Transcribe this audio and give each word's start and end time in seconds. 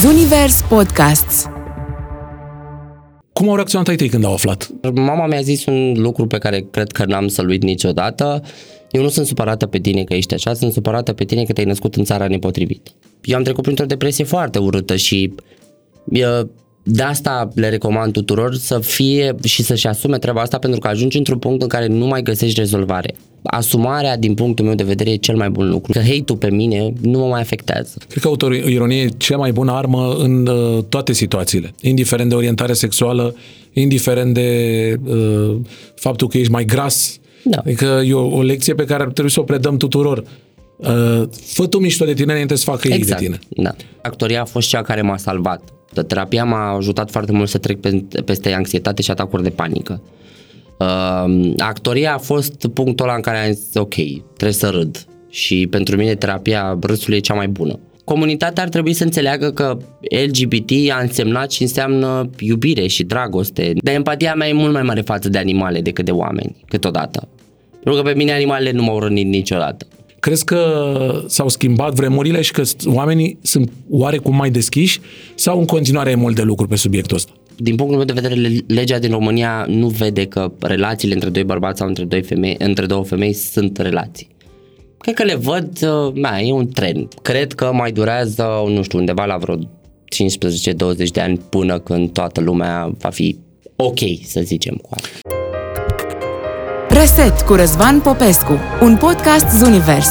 Zunivers 0.00 0.62
Podcasts 0.68 1.46
Cum 3.32 3.48
au 3.48 3.54
reacționat 3.54 3.88
ai 3.88 3.96
tăi 3.96 4.08
când 4.08 4.24
au 4.24 4.32
aflat? 4.32 4.70
Mama 4.94 5.26
mi-a 5.26 5.40
zis 5.40 5.66
un 5.66 5.92
lucru 5.96 6.26
pe 6.26 6.38
care 6.38 6.66
cred 6.70 6.92
că 6.92 7.04
n-am 7.04 7.28
să-l 7.28 7.48
uit 7.48 7.62
niciodată. 7.62 8.42
Eu 8.90 9.02
nu 9.02 9.08
sunt 9.08 9.26
supărată 9.26 9.66
pe 9.66 9.78
tine 9.78 10.04
că 10.04 10.14
ești 10.14 10.34
așa, 10.34 10.54
sunt 10.54 10.72
supărată 10.72 11.12
pe 11.12 11.24
tine 11.24 11.44
că 11.44 11.52
te-ai 11.52 11.66
născut 11.66 11.94
în 11.94 12.04
țara 12.04 12.26
nepotrivită. 12.26 12.90
Eu 13.22 13.36
am 13.36 13.42
trecut 13.42 13.62
printr-o 13.62 13.84
depresie 13.84 14.24
foarte 14.24 14.58
urâtă 14.58 14.96
și 14.96 15.34
eu, 16.10 16.50
de 16.90 17.02
asta 17.02 17.48
le 17.54 17.68
recomand 17.68 18.12
tuturor 18.12 18.54
să 18.54 18.78
fie 18.78 19.34
și 19.44 19.62
să-și 19.62 19.86
asume 19.86 20.18
treaba 20.18 20.40
asta 20.40 20.58
pentru 20.58 20.80
că 20.80 20.88
ajungi 20.88 21.16
într-un 21.16 21.38
punct 21.38 21.62
în 21.62 21.68
care 21.68 21.86
nu 21.86 22.06
mai 22.06 22.22
găsești 22.22 22.58
rezolvare. 22.58 23.14
Asumarea, 23.42 24.16
din 24.16 24.34
punctul 24.34 24.64
meu 24.64 24.74
de 24.74 24.82
vedere, 24.82 25.10
e 25.10 25.16
cel 25.16 25.36
mai 25.36 25.50
bun 25.50 25.70
lucru. 25.70 25.92
Că 25.92 25.98
hate-ul 25.98 26.38
pe 26.38 26.50
mine 26.50 26.92
nu 27.00 27.18
mă 27.18 27.26
mai 27.26 27.40
afectează. 27.40 27.94
Cred 28.08 28.22
că 28.22 28.28
autoironie 28.28 29.02
e 29.02 29.08
cea 29.16 29.36
mai 29.36 29.52
bună 29.52 29.72
armă 29.72 30.16
în 30.18 30.46
uh, 30.46 30.84
toate 30.88 31.12
situațiile, 31.12 31.74
indiferent 31.80 32.28
de 32.28 32.34
orientare 32.34 32.72
sexuală, 32.72 33.34
indiferent 33.72 34.34
de 34.34 35.00
uh, 35.04 35.56
faptul 35.94 36.28
că 36.28 36.38
ești 36.38 36.52
mai 36.52 36.64
gras. 36.64 37.18
Da. 37.44 37.58
Adică 37.58 38.02
e 38.06 38.12
o, 38.12 38.36
o 38.36 38.42
lecție 38.42 38.74
pe 38.74 38.84
care 38.84 39.02
ar 39.02 39.08
trebui 39.08 39.30
să 39.30 39.40
o 39.40 39.42
predăm 39.42 39.76
tuturor. 39.76 40.24
Uh, 40.76 41.22
fă 41.44 41.66
tu 41.66 41.78
mișto 41.78 42.04
de 42.04 42.14
tine 42.14 42.32
înainte 42.32 42.54
să 42.54 42.64
facă 42.64 42.88
Exact. 42.92 43.20
ei 43.20 43.28
de 43.28 43.38
tine. 43.38 43.64
Da. 43.68 43.74
Actoria 44.02 44.40
a 44.40 44.44
fost 44.44 44.68
cea 44.68 44.82
care 44.82 45.02
m-a 45.02 45.16
salvat. 45.16 45.62
Terapia 46.06 46.44
m-a 46.44 46.76
ajutat 46.76 47.10
foarte 47.10 47.32
mult 47.32 47.48
să 47.48 47.58
trec 47.58 47.80
pe- 47.80 48.04
peste 48.24 48.52
anxietate 48.52 49.02
și 49.02 49.10
atacuri 49.10 49.42
de 49.42 49.50
panică. 49.50 50.02
Uh, 50.78 51.52
actoria 51.58 52.14
a 52.14 52.18
fost 52.18 52.66
punctul 52.66 53.06
ăla 53.06 53.14
în 53.14 53.20
care 53.20 53.38
am 53.38 53.52
zis, 53.52 53.74
ok, 53.74 53.94
trebuie 54.26 54.52
să 54.52 54.68
râd. 54.68 55.04
Și 55.30 55.66
pentru 55.70 55.96
mine 55.96 56.14
terapia 56.14 56.78
râsului 56.80 57.16
e 57.16 57.20
cea 57.20 57.34
mai 57.34 57.48
bună. 57.48 57.78
Comunitatea 58.04 58.62
ar 58.62 58.68
trebui 58.68 58.92
să 58.92 59.04
înțeleagă 59.04 59.50
că 59.50 59.78
LGBT 60.24 60.70
a 60.90 61.00
însemnat 61.00 61.50
și 61.50 61.62
înseamnă 61.62 62.30
iubire 62.38 62.86
și 62.86 63.02
dragoste. 63.02 63.72
Dar 63.82 63.94
empatia 63.94 64.34
mea 64.34 64.48
e 64.48 64.52
mult 64.52 64.72
mai 64.72 64.82
mare 64.82 65.00
față 65.00 65.28
de 65.28 65.38
animale 65.38 65.80
decât 65.80 66.04
de 66.04 66.10
oameni, 66.10 66.56
câteodată. 66.68 67.28
Pentru 67.82 68.02
că 68.02 68.08
pe 68.08 68.16
mine 68.16 68.32
animalele 68.32 68.70
nu 68.70 68.82
m-au 68.82 68.98
rănit 68.98 69.26
niciodată. 69.26 69.86
Crezi 70.20 70.44
că 70.44 71.22
s-au 71.26 71.48
schimbat 71.48 71.94
vremurile 71.94 72.40
și 72.40 72.52
că 72.52 72.62
oamenii 72.86 73.38
sunt 73.42 73.72
oarecum 73.90 74.36
mai 74.36 74.50
deschiși 74.50 75.00
sau 75.34 75.58
în 75.58 75.64
continuare 75.64 76.10
e 76.10 76.14
mult 76.14 76.34
de 76.34 76.42
lucru 76.42 76.66
pe 76.66 76.76
subiectul 76.76 77.16
ăsta? 77.16 77.32
din 77.60 77.74
punctul 77.74 77.96
meu 77.96 78.06
de 78.06 78.12
vedere, 78.20 78.34
le- 78.34 78.64
legea 78.66 78.98
din 78.98 79.10
România 79.10 79.64
nu 79.68 79.88
vede 79.88 80.26
că 80.26 80.52
relațiile 80.60 81.14
între 81.14 81.28
doi 81.28 81.44
bărbați 81.44 81.78
sau 81.78 81.88
între, 81.88 82.04
doi 82.04 82.22
femei, 82.22 82.54
între 82.58 82.86
două 82.86 83.04
femei 83.04 83.32
sunt 83.32 83.78
relații. 83.78 84.28
Cred 84.98 85.14
că 85.14 85.24
le 85.24 85.34
văd, 85.34 85.78
uh, 85.82 86.12
na, 86.14 86.38
e 86.38 86.52
un 86.52 86.68
trend. 86.68 87.14
Cred 87.22 87.52
că 87.52 87.70
mai 87.72 87.92
durează, 87.92 88.46
nu 88.66 88.82
știu, 88.82 88.98
undeva 88.98 89.24
la 89.24 89.36
vreo 89.36 89.56
15-20 89.56 91.10
de 91.12 91.20
ani 91.20 91.40
până 91.48 91.78
când 91.78 92.12
toată 92.12 92.40
lumea 92.40 92.90
va 92.98 93.08
fi 93.08 93.38
ok, 93.76 93.98
să 94.24 94.40
zicem, 94.40 94.74
cu 94.74 94.88
asta. 94.90 95.37
Reset 96.98 97.40
cu 97.40 97.54
Răzvan 97.54 98.00
Popescu, 98.00 98.58
un 98.80 98.96
podcast 98.96 99.58
Zunivers. 99.58 100.08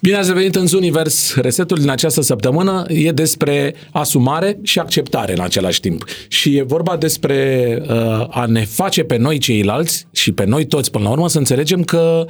Bine 0.00 0.16
ați 0.16 0.28
revenit 0.28 0.54
în 0.54 0.66
Univers. 0.74 1.34
Resetul 1.34 1.78
din 1.78 1.90
această 1.90 2.20
săptămână 2.20 2.84
e 2.88 3.10
despre 3.10 3.74
asumare 3.92 4.58
și 4.62 4.78
acceptare 4.78 5.32
în 5.32 5.40
același 5.40 5.80
timp. 5.80 6.04
Și 6.28 6.56
e 6.56 6.62
vorba 6.62 6.96
despre 6.96 7.78
uh, 7.82 8.26
a 8.30 8.46
ne 8.46 8.64
face 8.64 9.02
pe 9.02 9.16
noi 9.16 9.38
ceilalți 9.38 10.06
și 10.12 10.32
pe 10.32 10.44
noi 10.44 10.66
toți 10.66 10.90
până 10.90 11.04
la 11.04 11.10
urmă 11.10 11.28
să 11.28 11.38
înțelegem 11.38 11.82
că 11.82 12.26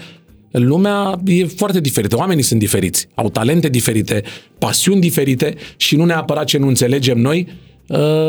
lumea 0.50 1.20
e 1.24 1.44
foarte 1.44 1.80
diferită, 1.80 2.16
oamenii 2.16 2.42
sunt 2.42 2.60
diferiți, 2.60 3.08
au 3.14 3.30
talente 3.30 3.68
diferite, 3.68 4.22
pasiuni 4.58 5.00
diferite 5.00 5.54
și 5.76 5.96
nu 5.96 6.04
neapărat 6.04 6.44
ce 6.44 6.58
nu 6.58 6.66
înțelegem 6.66 7.18
noi 7.18 7.46
uh, 7.48 7.69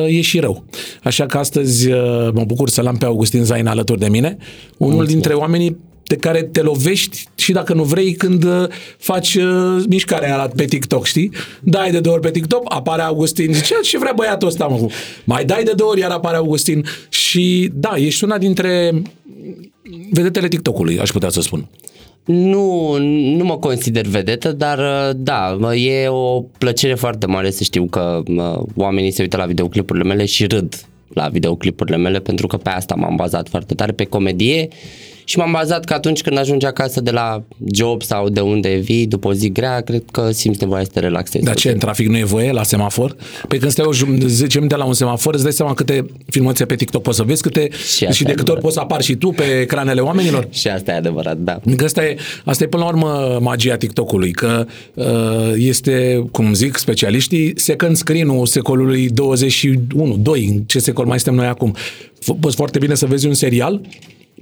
e 0.08 0.22
și 0.22 0.40
rău. 0.40 0.64
Așa 1.04 1.26
că 1.26 1.38
astăzi 1.38 1.92
uh, 1.92 1.98
mă 2.34 2.44
bucur 2.46 2.69
să-l 2.69 2.88
am 2.88 2.97
pe 2.97 3.06
Augustin 3.06 3.44
Zain 3.44 3.68
alături 3.68 4.00
de 4.00 4.08
mine, 4.09 4.38
unul 4.78 5.06
dintre 5.06 5.34
oamenii 5.34 5.78
de 6.03 6.16
care 6.16 6.41
te 6.44 6.62
lovești 6.62 7.24
și 7.35 7.52
dacă 7.52 7.74
nu 7.74 7.84
vrei 7.84 8.13
când 8.13 8.44
uh, 8.44 8.68
faci 8.97 9.35
uh, 9.35 9.84
mișcarea 9.90 10.28
aia 10.28 10.38
la- 10.38 10.50
pe 10.56 10.66
TikTok, 10.66 11.06
știi? 11.06 11.31
Dai 11.62 11.91
de 11.91 12.00
două 12.00 12.16
ori 12.16 12.24
pe 12.25 12.31
TikTok, 12.31 12.62
apare 12.66 13.02
Augustin, 13.02 13.53
zice, 13.53 13.75
ce 13.84 13.97
vrea 13.97 14.13
băiatul 14.16 14.47
ăsta, 14.47 14.66
mă? 14.66 14.88
Mai 15.24 15.46
dai 15.46 15.64
de 15.64 15.72
două 15.75 15.91
ori, 15.91 16.00
iar 16.00 16.12
apare 16.12 16.38
Augustin 16.38 16.85
și 17.09 17.69
da, 17.74 17.94
ești 17.96 18.24
una 18.24 18.38
dintre 18.38 19.02
vedetele 20.12 20.47
TikTok-ului, 20.47 21.00
aș 21.00 21.09
putea 21.09 21.30
să 21.30 21.41
spun. 21.41 21.69
Nu, 22.26 22.98
nu 23.36 23.44
mă 23.44 23.58
consider 23.58 24.06
vedetă, 24.06 24.52
dar 24.52 24.78
uh, 24.78 25.16
da, 25.16 25.58
mă, 25.59 25.76
e 25.76 26.08
o 26.08 26.42
plăcere 26.42 26.94
foarte 26.94 27.26
mare 27.26 27.52
să 27.52 27.64
știu 27.64 27.86
că 27.86 28.22
mă, 28.28 28.64
oamenii 28.76 29.12
se 29.12 29.22
uită 29.22 29.38
la 29.38 29.46
videoclipurile 29.46 30.06
mele 30.06 30.26
și 30.26 30.46
râd 30.46 30.86
la 31.14 31.28
videoclipurile 31.28 31.98
mele 31.98 32.20
pentru 32.20 32.48
că 32.48 32.58
pe 32.58 32.70
asta 32.70 32.96
m-am 32.96 33.16
bazat 33.16 33.50
foarte 33.50 33.74
tare, 33.74 33.92
pe 33.92 34.04
comedie 34.04 34.68
și 35.24 35.38
m-am 35.38 35.52
bazat 35.52 35.86
că 35.86 35.94
atunci 35.94 36.22
când 36.22 36.38
ajungi 36.38 36.66
acasă 36.66 37.02
de 37.02 37.12
la 37.12 37.44
job 37.74 38.02
sau 38.04 38.30
de 38.30 38.40
unde 38.40 38.76
vii 38.84 39.08
după 39.08 39.28
o 39.28 39.34
zi 39.34 39.52
grea, 39.52 39.82
cred 39.82 40.04
că 40.12 40.32
simți 40.32 40.59
nevoia 40.62 40.84
să 40.84 40.90
te 40.94 41.00
relaxezi. 41.00 41.46
Dar 41.46 41.56
ce, 41.56 41.70
în 41.70 41.78
trafic 41.78 42.08
nu 42.08 42.18
e 42.18 42.24
voie 42.24 42.52
la 42.52 42.64
semafor? 42.64 43.16
Pe 43.48 43.58
când 43.58 43.72
stai 43.72 43.86
o 43.86 43.94
jum- 43.94 44.26
10 44.26 44.58
minute 44.58 44.76
la 44.76 44.86
un 44.86 44.94
semafor, 44.94 45.34
îți 45.34 45.44
dai 45.44 45.52
seama 45.52 45.74
câte 45.74 46.06
filmulețe 46.30 46.66
pe 46.66 46.76
TikTok 46.76 47.02
poți 47.02 47.18
să 47.18 47.24
vezi, 47.24 47.42
câte 47.42 47.70
și, 47.96 48.04
asta 48.04 48.16
și 48.16 48.24
de 48.24 48.32
e 48.32 48.36
câte 48.36 48.52
ori 48.52 48.59
adevărat. 48.59 48.62
poți 48.62 48.74
să 48.74 48.80
apari 48.80 49.04
și 49.04 49.16
tu 49.16 49.30
pe 49.30 49.44
ecranele 49.62 50.02
oamenilor? 50.02 50.48
Și 50.59 50.68
asta 50.68 50.92
e 50.92 50.96
adevărat, 50.96 51.38
da. 51.38 51.59
Că 51.76 51.84
asta 51.84 52.03
e, 52.06 52.16
asta 52.46 52.64
e 52.64 52.68
până 52.68 52.84
la 52.84 52.90
urmă 52.90 53.38
magia 53.42 53.76
TikTok-ului, 53.76 54.32
că 54.32 54.66
uh, 54.94 55.06
este, 55.56 56.26
cum 56.32 56.53
zic 56.53 56.78
specialiștii, 56.78 57.53
second 57.56 57.96
screen-ul 57.96 58.46
secolului 58.46 59.09
21, 59.09 60.18
2, 60.18 60.46
în 60.52 60.62
ce 60.62 60.80
secol 60.80 61.06
mai 61.06 61.20
suntem 61.20 61.40
noi 61.40 61.48
acum. 61.50 61.76
F- 62.22 62.40
Poți 62.40 62.56
foarte 62.56 62.80
bine 62.80 62.96
să 62.96 63.06
vezi 63.06 63.28
un 63.28 63.34
serial, 63.34 63.82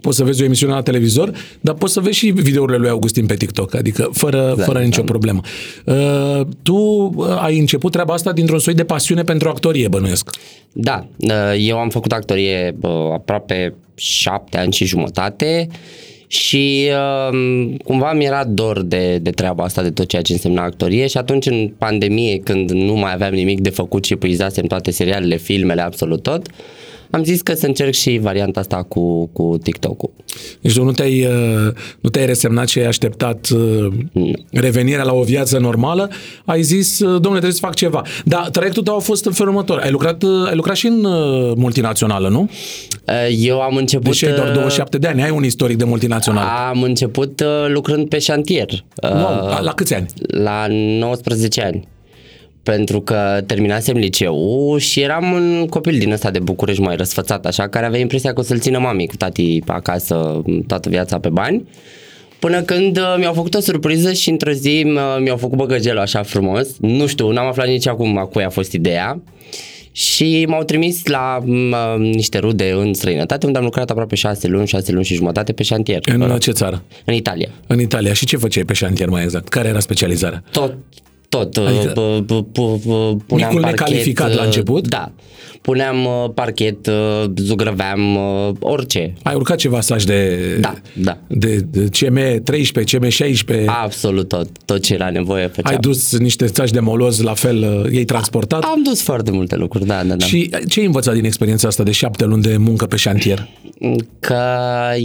poți 0.02 0.18
să 0.18 0.24
vezi 0.24 0.42
o 0.42 0.46
emisiune 0.46 0.74
la 0.74 0.82
televizor, 0.82 1.32
dar 1.62 1.76
poți 1.76 1.94
să 1.94 2.00
vezi 2.00 2.18
și 2.18 2.30
videourile 2.30 2.78
lui 2.78 2.90
Augustin 2.90 3.26
pe 3.26 3.36
TikTok, 3.36 3.76
adică 3.76 4.10
fără, 4.14 4.48
exact, 4.52 4.72
fără 4.72 4.80
nicio 4.84 5.02
da. 5.02 5.12
problemă. 5.12 5.42
Uh, 5.86 6.42
tu 6.62 6.76
uh, 6.76 7.38
ai 7.42 7.60
început 7.60 7.92
treaba 7.92 8.14
asta 8.14 8.32
dintr-un 8.32 8.60
soi 8.60 8.74
de 8.74 8.84
pasiune 8.84 9.24
pentru 9.24 9.50
actorie, 9.50 9.88
bănuiesc. 9.88 10.30
Da, 10.72 11.08
uh, 11.18 11.56
eu 11.58 11.78
am 11.78 11.90
făcut 11.90 12.12
actorie 12.12 12.76
uh, 12.82 12.92
aproape 13.14 13.74
șapte 13.96 14.58
ani 14.58 14.74
și 14.74 14.86
jumătate 14.86 15.68
și 16.28 16.90
uh, 16.90 17.76
cumva 17.84 18.14
mi 18.14 18.26
era 18.26 18.44
dor 18.44 18.81
de, 18.81 19.18
de 19.18 19.30
treaba 19.30 19.64
asta, 19.64 19.81
de 19.81 19.90
tot 19.90 20.08
ceea 20.08 20.22
ce 20.22 20.34
însemna 20.34 20.64
actorie 20.64 21.08
și 21.08 21.18
atunci 21.18 21.46
în 21.46 21.72
pandemie, 21.78 22.40
când 22.40 22.72
nu 22.72 22.94
mai 22.94 23.14
aveam 23.14 23.34
nimic 23.34 23.60
de 23.60 23.70
făcut 23.70 24.06
și 24.06 24.14
epuizasem 24.14 24.66
toate 24.66 24.92
serialele, 24.92 25.38
filmele, 25.38 25.81
absolut 25.81 26.24
tot, 26.24 26.48
am 27.12 27.24
zis 27.24 27.42
că 27.42 27.53
să 27.53 27.66
încerc 27.66 27.94
și 27.94 28.18
varianta 28.22 28.59
asta 28.59 28.84
cu, 28.84 29.28
cu 29.28 29.58
TikTok-ul. 29.64 30.12
Deci 30.62 30.74
tu 30.74 30.84
nu 30.84 30.92
te-ai, 30.92 31.25
uh, 31.25 31.74
nu 32.00 32.09
te-ai 32.09 32.25
resemnat 32.25 32.68
și 32.68 32.80
ai 32.80 32.86
așteptat 32.86 33.47
uh, 33.50 33.88
revenirea 34.52 35.03
la 35.03 35.14
o 35.14 35.22
viață 35.24 35.58
normală, 35.58 36.09
ai 36.46 36.62
zis, 36.62 37.00
uh, 37.00 37.08
domnule, 37.08 37.30
trebuie 37.30 37.52
să 37.52 37.59
fac 37.59 37.75
ceva. 37.75 38.02
Dar 38.25 38.50
traiectul 38.50 38.84
tău 38.84 38.96
a 38.96 39.00
fost 39.00 39.25
în 39.25 39.31
felul 39.31 39.52
următor. 39.52 39.80
Ai 39.80 39.92
lucrat, 39.92 40.24
uh, 40.24 40.48
ai 40.48 40.56
lucrat 40.56 40.75
și 40.75 40.88
în 40.88 41.03
uh, 41.03 41.52
multinațională, 41.56 42.30
nu? 42.30 42.50
Uh, 43.08 43.14
Eu 43.38 43.59
am 43.62 43.75
început... 43.75 44.06
Deși 44.06 44.25
ai 44.25 44.34
doar 44.36 44.48
uh, 44.48 44.53
27 44.53 44.98
de 44.98 45.08
ani, 45.08 45.24
ai 45.24 45.30
un 45.30 45.44
istoric 45.44 45.78
de 45.78 45.84
multinațională. 45.84 46.50
Am 46.69 46.81
început 46.81 47.40
uh, 47.40 47.48
lucrând 47.68 48.09
pe 48.09 48.19
șantier. 48.19 48.68
Uh, 49.03 49.09
Wow, 49.09 49.48
la, 49.48 49.62
la 49.62 49.74
câți 49.74 49.94
ani? 49.94 50.06
La 50.28 50.66
19 50.69 51.62
ani. 51.62 51.88
Pentru 52.75 53.02
că 53.02 53.41
terminasem 53.46 53.97
liceu 53.97 54.75
și 54.78 55.02
eram 55.02 55.31
un 55.31 55.68
copil 55.69 55.97
din 55.97 56.12
ăsta 56.12 56.31
de 56.31 56.40
București 56.40 56.81
mai 56.81 56.96
răsfățat, 56.96 57.46
așa, 57.46 57.68
care 57.68 57.85
avea 57.85 58.00
impresia 58.00 58.34
că 58.34 58.40
o 58.40 58.44
să-l 58.44 58.59
țină 58.59 58.80
mami 58.80 59.07
cu 59.07 59.16
tati 59.16 59.62
acasă 59.66 60.41
toată 60.68 60.90
viața 60.90 61.19
pe 61.19 61.30
bani. 61.30 61.68
Până 62.40 62.62
când 62.62 62.97
uh, 62.97 63.16
mi-au 63.18 63.34
făcut 63.34 63.53
o 63.53 63.59
surpriză 63.59 64.13
și 64.13 64.30
într-o 64.30 64.52
zi 64.52 64.84
uh, 64.85 65.18
mi-au 65.19 65.38
făcut 65.38 65.57
băgăgelul 65.57 66.00
așa 66.00 66.24
frumos. 66.24 66.68
Nu 66.80 67.07
știu, 67.07 67.31
n-am 67.31 67.48
aflat 67.48 67.68
nici 67.68 67.88
acum 67.88 68.18
a 68.18 68.25
cui 68.25 68.44
a 68.44 68.50
fost 68.50 68.72
ideea. 68.72 69.22
Și 69.92 70.45
m-au 70.48 70.63
trimis 70.63 71.06
la 71.06 71.39
m, 71.45 71.72
uh, 71.72 71.95
niște 71.98 72.38
rude 72.38 72.72
în 72.72 72.94
străinătate, 72.94 73.45
unde 73.45 73.57
am 73.57 73.63
lucrat 73.63 73.89
aproape 73.89 74.15
șase 74.15 74.48
luni, 74.48 74.68
șase 74.68 74.92
luni 74.92 75.06
și 75.06 75.15
jumătate 75.15 75.54
pe 75.54 75.63
șantier. 75.63 76.00
În 76.06 76.22
uh, 76.22 76.39
ce 76.39 76.51
țară? 76.51 76.83
În 77.06 77.13
Italia. 77.13 77.50
În 77.68 77.80
Italia. 77.80 78.13
Și 78.13 78.25
ce 78.25 78.38
făceai 78.38 78.63
pe 78.63 78.74
șantier 78.74 79.10
mai 79.10 79.24
exact? 79.24 79.48
Care 79.48 79.68
era 79.68 79.80
specializarea? 79.80 80.44
Tot, 80.51 80.74
tot. 81.30 81.58
Adică 81.58 81.80
Adică, 81.80 82.26
p- 82.26 82.46
p- 82.52 82.80
p- 82.80 83.26
puneam 83.28 83.50
micul 83.50 83.62
parchet, 83.62 83.80
necalificat 83.80 84.34
la 84.34 84.40
uh, 84.40 84.46
început? 84.46 84.88
Da. 84.88 85.12
Puneam 85.62 86.06
uh, 86.06 86.30
parchet, 86.34 86.88
uh, 86.88 87.24
zugrăveam 87.36 88.16
uh, 88.16 88.56
orice. 88.60 89.14
Ai 89.24 89.36
urcat 89.36 89.58
ceva 89.58 89.81
saj 89.81 90.04
de, 90.04 90.38
Da, 90.60 90.74
da. 90.94 91.18
de, 91.28 91.56
de 91.56 91.90
CM13, 91.98 92.84
CM16? 92.84 93.66
Absolut 93.66 94.28
tot. 94.28 94.48
Tot 94.66 94.81
ce 94.81 94.94
era 94.94 95.10
nevoie 95.10 95.48
făceam. 95.48 95.74
Ai 95.74 95.80
dus 95.80 96.18
niște 96.18 96.46
țași 96.46 96.72
de 96.72 96.80
moloz, 96.80 97.22
la 97.22 97.34
fel, 97.34 97.82
uh, 97.84 97.92
ei 97.94 98.06
transportat? 98.06 98.64
Am 98.64 98.82
dus 98.84 99.02
foarte 99.02 99.32
multe 99.32 99.56
lucruri, 99.56 99.86
da, 99.86 100.04
da, 100.04 100.16
da. 100.16 100.25
Și 100.25 100.50
ce 100.68 100.80
ai 100.80 100.86
învățat 100.86 101.14
din 101.14 101.25
experiența 101.25 101.68
asta 101.68 101.84
de 101.84 101.92
șapte 101.92 102.25
luni 102.25 102.42
de 102.42 102.58
muncă 102.58 102.86
pe 102.86 102.96
șantier? 102.96 103.48
Că 104.20 104.42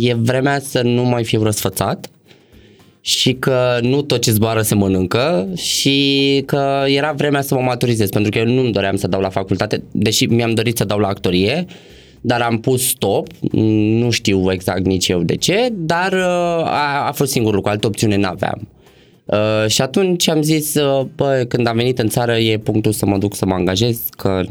e 0.01 0.15
vremea 0.15 0.61
să 0.61 0.81
nu 0.83 1.03
mai 1.05 1.25
fiu 1.25 1.43
răsfățat 1.43 2.09
și 3.07 3.33
că 3.33 3.79
nu 3.83 4.03
tot 4.03 4.21
ce 4.21 4.31
zboară 4.31 4.63
se 4.63 4.75
mănâncă 4.75 5.49
și 5.57 6.43
că 6.47 6.85
era 6.87 7.13
vremea 7.13 7.43
să 7.43 7.55
mă 7.55 7.61
maturizez, 7.61 8.09
pentru 8.09 8.31
că 8.31 8.39
eu 8.39 8.47
nu-mi 8.55 8.73
doream 8.73 8.97
să 8.97 9.07
dau 9.07 9.21
la 9.21 9.29
facultate, 9.29 9.83
deși 9.91 10.25
mi-am 10.25 10.55
dorit 10.55 10.77
să 10.77 10.85
dau 10.85 10.99
la 10.99 11.09
actorie, 11.09 11.65
dar 12.21 12.41
am 12.41 12.61
pus 12.61 12.89
stop, 12.89 13.27
nu 14.01 14.11
știu 14.11 14.53
exact 14.53 14.85
nici 14.85 15.09
eu 15.09 15.23
de 15.23 15.37
ce, 15.37 15.69
dar 15.73 16.13
uh, 16.13 16.65
a, 16.65 17.07
a 17.07 17.13
fost 17.13 17.31
singurul 17.31 17.57
lucru, 17.57 17.71
altă 17.71 17.87
opțiune 17.87 18.17
n-aveam. 18.17 18.69
Uh, 19.25 19.69
și 19.69 19.83
atunci 19.83 20.29
am 20.29 20.43
zis, 20.43 20.75
uh, 20.75 21.07
bă, 21.17 21.45
când 21.49 21.67
am 21.67 21.77
venit 21.77 21.99
în 21.99 22.09
țară 22.09 22.37
e 22.37 22.59
punctul 22.59 22.93
să 22.93 23.07
mă 23.07 23.19
duc 23.19 23.35
să 23.35 23.47
mă 23.47 23.55
angajez, 23.55 24.01
că 24.17 24.43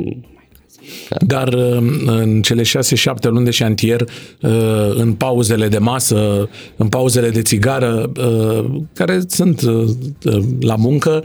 dar 1.19 1.47
uh, 1.47 1.77
în 2.05 2.41
cele 2.41 2.63
șase-șapte 2.63 3.27
luni 3.27 3.45
de 3.45 3.51
șantier, 3.51 4.01
uh, 4.01 4.49
în 4.95 5.13
pauzele 5.13 5.67
de 5.67 5.77
masă, 5.77 6.49
în 6.75 6.87
pauzele 6.87 7.29
de 7.29 7.41
țigară, 7.41 8.11
uh, 8.17 8.65
care 8.93 9.21
sunt 9.27 9.61
la 10.59 10.75
muncă, 10.75 11.23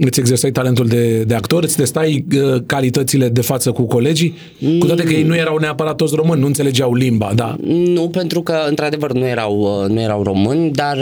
îți 0.00 0.20
exersai 0.20 0.50
talentul 0.50 0.86
de, 0.86 1.24
de 1.24 1.34
actor, 1.34 1.62
îți 1.62 1.76
testai 1.76 2.24
calitățile 2.66 3.28
de 3.28 3.40
față 3.40 3.72
cu 3.72 3.82
colegii, 3.82 4.34
cu 4.78 4.86
toate 4.86 5.02
că 5.02 5.12
ei 5.12 5.22
nu 5.22 5.36
erau 5.36 5.56
neapărat 5.56 5.96
toți 5.96 6.14
români, 6.14 6.40
nu 6.40 6.46
înțelegeau 6.46 6.94
limba, 6.94 7.32
da. 7.34 7.56
Nu, 7.66 8.08
pentru 8.08 8.42
că 8.42 8.56
într-adevăr 8.68 9.12
nu 9.12 9.26
erau, 9.26 9.84
nu 9.88 10.00
erau 10.00 10.22
români, 10.22 10.70
dar 10.70 10.96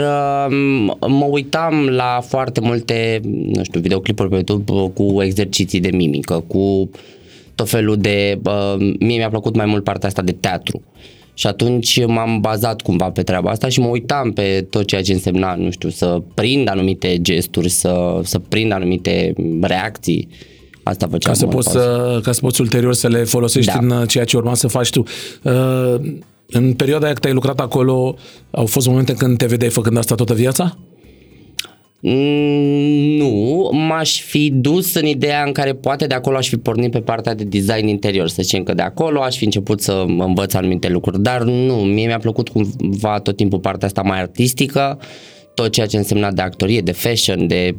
mă 1.07 1.27
uitam 1.29 1.87
la 1.87 2.23
foarte 2.27 2.59
multe, 2.59 3.21
nu 3.53 3.63
știu, 3.63 3.79
videoclipuri 3.79 4.29
pe 4.29 4.35
YouTube 4.35 4.91
cu 4.93 5.21
exerciții 5.21 5.79
de 5.79 5.89
mimică, 5.93 6.43
cu 6.47 6.89
tot 7.55 7.69
felul 7.69 7.97
de... 7.97 8.39
Uh, 8.43 8.95
mie 8.99 9.17
mi-a 9.17 9.29
plăcut 9.29 9.55
mai 9.55 9.65
mult 9.65 9.83
partea 9.83 10.07
asta 10.07 10.21
de 10.21 10.31
teatru. 10.31 10.81
Și 11.33 11.47
atunci 11.47 12.05
m-am 12.05 12.39
bazat 12.39 12.81
cumva 12.81 13.09
pe 13.09 13.23
treaba 13.23 13.49
asta 13.49 13.67
și 13.67 13.79
mă 13.79 13.87
uitam 13.87 14.31
pe 14.31 14.65
tot 14.69 14.85
ceea 14.85 15.01
ce 15.01 15.13
însemna, 15.13 15.55
nu 15.55 15.71
știu, 15.71 15.89
să 15.89 16.21
prind 16.33 16.69
anumite 16.69 17.21
gesturi, 17.21 17.69
să, 17.69 18.19
să 18.23 18.39
prind 18.39 18.71
anumite 18.71 19.33
reacții. 19.61 20.27
Asta 20.83 21.07
făceam. 21.11 21.33
Ca 21.33 21.39
să, 21.39 21.45
poți 21.45 21.69
să, 21.71 22.19
ca 22.23 22.31
să 22.31 22.39
poți 22.41 22.61
ulterior 22.61 22.93
să 22.93 23.07
le 23.07 23.23
folosești 23.23 23.71
da. 23.71 23.95
în 23.97 24.05
ceea 24.05 24.23
ce 24.23 24.37
urma 24.37 24.53
să 24.53 24.67
faci 24.67 24.89
tu. 24.89 25.03
Uh, 25.43 25.95
în 26.47 26.73
perioada 26.73 27.05
aia 27.05 27.13
când 27.13 27.25
ai 27.25 27.33
lucrat 27.33 27.59
acolo, 27.59 28.15
au 28.51 28.65
fost 28.65 28.87
momente 28.87 29.13
când 29.13 29.37
te 29.37 29.45
vedeai 29.45 29.69
făcând 29.69 29.97
asta 29.97 30.15
toată 30.15 30.33
viața? 30.33 30.77
Mm, 32.07 33.17
nu, 33.17 33.69
m-aș 33.71 34.21
fi 34.21 34.51
dus 34.53 34.93
în 34.93 35.05
ideea 35.05 35.43
în 35.43 35.51
care 35.51 35.73
poate 35.73 36.07
de 36.07 36.13
acolo 36.13 36.37
aș 36.37 36.49
fi 36.49 36.57
pornit 36.57 36.91
pe 36.91 36.99
partea 36.99 37.35
de 37.35 37.43
design 37.43 37.87
interior, 37.87 38.27
să 38.27 38.41
zicem 38.41 38.63
că 38.63 38.73
de 38.73 38.81
acolo 38.81 39.21
aș 39.21 39.37
fi 39.37 39.43
început 39.43 39.81
să 39.81 40.05
învăț 40.07 40.53
anumite 40.53 40.89
lucruri, 40.89 41.21
dar 41.21 41.43
nu, 41.43 41.73
mie 41.73 42.05
mi-a 42.05 42.19
plăcut 42.19 42.49
cumva 42.49 43.19
tot 43.19 43.35
timpul 43.35 43.59
partea 43.59 43.87
asta 43.87 44.01
mai 44.01 44.19
artistică, 44.19 44.97
uh, 44.99 45.05
tot 45.55 45.71
ceea 45.71 45.85
ce 45.85 45.97
însemna 45.97 46.31
de 46.31 46.41
actorie, 46.41 46.81
de 46.81 46.91
fashion, 46.91 47.47
de 47.47 47.75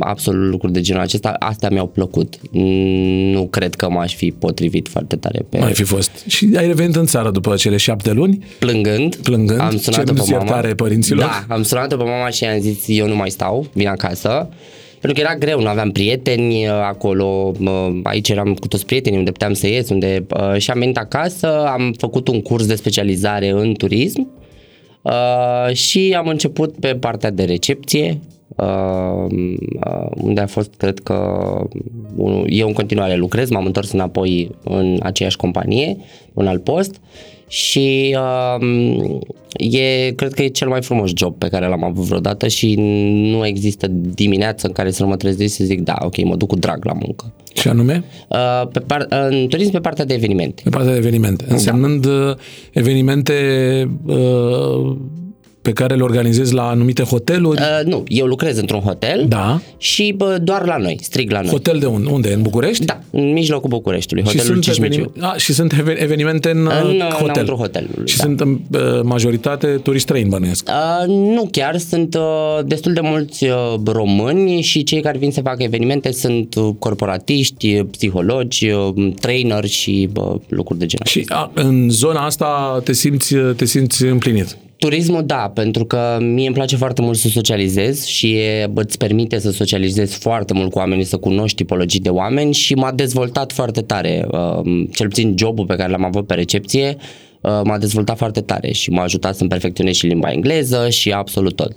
absolut 0.00 0.50
lucruri 0.50 0.72
de 0.72 0.80
genul 0.80 1.02
acesta, 1.02 1.36
astea 1.38 1.68
mi-au 1.70 1.86
plăcut. 1.86 2.34
Nu 3.32 3.46
cred 3.46 3.74
că 3.74 3.90
m-aș 3.90 4.14
fi 4.14 4.30
potrivit 4.38 4.88
foarte 4.88 5.16
tare 5.16 5.44
pe... 5.48 5.58
Mai 5.58 5.72
fi 5.72 5.82
fost. 5.82 6.10
Și 6.26 6.48
ai 6.56 6.66
revenit 6.66 6.96
în 6.96 7.06
țară 7.06 7.30
după 7.30 7.54
cele 7.54 7.76
șapte 7.76 8.12
luni? 8.12 8.44
Plângând. 8.58 9.16
Plângând. 9.16 9.60
Am 9.60 9.78
sunat 9.78 10.12
pe 10.12 10.32
mama. 10.32 10.60
părinților? 10.76 11.24
Da, 11.24 11.54
am 11.54 11.62
sunat 11.62 11.88
pe 11.88 11.94
mama 12.04 12.28
și 12.28 12.44
i-am 12.44 12.60
zis 12.60 12.84
eu 12.86 13.06
nu 13.06 13.16
mai 13.16 13.30
stau, 13.30 13.66
vin 13.72 13.88
acasă. 13.88 14.48
Pentru 15.00 15.22
că 15.22 15.28
era 15.28 15.38
greu, 15.38 15.60
nu 15.60 15.68
aveam 15.68 15.90
prieteni 15.90 16.66
uh, 16.66 16.72
acolo, 16.72 17.52
aici 18.02 18.28
eram 18.28 18.54
cu 18.54 18.68
toți 18.68 18.86
prietenii 18.86 19.18
unde 19.18 19.30
puteam 19.30 19.52
să 19.52 19.66
ies, 19.66 19.88
unde 19.88 20.26
uh, 20.40 20.58
și 20.58 20.70
am 20.70 20.78
venit 20.78 20.96
acasă, 20.96 21.64
am 21.66 21.94
făcut 21.98 22.28
un 22.28 22.40
curs 22.40 22.66
de 22.66 22.74
specializare 22.74 23.48
în 23.48 23.74
turism 23.74 24.28
Uh, 25.02 25.74
și 25.74 26.14
am 26.18 26.28
început 26.28 26.74
pe 26.80 26.94
partea 26.94 27.30
de 27.30 27.44
recepție, 27.44 28.20
uh, 28.56 29.24
uh, 29.86 30.10
unde 30.14 30.40
a 30.40 30.46
fost, 30.46 30.74
cred 30.76 30.98
că, 30.98 31.48
eu 32.46 32.66
în 32.66 32.72
continuare 32.72 33.14
lucrez, 33.14 33.50
m-am 33.50 33.66
întors 33.66 33.92
înapoi 33.92 34.50
în 34.64 34.98
aceeași 35.02 35.36
companie, 35.36 35.96
un 36.32 36.46
alt 36.46 36.64
post 36.64 37.00
și 37.50 38.16
uh, 38.18 39.18
e, 39.52 40.10
cred 40.10 40.32
că 40.32 40.42
e 40.42 40.48
cel 40.48 40.68
mai 40.68 40.82
frumos 40.82 41.10
job 41.14 41.38
pe 41.38 41.48
care 41.48 41.66
l-am 41.66 41.84
avut 41.84 42.04
vreodată 42.04 42.48
și 42.48 42.74
nu 43.30 43.46
există 43.46 43.86
dimineață 43.90 44.66
în 44.66 44.72
care 44.72 44.90
să 44.90 45.06
mă 45.06 45.16
trezesc 45.16 45.54
să 45.54 45.64
zic 45.64 45.80
da, 45.80 45.96
ok, 46.00 46.24
mă 46.24 46.36
duc 46.36 46.48
cu 46.48 46.56
drag 46.56 46.84
la 46.84 46.92
muncă. 46.92 47.32
Ce 47.52 47.68
anume? 47.68 48.04
Uh, 48.28 48.68
pe 48.72 48.80
par, 48.80 49.06
în 49.08 49.46
turism 49.48 49.70
pe 49.70 49.80
partea 49.80 50.04
de 50.04 50.14
evenimente. 50.14 50.62
Pe 50.64 50.70
partea 50.70 50.92
de 50.92 50.98
evenimente. 50.98 51.44
Da. 51.48 51.54
Însemnând 51.54 52.06
da. 52.06 52.36
evenimente 52.72 53.34
uh, 54.06 54.96
pe 55.62 55.72
care 55.72 55.94
le 55.94 56.02
organizezi 56.02 56.54
la 56.54 56.68
anumite 56.68 57.02
hoteluri? 57.02 57.60
Uh, 57.60 57.86
nu, 57.86 58.04
eu 58.08 58.26
lucrez 58.26 58.58
într-un 58.58 58.80
hotel 58.80 59.24
da. 59.28 59.60
și 59.78 60.14
bă, 60.16 60.38
doar 60.42 60.66
la 60.66 60.76
noi, 60.76 60.98
strig 61.02 61.30
la 61.30 61.40
noi. 61.40 61.50
Hotel 61.50 61.78
de 61.78 61.86
unde? 61.86 62.10
Unde? 62.10 62.32
În 62.32 62.42
București? 62.42 62.84
Da, 62.84 63.00
în 63.10 63.32
mijlocul 63.32 63.68
Bucureștiului, 63.68 64.24
hotelul 64.24 64.62
și 64.62 64.72
sunt, 64.72 64.86
evenim- 64.86 65.12
a, 65.20 65.34
și 65.36 65.52
sunt 65.52 65.72
evenimente 65.96 66.50
în, 66.50 66.70
în 66.82 67.00
uh, 67.00 67.12
hotel? 67.12 67.44
În 67.48 67.54
hotelului, 67.54 68.08
Și 68.08 68.16
da. 68.16 68.22
sunt 68.22 68.40
în 68.40 68.60
uh, 68.70 68.80
majoritate 69.02 69.66
turiști 69.66 70.06
străini, 70.06 70.28
bănuiesc? 70.28 70.68
Uh, 70.68 71.06
nu 71.08 71.48
chiar, 71.52 71.78
sunt 71.78 72.14
uh, 72.14 72.58
destul 72.64 72.92
de 72.92 73.00
mulți 73.02 73.44
uh, 73.44 73.74
români 73.84 74.60
și 74.60 74.82
cei 74.82 75.00
care 75.00 75.18
vin 75.18 75.30
să 75.30 75.40
facă 75.40 75.62
evenimente 75.62 76.12
sunt 76.12 76.54
uh, 76.54 76.68
corporatiști, 76.78 77.82
psihologi, 77.82 78.70
uh, 78.70 79.12
trainer 79.20 79.64
și 79.66 80.08
uh, 80.14 80.34
lucruri 80.48 80.78
de 80.78 80.86
genul 80.86 81.06
Și 81.06 81.24
a, 81.28 81.50
în 81.54 81.90
zona 81.90 82.24
asta 82.24 82.80
te 82.84 82.92
simți, 82.92 83.34
te 83.56 83.64
simți 83.64 84.04
împlinit? 84.04 84.56
Turismul, 84.80 85.24
da, 85.26 85.50
pentru 85.54 85.84
că 85.84 86.18
mie 86.20 86.46
îmi 86.46 86.54
place 86.54 86.76
foarte 86.76 87.02
mult 87.02 87.16
să 87.16 87.28
socializez 87.28 88.04
și 88.04 88.38
îți 88.74 88.98
permite 88.98 89.38
să 89.38 89.50
socializezi 89.50 90.18
foarte 90.18 90.52
mult 90.52 90.70
cu 90.70 90.78
oamenii, 90.78 91.04
să 91.04 91.16
cunoști 91.16 91.56
tipologii 91.56 92.00
de 92.00 92.08
oameni 92.08 92.52
și 92.52 92.74
m-a 92.74 92.92
dezvoltat 92.92 93.52
foarte 93.52 93.80
tare. 93.80 94.26
Uh, 94.30 94.86
cel 94.92 95.08
puțin 95.08 95.34
jobul 95.38 95.66
pe 95.66 95.76
care 95.76 95.90
l-am 95.90 96.04
avut 96.04 96.26
pe 96.26 96.34
recepție 96.34 96.96
uh, 96.96 97.29
m-a 97.42 97.78
dezvoltat 97.78 98.16
foarte 98.16 98.40
tare 98.40 98.72
și 98.72 98.90
m-a 98.90 99.02
ajutat 99.02 99.36
să-mi 99.36 99.48
perfecționez 99.48 99.94
și 99.94 100.06
limba 100.06 100.32
engleză 100.32 100.88
și 100.88 101.12
absolut 101.12 101.56
tot 101.56 101.72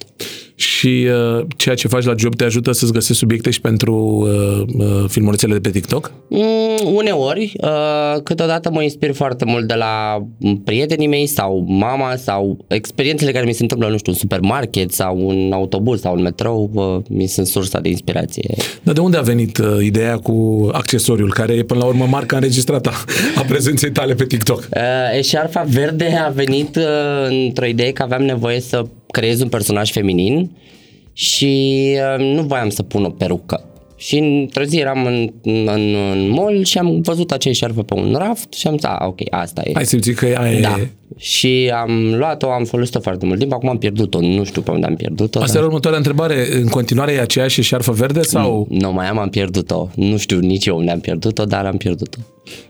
și 0.56 1.08
uh, 1.38 1.46
ceea 1.58 1.76
ce 1.76 1.88
faci 1.88 2.04
la 2.04 2.14
job 2.18 2.36
te 2.36 2.44
ajută 2.44 2.72
să-ți 2.72 2.92
găsești 2.92 3.18
subiecte 3.18 3.50
și 3.50 3.62
pentru 3.62 3.96
uh, 3.96 4.86
uh, 4.86 5.06
filmulețele 5.08 5.54
de 5.54 5.60
pe 5.60 5.70
TikTok? 5.70 6.12
Mm, 6.28 6.94
uneori, 6.94 7.54
uh, 7.62 8.22
câteodată 8.24 8.70
mă 8.72 8.84
inspir 8.84 9.14
foarte 9.14 9.46
mult 9.46 9.68
de 9.68 9.74
la 9.74 10.26
prietenii 10.64 11.08
mei 11.08 11.26
sau 11.26 11.66
mama 11.68 12.16
sau 12.16 12.66
experiențele 12.68 13.32
care 13.32 13.46
mi 13.46 13.54
se 13.54 13.62
întâmplă, 13.62 13.88
nu 13.88 13.98
știu, 13.98 14.12
în 14.12 14.18
supermarket 14.18 14.92
sau 14.92 15.30
în 15.30 15.52
autobuz 15.52 16.00
sau 16.00 16.16
în 16.16 16.22
metrou, 16.22 16.70
uh, 16.74 16.98
mi 17.10 17.28
sunt 17.28 17.48
sursa 17.48 17.80
de 17.80 17.90
inspirație. 17.90 18.56
Dar 18.84 18.94
de 18.94 19.00
unde 19.00 19.18
a 19.18 19.22
venit 19.22 19.58
uh, 19.58 19.78
ideea 19.82 20.18
cu 20.18 20.70
accesoriul, 20.72 21.34
care 21.34 21.54
e 21.54 21.64
până 21.64 21.80
la 21.80 21.86
urmă 21.86 22.06
marca 22.06 22.36
înregistrată 22.36 22.92
a 23.36 23.42
prezenței 23.48 23.92
tale 23.92 24.14
pe 24.14 24.26
TikTok? 24.26 24.60
Uh, 24.60 25.20
eșarfa 25.54 25.72
verde 25.80 26.16
a 26.26 26.30
venit 26.30 26.76
uh, 26.76 26.84
într-o 27.28 27.66
idee 27.66 27.92
că 27.92 28.04
aveam 28.04 28.24
nevoie 28.24 28.60
să 28.60 28.86
creez 29.08 29.42
un 29.42 29.50
personaj 29.50 29.92
feminin 29.92 30.52
și 31.14 31.82
uh, 32.18 32.26
nu 32.26 32.42
voiam 32.42 32.70
să 32.70 32.84
pun 32.84 33.04
o 33.04 33.10
perucă. 33.10 33.73
Și 34.04 34.18
într-o 34.18 34.64
zi 34.64 34.78
eram 34.78 35.06
în, 35.06 35.30
în, 35.44 35.96
în 36.12 36.30
mall 36.30 36.64
și 36.64 36.78
am 36.78 37.02
văzut 37.02 37.32
acea 37.32 37.52
șarfă 37.52 37.84
pe 37.84 37.94
un 37.94 38.16
raft 38.18 38.54
și 38.54 38.68
am 38.68 38.78
zis, 38.78 38.90
ok, 39.00 39.20
asta 39.30 39.62
e. 39.66 39.72
Ai 39.74 39.86
simțit 39.86 40.18
că 40.18 40.26
aia 40.26 40.60
da. 40.62 40.76
e... 40.80 40.90
Și 41.18 41.72
am 41.82 42.14
luat-o, 42.16 42.52
am 42.52 42.64
folosit-o 42.64 43.00
foarte 43.00 43.26
mult 43.26 43.40
timp, 43.40 43.54
acum 43.54 43.70
am 43.70 43.78
pierdut-o, 43.78 44.22
nu 44.22 44.44
știu 44.44 44.62
pe 44.62 44.72
unde 44.72 44.86
am 44.86 44.96
pierdut-o. 44.96 45.40
Asta 45.40 45.54
dar... 45.54 45.62
e 45.62 45.66
următoarea 45.66 45.98
întrebare, 45.98 46.48
în 46.56 46.68
continuare 46.68 47.12
e 47.12 47.20
aceeași 47.20 47.62
șarfă 47.62 47.92
verde 47.92 48.22
sau? 48.22 48.68
Nu, 48.70 48.78
nu 48.80 48.94
mai 48.94 49.08
am, 49.08 49.18
am 49.18 49.30
pierdut-o, 49.30 49.88
nu 49.96 50.18
știu 50.18 50.40
nici 50.40 50.66
eu 50.66 50.78
unde 50.78 50.92
am 50.92 51.00
pierdut-o, 51.00 51.44
dar 51.44 51.66
am 51.66 51.78
pierdut-o. 51.78 52.18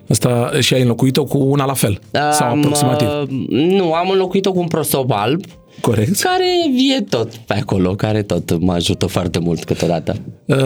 Asta 0.09 0.51
și 0.59 0.73
ai 0.73 0.81
înlocuit-o 0.81 1.23
cu 1.23 1.37
una 1.37 1.65
la 1.65 1.73
fel? 1.73 1.99
Sau 2.31 2.49
am, 2.49 2.57
aproximativ? 2.57 3.07
Uh, 3.07 3.27
nu, 3.49 3.93
am 3.93 4.09
înlocuit-o 4.09 4.51
cu 4.51 4.59
un 4.59 4.67
prosop 4.67 5.11
alb 5.11 5.43
Corect. 5.85 6.19
Care 6.19 6.45
e 6.97 7.01
tot 7.01 7.35
pe 7.35 7.53
acolo, 7.53 7.95
care 7.95 8.21
tot 8.21 8.59
mă 8.59 8.73
ajută 8.73 9.05
foarte 9.05 9.39
mult 9.39 9.63
câteodată. 9.63 10.15
Uh, 10.45 10.57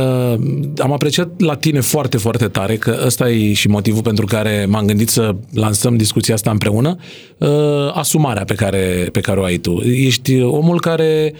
am 0.77 0.91
apreciat 0.91 1.41
la 1.41 1.55
tine 1.55 1.79
foarte, 1.79 2.17
foarte 2.17 2.47
tare 2.47 2.75
că 2.75 3.01
ăsta 3.05 3.29
e 3.29 3.53
și 3.53 3.67
motivul 3.67 4.01
pentru 4.01 4.25
care 4.25 4.65
m-am 4.69 4.85
gândit 4.85 5.09
să 5.09 5.35
lansăm 5.53 5.97
discuția 5.97 6.33
asta 6.33 6.51
împreună, 6.51 6.97
uh, 7.37 7.47
asumarea 7.93 8.43
pe 8.43 8.53
care, 8.53 9.09
pe 9.11 9.19
care 9.19 9.39
o 9.39 9.43
ai 9.43 9.57
tu. 9.57 9.81
Ești 9.83 10.41
omul 10.41 10.79
care 10.79 11.33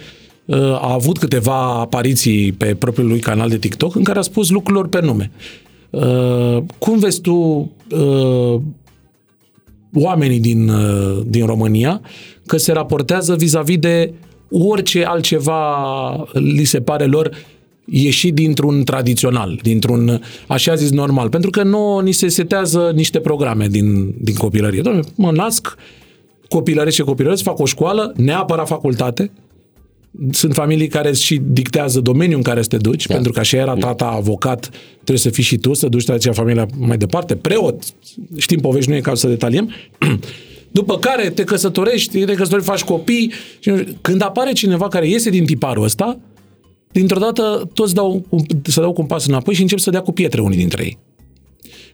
uh, 0.44 0.58
a 0.58 0.92
avut 0.92 1.18
câteva 1.18 1.80
apariții 1.80 2.52
pe 2.52 2.74
propriul 2.74 3.08
lui 3.08 3.20
canal 3.20 3.48
de 3.48 3.58
TikTok 3.58 3.94
în 3.94 4.04
care 4.04 4.18
a 4.18 4.22
spus 4.22 4.50
lucrurilor 4.50 4.88
pe 4.88 5.00
nume. 5.00 5.30
Uh, 5.90 6.62
cum 6.78 6.98
vezi 6.98 7.20
tu 7.20 7.70
uh, 7.90 8.60
oamenii 9.94 10.40
din, 10.40 10.68
uh, 10.68 11.20
din 11.26 11.46
România 11.46 12.00
că 12.48 12.56
se 12.56 12.72
raportează 12.72 13.34
vis-a-vis 13.34 13.78
de 13.78 14.12
orice 14.50 15.04
altceva 15.04 16.28
li 16.32 16.64
se 16.64 16.80
pare 16.80 17.04
lor 17.04 17.30
ieși 17.84 18.30
dintr-un 18.30 18.84
tradițional, 18.84 19.58
dintr-un 19.62 20.22
așa 20.46 20.74
zis 20.74 20.90
normal. 20.90 21.28
Pentru 21.28 21.50
că 21.50 21.62
nu 21.62 21.98
ni 21.98 22.12
se 22.12 22.28
setează 22.28 22.92
niște 22.94 23.20
programe 23.20 23.66
din, 23.66 24.14
din 24.20 24.34
copilărie. 24.34 24.80
Doamne, 24.80 25.00
mă 25.14 25.30
nasc, 25.30 25.76
copilăresc 26.48 26.96
și 26.96 27.02
copilăresc, 27.02 27.42
fac 27.42 27.58
o 27.58 27.64
școală, 27.64 28.12
neapărat 28.16 28.66
facultate, 28.66 29.30
sunt 30.30 30.54
familii 30.54 30.88
care 30.88 31.12
și 31.12 31.40
dictează 31.42 32.00
domeniul 32.00 32.36
în 32.36 32.42
care 32.42 32.62
să 32.62 32.68
te 32.68 32.76
duci, 32.76 33.06
Da. 33.06 33.14
pentru 33.14 33.32
că 33.32 33.40
așa 33.40 33.56
era 33.56 33.74
tata 33.74 34.04
avocat, 34.04 34.70
trebuie 34.94 35.18
să 35.18 35.30
fii 35.30 35.42
și 35.42 35.56
tu, 35.56 35.74
să 35.74 35.88
duci 35.88 36.04
tradiția 36.04 36.32
familia 36.32 36.66
mai 36.78 36.96
departe, 36.96 37.36
preot, 37.36 37.82
știm 38.36 38.60
povești, 38.60 38.90
nu 38.90 38.96
e 38.96 39.00
cazul 39.00 39.18
să 39.18 39.28
detaliem, 39.28 39.70
după 40.70 40.98
care 40.98 41.30
te 41.30 41.44
căsătorești, 41.44 42.24
te 42.24 42.34
căsătorești, 42.34 42.70
faci 42.70 42.82
copii, 42.82 43.32
și 43.58 43.70
când 44.00 44.22
apare 44.22 44.52
cineva 44.52 44.88
care 44.88 45.08
iese 45.08 45.30
din 45.30 45.44
tiparul 45.44 45.84
ăsta, 45.84 46.18
dintr-o 46.92 47.18
dată 47.18 47.70
toți 47.74 47.94
dau, 47.94 48.24
un- 48.28 48.44
se 48.62 48.80
dau 48.80 48.92
cu 48.92 49.00
un 49.00 49.06
pas 49.06 49.26
înapoi 49.26 49.54
și 49.54 49.60
încep 49.62 49.78
să 49.78 49.90
dea 49.90 50.00
cu 50.00 50.12
pietre 50.12 50.40
unii 50.40 50.58
dintre 50.58 50.82
ei. 50.84 50.98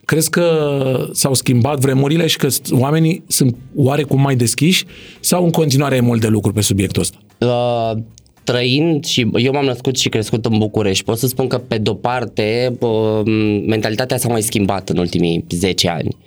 Crezi 0.05 0.29
că 0.29 1.07
s-au 1.11 1.33
schimbat 1.33 1.79
vremurile 1.79 2.27
și 2.27 2.37
că 2.37 2.47
s- 2.49 2.61
oamenii 2.71 3.23
sunt 3.27 3.55
oarecum 3.75 4.21
mai 4.21 4.35
deschiși 4.35 4.85
sau 5.19 5.43
în 5.43 5.49
continuare 5.51 5.95
e 5.95 5.99
mult 5.99 6.21
de 6.21 6.27
lucru 6.27 6.51
pe 6.51 6.61
subiectul 6.61 7.01
ăsta? 7.01 7.17
Uh, 7.39 8.01
trăind 8.43 9.05
și 9.05 9.27
eu 9.35 9.51
m-am 9.51 9.65
născut 9.65 9.97
și 9.97 10.09
crescut 10.09 10.45
în 10.45 10.57
București, 10.57 11.03
pot 11.03 11.17
să 11.17 11.27
spun 11.27 11.47
că 11.47 11.57
pe 11.57 11.77
de-o 11.77 11.93
parte 11.93 12.75
uh, 12.79 13.21
mentalitatea 13.65 14.17
s-a 14.17 14.27
mai 14.27 14.41
schimbat 14.41 14.89
în 14.89 14.97
ultimii 14.97 15.45
10 15.49 15.89
ani. 15.89 16.17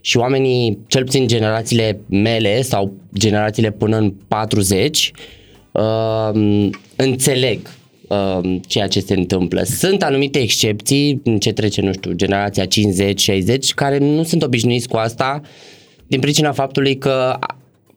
Și 0.00 0.16
oamenii, 0.16 0.78
cel 0.86 1.04
puțin 1.04 1.26
generațiile 1.26 2.00
mele 2.06 2.62
sau 2.62 2.92
generațiile 3.14 3.70
până 3.70 3.96
în 3.96 4.12
40, 4.28 5.12
uh, 5.72 6.70
înțeleg 6.96 7.58
uh, 8.08 8.56
ceea 8.66 8.86
ce 8.86 9.00
se 9.00 9.14
întâmplă. 9.14 9.62
Sunt 9.62 10.02
anumite 10.02 10.38
excepții 10.38 11.20
în 11.24 11.38
ce 11.38 11.52
trece, 11.52 11.80
nu 11.80 11.92
știu, 11.92 12.12
generația 12.12 12.64
50-60, 12.66 12.68
care 13.74 13.98
nu 13.98 14.22
sunt 14.22 14.42
obișnuiți 14.42 14.88
cu 14.88 14.96
asta 14.96 15.40
din 16.06 16.20
pricina 16.20 16.52
faptului 16.52 16.98
că 16.98 17.38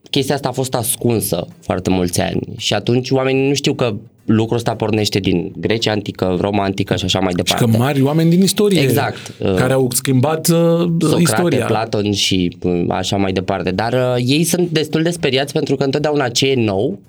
chestia 0.09 0.35
asta 0.35 0.47
a 0.47 0.51
fost 0.51 0.73
ascunsă 0.75 1.47
foarte 1.59 1.89
mulți 1.89 2.21
ani 2.21 2.39
și 2.57 2.73
atunci 2.73 3.09
oamenii 3.11 3.47
nu 3.47 3.53
știu 3.53 3.73
că 3.73 3.95
lucrul 4.25 4.57
ăsta 4.57 4.75
pornește 4.75 5.19
din 5.19 5.51
Grecia 5.57 5.91
antică, 5.91 6.37
Roma 6.39 6.63
antică 6.63 6.95
și 6.95 7.05
așa 7.05 7.19
mai 7.19 7.29
Și 7.29 7.35
departe. 7.35 7.65
că 7.65 7.77
mari 7.77 8.01
oameni 8.01 8.29
din 8.29 8.41
istorie 8.41 8.81
Exact. 8.81 9.31
care 9.55 9.73
au 9.73 9.87
schimbat 9.91 10.47
uh, 10.47 10.57
Socrate, 10.99 11.21
istoria. 11.21 11.65
Platon 11.65 12.11
și 12.11 12.57
uh, 12.61 12.85
așa 12.89 13.17
mai 13.17 13.31
departe. 13.31 13.71
Dar 13.71 13.93
uh, 13.93 14.15
ei 14.25 14.43
sunt 14.43 14.69
destul 14.69 15.01
de 15.03 15.09
speriați 15.09 15.53
pentru 15.53 15.75
că 15.75 15.83
întotdeauna 15.83 16.29
ce 16.29 16.49
e 16.49 16.55
nou 16.55 16.99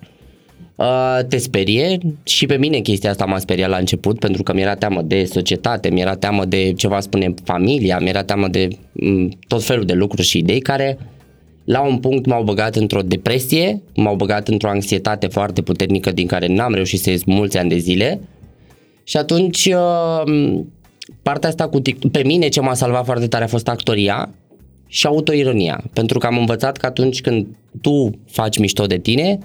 uh, 0.74 1.18
te 1.28 1.36
sperie 1.38 1.98
și 2.22 2.46
pe 2.46 2.56
mine 2.56 2.78
chestia 2.78 3.10
asta 3.10 3.24
m-a 3.24 3.38
speriat 3.38 3.70
la 3.70 3.76
început 3.76 4.18
pentru 4.18 4.42
că 4.42 4.52
mi-era 4.52 4.74
teamă 4.74 5.02
de 5.02 5.24
societate, 5.24 5.90
mi-era 5.90 6.14
teamă 6.14 6.44
de 6.44 6.72
ce 6.76 6.88
va 6.88 7.00
spune 7.00 7.34
familia, 7.44 7.98
mi-era 7.98 8.22
teamă 8.22 8.48
de 8.48 8.68
m, 8.92 9.28
tot 9.48 9.64
felul 9.64 9.84
de 9.84 9.92
lucruri 9.92 10.26
și 10.26 10.38
idei 10.38 10.60
care 10.60 10.98
la 11.64 11.80
un 11.80 11.98
punct 11.98 12.26
m-au 12.26 12.42
băgat 12.42 12.76
într-o 12.76 13.00
depresie, 13.00 13.82
m-au 13.94 14.16
băgat 14.16 14.48
într-o 14.48 14.68
anxietate 14.68 15.26
foarte 15.26 15.62
puternică 15.62 16.12
din 16.12 16.26
care 16.26 16.46
n-am 16.46 16.74
reușit 16.74 17.00
să 17.00 17.10
ies 17.10 17.24
mulți 17.24 17.58
ani 17.58 17.68
de 17.68 17.76
zile 17.76 18.20
și 19.04 19.16
atunci 19.16 19.64
uh, 19.66 20.60
partea 21.22 21.48
asta 21.48 21.68
cu 21.68 21.80
tic- 21.80 22.10
pe 22.12 22.22
mine 22.24 22.48
ce 22.48 22.60
m-a 22.60 22.74
salvat 22.74 23.04
foarte 23.04 23.26
tare 23.26 23.44
a 23.44 23.46
fost 23.46 23.68
actoria 23.68 24.30
și 24.86 25.06
autoironia, 25.06 25.84
pentru 25.92 26.18
că 26.18 26.26
am 26.26 26.38
învățat 26.38 26.76
că 26.76 26.86
atunci 26.86 27.20
când 27.20 27.46
tu 27.80 28.10
faci 28.26 28.58
mișto 28.58 28.86
de 28.86 28.98
tine, 28.98 29.38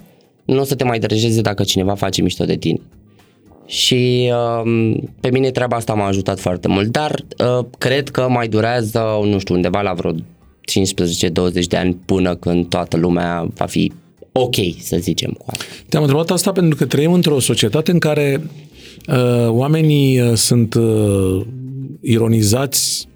nu 0.44 0.60
o 0.60 0.64
să 0.64 0.74
te 0.74 0.84
mai 0.84 0.98
deranjeze 0.98 1.40
dacă 1.40 1.62
cineva 1.62 1.94
face 1.94 2.22
mișto 2.22 2.44
de 2.44 2.56
tine. 2.56 2.80
Și 3.66 4.32
uh, 4.32 4.96
pe 5.20 5.30
mine 5.30 5.50
treaba 5.50 5.76
asta 5.76 5.94
m-a 5.94 6.06
ajutat 6.06 6.38
foarte 6.38 6.68
mult, 6.68 6.88
dar 6.88 7.24
uh, 7.38 7.66
cred 7.78 8.08
că 8.08 8.28
mai 8.28 8.48
durează, 8.48 9.02
nu 9.24 9.38
știu, 9.38 9.54
undeva 9.54 9.80
la 9.80 9.92
vreo 9.92 10.12
15-20 11.60 11.64
de 11.68 11.76
ani 11.76 11.96
până 12.04 12.34
când 12.34 12.68
toată 12.68 12.96
lumea 12.96 13.48
va 13.54 13.64
fi 13.64 13.92
ok, 14.32 14.54
să 14.78 14.96
zicem 15.00 15.30
cu 15.30 15.44
asta. 15.46 15.64
Te-am 15.88 16.02
întrebat 16.02 16.30
asta 16.30 16.52
pentru 16.52 16.76
că 16.76 16.86
trăim 16.86 17.12
într-o 17.12 17.40
societate 17.40 17.90
în 17.90 17.98
care 17.98 18.42
uh, 19.08 19.48
oamenii 19.48 20.20
uh, 20.20 20.34
sunt 20.34 20.74
uh, 20.74 21.46
ironizați 22.00 23.08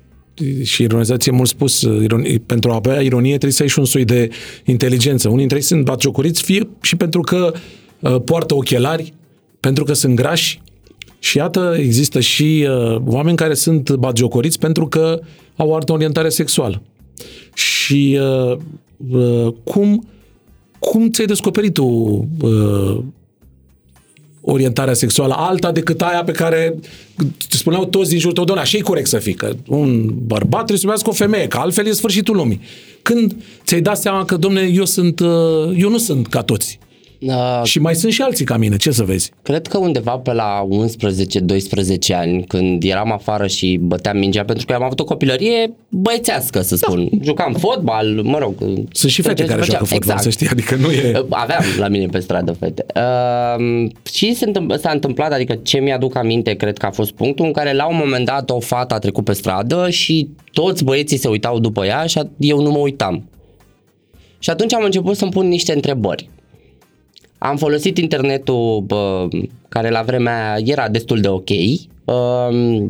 și 0.62 0.82
ironizație 0.82 1.32
mult 1.32 1.48
spus, 1.48 1.82
uh, 1.82 2.02
ironi, 2.02 2.38
pentru 2.38 2.70
a 2.70 2.74
avea 2.74 3.00
ironie 3.00 3.30
trebuie 3.30 3.52
să 3.52 3.62
ai 3.62 3.68
și 3.68 3.78
un 3.78 3.84
soi 3.84 4.04
de 4.04 4.28
inteligență. 4.64 5.26
Unii 5.26 5.38
dintre 5.38 5.56
ei 5.56 5.62
sunt 5.62 5.84
batjocoriți 5.84 6.42
fie 6.42 6.68
și 6.80 6.96
pentru 6.96 7.20
că 7.20 7.52
uh, 8.00 8.16
poartă 8.24 8.54
ochelari, 8.54 9.14
pentru 9.60 9.84
că 9.84 9.92
sunt 9.92 10.14
grași 10.14 10.62
și 11.18 11.36
iată, 11.36 11.74
există 11.78 12.20
și 12.20 12.66
uh, 12.68 13.02
oameni 13.06 13.36
care 13.36 13.54
sunt 13.54 13.94
batjocoriți 13.94 14.58
pentru 14.58 14.86
că 14.86 15.20
au 15.56 15.68
o 15.68 15.74
altă 15.74 15.92
orientare 15.92 16.28
sexuală. 16.28 16.82
Și 17.54 18.18
uh, 18.20 18.56
uh, 19.10 19.54
cum 19.64 20.06
cum 20.78 21.10
ți-ai 21.10 21.26
descoperit 21.26 21.72
tu 21.72 21.84
uh, 22.40 22.98
orientarea 24.40 24.94
sexuală 24.94 25.34
alta 25.36 25.72
decât 25.72 26.02
aia 26.02 26.24
pe 26.24 26.32
care 26.32 26.74
te 27.48 27.56
spuneau 27.56 27.84
toți 27.84 28.10
din 28.10 28.18
jurul 28.18 28.34
tău, 28.34 28.44
doamne, 28.44 28.64
așa 28.64 28.78
e 28.78 28.80
corect 28.80 29.08
să 29.08 29.18
fii, 29.18 29.34
că 29.34 29.56
un 29.66 30.06
bărbat 30.06 30.64
trebuie 30.64 30.78
să 30.78 30.82
iubească 30.84 31.08
o 31.08 31.12
femeie, 31.12 31.46
că 31.46 31.58
altfel 31.58 31.86
e 31.86 31.92
sfârșitul 31.92 32.36
lumii. 32.36 32.60
Când 33.02 33.36
ți-ai 33.64 33.80
dat 33.80 33.98
seama 33.98 34.24
că, 34.24 34.36
domne, 34.36 34.60
eu 34.60 34.84
sunt, 34.84 35.20
uh, 35.20 35.74
eu 35.76 35.90
nu 35.90 35.98
sunt 35.98 36.26
ca 36.26 36.42
toți. 36.42 36.78
Uh, 37.26 37.60
Și 37.64 37.78
mai 37.78 37.94
sunt 37.94 38.12
și 38.12 38.22
alții 38.22 38.44
ca 38.44 38.56
mine, 38.56 38.76
ce 38.76 38.90
să 38.90 39.04
vezi? 39.04 39.30
Cred 39.42 39.66
că 39.66 39.78
undeva 39.78 40.10
pe 40.18 40.32
la 40.32 40.66
11-12 42.10 42.14
ani, 42.14 42.44
când 42.44 42.82
eram 42.84 43.12
afară 43.12 43.46
și 43.46 43.78
băteam 43.82 44.16
mingea, 44.18 44.44
pentru 44.44 44.66
că 44.66 44.72
am 44.72 44.82
avut 44.82 45.00
o 45.00 45.04
copilărie 45.04 45.72
băiețească, 45.88 46.60
să 46.60 46.76
spun. 46.76 47.08
Jucam 47.22 47.52
fotbal, 47.52 48.06
mă 48.22 48.38
rog. 48.38 48.54
Sunt 48.92 49.12
și 49.12 49.22
fete 49.22 49.42
ce 49.42 49.48
care 49.48 49.60
făceam. 49.60 49.64
joacă 49.70 49.84
fotbal, 49.84 49.98
exact. 50.16 50.22
să 50.22 50.30
știi, 50.30 50.48
adică 50.48 50.74
nu 50.76 50.90
e... 50.90 51.24
Aveam 51.28 51.62
la 51.78 51.88
mine 51.88 52.06
pe 52.06 52.18
stradă 52.18 52.52
fete. 52.52 52.84
Uh, 52.94 53.86
și 54.12 54.34
se 54.34 54.44
întâmpl- 54.44 54.74
s-a 54.76 54.90
întâmplat, 54.90 55.32
adică 55.32 55.58
ce 55.62 55.78
mi-aduc 55.78 56.16
aminte, 56.16 56.54
cred 56.54 56.78
că 56.78 56.86
a 56.86 56.90
fost 56.90 57.12
punctul 57.12 57.44
în 57.44 57.52
care 57.52 57.72
la 57.72 57.86
un 57.88 57.96
moment 58.04 58.24
dat 58.26 58.50
o 58.50 58.60
fată 58.60 58.94
a 58.94 58.98
trecut 58.98 59.24
pe 59.24 59.32
stradă 59.32 59.90
și 59.90 60.28
toți 60.52 60.84
băieții 60.84 61.16
se 61.16 61.28
uitau 61.28 61.58
după 61.58 61.84
ea 61.84 62.06
și 62.06 62.18
a- 62.18 62.28
eu 62.38 62.62
nu 62.62 62.70
mă 62.70 62.78
uitam. 62.78 63.28
Și 64.38 64.50
atunci 64.50 64.74
am 64.74 64.84
început 64.84 65.16
să-mi 65.16 65.30
pun 65.30 65.48
niște 65.48 65.72
întrebări. 65.74 66.28
Am 67.44 67.56
folosit 67.56 67.98
internetul, 67.98 68.80
bă, 68.86 69.28
care 69.68 69.90
la 69.90 70.02
vremea 70.02 70.52
aia 70.52 70.64
era 70.66 70.88
destul 70.88 71.20
de 71.20 71.28
ok, 71.28 71.48
uh, 71.48 72.86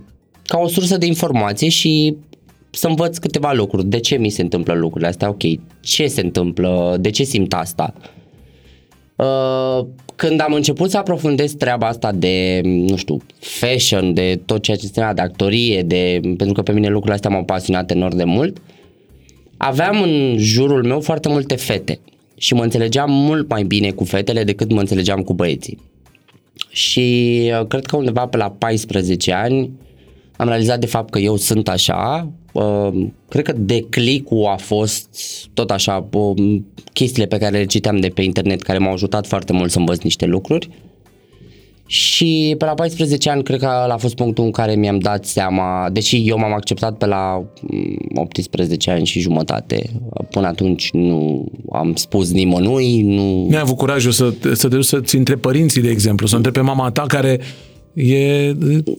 ca 0.46 0.58
o 0.58 0.68
sursă 0.68 0.98
de 0.98 1.06
informație 1.06 1.68
și 1.68 2.16
să 2.70 2.88
învăț 2.88 3.18
câteva 3.18 3.52
lucruri. 3.52 3.86
De 3.86 3.98
ce 4.00 4.16
mi 4.16 4.28
se 4.28 4.42
întâmplă 4.42 4.74
lucrurile 4.74 5.08
astea? 5.08 5.28
Ok, 5.28 5.42
ce 5.80 6.06
se 6.06 6.20
întâmplă? 6.20 6.96
De 7.00 7.10
ce 7.10 7.24
simt 7.24 7.54
asta? 7.54 7.94
Uh, 9.16 9.86
când 10.16 10.40
am 10.40 10.52
început 10.52 10.90
să 10.90 10.98
aprofundez 10.98 11.52
treaba 11.52 11.86
asta 11.86 12.12
de, 12.12 12.60
nu 12.64 12.96
știu, 12.96 13.18
fashion, 13.38 14.14
de 14.14 14.40
tot 14.44 14.62
ceea 14.62 14.76
ce 14.76 14.86
ținea 14.86 15.14
de 15.14 15.20
actorie, 15.20 15.82
de, 15.82 16.20
pentru 16.22 16.52
că 16.52 16.62
pe 16.62 16.72
mine 16.72 16.86
lucrurile 16.86 17.14
astea 17.14 17.30
m-au 17.30 17.44
pasionat 17.44 17.90
enorm 17.90 18.16
de 18.16 18.24
mult, 18.24 18.58
aveam 19.56 20.02
în 20.02 20.36
jurul 20.38 20.84
meu 20.84 21.00
foarte 21.00 21.28
multe 21.28 21.54
fete 21.54 21.98
și 22.44 22.54
mă 22.54 22.62
înțelegeam 22.62 23.10
mult 23.10 23.48
mai 23.48 23.62
bine 23.62 23.90
cu 23.90 24.04
fetele 24.04 24.44
decât 24.44 24.72
mă 24.72 24.80
înțelegeam 24.80 25.22
cu 25.22 25.34
băieții. 25.34 25.78
Și 26.68 27.40
uh, 27.60 27.66
cred 27.66 27.86
că 27.86 27.96
undeva 27.96 28.26
pe 28.26 28.36
la 28.36 28.50
14 28.50 29.32
ani 29.32 29.70
am 30.36 30.48
realizat 30.48 30.80
de 30.80 30.86
fapt 30.86 31.10
că 31.10 31.18
eu 31.18 31.36
sunt 31.36 31.68
așa. 31.68 32.30
Uh, 32.52 33.06
cred 33.28 33.44
că 33.44 33.52
declicul 33.52 34.46
a 34.46 34.56
fost 34.56 35.08
tot 35.54 35.70
așa 35.70 36.08
uh, 36.12 36.60
chestiile 36.92 37.26
pe 37.26 37.38
care 37.38 37.58
le 37.58 37.64
citeam 37.64 37.96
de 37.96 38.08
pe 38.08 38.22
internet 38.22 38.62
care 38.62 38.78
m-au 38.78 38.92
ajutat 38.92 39.26
foarte 39.26 39.52
mult 39.52 39.70
să 39.70 39.78
învăț 39.78 40.02
niște 40.02 40.26
lucruri. 40.26 40.68
Și 41.86 42.54
pe 42.58 42.64
la 42.64 42.74
14 42.74 43.30
ani 43.30 43.42
cred 43.42 43.58
că 43.58 43.64
ăla 43.84 43.94
a 43.94 43.96
fost 43.96 44.14
punctul 44.14 44.44
în 44.44 44.50
care 44.50 44.74
mi-am 44.74 44.98
dat 44.98 45.24
seama, 45.24 45.88
deși 45.92 46.28
eu 46.28 46.38
m-am 46.38 46.52
acceptat 46.52 46.96
pe 46.96 47.06
la 47.06 47.44
mm, 47.60 47.96
18 48.14 48.90
ani 48.90 49.06
și 49.06 49.20
jumătate, 49.20 49.90
până 50.30 50.46
atunci 50.46 50.90
nu 50.92 51.44
am 51.72 51.94
spus 51.94 52.32
nimănui, 52.32 53.02
nu... 53.02 53.46
Nu 53.48 53.54
ai 53.54 53.60
avut 53.60 53.76
curajul 53.76 54.12
să, 54.12 54.32
să 54.52 54.68
te 54.68 54.74
duci 54.74 54.84
să-ți 54.84 55.16
întrebi 55.16 55.40
părinții, 55.40 55.82
de 55.82 55.90
exemplu, 55.90 56.26
să 56.26 56.36
întrebi 56.36 56.58
pe 56.58 56.64
mama 56.64 56.90
ta 56.90 57.04
care 57.08 57.40
e, 57.94 58.54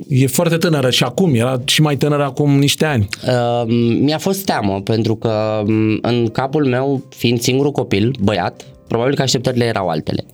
e 0.09 0.27
foarte 0.27 0.57
tânără 0.57 0.89
și 0.89 1.03
acum, 1.03 1.33
era 1.33 1.61
și 1.65 1.81
mai 1.81 1.97
tânără 1.97 2.23
acum 2.23 2.59
niște 2.59 2.85
ani. 2.85 3.07
Uh, 3.27 3.63
mi-a 4.01 4.17
fost 4.17 4.45
teamă 4.45 4.81
pentru 4.81 5.15
că 5.15 5.63
um, 5.67 5.99
în 6.01 6.27
capul 6.27 6.65
meu, 6.65 7.03
fiind 7.09 7.39
singurul 7.39 7.71
copil, 7.71 8.15
băiat, 8.21 8.65
probabil 8.87 9.15
că 9.15 9.21
așteptările 9.21 9.65
erau 9.65 9.87
altele. 9.87 10.25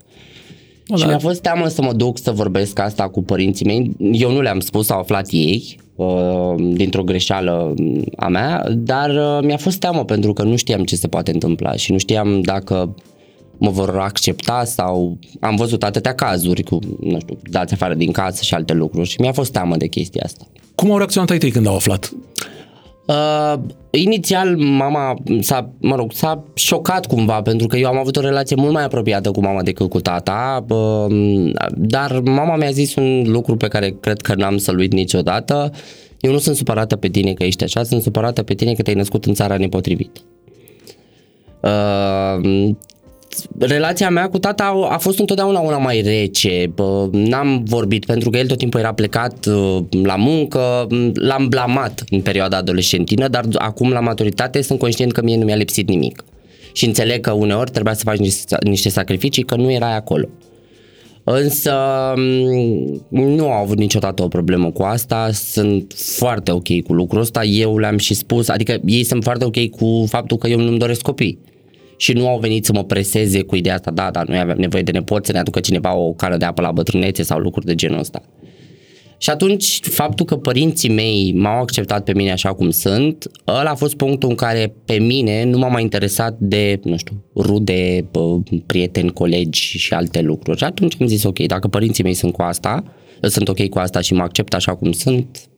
Da. 0.91 0.97
Și 0.97 1.05
mi-a 1.05 1.19
fost 1.19 1.41
teamă 1.41 1.67
să 1.67 1.81
mă 1.81 1.93
duc 1.93 2.19
să 2.19 2.31
vorbesc 2.31 2.79
asta 2.79 3.09
cu 3.09 3.23
părinții 3.23 3.65
mei. 3.65 3.91
Eu 4.11 4.31
nu 4.31 4.41
le-am 4.41 4.59
spus, 4.59 4.89
au 4.89 4.99
aflat 4.99 5.27
ei 5.29 5.79
uh, 5.95 6.55
dintr-o 6.57 7.03
greșeală 7.03 7.73
a 8.15 8.27
mea, 8.27 8.65
dar 8.71 9.09
uh, 9.09 9.39
mi-a 9.43 9.57
fost 9.57 9.79
teamă 9.79 10.05
pentru 10.05 10.33
că 10.33 10.43
nu 10.43 10.55
știam 10.55 10.83
ce 10.83 10.95
se 10.95 11.07
poate 11.07 11.31
întâmpla 11.31 11.75
și 11.75 11.91
nu 11.91 11.97
știam 11.97 12.41
dacă 12.41 12.95
mă 13.57 13.69
vor 13.69 13.97
accepta 13.97 14.63
sau 14.65 15.17
am 15.39 15.55
văzut 15.55 15.83
atâtea 15.83 16.15
cazuri 16.15 16.63
cu, 16.63 16.79
nu 16.99 17.19
știu, 17.19 17.37
dați 17.49 17.73
afară 17.73 17.93
din 17.93 18.11
casă 18.11 18.43
și 18.43 18.53
alte 18.53 18.73
lucruri 18.73 19.09
și 19.09 19.21
mi-a 19.21 19.31
fost 19.31 19.51
teamă 19.51 19.77
de 19.77 19.87
chestia 19.87 20.21
asta. 20.25 20.45
Cum 20.75 20.91
au 20.91 20.97
reacționat 20.97 21.29
ai 21.29 21.37
tăi 21.37 21.51
când 21.51 21.67
au 21.67 21.75
aflat? 21.75 22.13
Uh, 23.05 23.53
inițial 23.89 24.57
mama 24.57 25.13
s-a, 25.39 25.69
mă 25.79 25.95
rog, 25.95 26.11
s-a 26.11 26.43
șocat 26.53 27.05
cumva 27.05 27.41
pentru 27.41 27.67
că 27.67 27.77
eu 27.77 27.87
am 27.87 27.97
avut 27.97 28.15
o 28.15 28.21
relație 28.21 28.55
mult 28.55 28.73
mai 28.73 28.83
apropiată 28.83 29.31
cu 29.31 29.41
mama 29.41 29.63
decât 29.63 29.89
cu 29.89 29.99
tata, 29.99 30.65
uh, 30.69 31.51
dar 31.75 32.19
mama 32.19 32.55
mi-a 32.55 32.69
zis 32.69 32.95
un 32.95 33.23
lucru 33.31 33.55
pe 33.57 33.67
care 33.67 33.95
cred 33.99 34.21
că 34.21 34.35
n-am 34.35 34.57
să-l 34.57 34.77
uit 34.77 34.93
niciodată. 34.93 35.71
Eu 36.19 36.31
nu 36.31 36.37
sunt 36.37 36.55
supărată 36.55 36.95
pe 36.95 37.07
tine 37.07 37.33
că 37.33 37.43
ești 37.43 37.63
așa, 37.63 37.83
sunt 37.83 38.01
supărată 38.01 38.43
pe 38.43 38.53
tine 38.53 38.73
că 38.73 38.81
te-ai 38.81 38.95
născut 38.95 39.25
în 39.25 39.33
țara 39.33 39.57
nepotrivită. 39.57 40.21
Uh, 41.61 42.69
relația 43.59 44.09
mea 44.09 44.29
cu 44.29 44.39
tata 44.39 44.87
a 44.89 44.97
fost 44.97 45.19
întotdeauna 45.19 45.59
una 45.59 45.77
mai 45.77 46.01
rece. 46.01 46.73
N-am 47.11 47.63
vorbit 47.65 48.05
pentru 48.05 48.29
că 48.29 48.37
el 48.37 48.47
tot 48.47 48.57
timpul 48.57 48.79
era 48.79 48.93
plecat 48.93 49.45
uh, 49.45 49.77
la 50.03 50.15
muncă, 50.15 50.87
l-am 51.13 51.47
blamat 51.47 52.03
în 52.09 52.21
perioada 52.21 52.57
adolescentină, 52.57 53.27
dar 53.27 53.45
acum 53.53 53.91
la 53.91 53.99
maturitate 53.99 54.61
sunt 54.61 54.79
conștient 54.79 55.11
că 55.11 55.21
mie 55.21 55.37
nu 55.37 55.45
mi-a 55.45 55.55
lipsit 55.55 55.87
nimic. 55.87 56.23
Și 56.73 56.85
înțeleg 56.85 57.21
că 57.21 57.31
uneori 57.31 57.71
trebuia 57.71 57.93
să 57.93 58.03
faci 58.05 58.17
niște 58.63 58.89
sacrificii, 58.89 59.43
că 59.43 59.55
nu 59.55 59.71
erai 59.71 59.95
acolo. 59.95 60.27
Însă 61.23 61.73
nu 63.09 63.51
au 63.51 63.61
avut 63.61 63.77
niciodată 63.77 64.23
o 64.23 64.27
problemă 64.27 64.71
cu 64.71 64.83
asta, 64.83 65.29
sunt 65.33 65.93
foarte 65.95 66.51
ok 66.51 66.81
cu 66.81 66.93
lucrul 66.93 67.21
ăsta, 67.21 67.43
eu 67.43 67.77
le-am 67.77 67.97
și 67.97 68.13
spus, 68.13 68.47
adică 68.47 68.79
ei 68.85 69.03
sunt 69.03 69.23
foarte 69.23 69.45
ok 69.45 69.69
cu 69.69 70.05
faptul 70.07 70.37
că 70.37 70.47
eu 70.47 70.59
nu-mi 70.59 70.77
doresc 70.77 71.01
copii 71.01 71.39
și 72.01 72.13
nu 72.13 72.27
au 72.27 72.39
venit 72.39 72.65
să 72.65 72.73
mă 72.73 72.83
preseze 72.83 73.41
cu 73.41 73.55
ideea 73.55 73.75
asta, 73.75 73.91
da, 73.91 74.11
dar 74.11 74.27
noi 74.27 74.39
avem 74.39 74.57
nevoie 74.57 74.83
de 74.83 74.91
nepoți 74.91 75.25
să 75.25 75.31
ne 75.31 75.39
aducă 75.39 75.59
cineva 75.59 75.95
o 75.95 76.13
cană 76.13 76.37
de 76.37 76.45
apă 76.45 76.61
la 76.61 76.71
bătrânețe 76.71 77.23
sau 77.23 77.39
lucruri 77.39 77.65
de 77.65 77.75
genul 77.75 77.99
ăsta. 77.99 78.23
Și 79.17 79.29
atunci, 79.29 79.79
faptul 79.81 80.25
că 80.25 80.35
părinții 80.35 80.89
mei 80.89 81.33
m-au 81.35 81.61
acceptat 81.61 82.03
pe 82.03 82.13
mine 82.13 82.31
așa 82.31 82.53
cum 82.53 82.69
sunt, 82.69 83.31
ăla 83.47 83.69
a 83.69 83.75
fost 83.75 83.95
punctul 83.95 84.29
în 84.29 84.35
care 84.35 84.73
pe 84.85 84.93
mine 84.93 85.43
nu 85.43 85.57
m-a 85.57 85.67
mai 85.67 85.81
interesat 85.81 86.35
de, 86.39 86.79
nu 86.83 86.97
știu, 86.97 87.23
rude, 87.35 88.09
prieteni, 88.65 89.13
colegi 89.13 89.77
și 89.77 89.93
alte 89.93 90.21
lucruri. 90.21 90.57
Și 90.57 90.63
atunci 90.63 90.95
am 90.99 91.07
zis, 91.07 91.23
ok, 91.23 91.39
dacă 91.39 91.67
părinții 91.67 92.03
mei 92.03 92.13
sunt 92.13 92.33
cu 92.33 92.41
asta, 92.41 92.83
sunt 93.21 93.47
ok 93.47 93.67
cu 93.69 93.79
asta 93.79 94.01
și 94.01 94.13
mă 94.13 94.21
accept 94.21 94.53
așa 94.53 94.75
cum 94.75 94.91
sunt, 94.91 95.49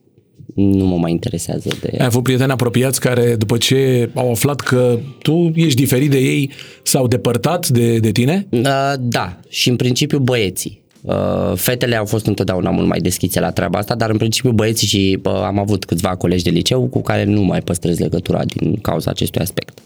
nu 0.54 0.84
mă 0.84 0.96
mai 0.96 1.10
interesează 1.10 1.68
de... 1.80 1.96
Ai 1.98 2.06
avut 2.06 2.22
prieteni 2.22 2.50
apropiați 2.50 3.00
care, 3.00 3.36
după 3.36 3.56
ce 3.56 4.10
au 4.14 4.30
aflat 4.30 4.60
că 4.60 4.98
tu 5.22 5.52
ești 5.54 5.80
diferit 5.80 6.10
de 6.10 6.18
ei, 6.18 6.50
s-au 6.82 7.06
depărtat 7.06 7.68
de, 7.68 7.98
de 7.98 8.10
tine? 8.10 8.46
Uh, 8.50 8.92
da, 8.98 9.40
și 9.48 9.68
în 9.68 9.76
principiu 9.76 10.18
băieții. 10.18 10.82
Uh, 11.00 11.52
fetele 11.54 11.96
au 11.96 12.04
fost 12.04 12.26
întotdeauna 12.26 12.70
mult 12.70 12.88
mai 12.88 12.98
deschise 12.98 13.40
la 13.40 13.50
treaba 13.50 13.78
asta, 13.78 13.94
dar 13.94 14.10
în 14.10 14.16
principiu 14.16 14.50
băieții 14.50 14.86
și 14.86 15.18
uh, 15.24 15.32
am 15.32 15.58
avut 15.58 15.84
câțiva 15.84 16.16
colegi 16.16 16.44
de 16.44 16.50
liceu 16.50 16.86
cu 16.86 17.02
care 17.02 17.24
nu 17.24 17.42
mai 17.42 17.60
păstrez 17.60 17.98
legătura 17.98 18.44
din 18.44 18.76
cauza 18.76 19.10
acestui 19.10 19.40
aspect. 19.40 19.78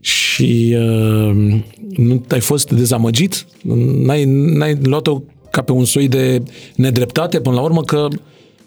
Și 0.00 0.76
uh, 0.78 1.60
nu 1.96 2.24
ai 2.28 2.40
fost 2.40 2.70
dezamăgit? 2.70 3.46
N-ai, 4.04 4.24
n-ai 4.24 4.78
luat-o 4.82 5.22
ca 5.50 5.62
pe 5.62 5.72
un 5.72 5.84
soi 5.84 6.08
de 6.08 6.42
nedreptate 6.76 7.40
până 7.40 7.54
la 7.54 7.62
urmă 7.62 7.82
că 7.82 8.08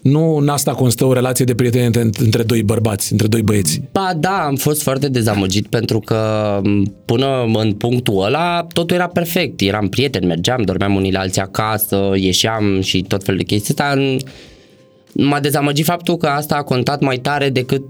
nu 0.09 0.35
în 0.35 0.49
asta 0.49 0.71
constă 0.71 1.05
o 1.05 1.13
relație 1.13 1.45
de 1.45 1.55
prietenie 1.55 2.09
între 2.19 2.43
doi 2.43 2.63
bărbați, 2.63 3.11
între 3.11 3.27
doi 3.27 3.41
băieți. 3.41 3.81
Ba 3.91 4.11
da, 4.17 4.45
am 4.45 4.55
fost 4.55 4.81
foarte 4.81 5.09
dezamăgit 5.09 5.67
pentru 5.67 5.99
că 5.99 6.61
până 7.05 7.45
în 7.53 7.73
punctul 7.73 8.23
ăla 8.23 8.67
totul 8.73 8.95
era 8.95 9.07
perfect. 9.07 9.61
Eram 9.61 9.87
prieteni, 9.87 10.25
mergeam, 10.25 10.61
dormeam 10.61 10.95
unii 10.95 11.11
la 11.11 11.19
alții 11.19 11.41
acasă, 11.41 12.11
ieșeam 12.15 12.81
și 12.81 13.01
tot 13.01 13.23
felul 13.23 13.39
de 13.39 13.45
chestii. 13.45 13.75
Asta 13.77 13.97
m-a 15.13 15.39
dezamăgit 15.39 15.85
faptul 15.85 16.17
că 16.17 16.27
asta 16.27 16.55
a 16.55 16.63
contat 16.63 17.01
mai 17.01 17.17
tare 17.17 17.49
decât 17.49 17.83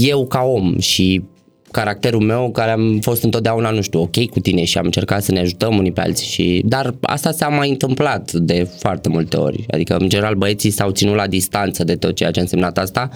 eu 0.00 0.26
ca 0.26 0.40
om 0.40 0.78
și 0.78 1.22
caracterul 1.70 2.20
meu 2.20 2.50
care 2.50 2.70
am 2.70 2.98
fost 3.00 3.22
întotdeauna, 3.22 3.70
nu 3.70 3.80
știu, 3.80 4.00
ok 4.00 4.24
cu 4.26 4.40
tine 4.40 4.64
și 4.64 4.78
am 4.78 4.84
încercat 4.84 5.22
să 5.22 5.32
ne 5.32 5.40
ajutăm 5.40 5.76
unii 5.76 5.92
pe 5.92 6.00
alții 6.00 6.26
și... 6.26 6.62
Dar 6.64 6.94
asta 7.00 7.30
s-a 7.30 7.48
mai 7.48 7.68
întâmplat 7.68 8.32
de 8.32 8.68
foarte 8.78 9.08
multe 9.08 9.36
ori. 9.36 9.64
Adică, 9.70 9.96
în 9.96 10.08
general, 10.08 10.34
băieții 10.34 10.70
s-au 10.70 10.90
ținut 10.90 11.14
la 11.14 11.26
distanță 11.26 11.84
de 11.84 11.96
tot 11.96 12.14
ceea 12.14 12.30
ce 12.30 12.38
a 12.38 12.42
însemnat 12.42 12.78
asta 12.78 13.10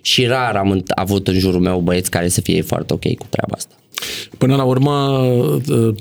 și 0.00 0.26
rar 0.26 0.56
am 0.56 0.82
avut 0.88 1.28
în 1.28 1.38
jurul 1.38 1.60
meu 1.60 1.80
băieți 1.80 2.10
care 2.10 2.28
să 2.28 2.40
fie 2.40 2.62
foarte 2.62 2.92
ok 2.92 3.14
cu 3.14 3.26
treaba 3.30 3.54
asta. 3.56 3.74
Până 4.38 4.56
la 4.56 4.64
urmă, 4.64 4.90
ă, 5.70 5.94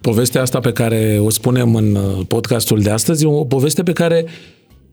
povestea 0.00 0.40
asta 0.40 0.60
pe 0.60 0.72
care 0.72 1.18
o 1.20 1.30
spunem 1.30 1.74
în 1.74 1.94
ă, 1.94 2.24
podcastul 2.28 2.80
de 2.80 2.90
astăzi 2.90 3.24
e 3.24 3.26
o 3.26 3.44
poveste 3.44 3.82
pe 3.82 3.92
care 3.92 4.26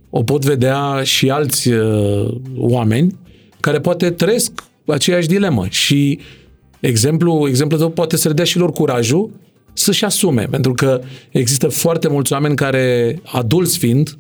o 0.10 0.24
pot 0.24 0.46
vedea 0.46 1.02
și 1.04 1.30
alți 1.30 1.72
ă, 1.72 2.34
oameni 2.58 3.20
care 3.60 3.80
poate 3.80 4.10
trăiesc 4.10 4.52
aceeași 4.86 5.28
dilemă 5.28 5.66
și 5.70 6.20
uh, 6.20 6.41
Exemplu, 6.82 7.48
exemplu 7.48 7.78
tău 7.78 7.90
poate 7.90 8.18
să 8.18 8.28
le 8.28 8.34
dea 8.34 8.46
și 8.46 8.58
lor 8.58 8.72
curajul 8.72 9.30
să-și 9.74 10.06
asume, 10.06 10.48
pentru 10.50 10.74
că 10.74 11.02
există 11.32 11.68
foarte 11.68 12.08
mulți 12.08 12.34
oameni 12.34 12.56
care, 12.56 13.20
adulți 13.26 13.78
fiind, 13.78 14.18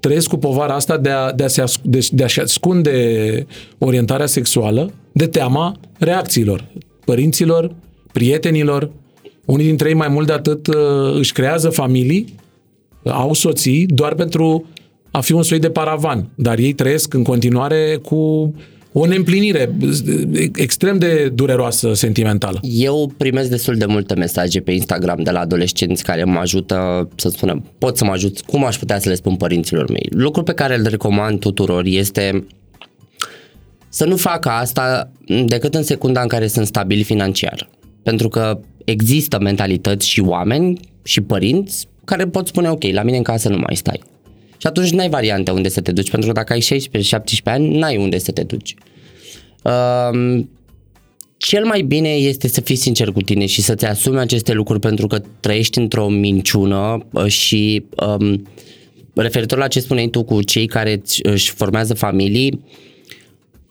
trăiesc 0.00 0.28
cu 0.28 0.36
povara 0.36 0.74
asta 0.74 0.96
de, 0.96 1.10
a, 1.10 1.32
de, 1.32 1.44
a 1.44 1.48
se, 1.48 1.64
de, 1.82 2.08
de 2.10 2.24
a-și 2.24 2.40
ascunde 2.40 3.46
orientarea 3.78 4.26
sexuală 4.26 4.92
de 5.12 5.26
teama 5.26 5.76
reacțiilor 5.98 6.68
părinților, 7.10 7.74
prietenilor. 8.12 8.90
Unii 9.44 9.66
dintre 9.66 9.88
ei 9.88 9.94
mai 9.94 10.08
mult 10.08 10.26
de 10.26 10.32
atât 10.32 10.66
uh, 10.66 10.74
își 11.14 11.32
creează 11.32 11.68
familii, 11.68 12.34
au 13.04 13.32
soții 13.32 13.86
doar 13.86 14.14
pentru 14.14 14.64
a 15.10 15.20
fi 15.20 15.32
un 15.32 15.42
soi 15.42 15.58
de 15.58 15.70
paravan, 15.70 16.28
dar 16.34 16.58
ei 16.58 16.72
trăiesc 16.72 17.14
în 17.14 17.22
continuare 17.22 17.98
cu 18.02 18.54
o 18.92 19.06
neîmplinire 19.06 19.74
extrem 20.54 20.98
de 20.98 21.30
dureroasă, 21.34 21.94
sentimentală. 21.94 22.60
Eu 22.62 23.12
primesc 23.16 23.50
destul 23.50 23.74
de 23.74 23.84
multe 23.84 24.14
mesaje 24.14 24.60
pe 24.60 24.72
Instagram 24.72 25.22
de 25.22 25.30
la 25.30 25.40
adolescenți 25.40 26.02
care 26.02 26.24
mă 26.24 26.38
ajută, 26.38 27.08
să 27.16 27.28
spunem, 27.28 27.64
pot 27.78 27.96
să 27.96 28.04
mă 28.04 28.10
ajut, 28.10 28.40
cum 28.40 28.64
aș 28.64 28.76
putea 28.76 28.98
să 28.98 29.08
le 29.08 29.14
spun 29.14 29.36
părinților 29.36 29.90
mei. 29.90 30.06
Lucrul 30.10 30.44
pe 30.44 30.52
care 30.52 30.76
îl 30.76 30.86
recomand 30.86 31.38
tuturor 31.38 31.84
este 31.84 32.46
să 33.88 34.04
nu 34.04 34.16
facă 34.16 34.48
asta 34.48 35.10
decât 35.46 35.74
în 35.74 35.82
secunda 35.82 36.20
în 36.20 36.28
care 36.28 36.46
sunt 36.46 36.66
stabili 36.66 37.02
financiar. 37.02 37.68
Pentru 38.02 38.28
că 38.28 38.60
există 38.84 39.38
mentalități 39.40 40.08
și 40.08 40.20
oameni 40.20 40.80
și 41.02 41.20
părinți 41.20 41.88
care 42.04 42.26
pot 42.26 42.46
spune, 42.46 42.70
ok, 42.70 42.82
la 42.82 43.02
mine 43.02 43.16
în 43.16 43.22
casă 43.22 43.48
nu 43.48 43.58
mai 43.58 43.76
stai. 43.76 44.00
Și 44.60 44.66
atunci 44.66 44.90
n-ai 44.90 45.08
variante 45.08 45.50
unde 45.50 45.68
să 45.68 45.80
te 45.80 45.92
duci, 45.92 46.10
pentru 46.10 46.28
că 46.28 46.34
dacă 46.34 46.52
ai 46.52 46.60
16-17 46.60 47.42
ani, 47.44 47.78
n-ai 47.78 47.96
unde 47.96 48.18
să 48.18 48.32
te 48.32 48.42
duci. 48.42 48.74
Um, 49.62 50.48
cel 51.36 51.64
mai 51.64 51.82
bine 51.82 52.08
este 52.08 52.48
să 52.48 52.60
fii 52.60 52.76
sincer 52.76 53.12
cu 53.12 53.20
tine 53.20 53.46
și 53.46 53.62
să-ți 53.62 53.84
asumi 53.84 54.18
aceste 54.18 54.52
lucruri 54.52 54.80
pentru 54.80 55.06
că 55.06 55.22
trăiești 55.40 55.78
într-o 55.78 56.08
minciună 56.08 57.06
uh, 57.12 57.26
și 57.26 57.84
um, 58.06 58.46
referitor 59.14 59.58
la 59.58 59.68
ce 59.68 59.80
spuneai 59.80 60.06
tu 60.06 60.22
cu 60.22 60.42
cei 60.42 60.66
care 60.66 61.02
își 61.22 61.50
formează 61.50 61.94
familii, 61.94 62.64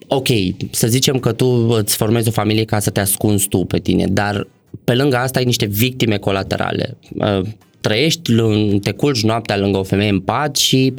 ok, 0.06 0.28
să 0.70 0.86
zicem 0.86 1.18
că 1.18 1.32
tu 1.32 1.46
îți 1.46 1.96
formezi 1.96 2.28
o 2.28 2.32
familie 2.32 2.64
ca 2.64 2.78
să 2.78 2.90
te 2.90 3.00
ascunzi 3.00 3.48
tu 3.48 3.58
pe 3.58 3.78
tine, 3.78 4.06
dar 4.06 4.46
pe 4.84 4.94
lângă 4.94 5.16
asta 5.16 5.38
ai 5.38 5.44
niște 5.44 5.66
victime 5.66 6.16
colaterale. 6.16 6.96
Uh, 7.14 7.40
trăiești, 7.80 8.32
te 8.82 8.90
culci 8.90 9.22
noaptea 9.22 9.58
lângă 9.58 9.78
o 9.78 9.82
femeie 9.82 10.10
în 10.10 10.20
pat 10.20 10.56
și 10.56 10.94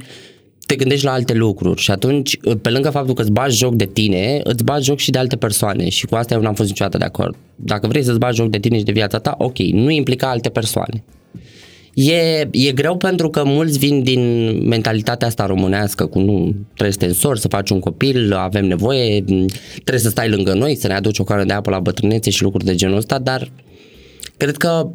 te 0.66 0.76
gândești 0.76 1.06
la 1.06 1.12
alte 1.12 1.34
lucruri 1.34 1.82
și 1.82 1.92
atunci, 1.92 2.38
pe 2.62 2.70
lângă 2.70 2.90
faptul 2.90 3.14
că 3.14 3.22
îți 3.22 3.32
bagi 3.32 3.58
joc 3.58 3.76
de 3.76 3.86
tine, 3.86 4.42
îți 4.44 4.64
bagi 4.64 4.86
joc 4.86 4.98
și 4.98 5.12
de 5.12 5.18
alte 5.18 5.36
persoane 5.36 5.90
și 5.90 6.06
cu 6.06 6.16
asta 6.16 6.34
eu 6.34 6.42
n-am 6.42 6.54
fost 6.54 6.70
niciodată 6.70 6.98
de 6.98 7.04
acord. 7.04 7.36
Dacă 7.56 7.88
vrei 7.88 8.04
să-ți 8.04 8.20
bagi 8.20 8.36
joc 8.36 8.50
de 8.50 8.60
tine 8.60 8.78
și 8.78 8.84
de 8.84 8.92
viața 8.92 9.20
ta, 9.20 9.36
ok, 9.38 9.58
nu 9.58 9.90
implica 9.90 10.30
alte 10.30 10.50
persoane. 10.50 11.04
E, 11.94 12.48
e 12.52 12.72
greu 12.72 12.98
pentru 12.98 13.30
că 13.30 13.44
mulți 13.46 13.78
vin 13.78 14.04
din 14.04 14.52
mentalitatea 14.68 15.28
asta 15.28 15.46
românească 15.46 16.06
cu 16.06 16.20
nu 16.20 16.56
trebuie 16.66 16.92
să 16.92 16.98
te 16.98 17.06
însorți, 17.06 17.42
să 17.42 17.48
faci 17.48 17.70
un 17.70 17.80
copil, 17.80 18.34
avem 18.34 18.66
nevoie, 18.66 19.24
trebuie 19.74 20.00
să 20.00 20.10
stai 20.10 20.30
lângă 20.30 20.54
noi, 20.54 20.76
să 20.76 20.88
ne 20.88 20.94
aduci 20.94 21.20
o 21.20 21.24
care 21.24 21.44
de 21.44 21.54
apă 21.54 21.70
la 21.70 21.80
bătrânețe 21.80 22.30
și 22.30 22.44
lucruri 22.44 22.66
de 22.66 22.76
genul 22.76 22.98
ăsta, 22.98 23.20
dar 23.20 23.52
cred 24.38 24.58
că 24.58 24.90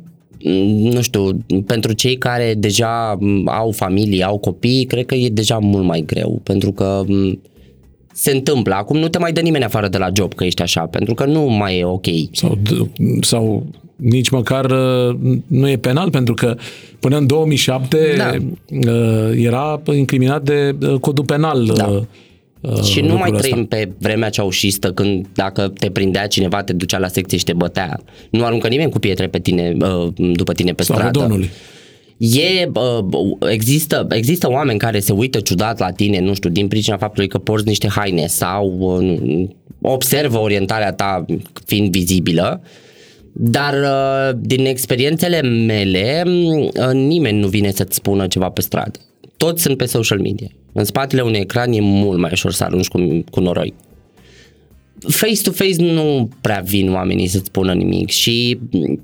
nu 0.75 1.03
știu, 1.03 1.44
pentru 1.66 1.92
cei 1.92 2.16
care 2.16 2.55
deja 2.59 3.18
au 3.44 3.70
familie, 3.70 4.25
au 4.25 4.38
copii, 4.38 4.85
cred 4.85 5.07
că 5.07 5.14
e 5.14 5.29
deja 5.29 5.59
mult 5.59 5.85
mai 5.85 6.03
greu, 6.07 6.40
pentru 6.42 6.72
că 6.72 7.05
se 8.12 8.31
întâmplă. 8.31 8.75
Acum 8.75 8.99
nu 8.99 9.09
te 9.09 9.18
mai 9.18 9.33
dă 9.33 9.40
nimeni 9.40 9.64
afară 9.64 9.88
de 9.88 9.99
la 9.99 10.09
job 10.12 10.35
că 10.35 10.44
ești 10.44 10.62
așa, 10.62 10.81
pentru 10.81 11.14
că 11.14 11.25
nu 11.25 11.42
mai 11.42 11.79
e 11.79 11.85
ok. 11.85 12.07
Sau, 12.33 12.59
sau 13.20 13.66
nici 13.96 14.29
măcar 14.29 14.70
uh, 14.70 15.16
nu 15.46 15.68
e 15.68 15.77
penal, 15.77 16.11
pentru 16.11 16.35
că 16.35 16.57
până 17.01 17.16
în 17.16 17.27
2007 17.27 17.99
da. 18.16 18.31
Uh, 18.90 19.44
era 19.44 19.83
incriminat 19.92 20.42
de 20.42 20.77
uh, 20.83 21.01
codul 21.01 21.25
penal. 21.25 21.64
Da 21.75 21.87
Uh, 21.88 22.03
și 22.83 23.01
nu 23.01 23.16
mai 23.16 23.31
trăim 23.31 23.59
ăsta. 23.59 23.77
pe 23.77 23.90
vremea 23.99 24.29
ceaușistă 24.29 24.92
când 24.92 25.27
dacă 25.35 25.73
te 25.79 25.90
prindea 25.90 26.27
cineva, 26.27 26.62
te 26.62 26.73
ducea 26.73 26.99
la 26.99 27.09
secție 27.09 27.38
și 27.38 27.45
te 27.45 27.53
bătea. 27.53 28.01
Nu 28.31 28.45
aruncă 28.45 28.69
nimeni 28.69 28.90
cu 28.90 28.99
pietre 28.99 29.27
pe 29.27 29.38
tine, 29.38 29.77
uh, 29.81 30.12
după 30.16 30.53
tine 30.53 30.73
pe 30.73 30.83
Slavă 30.83 31.01
stradă. 31.01 31.19
Domnului. 31.19 31.51
E, 32.16 32.71
uh, 32.75 33.05
există, 33.51 34.07
există 34.11 34.51
oameni 34.51 34.79
care 34.79 35.01
se 35.01 35.12
uită 35.12 35.40
ciudat 35.40 35.79
la 35.79 35.90
tine, 35.90 36.21
nu 36.21 36.35
știu, 36.35 36.51
din 36.51 36.69
pricina 36.69 36.97
faptului 36.97 37.29
că 37.29 37.38
porți 37.38 37.66
niște 37.66 37.88
haine 37.88 38.27
sau 38.27 38.77
uh, 38.79 39.49
observă 39.81 40.38
orientarea 40.38 40.92
ta 40.92 41.25
fiind 41.64 41.90
vizibilă, 41.90 42.62
dar 43.33 43.75
uh, 43.75 44.38
din 44.40 44.66
experiențele 44.66 45.40
mele, 45.42 46.23
uh, 46.27 46.92
nimeni 46.92 47.38
nu 47.38 47.47
vine 47.47 47.71
să-ți 47.71 47.97
spună 47.97 48.27
ceva 48.27 48.49
pe 48.49 48.61
stradă. 48.61 48.99
Toți 49.37 49.62
sunt 49.62 49.77
pe 49.77 49.85
social 49.85 50.21
media. 50.21 50.49
În 50.79 50.85
spatele 50.85 51.23
unui 51.23 51.39
ecran 51.39 51.73
e 51.73 51.81
mult 51.81 52.19
mai 52.19 52.31
ușor 52.33 52.53
să 52.53 52.65
arunci 52.65 52.89
cu, 52.89 53.25
cu 53.31 53.41
noroi 53.41 53.75
face-to-face 55.09 55.83
nu 55.83 56.29
prea 56.41 56.62
vin 56.65 56.93
oamenii 56.93 57.27
să-ți 57.27 57.45
spună 57.45 57.73
nimic 57.73 58.11
și 58.11 58.59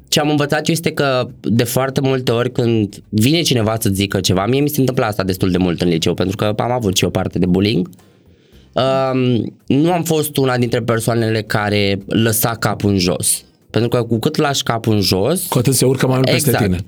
ce 0.08 0.20
am 0.20 0.30
învățat 0.30 0.68
eu 0.68 0.74
este 0.74 0.90
că 0.92 1.28
de 1.40 1.64
foarte 1.64 2.00
multe 2.00 2.32
ori 2.32 2.52
când 2.52 3.02
vine 3.08 3.40
cineva 3.40 3.76
să 3.80 3.88
zică 3.92 4.20
ceva, 4.20 4.46
mie 4.46 4.61
mi 4.61 4.68
se 4.68 4.80
întâmplă 4.80 5.04
asta 5.04 5.22
destul 5.22 5.50
de 5.50 5.58
mult 5.58 5.80
în 5.80 5.88
liceu 5.88 6.14
pentru 6.14 6.37
că 6.37 6.52
am 6.56 6.70
avut 6.70 6.96
și 6.96 7.04
o 7.04 7.11
parte 7.11 7.38
de 7.38 7.46
bullying, 7.46 7.90
um, 8.72 9.54
nu 9.66 9.92
am 9.92 10.02
fost 10.02 10.37
una 10.37 10.58
dintre 10.58 10.82
persoanele 10.82 11.42
care 11.42 11.98
lăsa 12.06 12.50
capul 12.50 12.90
în 12.90 12.98
jos. 12.98 13.44
Pentru 13.70 13.90
că 13.90 14.02
cu 14.02 14.18
cât 14.18 14.37
lași 14.37 14.62
capul 14.62 14.94
în 14.94 15.00
jos... 15.00 15.46
Cu 15.46 15.58
atât 15.58 15.74
se 15.74 15.85
urcă 15.85 16.06
mai 16.06 16.16
mult 16.16 16.28
exact. 16.28 16.58
peste 16.58 16.64
tine. 16.64 16.85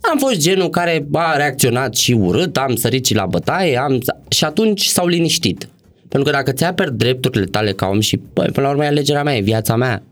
Am 0.00 0.18
fost 0.18 0.38
genul 0.38 0.68
care 0.68 1.06
a 1.12 1.36
reacționat 1.36 1.94
și 1.94 2.12
urât, 2.12 2.56
am 2.56 2.74
sărit 2.74 3.06
și 3.06 3.14
la 3.14 3.26
bătaie 3.26 3.76
am, 3.76 4.00
și 4.28 4.44
atunci 4.44 4.84
s-au 4.84 5.06
liniștit. 5.06 5.68
Pentru 6.08 6.30
că 6.30 6.36
dacă 6.36 6.52
ți 6.52 6.64
aperi 6.64 6.96
drepturile 6.96 7.44
tale 7.44 7.72
ca 7.72 7.86
om 7.86 8.00
și, 8.00 8.20
băi, 8.32 8.48
până 8.52 8.66
la 8.66 8.72
urmă 8.72 8.84
e 8.84 8.86
alegerea 8.86 9.22
mea, 9.22 9.36
e 9.36 9.40
viața 9.40 9.76
mea. 9.76 10.02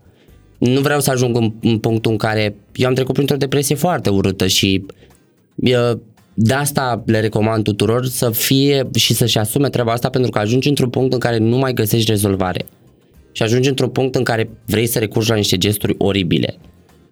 Nu 0.57 0.81
vreau 0.81 0.99
să 0.99 1.11
ajung 1.11 1.35
în, 1.35 1.53
în 1.61 1.77
punctul 1.77 2.11
în 2.11 2.17
care 2.17 2.55
eu 2.75 2.87
am 2.87 2.93
trecut 2.93 3.13
printr-o 3.13 3.35
depresie 3.35 3.75
foarte 3.75 4.09
urâtă 4.09 4.47
și 4.47 4.85
eu, 5.55 6.01
de 6.33 6.53
asta 6.53 7.03
le 7.05 7.19
recomand 7.19 7.63
tuturor 7.63 8.05
să 8.05 8.29
fie 8.29 8.89
și 8.95 9.13
să-și 9.13 9.37
asume 9.37 9.69
treaba 9.69 9.91
asta 9.91 10.09
pentru 10.09 10.31
că 10.31 10.39
ajungi 10.39 10.69
într-un 10.69 10.89
punct 10.89 11.13
în 11.13 11.19
care 11.19 11.37
nu 11.37 11.57
mai 11.57 11.73
găsești 11.73 12.09
rezolvare. 12.09 12.65
Și 13.31 13.43
ajungi 13.43 13.69
într-un 13.69 13.89
punct 13.89 14.15
în 14.15 14.23
care 14.23 14.49
vrei 14.65 14.87
să 14.87 14.99
recurgi 14.99 15.29
la 15.29 15.35
niște 15.35 15.57
gesturi 15.57 15.95
oribile. 15.97 16.57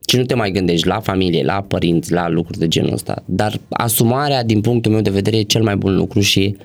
Și 0.09 0.17
nu 0.17 0.23
te 0.23 0.35
mai 0.35 0.51
gândești 0.51 0.87
la 0.87 0.99
familie, 0.99 1.43
la 1.43 1.65
părinți, 1.67 2.11
la 2.11 2.29
lucruri 2.29 2.59
de 2.59 2.67
genul 2.67 2.93
ăsta. 2.93 3.23
Dar 3.25 3.59
asumarea, 3.69 4.43
din 4.43 4.61
punctul 4.61 4.91
meu 4.91 5.01
de 5.01 5.09
vedere, 5.09 5.37
e 5.37 5.41
cel 5.41 5.63
mai 5.63 5.75
bun 5.75 5.95
lucru 5.95 6.19
și 6.19 6.55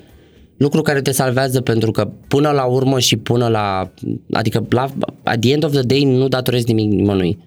lucru 0.57 0.81
care 0.81 1.01
te 1.01 1.11
salvează 1.11 1.61
pentru 1.61 1.91
că 1.91 2.09
până 2.27 2.49
la 2.49 2.63
urmă 2.63 2.99
și 2.99 3.17
până 3.17 3.47
la, 3.47 3.91
adică 4.31 4.65
la, 4.69 4.89
at 5.23 5.39
the 5.39 5.51
end 5.51 5.63
of 5.63 5.71
the 5.71 5.81
day 5.81 6.03
nu 6.03 6.27
datorezi 6.27 6.73
nimic 6.73 6.91
nimănui. 6.91 7.37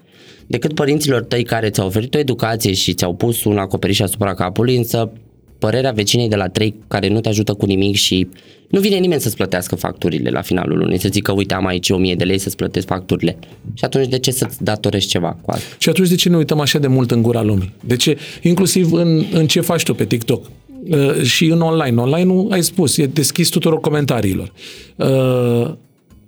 Decât 0.47 0.75
părinților 0.75 1.25
tăi 1.25 1.43
care 1.43 1.71
ți-au 1.71 1.87
oferit 1.87 2.15
o 2.15 2.19
educație 2.19 2.73
și 2.73 2.95
ți-au 2.95 3.15
pus 3.15 3.45
un 3.45 3.59
acoperiș 3.59 4.01
asupra 4.01 4.35
capului, 4.35 4.77
însă 4.77 5.13
părerea 5.59 5.91
vecinei 5.91 6.29
de 6.29 6.37
la 6.37 6.49
trei 6.49 6.75
care 6.89 7.09
nu 7.09 7.21
te 7.21 7.29
ajută 7.29 7.55
cu 7.55 7.67
nimic 7.67 7.95
și 7.95 8.29
nu 8.69 8.81
vine 8.81 8.97
nimeni 8.97 9.21
să-ți 9.21 9.37
plătească 9.37 9.75
facturile 9.75 10.31
la 10.31 10.43
finalul 10.43 10.79
lunii, 10.79 10.99
să 10.99 11.09
zică 11.11 11.33
uite 11.33 11.55
am 11.55 11.67
aici 11.67 11.91
1000 11.91 12.15
de 12.15 12.25
lei 12.25 12.39
să-ți 12.39 12.57
plătesc 12.57 12.87
facturile. 12.87 13.39
Și 13.75 13.85
atunci 13.85 14.09
de 14.09 14.19
ce 14.19 14.31
să-ți 14.31 14.65
datorești 14.65 15.11
ceva 15.11 15.39
cu 15.43 15.51
asta? 15.51 15.65
Și 15.79 15.89
atunci 15.89 16.09
de 16.09 16.15
ce 16.15 16.29
ne 16.29 16.37
uităm 16.37 16.61
așa 16.61 16.79
de 16.79 16.87
mult 16.87 17.11
în 17.11 17.23
gura 17.23 17.43
lumii? 17.43 17.73
De 17.85 17.97
ce, 17.97 18.19
inclusiv 18.43 18.93
în, 18.93 19.25
în 19.33 19.47
ce 19.47 19.61
faci 19.61 19.83
tu 19.83 19.95
pe 19.95 20.05
TikTok? 20.05 20.51
Uh, 20.89 21.23
și 21.23 21.45
în 21.45 21.61
online. 21.61 22.01
Online-ul, 22.01 22.53
ai 22.53 22.63
spus, 22.63 22.97
e 22.97 23.07
deschis 23.07 23.49
tuturor 23.49 23.81
comentariilor. 23.81 24.53
Uh, 24.97 25.75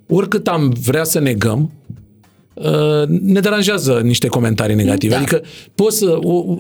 oricât 0.09 0.49
am 0.49 0.75
vrea 0.83 1.05
să 1.05 1.21
negăm, 1.21 1.73
uh, 1.87 1.88
ne 3.09 3.41
deranjează 3.41 4.01
niște 4.05 4.27
comentarii 4.27 4.75
negative. 4.75 5.13
Da. 5.13 5.19
Adică 5.19 5.43
poți 5.75 5.99
să, 5.99 6.19
o, 6.23 6.57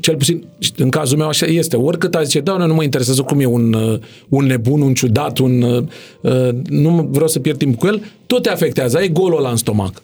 cel 0.00 0.16
puțin 0.16 0.44
în 0.76 0.88
cazul 0.88 1.18
meu 1.18 1.28
așa 1.28 1.46
este, 1.46 1.76
oricât 1.76 2.14
ați 2.14 2.26
zice, 2.26 2.40
da, 2.40 2.56
nu 2.56 2.74
mă 2.74 2.82
interesează 2.82 3.22
cum 3.22 3.40
e 3.40 3.46
un, 3.46 3.72
uh, 3.72 3.98
un 4.28 4.46
nebun, 4.46 4.80
un 4.80 4.94
ciudat, 4.94 5.38
un, 5.38 5.62
uh, 5.62 5.84
uh, 6.20 6.48
nu 6.68 7.08
vreau 7.10 7.28
să 7.28 7.38
pierd 7.38 7.58
timp 7.58 7.78
cu 7.78 7.86
el, 7.86 8.02
tot 8.26 8.42
te 8.42 8.50
afectează, 8.50 8.96
ai 8.96 9.08
golul 9.08 9.38
ăla 9.38 9.50
în 9.50 9.56
stomac. 9.56 10.02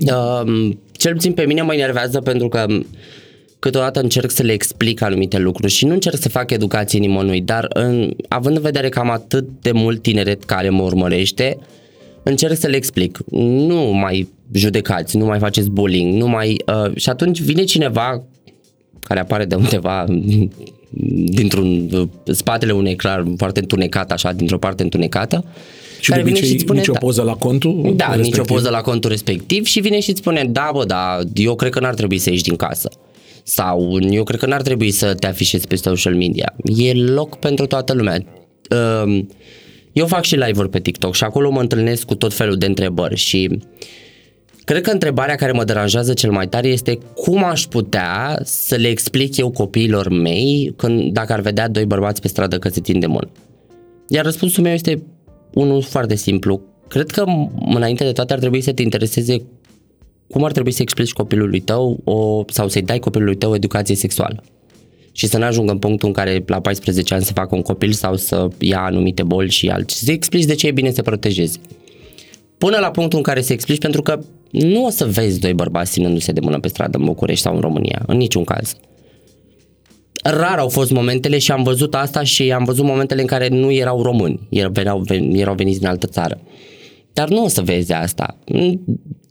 Uh, 0.00 0.70
cel 0.92 1.12
puțin 1.12 1.32
pe 1.32 1.44
mine 1.44 1.62
mă 1.62 1.74
enervează 1.74 2.20
pentru 2.20 2.48
că 2.48 2.66
câteodată 3.58 4.00
încerc 4.00 4.30
să 4.30 4.42
le 4.42 4.52
explic 4.52 5.02
anumite 5.02 5.38
lucruri 5.38 5.72
și 5.72 5.84
nu 5.84 5.92
încerc 5.92 6.16
să 6.16 6.28
fac 6.28 6.50
educație 6.50 6.98
nimănui, 6.98 7.40
dar 7.40 7.66
în, 7.68 8.10
având 8.28 8.56
în 8.56 8.62
vedere 8.62 8.88
că 8.88 8.98
am 8.98 9.10
atât 9.10 9.48
de 9.60 9.72
mult 9.72 10.02
tineret 10.02 10.44
care 10.44 10.68
mă 10.68 10.82
urmărește, 10.82 11.58
încerc 12.22 12.56
să 12.56 12.66
le 12.66 12.76
explic. 12.76 13.18
Nu 13.30 13.80
mai 13.80 14.28
judecați, 14.52 15.16
nu 15.16 15.24
mai 15.24 15.38
faceți 15.38 15.70
bullying, 15.70 16.14
nu 16.14 16.28
mai... 16.28 16.62
Uh, 16.66 16.96
și 16.96 17.08
atunci 17.08 17.40
vine 17.40 17.64
cineva 17.64 18.22
care 19.00 19.20
apare 19.20 19.44
de 19.44 19.54
undeva 19.54 20.04
dintr-un 21.38 21.88
uh, 21.92 22.08
spatele 22.24 22.72
unui 22.72 22.90
ecran 22.90 23.34
foarte 23.36 23.60
întunecat, 23.60 24.12
așa, 24.12 24.32
dintr-o 24.32 24.58
parte 24.58 24.82
întunecată, 24.82 25.44
și 26.00 26.10
care 26.10 26.22
vine 26.22 26.40
și 26.42 26.58
spune, 26.58 26.78
nicio 26.78 26.92
da, 26.92 26.98
poză 26.98 27.22
la 27.22 27.34
contul 27.34 27.92
Da, 27.96 28.04
respectiv. 28.04 28.32
nicio 28.32 28.54
poză 28.54 28.70
la 28.70 28.80
contul 28.80 29.10
respectiv 29.10 29.64
și 29.64 29.80
vine 29.80 30.00
și 30.00 30.10
îți 30.10 30.18
spune, 30.18 30.44
da, 30.50 30.70
bă, 30.72 30.84
da, 30.84 31.18
eu 31.34 31.54
cred 31.54 31.72
că 31.72 31.80
n-ar 31.80 31.94
trebui 31.94 32.18
să 32.18 32.30
ieși 32.30 32.42
din 32.42 32.56
casă. 32.56 32.88
Sau 33.42 33.98
eu 34.10 34.22
cred 34.22 34.40
că 34.40 34.46
n-ar 34.46 34.62
trebui 34.62 34.90
să 34.90 35.14
te 35.14 35.26
afișezi 35.26 35.66
pe 35.66 35.76
social 35.76 36.14
media. 36.14 36.54
E 36.64 36.92
loc 36.92 37.36
pentru 37.36 37.66
toată 37.66 37.92
lumea. 37.92 38.24
Um, 39.04 39.28
eu 39.92 40.06
fac 40.06 40.24
și 40.24 40.34
live-uri 40.34 40.68
pe 40.68 40.80
TikTok 40.80 41.14
și 41.14 41.24
acolo 41.24 41.50
mă 41.50 41.60
întâlnesc 41.60 42.04
cu 42.04 42.14
tot 42.14 42.34
felul 42.34 42.56
de 42.56 42.66
întrebări 42.66 43.16
și 43.16 43.58
cred 44.64 44.82
că 44.82 44.90
întrebarea 44.90 45.34
care 45.34 45.52
mă 45.52 45.64
deranjează 45.64 46.12
cel 46.12 46.30
mai 46.30 46.48
tare 46.48 46.68
este 46.68 46.98
cum 47.14 47.44
aș 47.44 47.64
putea 47.64 48.40
să 48.44 48.74
le 48.74 48.88
explic 48.88 49.36
eu 49.36 49.50
copiilor 49.50 50.08
mei 50.08 50.72
când, 50.76 51.12
dacă 51.12 51.32
ar 51.32 51.40
vedea 51.40 51.68
doi 51.68 51.84
bărbați 51.84 52.20
pe 52.20 52.28
stradă 52.28 52.58
că 52.58 52.68
se 52.68 52.80
țin 52.80 53.00
de 53.00 53.06
mână. 53.06 53.30
Iar 54.08 54.24
răspunsul 54.24 54.62
meu 54.62 54.72
este 54.72 55.02
unul 55.54 55.82
foarte 55.82 56.14
simplu. 56.14 56.60
Cred 56.88 57.10
că 57.10 57.24
înainte 57.66 58.04
de 58.04 58.12
toate 58.12 58.32
ar 58.32 58.38
trebui 58.38 58.60
să 58.60 58.72
te 58.72 58.82
intereseze 58.82 59.42
cum 60.30 60.44
ar 60.44 60.52
trebui 60.52 60.70
să 60.70 60.82
explici 60.82 61.12
copilului 61.12 61.60
tău 61.60 62.00
o, 62.04 62.44
sau 62.48 62.68
să-i 62.68 62.82
dai 62.82 62.98
copilului 62.98 63.36
tău 63.36 63.54
educație 63.54 63.94
sexuală. 63.94 64.42
Și 65.12 65.26
să 65.26 65.38
nu 65.38 65.44
ajungă 65.44 65.72
în 65.72 65.78
punctul 65.78 66.08
în 66.08 66.14
care 66.14 66.44
la 66.46 66.60
14 66.60 67.14
ani 67.14 67.24
să 67.24 67.32
facă 67.32 67.54
un 67.54 67.62
copil 67.62 67.92
sau 67.92 68.16
să 68.16 68.48
ia 68.58 68.80
anumite 68.80 69.22
boli 69.22 69.50
și 69.50 69.68
alții. 69.68 70.04
Să 70.04 70.12
explici 70.12 70.44
de 70.44 70.54
ce 70.54 70.66
e 70.66 70.70
bine 70.70 70.90
să 70.90 71.02
protejeze. 71.02 71.58
Până 72.58 72.78
la 72.78 72.90
punctul 72.90 73.18
în 73.18 73.24
care 73.24 73.40
să 73.40 73.52
explici, 73.52 73.78
pentru 73.78 74.02
că 74.02 74.20
nu 74.50 74.84
o 74.84 74.90
să 74.90 75.04
vezi 75.04 75.40
doi 75.40 75.54
bărbați 75.54 75.92
ținându-se 75.92 76.32
de 76.32 76.40
mână 76.40 76.60
pe 76.60 76.68
stradă 76.68 76.98
în 76.98 77.04
București 77.04 77.42
sau 77.42 77.54
în 77.54 77.60
România, 77.60 78.02
în 78.06 78.16
niciun 78.16 78.44
caz. 78.44 78.76
Rar 80.22 80.58
au 80.58 80.68
fost 80.68 80.90
momentele 80.90 81.38
și 81.38 81.52
am 81.52 81.62
văzut 81.62 81.94
asta 81.94 82.22
și 82.22 82.52
am 82.52 82.64
văzut 82.64 82.84
momentele 82.84 83.20
în 83.20 83.26
care 83.26 83.48
nu 83.48 83.72
erau 83.72 84.02
români, 84.02 84.40
erau, 84.50 85.02
erau 85.32 85.54
veniți 85.54 85.78
din 85.78 85.88
altă 85.88 86.06
țară. 86.06 86.40
Dar 87.12 87.28
nu 87.28 87.44
o 87.44 87.48
să 87.48 87.62
vezi 87.62 87.92
asta 87.92 88.38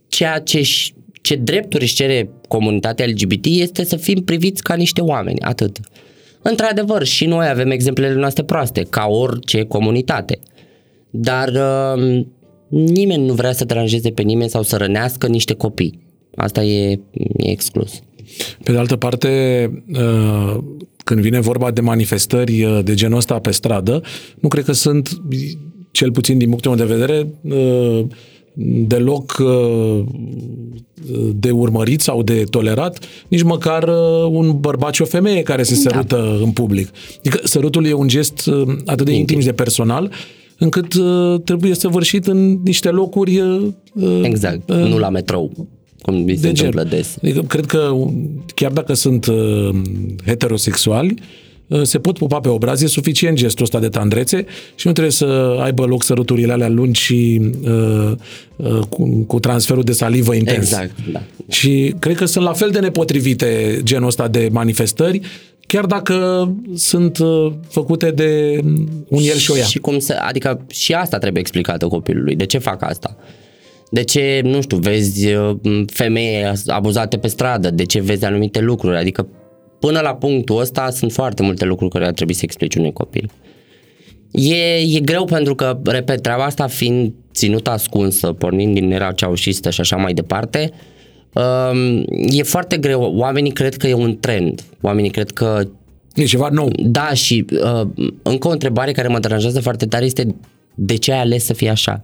ceea 0.08 0.38
ce, 0.38 0.62
ce 1.22 1.34
drepturi 1.34 1.82
își 1.82 1.94
cere 1.94 2.30
comunitatea 2.48 3.06
LGBT 3.06 3.46
este 3.46 3.84
să 3.84 3.96
fim 3.96 4.22
priviți 4.24 4.62
ca 4.62 4.74
niște 4.74 5.00
oameni, 5.00 5.40
atât. 5.40 5.78
Într-adevăr, 6.42 7.04
și 7.04 7.26
noi 7.26 7.48
avem 7.48 7.70
exemplele 7.70 8.14
noastre 8.14 8.42
proaste, 8.42 8.86
ca 8.90 9.06
orice 9.06 9.64
comunitate. 9.64 10.38
Dar 11.10 11.48
uh, 11.48 12.20
nimeni 12.70 13.26
nu 13.26 13.32
vrea 13.32 13.52
să 13.52 13.64
deranjeze 13.64 14.10
pe 14.10 14.22
nimeni 14.22 14.50
sau 14.50 14.62
să 14.62 14.76
rănească 14.76 15.26
niște 15.26 15.54
copii. 15.54 15.98
Asta 16.34 16.62
e, 16.64 16.90
e 17.36 17.50
exclus. 17.50 18.00
Pe 18.62 18.72
de 18.72 18.78
altă 18.78 18.96
parte, 18.96 19.82
uh, 19.92 20.58
când 21.04 21.20
vine 21.20 21.40
vorba 21.40 21.70
de 21.70 21.80
manifestări 21.80 22.64
uh, 22.64 22.80
de 22.84 22.94
genul 22.94 23.16
ăsta 23.16 23.38
pe 23.38 23.50
stradă, 23.50 24.02
nu 24.40 24.48
cred 24.48 24.64
că 24.64 24.72
sunt, 24.72 25.20
cel 25.90 26.12
puțin 26.12 26.38
din 26.38 26.48
punctul 26.48 26.74
meu 26.74 26.86
de 26.86 26.94
vedere, 26.94 27.26
uh, 27.42 28.06
deloc 28.86 29.36
uh, 29.38 30.04
de 31.34 31.50
urmărit 31.50 32.00
sau 32.00 32.22
de 32.22 32.44
tolerat, 32.50 32.98
nici 33.28 33.42
măcar 33.42 33.82
uh, 33.82 34.28
un 34.30 34.60
bărbat 34.60 34.94
și 34.94 35.02
o 35.02 35.04
femeie 35.04 35.42
care 35.42 35.62
se 35.62 35.74
da. 35.74 35.80
sărută 35.80 36.16
da. 36.16 36.44
în 36.44 36.50
public. 36.50 36.88
Adică 37.18 37.40
sărutul 37.44 37.86
e 37.86 37.92
un 37.92 38.08
gest 38.08 38.46
uh, 38.46 38.76
atât 38.84 39.06
de 39.06 39.12
intim 39.12 39.38
și 39.38 39.46
de 39.46 39.52
personal, 39.52 40.12
încât 40.60 40.94
trebuie 41.44 41.74
săvârșit 41.74 42.26
în 42.26 42.60
niște 42.64 42.88
locuri... 42.90 43.42
Exact, 44.22 44.70
uh, 44.70 44.76
nu 44.76 44.98
la 44.98 45.08
metrou 45.08 45.68
cum 46.02 46.14
mi 46.14 46.34
se 46.34 46.40
de 46.40 46.48
întâmplă 46.48 46.80
gen. 46.80 46.90
des. 46.90 47.16
Adică, 47.22 47.42
cred 47.42 47.66
că 47.66 47.92
chiar 48.54 48.72
dacă 48.72 48.94
sunt 48.94 49.26
uh, 49.26 49.70
heterosexuali, 50.24 51.14
Uh, 51.14 51.49
se 51.82 51.98
pot 51.98 52.18
pupa 52.18 52.40
pe 52.40 52.48
obraz, 52.48 52.82
e 52.82 52.86
suficient 52.86 53.36
gestul 53.36 53.64
ăsta 53.64 53.78
de 53.78 53.88
tandrețe 53.88 54.44
și 54.74 54.86
nu 54.86 54.92
trebuie 54.92 55.12
să 55.12 55.58
aibă 55.62 55.84
loc 55.84 56.02
săruturile 56.02 56.52
alea 56.52 56.68
lungi 56.68 57.00
și 57.00 57.40
uh, 57.62 58.12
uh, 58.56 58.78
cu, 58.88 59.24
cu 59.26 59.40
transferul 59.40 59.82
de 59.82 59.92
salivă 59.92 60.34
intens. 60.34 60.70
Exact, 60.70 60.92
da. 61.12 61.22
Și 61.48 61.94
cred 61.98 62.16
că 62.16 62.24
sunt 62.24 62.44
la 62.44 62.52
fel 62.52 62.70
de 62.70 62.78
nepotrivite 62.78 63.80
genul 63.82 64.06
ăsta 64.06 64.28
de 64.28 64.48
manifestări, 64.52 65.20
chiar 65.66 65.86
dacă 65.86 66.48
sunt 66.74 67.18
uh, 67.18 67.52
făcute 67.68 68.10
de 68.10 68.60
un 69.08 69.22
el 69.22 69.36
și 69.36 69.50
o 69.50 69.56
ea. 69.56 69.64
Și 69.64 69.78
cum 69.78 69.98
să, 69.98 70.16
adică 70.28 70.66
și 70.70 70.92
asta 70.92 71.18
trebuie 71.18 71.40
explicată 71.40 71.86
copilului. 71.86 72.36
De 72.36 72.46
ce 72.46 72.58
fac 72.58 72.82
asta? 72.82 73.16
De 73.90 74.04
ce, 74.04 74.40
nu 74.44 74.60
știu, 74.60 74.76
vezi 74.76 75.32
uh, 75.32 75.56
femeie 75.86 76.52
abuzate 76.66 77.16
pe 77.16 77.28
stradă? 77.28 77.70
De 77.70 77.84
ce 77.84 78.00
vezi 78.00 78.24
anumite 78.24 78.60
lucruri? 78.60 78.96
Adică 78.96 79.26
până 79.80 80.00
la 80.00 80.14
punctul 80.14 80.60
ăsta 80.60 80.90
sunt 80.90 81.12
foarte 81.12 81.42
multe 81.42 81.64
lucruri 81.64 81.92
care 81.92 82.06
ar 82.06 82.12
trebui 82.12 82.34
să 82.34 82.40
explici 82.44 82.74
unui 82.74 82.92
copil. 82.92 83.30
E, 84.30 84.76
e 84.76 85.00
greu 85.00 85.24
pentru 85.24 85.54
că, 85.54 85.80
repet, 85.84 86.22
treaba 86.22 86.44
asta 86.44 86.66
fiind 86.66 87.12
ținută 87.32 87.70
ascunsă, 87.70 88.32
pornind 88.32 88.74
din 88.74 88.92
era 88.92 89.12
ceaușistă 89.12 89.70
și 89.70 89.80
așa 89.80 89.96
mai 89.96 90.14
departe, 90.14 90.70
um, 91.32 92.04
e 92.28 92.42
foarte 92.42 92.76
greu. 92.76 93.14
Oamenii 93.16 93.50
cred 93.52 93.76
că 93.76 93.86
e 93.86 93.94
un 93.94 94.18
trend. 94.20 94.64
Oamenii 94.80 95.10
cred 95.10 95.30
că 95.30 95.62
E 96.14 96.24
ceva 96.24 96.48
nou. 96.48 96.70
da, 96.78 97.12
și 97.12 97.44
uh, 97.52 97.88
încă 98.22 98.48
o 98.48 98.50
întrebare 98.50 98.92
care 98.92 99.08
mă 99.08 99.18
deranjează 99.18 99.60
foarte 99.60 99.86
tare 99.86 100.04
este 100.04 100.34
de 100.74 100.96
ce 100.96 101.12
ai 101.12 101.18
ales 101.18 101.44
să 101.44 101.52
fie 101.52 101.68
așa? 101.68 102.02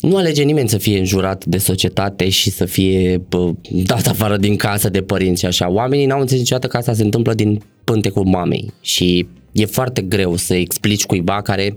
Nu 0.00 0.16
alege 0.16 0.42
nimeni 0.42 0.68
să 0.68 0.78
fie 0.78 0.98
înjurat 0.98 1.44
de 1.44 1.58
societate 1.58 2.28
și 2.28 2.50
să 2.50 2.64
fie 2.64 3.22
bă, 3.28 3.52
dat 3.70 4.06
afară 4.06 4.36
din 4.36 4.56
casă 4.56 4.88
de 4.88 5.02
părinți 5.02 5.40
și 5.40 5.46
așa. 5.46 5.70
Oamenii 5.70 6.06
n-au 6.06 6.20
înțeles 6.20 6.40
niciodată 6.40 6.66
că 6.66 6.76
asta 6.76 6.92
se 6.92 7.02
întâmplă 7.02 7.34
din 7.34 7.62
pântecul 7.84 8.24
mamei 8.24 8.72
și 8.80 9.26
e 9.52 9.64
foarte 9.64 10.02
greu 10.02 10.36
să 10.36 10.54
explici 10.54 11.04
cuiva 11.04 11.42
care 11.42 11.76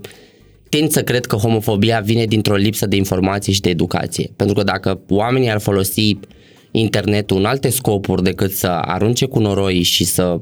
tind 0.68 0.90
să 0.90 1.02
cred 1.02 1.26
că 1.26 1.36
homofobia 1.36 2.00
vine 2.00 2.24
dintr-o 2.24 2.54
lipsă 2.54 2.86
de 2.86 2.96
informații 2.96 3.52
și 3.52 3.60
de 3.60 3.70
educație. 3.70 4.30
Pentru 4.36 4.54
că 4.54 4.62
dacă 4.62 5.00
oamenii 5.08 5.50
ar 5.50 5.60
folosi 5.60 6.18
internetul 6.70 7.36
în 7.36 7.44
alte 7.44 7.68
scopuri 7.68 8.22
decât 8.22 8.52
să 8.52 8.66
arunce 8.66 9.26
cu 9.26 9.38
noroi 9.38 9.82
și 9.82 10.04
să, 10.04 10.40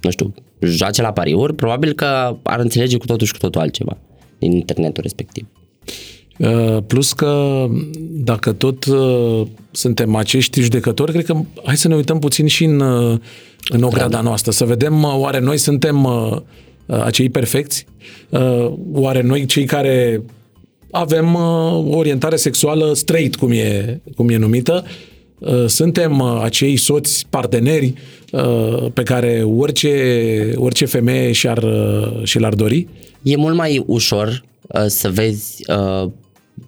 nu 0.00 0.10
știu, 0.10 0.34
joace 0.60 1.02
la 1.02 1.12
pariuri, 1.12 1.54
probabil 1.54 1.92
că 1.92 2.38
ar 2.42 2.60
înțelege 2.60 2.96
cu 2.96 3.06
totul 3.06 3.26
și 3.26 3.32
cu 3.32 3.38
totul 3.38 3.60
altceva 3.60 3.96
din 4.38 4.52
internetul 4.52 5.02
respectiv. 5.02 5.46
Uh, 6.38 6.76
Plus 6.86 7.12
că 7.12 7.66
dacă 8.10 8.52
tot 8.52 8.84
uh, 8.84 9.46
suntem 9.70 10.14
acești 10.14 10.60
judecători, 10.60 11.12
cred 11.12 11.24
că 11.24 11.34
hai 11.64 11.76
să 11.76 11.88
ne 11.88 11.94
uităm 11.94 12.18
puțin 12.18 12.46
și 12.46 12.64
în, 12.64 12.80
uh, 12.80 13.18
în 13.68 13.82
ograda 13.82 14.20
noastră, 14.20 14.50
să 14.50 14.64
vedem 14.64 15.02
uh, 15.02 15.14
oare 15.16 15.40
noi 15.40 15.56
suntem 15.56 16.04
uh, 16.04 16.36
uh, 16.86 17.02
acei 17.04 17.30
perfecți, 17.30 17.86
Uh, 18.28 18.72
oare 18.92 19.22
noi 19.22 19.46
cei 19.46 19.64
care 19.64 20.22
avem 20.90 21.34
uh, 21.34 21.40
o 21.72 21.96
orientare 21.96 22.36
sexuală 22.36 22.94
straight, 22.94 23.36
cum 23.36 23.50
e, 23.50 24.00
cum 24.16 24.28
e 24.28 24.36
numită, 24.36 24.84
uh, 25.38 25.66
suntem 25.66 26.18
uh, 26.18 26.40
acei 26.42 26.76
soți 26.76 27.26
parteneri 27.30 27.92
uh, 28.32 28.86
pe 28.92 29.02
care 29.02 29.42
orice, 29.42 30.52
orice 30.56 30.84
femeie 30.84 31.32
și-ar, 31.32 31.62
uh, 31.62 32.22
și 32.22 32.38
l-ar 32.38 32.54
dori? 32.54 32.88
E 33.22 33.36
mult 33.36 33.56
mai 33.56 33.82
ușor 33.86 34.44
uh, 34.68 34.84
să 34.86 35.10
vezi 35.10 35.64
uh, 35.70 36.10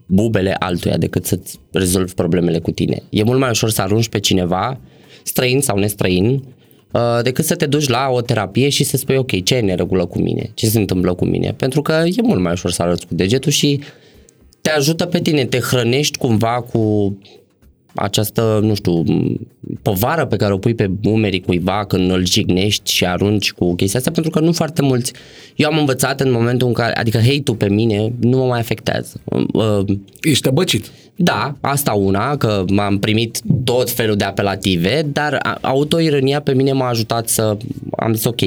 bubele 0.07 0.57
altuia 0.59 0.97
decât 0.97 1.25
să-ți 1.25 1.59
rezolvi 1.73 2.15
problemele 2.15 2.59
cu 2.59 2.71
tine. 2.71 3.03
E 3.11 3.23
mult 3.23 3.39
mai 3.39 3.51
ușor 3.51 3.71
să 3.71 3.83
arunci 3.83 4.09
pe 4.09 4.19
cineva, 4.19 4.81
străin 5.23 5.61
sau 5.61 5.79
nestrăin, 5.79 6.45
uh, 6.93 7.19
decât 7.23 7.45
să 7.45 7.55
te 7.55 7.67
duci 7.67 7.89
la 7.89 8.09
o 8.11 8.21
terapie 8.21 8.69
și 8.69 8.85
să 8.85 8.97
spui 8.97 9.17
ok, 9.17 9.43
ce 9.43 9.55
e 9.55 9.59
în 9.59 9.65
neregulă 9.65 10.07
cu 10.07 10.19
mine, 10.19 10.51
ce 10.55 10.67
se 10.67 10.79
întâmplă 10.79 11.15
cu 11.15 11.25
mine. 11.25 11.55
Pentru 11.57 11.83
că 11.83 12.03
e 12.05 12.23
mult 12.23 12.41
mai 12.41 12.53
ușor 12.53 12.71
să 12.71 12.83
arăți 12.83 13.07
cu 13.07 13.15
degetul 13.15 13.53
și 13.53 13.81
te 14.61 14.71
ajută 14.71 15.07
pe 15.07 15.21
tine, 15.21 15.45
te 15.45 15.59
hrănești 15.59 16.19
cumva 16.19 16.67
cu 16.73 17.17
această, 17.95 18.61
nu 18.63 18.75
știu, 18.75 19.03
povară 19.83 20.27
pe 20.27 20.37
care 20.37 20.53
o 20.53 20.59
pui 20.59 20.75
pe 20.75 20.91
umerii 21.05 21.41
cuiva 21.41 21.85
când 21.89 22.11
îl 22.11 22.27
jignești 22.27 22.93
și 22.93 23.07
arunci 23.07 23.53
cu 23.53 23.75
chestia 23.75 23.99
asta, 23.99 24.11
pentru 24.11 24.31
că 24.31 24.41
nu 24.41 24.53
foarte 24.53 24.83
mulți. 24.83 25.13
Eu 25.57 25.71
am 25.71 25.79
învățat 25.79 26.21
în 26.21 26.33
momentul 26.33 26.67
în 26.69 26.73
care, 26.73 26.97
adică 26.97 27.19
hate-ul 27.19 27.57
pe 27.57 27.69
mine 27.69 28.13
nu 28.21 28.39
mă 28.39 28.45
mai 28.45 28.59
afectează. 28.59 29.21
Uh, 29.53 29.85
Ești 30.23 30.43
tăbăcit. 30.43 30.91
Da, 31.17 31.57
asta 31.61 31.93
una, 31.93 32.37
că 32.37 32.65
m-am 32.69 32.99
primit 32.99 33.41
tot 33.65 33.91
felul 33.91 34.17
de 34.17 34.25
apelative, 34.25 35.07
dar 35.13 35.39
a- 35.43 35.59
autoironia 35.61 36.41
pe 36.41 36.55
mine 36.55 36.73
m-a 36.73 36.89
ajutat 36.89 37.29
să 37.29 37.57
am 37.97 38.15
zis 38.15 38.25
ok, 38.25 38.41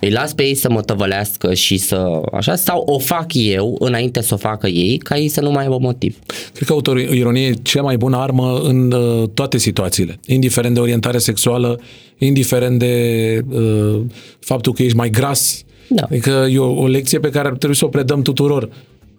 îi 0.00 0.10
las 0.10 0.32
pe 0.32 0.42
ei 0.42 0.54
să 0.54 0.70
mă 0.70 0.80
tăvălească 0.80 1.54
și 1.54 1.76
să 1.76 2.20
așa, 2.32 2.56
sau 2.56 2.82
o 2.86 2.98
fac 2.98 3.26
eu 3.32 3.76
înainte 3.80 4.22
să 4.22 4.34
o 4.34 4.36
facă 4.36 4.66
ei, 4.66 4.98
ca 4.98 5.18
ei 5.18 5.28
să 5.28 5.40
nu 5.40 5.50
mai 5.50 5.62
aibă 5.62 5.78
motiv. 5.80 6.16
Cred 6.54 6.66
că 6.66 6.72
autoironia 6.72 7.46
e 7.46 7.54
cea 7.62 7.82
mai 7.82 7.96
bună 7.96 8.16
armă 8.16 8.60
în 8.64 8.92
uh, 8.92 9.28
toate 9.34 9.58
situațiile, 9.58 10.18
indiferent 10.26 10.74
de 10.74 10.80
orientare 10.80 11.18
sexuală, 11.18 11.80
indiferent 12.18 12.78
de 12.78 13.44
uh, 13.48 14.00
faptul 14.40 14.72
că 14.72 14.82
ești 14.82 14.96
mai 14.96 15.10
gras. 15.10 15.62
Da. 15.88 16.02
Adică 16.02 16.48
e 16.50 16.58
o, 16.58 16.80
o 16.80 16.86
lecție 16.86 17.18
pe 17.18 17.30
care 17.30 17.48
ar 17.48 17.56
trebui 17.56 17.76
să 17.76 17.84
o 17.84 17.88
predăm 17.88 18.22
tuturor. 18.22 18.68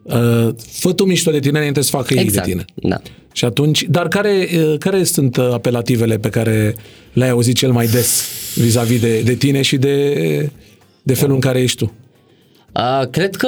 Uh, 0.03 0.49
fă 0.71 0.93
tu 0.93 1.05
mișto 1.05 1.31
de 1.31 1.39
tine 1.39 1.57
înainte 1.57 1.81
să 1.81 1.89
facă 1.89 2.13
ei 2.13 2.21
Exact, 2.21 2.45
de 2.45 2.51
tine. 2.51 2.65
da. 2.75 3.01
Și 3.33 3.45
atunci, 3.45 3.83
dar 3.89 4.07
care, 4.07 4.47
uh, 4.53 4.77
care 4.79 5.03
sunt 5.03 5.37
uh, 5.37 5.49
apelativele 5.51 6.17
pe 6.17 6.29
care 6.29 6.75
le-ai 7.13 7.29
auzit 7.29 7.55
cel 7.55 7.71
mai 7.71 7.87
des 7.87 8.23
vis-a-vis 8.55 8.99
de, 8.99 9.19
de 9.19 9.33
tine 9.33 9.61
și 9.61 9.77
de, 9.77 10.49
de 11.09 11.15
felul 11.15 11.33
în 11.33 11.39
care 11.39 11.61
ești 11.61 11.77
tu? 11.77 11.93
Uh, 12.75 13.07
cred 13.09 13.35
că 13.35 13.47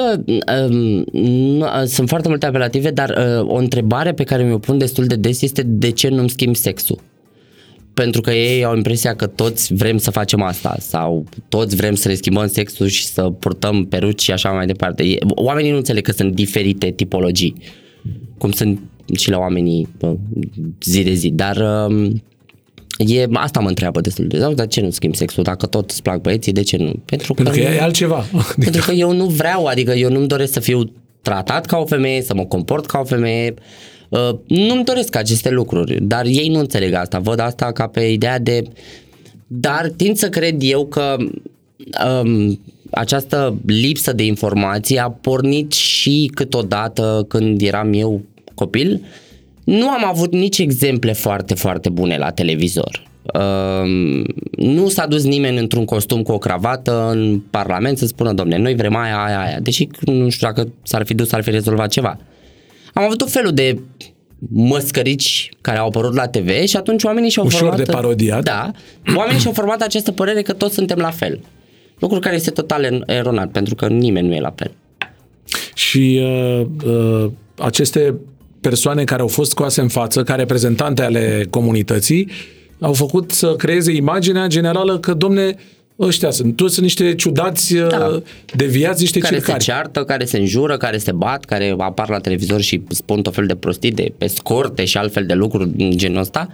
um, 0.68 1.04
nu, 1.12 1.64
uh, 1.64 1.82
sunt 1.84 2.08
foarte 2.08 2.28
multe 2.28 2.46
apelative, 2.46 2.90
dar 2.90 3.10
uh, 3.10 3.48
o 3.48 3.56
întrebare 3.56 4.12
pe 4.12 4.24
care 4.24 4.42
mi-o 4.42 4.58
pun 4.58 4.78
destul 4.78 5.06
de 5.06 5.14
des 5.14 5.42
este 5.42 5.62
de 5.62 5.90
ce 5.90 6.08
nu-mi 6.08 6.30
schimb 6.30 6.56
sexul? 6.56 6.98
Pentru 7.94 8.20
că 8.20 8.30
ei 8.30 8.64
au 8.64 8.76
impresia 8.76 9.14
că 9.14 9.26
toți 9.26 9.74
vrem 9.74 9.98
să 9.98 10.10
facem 10.10 10.42
asta 10.42 10.76
sau 10.78 11.24
toți 11.48 11.76
vrem 11.76 11.94
să 11.94 12.08
ne 12.08 12.14
schimbăm 12.14 12.46
sexul 12.46 12.86
și 12.86 13.06
să 13.06 13.22
purtăm 13.22 13.84
peruci 13.84 14.22
și 14.22 14.32
așa 14.32 14.50
mai 14.50 14.66
departe. 14.66 15.02
E- 15.02 15.18
Oamenii 15.28 15.70
nu 15.70 15.76
înțeleg 15.76 16.04
că 16.04 16.12
sunt 16.12 16.34
diferite 16.34 16.90
tipologii, 16.90 17.54
cum 18.38 18.50
sunt 18.50 18.80
și 19.18 19.30
la 19.30 19.38
oamenii 19.38 19.88
bă, 19.98 20.16
zi 20.82 21.02
de 21.02 21.12
zi, 21.12 21.30
dar 21.30 21.86
um, 21.88 22.22
e, 22.98 23.26
asta 23.32 23.60
mă 23.60 23.68
întreabă 23.68 24.00
destul 24.00 24.26
de 24.26 24.36
des, 24.36 24.46
dar 24.46 24.54
de 24.54 24.66
ce 24.66 24.80
nu 24.80 24.90
schimb 24.90 25.14
sexul? 25.14 25.42
Dacă 25.42 25.66
tot 25.66 25.90
îți 25.90 26.02
plac 26.02 26.20
băieții, 26.20 26.52
de 26.52 26.62
ce 26.62 26.76
nu? 26.76 26.92
Pentru 27.04 27.34
Pentru 27.34 27.54
că 27.54 27.60
nu- 27.60 27.74
e 27.74 27.80
altceva. 27.80 28.24
pentru 28.64 28.82
că 28.86 28.92
eu 28.92 29.12
nu 29.12 29.26
vreau, 29.26 29.66
adică 29.66 29.92
eu 29.92 30.10
nu-mi 30.10 30.26
doresc 30.26 30.52
să 30.52 30.60
fiu 30.60 30.92
tratat 31.22 31.66
ca 31.66 31.76
o 31.78 31.86
femeie, 31.86 32.22
să 32.22 32.34
mă 32.34 32.44
comport 32.44 32.86
ca 32.86 32.98
o 32.98 33.04
femeie. 33.04 33.54
Uh, 34.08 34.30
nu-mi 34.46 34.84
doresc 34.84 35.16
aceste 35.16 35.50
lucruri, 35.50 35.98
dar 36.02 36.24
ei 36.26 36.48
nu 36.48 36.58
înțeleg 36.58 36.92
asta. 36.92 37.18
Văd 37.18 37.38
asta 37.38 37.72
ca 37.72 37.86
pe 37.86 38.00
ideea 38.00 38.38
de... 38.38 38.62
Dar 39.46 39.92
tind 39.96 40.16
să 40.16 40.28
cred 40.28 40.56
eu 40.58 40.86
că 40.86 41.16
um, 42.22 42.60
această 42.90 43.58
lipsă 43.66 44.12
de 44.12 44.24
informații 44.24 44.98
a 44.98 45.10
pornit 45.10 45.72
și 45.72 46.30
câteodată 46.34 47.24
când 47.28 47.62
eram 47.62 47.92
eu 47.92 48.20
copil. 48.54 49.04
Nu 49.64 49.88
am 49.88 50.04
avut 50.04 50.32
nici 50.32 50.58
exemple 50.58 51.12
foarte, 51.12 51.54
foarte 51.54 51.88
bune 51.88 52.16
la 52.16 52.30
televizor. 52.30 53.10
Um, 53.22 54.24
nu 54.56 54.88
s-a 54.88 55.06
dus 55.06 55.24
nimeni 55.24 55.58
într-un 55.58 55.84
costum 55.84 56.22
cu 56.22 56.32
o 56.32 56.38
cravată 56.38 57.10
în 57.10 57.40
parlament 57.50 57.98
să 57.98 58.06
spună, 58.06 58.32
domne, 58.32 58.56
noi 58.56 58.74
vrem 58.74 58.96
aia, 58.96 59.24
aia, 59.24 59.40
aia. 59.40 59.60
Deși 59.60 59.88
nu 60.00 60.28
știu 60.28 60.46
dacă 60.46 60.68
s-ar 60.82 61.04
fi 61.04 61.14
dus, 61.14 61.28
s-ar 61.28 61.42
fi 61.42 61.50
rezolvat 61.50 61.90
ceva. 61.90 62.18
Am 62.92 63.02
avut 63.02 63.18
tot 63.18 63.30
felul 63.30 63.52
de 63.52 63.78
măscărici 64.50 65.48
care 65.60 65.78
au 65.78 65.86
apărut 65.86 66.14
la 66.14 66.26
TV 66.26 66.64
și 66.64 66.76
atunci 66.76 67.02
oamenii 67.02 67.30
și-au 67.30 67.46
Ușor 67.46 67.58
format... 67.58 67.76
de 67.76 67.92
parodiat. 67.92 68.42
Da. 68.42 68.70
Oamenii 69.16 69.40
și-au 69.40 69.52
format 69.52 69.80
această 69.82 70.12
părere 70.12 70.42
că 70.42 70.52
toți 70.52 70.74
suntem 70.74 70.98
la 70.98 71.10
fel. 71.10 71.40
Lucru 71.98 72.18
care 72.18 72.34
este 72.34 72.50
total 72.50 73.04
eronat, 73.06 73.50
pentru 73.50 73.74
că 73.74 73.88
nimeni 73.88 74.28
nu 74.28 74.34
e 74.34 74.40
la 74.40 74.54
fel. 74.56 74.70
Și 75.74 76.20
uh, 76.22 76.66
uh, 76.84 77.30
aceste 77.58 78.14
persoane 78.62 79.04
care 79.04 79.20
au 79.22 79.28
fost 79.28 79.50
scoase 79.50 79.80
în 79.80 79.88
față 79.88 80.22
ca 80.22 80.34
reprezentante 80.34 81.02
ale 81.02 81.46
comunității 81.50 82.28
au 82.80 82.92
făcut 82.92 83.30
să 83.30 83.54
creeze 83.58 83.92
imaginea 83.92 84.46
generală 84.46 84.98
că, 84.98 85.14
domne, 85.14 85.54
ăștia 86.00 86.30
sunt, 86.30 86.56
toți 86.56 86.72
sunt 86.72 86.84
niște 86.84 87.14
ciudați, 87.14 87.74
Da. 87.74 87.86
da. 87.86 88.22
deviați, 88.56 89.00
niște 89.00 89.18
care 89.18 89.34
circari. 89.36 89.62
se 89.62 89.70
ceartă, 89.70 90.04
care 90.04 90.24
se 90.24 90.38
înjură, 90.38 90.76
care 90.76 90.98
se 90.98 91.12
bat, 91.12 91.44
care 91.44 91.74
apar 91.78 92.08
la 92.08 92.18
televizor 92.18 92.60
și 92.60 92.82
spun 92.88 93.22
tot 93.22 93.34
fel 93.34 93.46
de 93.46 93.54
prostii 93.54 93.90
de 93.90 94.12
pe 94.18 94.26
scorte 94.26 94.84
și 94.84 94.96
altfel 94.96 95.26
de 95.26 95.34
lucruri 95.34 95.76
din 95.76 95.96
genul 95.96 96.20
ăsta. 96.20 96.48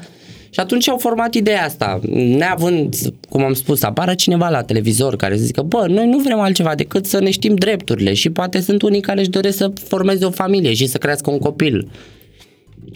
Și 0.59 0.64
atunci 0.64 0.88
au 0.88 0.97
format 0.97 1.35
ideea 1.35 1.64
asta, 1.64 2.01
neavând, 2.12 2.97
cum 3.29 3.44
am 3.44 3.53
spus, 3.53 3.79
să 3.79 3.87
apară 3.87 4.14
cineva 4.14 4.49
la 4.49 4.62
televizor 4.62 5.16
care 5.16 5.37
să 5.37 5.44
zică, 5.44 5.62
bă, 5.62 5.87
noi 5.88 6.07
nu 6.07 6.18
vrem 6.18 6.38
altceva 6.38 6.75
decât 6.75 7.07
să 7.07 7.21
ne 7.21 7.31
știm 7.31 7.55
drepturile 7.55 8.14
și 8.14 8.31
poate 8.31 8.61
sunt 8.61 8.83
unii 8.83 9.01
care 9.01 9.21
își 9.21 9.29
doresc 9.29 9.57
să 9.57 9.73
formeze 9.88 10.25
o 10.25 10.31
familie 10.31 10.75
și 10.75 10.87
să 10.87 10.99
crească 10.99 11.31
un 11.31 11.38
copil. 11.38 11.88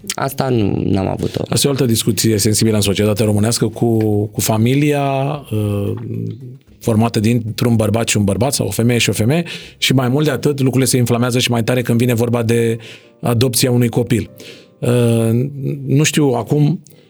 Asta 0.08 0.48
nu 0.48 0.82
n-am 0.84 1.06
avut-o. 1.06 1.42
Asta 1.48 1.66
e 1.66 1.70
o 1.70 1.72
altă 1.72 1.84
discuție 1.84 2.38
sensibilă 2.38 2.76
în 2.76 2.82
societatea 2.82 3.24
românească 3.24 3.66
cu, 3.66 3.96
cu 4.26 4.40
familia 4.40 5.02
uh, 5.52 5.92
formată 6.80 7.20
dintr-un 7.20 7.76
bărbat 7.76 8.08
și 8.08 8.16
un 8.16 8.24
bărbat 8.24 8.52
sau 8.52 8.66
o 8.66 8.70
femeie 8.70 8.98
și 8.98 9.10
o 9.10 9.12
femeie 9.12 9.44
și 9.78 9.92
mai 9.92 10.08
mult 10.08 10.24
de 10.24 10.30
atât 10.30 10.60
lucrurile 10.60 10.90
se 10.90 10.96
inflamează 10.96 11.38
și 11.38 11.50
mai 11.50 11.64
tare 11.64 11.82
când 11.82 11.98
vine 11.98 12.14
vorba 12.14 12.42
de 12.42 12.78
adopția 13.20 13.70
unui 13.70 13.88
copil. 13.88 14.30
Uh, 14.78 14.88
nu 15.86 16.02
știu 16.02 16.24
acum 16.24 16.66
uh, 16.66 17.00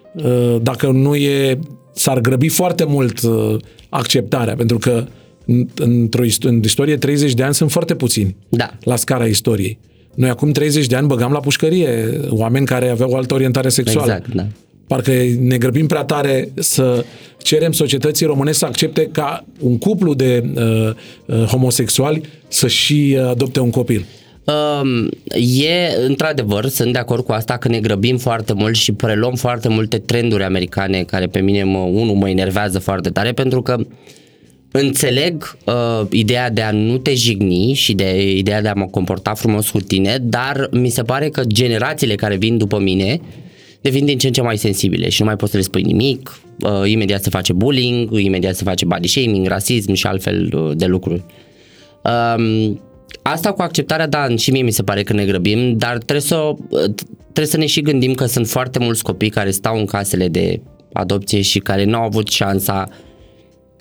dacă 0.62 0.86
nu 0.90 1.14
e 1.14 1.58
s-ar 1.94 2.20
grăbi 2.20 2.48
foarte 2.48 2.84
mult 2.84 3.22
uh, 3.22 3.56
acceptarea, 3.88 4.54
pentru 4.54 4.78
că 4.78 5.04
în- 5.46 5.68
într-o 5.78 6.24
isto- 6.24 6.40
în 6.48 6.60
istorie 6.64 6.96
30 6.96 7.34
de 7.34 7.42
ani 7.42 7.54
sunt 7.54 7.70
foarte 7.70 7.94
puțini 7.94 8.36
Da. 8.48 8.70
la 8.84 8.96
scara 8.96 9.24
istoriei. 9.26 9.78
Noi 10.14 10.28
acum 10.28 10.50
30 10.52 10.86
de 10.86 10.96
ani 10.96 11.06
băgam 11.06 11.32
la 11.32 11.40
pușcărie 11.40 12.20
oameni 12.28 12.66
care 12.66 12.88
aveau 12.88 13.10
o 13.10 13.16
altă 13.16 13.34
orientare 13.34 13.68
sexuală. 13.68 14.12
Exact, 14.12 14.34
da. 14.34 14.46
parcă 14.86 15.12
ne 15.40 15.58
grăbim 15.58 15.86
prea 15.86 16.04
tare 16.04 16.48
să 16.54 17.04
cerem 17.38 17.72
societății 17.72 18.26
românești 18.26 18.58
să 18.58 18.64
accepte 18.66 19.08
ca 19.12 19.44
un 19.60 19.78
cuplu 19.78 20.14
de 20.14 20.44
uh, 20.54 20.62
uh, 21.26 21.44
homosexuali 21.44 22.20
să 22.48 22.66
și 22.68 23.16
uh, 23.18 23.26
adopte 23.28 23.60
un 23.60 23.70
copil. 23.70 24.04
Um, 24.44 25.08
e, 25.62 26.04
într-adevăr, 26.06 26.66
sunt 26.66 26.92
de 26.92 26.98
acord 26.98 27.24
cu 27.24 27.32
asta 27.32 27.56
că 27.56 27.68
ne 27.68 27.80
grăbim 27.80 28.16
foarte 28.16 28.52
mult 28.52 28.74
și 28.74 28.92
preluăm 28.92 29.34
foarte 29.34 29.68
multe 29.68 29.98
trenduri 29.98 30.42
americane 30.42 31.02
care 31.02 31.26
pe 31.26 31.40
mine, 31.40 31.64
mă, 31.64 31.78
unul, 31.78 32.14
mă 32.14 32.28
enervează 32.28 32.78
foarte 32.78 33.10
tare 33.10 33.32
pentru 33.32 33.62
că 33.62 33.76
înțeleg 34.70 35.56
uh, 35.64 36.06
ideea 36.10 36.50
de 36.50 36.62
a 36.62 36.70
nu 36.70 36.98
te 36.98 37.14
jigni 37.14 37.72
și 37.72 37.94
de 37.94 38.36
ideea 38.36 38.62
de 38.62 38.68
a 38.68 38.74
mă 38.74 38.86
comporta 38.86 39.34
frumos 39.34 39.70
cu 39.70 39.78
tine, 39.78 40.18
dar 40.22 40.68
mi 40.72 40.88
se 40.88 41.02
pare 41.02 41.28
că 41.28 41.42
generațiile 41.46 42.14
care 42.14 42.36
vin 42.36 42.58
după 42.58 42.78
mine 42.78 43.20
devin 43.80 44.04
din 44.04 44.18
ce 44.18 44.26
în 44.26 44.32
ce 44.32 44.42
mai 44.42 44.56
sensibile 44.56 45.08
și 45.08 45.20
nu 45.20 45.26
mai 45.26 45.36
poți 45.36 45.50
să 45.50 45.56
le 45.56 45.62
spui 45.62 45.82
nimic, 45.82 46.40
uh, 46.60 46.90
imediat 46.90 47.22
se 47.22 47.30
face 47.30 47.52
bullying, 47.52 48.18
imediat 48.18 48.54
se 48.54 48.64
face 48.64 48.84
body 48.84 49.08
shaming, 49.08 49.46
rasism 49.46 49.92
și 49.92 50.06
altfel 50.06 50.52
uh, 50.54 50.76
de 50.76 50.86
lucruri. 50.86 51.24
Um, 52.04 52.80
Asta 53.22 53.52
cu 53.52 53.62
acceptarea, 53.62 54.06
da, 54.06 54.36
și 54.36 54.50
mie 54.50 54.62
mi 54.62 54.70
se 54.70 54.82
pare 54.82 55.02
că 55.02 55.12
ne 55.12 55.24
grăbim, 55.24 55.76
dar 55.76 55.96
trebuie 55.96 56.20
să, 56.20 56.54
trebuie 57.22 57.46
să 57.46 57.56
ne 57.56 57.66
și 57.66 57.80
gândim 57.80 58.14
că 58.14 58.26
sunt 58.26 58.48
foarte 58.48 58.78
mulți 58.78 59.02
copii 59.02 59.30
care 59.30 59.50
stau 59.50 59.78
în 59.78 59.84
casele 59.84 60.28
de 60.28 60.60
adopție 60.92 61.40
și 61.40 61.58
care 61.58 61.84
nu 61.84 61.96
au 61.96 62.02
avut 62.02 62.28
șansa 62.28 62.88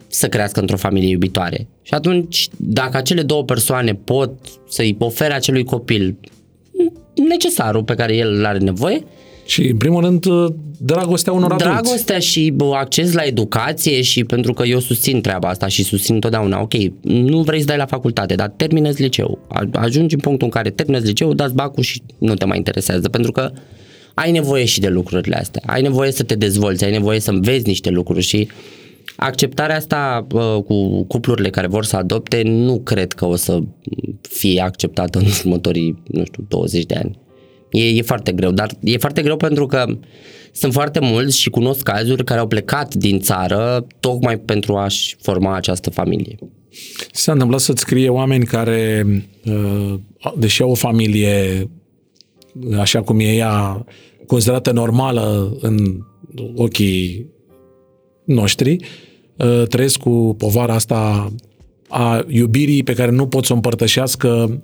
să 0.07 0.27
crească 0.27 0.59
într-o 0.59 0.77
familie 0.77 1.09
iubitoare. 1.09 1.67
Și 1.81 1.93
atunci, 1.93 2.47
dacă 2.57 2.97
acele 2.97 3.21
două 3.21 3.43
persoane 3.43 3.93
pot 3.93 4.31
să-i 4.67 4.95
ofere 4.99 5.33
acelui 5.33 5.63
copil 5.63 6.17
necesarul 7.27 7.83
pe 7.83 7.95
care 7.95 8.15
el 8.15 8.33
îl 8.33 8.45
are 8.45 8.57
nevoie, 8.57 9.03
și, 9.45 9.67
în 9.67 9.77
primul 9.77 10.01
rând, 10.01 10.25
dragostea 10.77 11.33
unor 11.33 11.51
adulți. 11.51 11.65
Dragostea 11.65 12.19
și 12.19 12.53
acces 12.73 13.13
la 13.13 13.23
educație 13.23 14.01
și 14.01 14.23
pentru 14.23 14.53
că 14.53 14.63
eu 14.63 14.79
susțin 14.79 15.21
treaba 15.21 15.49
asta 15.49 15.67
și 15.67 15.83
susțin 15.83 16.15
întotdeauna, 16.15 16.61
ok, 16.61 16.73
nu 17.01 17.41
vrei 17.41 17.59
să 17.59 17.65
dai 17.65 17.77
la 17.77 17.85
facultate, 17.85 18.35
dar 18.35 18.49
terminezi 18.49 19.01
liceu. 19.01 19.39
Ajungi 19.71 20.15
în 20.15 20.19
punctul 20.21 20.47
în 20.47 20.53
care 20.53 20.69
terminezi 20.69 21.05
liceu, 21.05 21.33
dați 21.33 21.53
bacul 21.53 21.83
și 21.83 22.01
nu 22.17 22.33
te 22.33 22.45
mai 22.45 22.57
interesează, 22.57 23.09
pentru 23.09 23.31
că 23.31 23.51
ai 24.13 24.31
nevoie 24.31 24.65
și 24.65 24.79
de 24.79 24.87
lucrurile 24.87 25.35
astea. 25.35 25.61
Ai 25.65 25.81
nevoie 25.81 26.11
să 26.11 26.23
te 26.23 26.35
dezvolți, 26.35 26.83
ai 26.83 26.91
nevoie 26.91 27.19
să 27.19 27.31
înveți 27.31 27.67
niște 27.67 27.89
lucruri 27.89 28.21
și 28.21 28.47
acceptarea 29.15 29.75
asta 29.75 30.27
uh, 30.33 30.63
cu 30.65 31.03
cuplurile 31.03 31.49
care 31.49 31.67
vor 31.67 31.85
să 31.85 31.95
adopte 31.95 32.41
nu 32.45 32.79
cred 32.79 33.13
că 33.13 33.25
o 33.25 33.35
să 33.35 33.59
fie 34.21 34.61
acceptată 34.61 35.17
în 35.17 35.25
următorii, 35.45 36.01
nu 36.07 36.23
știu, 36.25 36.45
20 36.47 36.85
de 36.85 36.95
ani. 36.95 37.19
E, 37.71 37.83
e 37.83 38.01
foarte 38.01 38.31
greu, 38.31 38.51
dar 38.51 38.71
e 38.83 38.97
foarte 38.97 39.21
greu 39.21 39.37
pentru 39.37 39.65
că 39.65 39.85
sunt 40.51 40.73
foarte 40.73 40.99
mulți 40.99 41.39
și 41.39 41.49
cunosc 41.49 41.83
cazuri 41.83 42.23
care 42.23 42.39
au 42.39 42.47
plecat 42.47 42.93
din 42.93 43.19
țară 43.19 43.87
tocmai 43.99 44.37
pentru 44.39 44.75
a-și 44.75 45.15
forma 45.21 45.55
această 45.55 45.89
familie. 45.89 46.35
S-a 47.11 47.31
întâmplat 47.31 47.59
să-ți 47.59 47.81
scrie 47.81 48.09
oameni 48.09 48.45
care, 48.45 49.05
uh, 49.45 49.93
deși 50.37 50.61
au 50.61 50.69
o 50.69 50.75
familie 50.75 51.69
așa 52.79 53.01
cum 53.01 53.19
e 53.19 53.33
ea 53.33 53.85
considerată 54.27 54.71
normală 54.71 55.57
în 55.61 55.77
ochii 56.55 57.25
noștri, 58.23 58.75
uh, 59.37 59.67
trăiesc 59.67 59.97
cu 59.97 60.35
povara 60.37 60.73
asta 60.73 61.31
a 61.87 62.25
iubirii 62.27 62.83
pe 62.83 62.93
care 62.93 63.11
nu 63.11 63.27
pot 63.27 63.45
să 63.45 63.51
o 63.51 63.55
împărtășească 63.55 64.61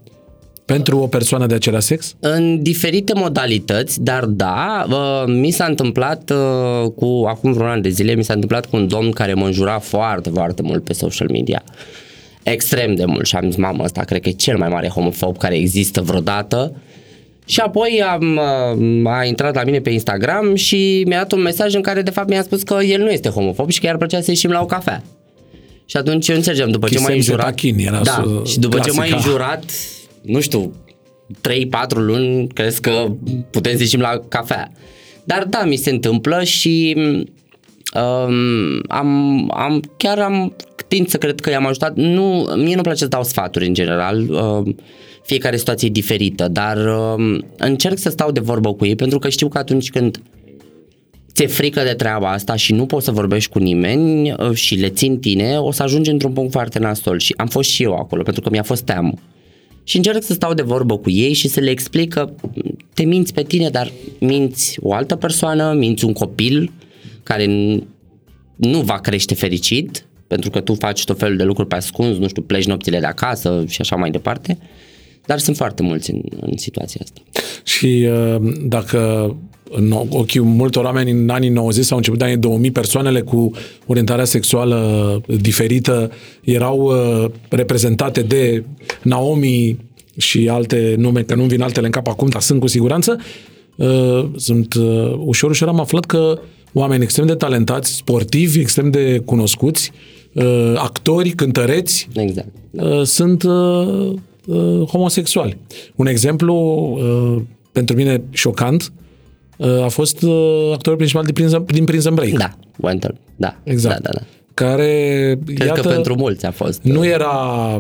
pentru 0.68 1.00
o 1.00 1.08
persoană 1.08 1.46
de 1.46 1.54
același 1.54 1.86
sex? 1.86 2.16
În 2.20 2.62
diferite 2.62 3.14
modalități, 3.16 4.04
dar 4.04 4.26
da, 4.26 4.86
uh, 4.90 5.24
mi 5.26 5.52
s-a 5.52 5.66
întâmplat 5.66 6.30
uh, 6.30 6.92
cu, 6.96 7.26
acum 7.28 7.54
vreun 7.54 7.70
an 7.70 7.82
de 7.82 7.90
zile, 7.90 8.14
mi 8.14 8.24
s-a 8.24 8.34
întâmplat 8.34 8.66
cu 8.66 8.76
un 8.76 8.88
domn 8.88 9.12
care 9.12 9.34
mă 9.34 9.46
înjura 9.46 9.80
foarte, 9.80 10.30
foarte 10.30 10.62
mult 10.62 10.84
pe 10.84 10.94
social 10.94 11.28
media. 11.32 11.64
Extrem 12.44 12.96
de 12.96 13.06
mult 13.06 13.26
și 13.26 13.36
am 13.36 13.46
zis, 13.46 13.56
mamă, 13.56 13.84
ăsta 13.84 14.02
cred 14.02 14.22
că 14.22 14.30
e 14.30 14.32
cel 14.32 14.58
mai 14.58 14.70
mare 14.70 14.88
homofob 14.88 15.38
care 15.38 15.56
există 15.56 16.02
vreodată. 16.02 16.76
Și 17.46 17.60
apoi 17.60 18.04
am, 18.12 18.40
uh, 19.04 19.12
a 19.12 19.24
intrat 19.24 19.56
la 19.56 19.64
mine 19.64 19.80
pe 19.80 19.90
Instagram 19.90 20.56
și 20.56 21.04
mi-a 21.08 21.18
dat 21.18 21.32
un 21.32 21.42
mesaj 21.42 21.74
în 21.74 21.82
care 21.82 22.02
de 22.02 22.12
fapt 22.12 22.30
mi-a 22.30 22.44
spus 22.44 22.64
că 22.64 22.78
el 22.84 23.02
nu 23.02 23.10
este 23.10 23.30
homofob 23.30 23.70
și 23.70 23.80
că 23.80 23.86
i-ar 23.86 23.98
plăcea 23.98 24.22
să 24.22 24.32
ieșim 24.32 24.50
la 24.50 24.62
o 24.62 24.66
cafea. 24.66 25.04
Și 25.86 25.98
atunci 25.98 26.28
eu 26.28 26.36
înțelegem, 26.36 26.70
după 26.70 26.88
ce 26.88 27.00
m-ai 27.00 27.16
înjurat... 27.16 27.60
era 27.64 28.02
da, 28.04 28.42
și 28.46 28.60
după 28.60 28.76
clasica. 28.76 29.04
ce 29.04 29.10
m-ai 29.10 29.12
înjurat, 29.12 29.64
nu 30.22 30.40
știu, 30.40 30.74
3-4 31.28 31.96
luni, 31.96 32.48
crezi 32.48 32.82
că 32.82 33.12
putem 33.52 33.76
să 33.76 33.82
ieșim 33.82 34.00
la 34.00 34.20
cafea. 34.28 34.72
Dar 35.24 35.46
da, 35.50 35.64
mi 35.64 35.76
se 35.76 35.90
întâmplă 35.90 36.44
și 36.44 36.96
um, 37.94 38.82
am, 38.88 39.52
am, 39.56 39.82
chiar 39.98 40.20
am 40.20 40.56
tind 40.88 41.08
să 41.08 41.18
cred 41.18 41.40
că 41.40 41.50
i-am 41.50 41.66
ajutat. 41.66 41.96
Nu, 41.96 42.50
mie 42.56 42.76
nu 42.76 42.82
place 42.82 42.98
să 42.98 43.08
dau 43.08 43.24
sfaturi 43.24 43.68
în 43.68 43.74
general, 43.74 44.30
um, 44.30 44.76
fiecare 45.24 45.58
situație 45.58 45.88
e 45.88 45.92
diferită, 45.92 46.48
dar 46.48 46.78
um, 46.78 47.46
încerc 47.58 47.98
să 47.98 48.10
stau 48.10 48.32
de 48.32 48.40
vorbă 48.40 48.74
cu 48.74 48.86
ei 48.86 48.96
pentru 48.96 49.20
că 49.20 49.30
știu 49.30 49.48
că 49.48 49.58
atunci 49.58 49.90
când 49.90 50.22
ți-e 51.34 51.48
frică 51.48 51.84
de 51.84 51.94
treaba 51.94 52.32
asta 52.32 52.56
și 52.56 52.74
nu 52.74 52.86
poți 52.86 53.06
să 53.06 53.12
vorbești 53.12 53.52
cu 53.52 53.60
nimeni 53.60 54.32
uh, 54.32 54.54
și 54.54 54.76
le 54.76 54.90
țin 54.90 55.20
tine, 55.20 55.58
o 55.60 55.72
să 55.72 55.84
ajungi 55.84 56.10
într-un 56.10 56.34
punct 56.34 56.52
foarte 56.52 56.80
nasol 56.80 57.20
și 57.20 57.34
am 57.38 57.48
fost 57.48 57.70
și 57.70 57.84
eu 57.84 57.94
acolo 57.94 58.24
pentru 58.24 58.42
că 58.42 58.50
mi-a 58.50 58.64
fost 58.64 58.84
teamă 58.84 59.14
și 59.88 59.96
încerc 59.96 60.24
să 60.24 60.34
stau 60.34 60.54
de 60.54 60.62
vorbă 60.62 60.98
cu 60.98 61.10
ei 61.10 61.34
și 61.34 61.48
să 61.48 61.60
le 61.60 61.70
explic 61.70 62.14
că 62.14 62.34
te 62.94 63.04
minți 63.04 63.34
pe 63.34 63.44
tine, 63.44 63.70
dar 63.70 63.92
minți 64.20 64.78
o 64.82 64.94
altă 64.94 65.16
persoană, 65.16 65.74
minți 65.74 66.06
un 66.06 66.14
copil 66.14 66.72
care 67.24 67.46
nu 68.56 68.82
va 68.82 69.00
crește 69.00 69.34
fericit 69.34 70.06
pentru 70.28 70.50
că 70.50 70.62
tu 70.62 70.74
faci 70.74 71.04
tot 71.04 71.18
felul 71.18 71.38
de 71.38 71.44
lucruri 71.44 71.68
pe 71.68 71.76
ascuns, 71.76 72.18
nu 72.18 72.28
știu, 72.28 72.42
pleci 72.42 72.66
nopțile 72.66 73.00
de 73.00 73.06
acasă 73.06 73.64
și 73.68 73.82
așa 73.82 73.96
mai 73.96 74.12
departe. 74.12 74.58
Dar 75.26 75.40
sunt 75.40 75.56
foarte 75.56 75.84
mulți 75.84 76.12
în, 76.12 76.22
în 76.40 76.58
situația 76.58 77.02
asta. 77.04 77.22
Și 77.64 78.08
uh, 78.10 78.54
dacă 78.64 79.36
în 79.70 79.92
ochii 80.10 80.42
multor 80.42 80.84
oameni 80.84 81.12
în 81.12 81.30
anii 81.30 81.50
90 81.50 81.86
sau 81.86 81.98
început 81.98 82.20
de 82.20 82.26
anii 82.26 82.38
2000, 82.38 82.72
persoanele 82.72 83.22
cu 83.22 83.52
orientarea 83.86 84.26
sexuală 84.26 85.22
diferită 85.42 86.12
erau 86.44 86.80
uh, 86.80 87.30
reprezentate 87.50 88.22
de 88.22 88.64
Naomi 89.04 89.78
și 90.18 90.50
alte 90.50 90.96
nume, 90.98 91.22
că 91.22 91.36
nu-mi 91.36 91.48
vin 91.48 91.62
altele 91.62 91.86
în 91.86 91.92
cap 91.92 92.08
acum, 92.08 92.28
dar 92.28 92.42
sunt 92.42 92.60
cu 92.60 92.68
siguranță, 92.68 93.20
uh, 93.76 94.26
sunt 94.36 94.74
ușor, 95.18 95.50
ușor 95.50 95.68
am 95.68 95.80
aflat 95.80 96.06
că 96.06 96.40
oameni 96.74 97.04
extrem 97.04 97.26
de 97.26 97.36
talentați, 97.36 97.96
sportivi, 97.96 98.60
extrem 98.60 98.90
de 98.92 99.22
cunoscuți, 99.26 99.92
actori, 100.76 101.30
cântăreți, 101.30 102.08
exact, 102.14 102.48
da. 102.72 103.04
sunt 103.04 103.44
homosexuali. 104.88 105.58
Un 105.96 106.08
exemplu 106.08 106.56
pentru 107.72 107.96
mine 107.96 108.24
șocant, 108.32 108.92
Uh, 108.92 109.07
a 109.84 109.88
fost 109.88 110.22
uh, 110.22 110.72
actorul 110.74 110.98
principal 110.98 111.24
din 111.24 111.34
Prison, 111.34 111.66
din 111.66 111.84
Prison 111.84 112.14
Break. 112.14 112.32
Da, 112.32 112.52
Winter, 112.76 113.16
da. 113.36 113.56
Exact. 113.64 114.02
Da, 114.02 114.10
da, 114.12 114.20
da. 114.20 114.26
Care, 114.54 115.40
Cred 115.46 115.68
iată, 115.68 115.82
că 115.82 115.88
pentru 115.88 116.16
mulți 116.16 116.46
a 116.46 116.52
fost. 116.52 116.80
Nu 116.82 117.00
uh, 117.00 117.08
era 117.08 117.36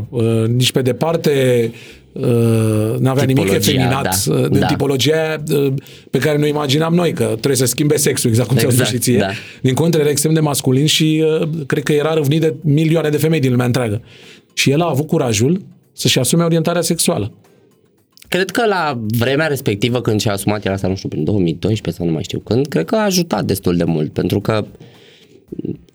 uh, 0.09 0.45
nici 0.47 0.71
pe 0.71 0.81
departe 0.81 1.71
uh, 2.11 2.95
n-avea 2.99 3.23
nimic 3.23 3.51
efeminat 3.51 4.25
da, 4.25 4.33
uh, 4.33 4.49
din 4.49 4.59
da. 4.59 4.65
tipologia 4.65 5.43
uh, 5.51 5.73
pe 6.09 6.17
care 6.17 6.37
noi 6.37 6.49
imaginam 6.49 6.93
noi, 6.93 7.13
că 7.13 7.23
trebuie 7.23 7.55
să 7.55 7.65
schimbe 7.65 7.97
sexul, 7.97 8.29
exact 8.29 8.47
cum 8.47 8.57
exact, 8.57 8.73
ți-au 8.73 8.85
spus 8.85 8.97
și 8.97 9.03
ție. 9.03 9.17
Da. 9.17 9.29
Din 9.61 9.73
contră, 9.73 9.99
era 9.99 10.09
extrem 10.09 10.33
de 10.33 10.39
masculin 10.39 10.85
și 10.85 11.25
uh, 11.41 11.49
cred 11.65 11.83
că 11.83 11.93
era 11.93 12.13
răvnit 12.13 12.41
de 12.41 12.55
milioane 12.61 13.09
de 13.09 13.17
femei 13.17 13.39
din 13.39 13.51
lumea 13.51 13.65
întreagă. 13.65 14.01
Și 14.53 14.71
el 14.71 14.81
a 14.81 14.89
avut 14.89 15.07
curajul 15.07 15.61
să-și 15.93 16.19
asume 16.19 16.43
orientarea 16.43 16.81
sexuală. 16.81 17.31
Cred 18.27 18.49
că 18.49 18.65
la 18.65 18.99
vremea 19.17 19.47
respectivă 19.47 20.01
când 20.01 20.19
și-a 20.19 20.31
asumat 20.31 20.65
el 20.65 20.71
asta, 20.71 20.87
nu 20.87 20.95
știu, 20.95 21.09
prin 21.09 21.23
2012 21.23 22.01
sau 22.01 22.05
nu 22.05 22.13
mai 22.13 22.23
știu 22.23 22.39
când, 22.39 22.67
cred 22.67 22.85
că 22.85 22.95
a 22.95 23.03
ajutat 23.03 23.45
destul 23.45 23.77
de 23.77 23.83
mult, 23.83 24.13
pentru 24.13 24.39
că 24.39 24.65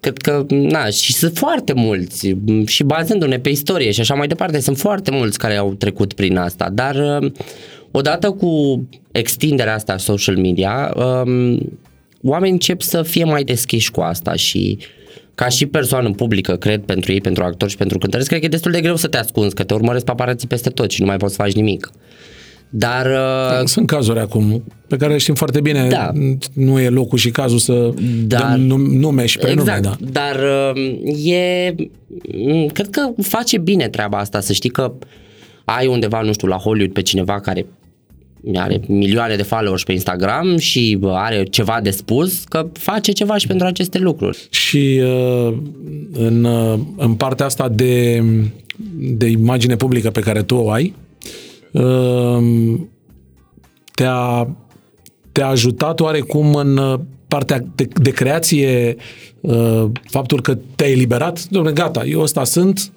cred 0.00 0.16
că, 0.16 0.46
na, 0.48 0.86
și 0.86 1.12
sunt 1.12 1.36
foarte 1.36 1.72
mulți 1.72 2.34
și 2.66 2.82
bazându-ne 2.82 3.38
pe 3.38 3.48
istorie 3.48 3.90
și 3.90 4.00
așa 4.00 4.14
mai 4.14 4.26
departe, 4.26 4.60
sunt 4.60 4.78
foarte 4.78 5.10
mulți 5.10 5.38
care 5.38 5.56
au 5.56 5.74
trecut 5.74 6.12
prin 6.12 6.36
asta, 6.36 6.70
dar 6.72 7.18
odată 7.90 8.30
cu 8.30 8.82
extinderea 9.12 9.74
asta 9.74 9.96
social 9.96 10.36
media, 10.36 10.94
um, 10.96 11.58
oamenii 12.22 12.52
încep 12.52 12.80
să 12.80 13.02
fie 13.02 13.24
mai 13.24 13.44
deschiși 13.44 13.90
cu 13.90 14.00
asta 14.00 14.34
și 14.34 14.78
uh, 14.78 14.86
ca 15.34 15.48
și 15.48 15.66
persoană 15.66 16.10
publică, 16.10 16.56
cred, 16.56 16.80
pentru 16.80 17.12
ei, 17.12 17.20
pentru 17.20 17.44
actori 17.44 17.70
și 17.70 17.76
pentru 17.76 17.98
cântăreți, 17.98 18.28
cred 18.28 18.40
că 18.40 18.46
e 18.46 18.48
destul 18.48 18.70
de 18.70 18.80
greu 18.80 18.96
să 18.96 19.08
te 19.08 19.16
ascunzi, 19.16 19.54
că 19.54 19.64
te 19.64 19.74
urmăresc 19.74 20.04
paparații 20.04 20.48
peste 20.48 20.70
tot 20.70 20.90
și 20.90 21.00
nu 21.00 21.06
mai 21.06 21.16
poți 21.16 21.34
să 21.34 21.42
faci 21.42 21.52
nimic. 21.52 21.90
Dar... 22.74 23.06
Uh, 23.06 23.64
Sunt 23.64 23.86
cazuri 23.86 24.18
acum 24.18 24.62
pe 24.86 24.96
care 24.96 25.12
le 25.12 25.18
știm 25.18 25.34
foarte 25.34 25.60
bine. 25.60 25.88
Da. 25.88 26.10
Nu 26.52 26.80
e 26.80 26.88
locul 26.88 27.18
și 27.18 27.30
cazul 27.30 27.58
să 27.58 27.90
dar, 28.26 28.56
dăm 28.56 28.80
nume 28.80 29.26
și 29.26 29.38
prenume. 29.38 29.60
Exact, 29.76 29.82
da. 29.82 29.96
dar 30.12 30.36
uh, 30.74 31.24
e... 31.24 31.74
Cred 32.72 32.90
că 32.90 33.12
face 33.22 33.58
bine 33.58 33.88
treaba 33.88 34.18
asta, 34.18 34.40
să 34.40 34.52
știi 34.52 34.70
că 34.70 34.92
ai 35.64 35.86
undeva, 35.86 36.20
nu 36.20 36.32
știu, 36.32 36.48
la 36.48 36.56
Hollywood 36.56 36.92
pe 36.92 37.02
cineva 37.02 37.40
care 37.40 37.66
are 38.54 38.80
milioane 38.86 39.36
de 39.36 39.42
followers 39.42 39.82
pe 39.82 39.92
Instagram 39.92 40.56
și 40.56 40.98
are 41.02 41.44
ceva 41.44 41.80
de 41.82 41.90
spus, 41.90 42.44
că 42.44 42.66
face 42.72 43.12
ceva 43.12 43.36
și 43.36 43.46
pentru 43.46 43.66
aceste 43.66 43.98
lucruri. 43.98 44.46
Și 44.50 45.00
uh, 45.02 45.54
în, 46.12 46.44
uh, 46.44 46.78
în 46.96 47.14
partea 47.14 47.46
asta 47.46 47.68
de, 47.68 48.22
de 48.98 49.26
imagine 49.26 49.76
publică 49.76 50.10
pe 50.10 50.20
care 50.20 50.42
tu 50.42 50.54
o 50.54 50.70
ai, 50.70 50.84
uh, 50.84 51.11
te-a, 53.94 54.48
te-a 55.32 55.46
ajutat 55.46 56.00
oarecum 56.00 56.54
în 56.54 57.00
partea 57.28 57.64
de, 57.74 57.88
de 58.02 58.10
creație, 58.10 58.96
faptul 60.04 60.40
că 60.40 60.58
te-ai 60.76 60.92
eliberat? 60.92 61.40
Dom'le, 61.40 61.72
gata, 61.72 62.04
eu 62.04 62.20
ăsta 62.20 62.44
sunt, 62.44 62.92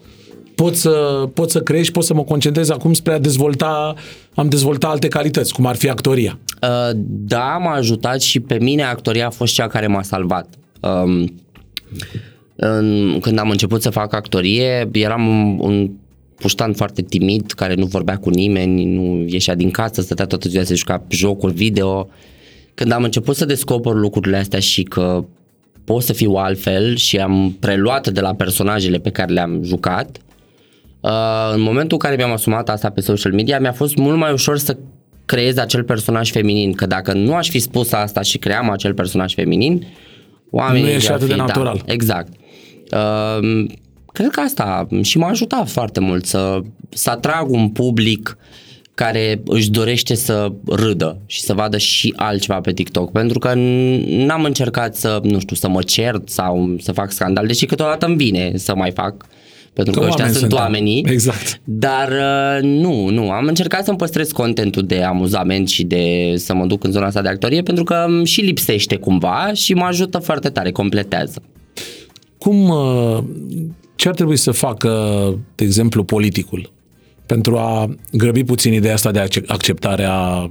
pot 0.55 0.75
să, 0.75 1.27
pot 1.33 1.49
să 1.49 1.61
crești, 1.61 1.93
pot 1.93 2.03
să 2.03 2.13
mă 2.13 2.23
concentrez 2.23 2.69
acum 2.69 2.93
spre 2.93 3.13
a 3.13 3.19
dezvolta, 3.19 3.93
am 4.33 4.49
dezvoltat 4.49 4.91
alte 4.91 5.07
calități, 5.07 5.53
cum 5.53 5.65
ar 5.65 5.75
fi 5.75 5.89
actoria. 5.89 6.39
Uh, 6.61 6.99
da, 7.07 7.57
m-a 7.61 7.73
ajutat 7.73 8.21
și 8.21 8.39
pe 8.39 8.57
mine 8.61 8.83
actoria 8.83 9.27
a 9.27 9.29
fost 9.29 9.53
cea 9.53 9.67
care 9.67 9.87
m-a 9.87 10.01
salvat. 10.01 10.47
Um, 10.79 11.33
în, 12.55 13.17
când 13.21 13.39
am 13.39 13.49
început 13.49 13.81
să 13.81 13.89
fac 13.89 14.13
actorie, 14.13 14.89
eram 14.91 15.27
un, 15.27 15.57
un 15.59 15.89
puștan 16.35 16.73
foarte 16.73 17.01
timid, 17.01 17.51
care 17.51 17.73
nu 17.73 17.85
vorbea 17.85 18.17
cu 18.17 18.29
nimeni, 18.29 18.85
nu 18.85 19.25
ieșea 19.27 19.55
din 19.55 19.71
casă, 19.71 20.01
stătea 20.01 20.25
toată 20.25 20.49
ziua 20.49 20.63
să 20.63 20.75
juca 20.75 21.03
jocuri 21.09 21.53
video. 21.53 22.09
Când 22.73 22.91
am 22.91 23.03
început 23.03 23.35
să 23.35 23.45
descoper 23.45 23.93
lucrurile 23.93 24.37
astea 24.37 24.59
și 24.59 24.83
că 24.83 25.25
pot 25.83 26.03
să 26.03 26.13
fiu 26.13 26.31
altfel 26.31 26.95
și 26.95 27.17
am 27.17 27.57
preluat 27.59 28.07
de 28.07 28.21
la 28.21 28.33
personajele 28.33 28.97
pe 28.97 29.09
care 29.09 29.33
le-am 29.33 29.63
jucat, 29.63 30.19
Uh, 31.05 31.53
în 31.53 31.61
momentul 31.61 31.91
în 31.91 31.97
care 31.97 32.15
mi-am 32.15 32.31
asumat 32.31 32.69
asta 32.69 32.89
pe 32.89 33.01
social 33.01 33.33
media, 33.33 33.59
mi-a 33.59 33.71
fost 33.71 33.95
mult 33.95 34.17
mai 34.17 34.31
ușor 34.31 34.57
să 34.57 34.77
creez 35.25 35.57
acel 35.57 35.83
personaj 35.83 36.31
feminin, 36.31 36.73
că 36.73 36.85
dacă 36.85 37.13
nu 37.13 37.33
aș 37.33 37.49
fi 37.49 37.59
spus 37.59 37.91
asta 37.91 38.21
și 38.21 38.37
cream 38.37 38.69
acel 38.69 38.93
personaj 38.93 39.33
feminin, 39.33 39.87
oamenii 40.49 40.83
nu 40.83 40.89
e 40.89 41.07
atât 41.09 41.27
de 41.27 41.35
da, 41.35 41.35
natural. 41.35 41.81
Da, 41.85 41.93
exact. 41.93 42.33
Uh, 42.91 43.65
cred 44.15 44.29
că 44.29 44.39
asta 44.39 44.87
și 45.01 45.17
m-a 45.17 45.27
ajutat 45.27 45.69
foarte 45.69 45.99
mult 45.99 46.25
să, 46.25 46.61
să 46.89 47.09
atrag 47.09 47.49
un 47.49 47.69
public 47.69 48.37
care 48.93 49.41
își 49.45 49.69
dorește 49.69 50.15
să 50.15 50.51
râdă 50.65 51.17
și 51.25 51.41
să 51.41 51.53
vadă 51.53 51.77
și 51.77 52.13
altceva 52.15 52.59
pe 52.59 52.73
TikTok, 52.73 53.11
pentru 53.11 53.39
că 53.39 53.53
n-am 54.05 54.43
încercat 54.43 54.95
să, 54.95 55.19
nu 55.23 55.39
știu, 55.39 55.55
să 55.55 55.69
mă 55.69 55.81
cert 55.81 56.29
sau 56.29 56.75
să 56.79 56.91
fac 56.91 57.11
scandal, 57.11 57.47
deși 57.47 57.65
câteodată 57.65 58.05
îmi 58.05 58.15
vine 58.15 58.51
să 58.55 58.75
mai 58.75 58.91
fac 58.91 59.25
pentru 59.73 59.93
că, 59.93 59.99
că 59.99 60.05
ăștia 60.05 60.25
sunt, 60.25 60.37
sunt 60.37 60.49
da. 60.49 60.55
oamenii. 60.55 61.05
Exact. 61.07 61.59
Dar 61.63 62.09
uh, 62.09 62.63
nu, 62.63 63.09
nu, 63.09 63.29
am 63.29 63.45
încercat 63.45 63.85
să-mi 63.85 63.97
păstrez 63.97 64.31
contentul 64.31 64.83
de 64.83 65.03
amuzament 65.03 65.69
și 65.69 65.83
de 65.83 66.33
să 66.35 66.53
mă 66.53 66.65
duc 66.65 66.83
în 66.83 66.91
zona 66.91 67.05
asta 67.05 67.21
de 67.21 67.29
actorie 67.29 67.61
pentru 67.61 67.83
că 67.83 68.07
și 68.23 68.41
lipsește 68.41 68.95
cumva 68.95 69.49
și 69.53 69.73
mă 69.73 69.85
ajută 69.85 70.17
foarte 70.17 70.49
tare, 70.49 70.71
completează. 70.71 71.41
Cum, 72.37 72.69
uh, 72.69 73.23
ce 73.95 74.07
ar 74.07 74.13
trebui 74.13 74.37
să 74.37 74.51
facă, 74.51 74.89
de 75.55 75.63
exemplu, 75.63 76.03
politicul 76.03 76.73
pentru 77.25 77.57
a 77.57 77.95
grăbi 78.11 78.43
puțin 78.43 78.73
ideea 78.73 78.93
asta 78.93 79.11
de 79.11 79.27
acceptare 79.47 80.03
a 80.09 80.49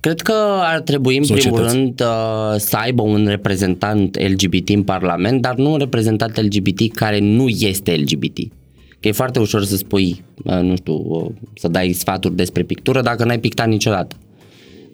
Cred 0.00 0.20
că 0.20 0.34
ar 0.60 0.80
trebui 0.80 1.16
în 1.16 1.24
Societăți. 1.24 1.54
primul 1.54 1.72
rând 1.72 2.00
uh, 2.00 2.54
să 2.56 2.76
aibă 2.76 3.02
un 3.02 3.26
reprezentant 3.26 4.18
LGBT 4.28 4.68
în 4.68 4.82
Parlament, 4.82 5.40
dar 5.40 5.54
nu 5.54 5.72
un 5.72 5.78
reprezentant 5.78 6.40
LGBT 6.40 6.94
care 6.94 7.18
nu 7.18 7.48
este 7.48 7.94
LGBT. 7.94 8.38
Că 9.00 9.08
e 9.08 9.12
foarte 9.12 9.38
ușor 9.38 9.64
să 9.64 9.76
spui, 9.76 10.24
uh, 10.44 10.58
nu 10.60 10.76
știu, 10.76 10.92
uh, 10.92 11.30
să 11.54 11.68
dai 11.68 11.92
sfaturi 11.92 12.36
despre 12.36 12.62
pictură 12.62 13.00
dacă 13.00 13.24
n-ai 13.24 13.38
pictat 13.38 13.68
niciodată. 13.68 14.16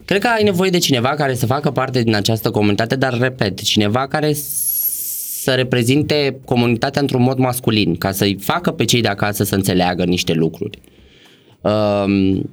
Cred 0.05 0.21
că 0.21 0.29
ai 0.37 0.43
nevoie 0.43 0.71
de 0.71 0.79
cineva 0.79 1.09
care 1.09 1.35
să 1.35 1.47
facă 1.47 1.71
parte 1.71 2.03
din 2.03 2.15
această 2.15 2.51
comunitate, 2.51 2.97
dar 2.97 3.19
repet, 3.19 3.61
cineva 3.63 4.07
care 4.07 4.33
să 5.43 5.55
reprezinte 5.55 6.41
comunitatea 6.45 7.01
într-un 7.01 7.23
mod 7.23 7.39
masculin, 7.39 7.97
ca 7.97 8.13
să-i 8.13 8.37
facă 8.41 8.71
pe 8.71 8.85
cei 8.85 9.01
de 9.01 9.09
acasă 9.09 9.45
să 9.45 9.55
înțeleagă 9.55 10.05
niște 10.05 10.33
lucruri. 10.33 10.79
Um, 11.61 12.51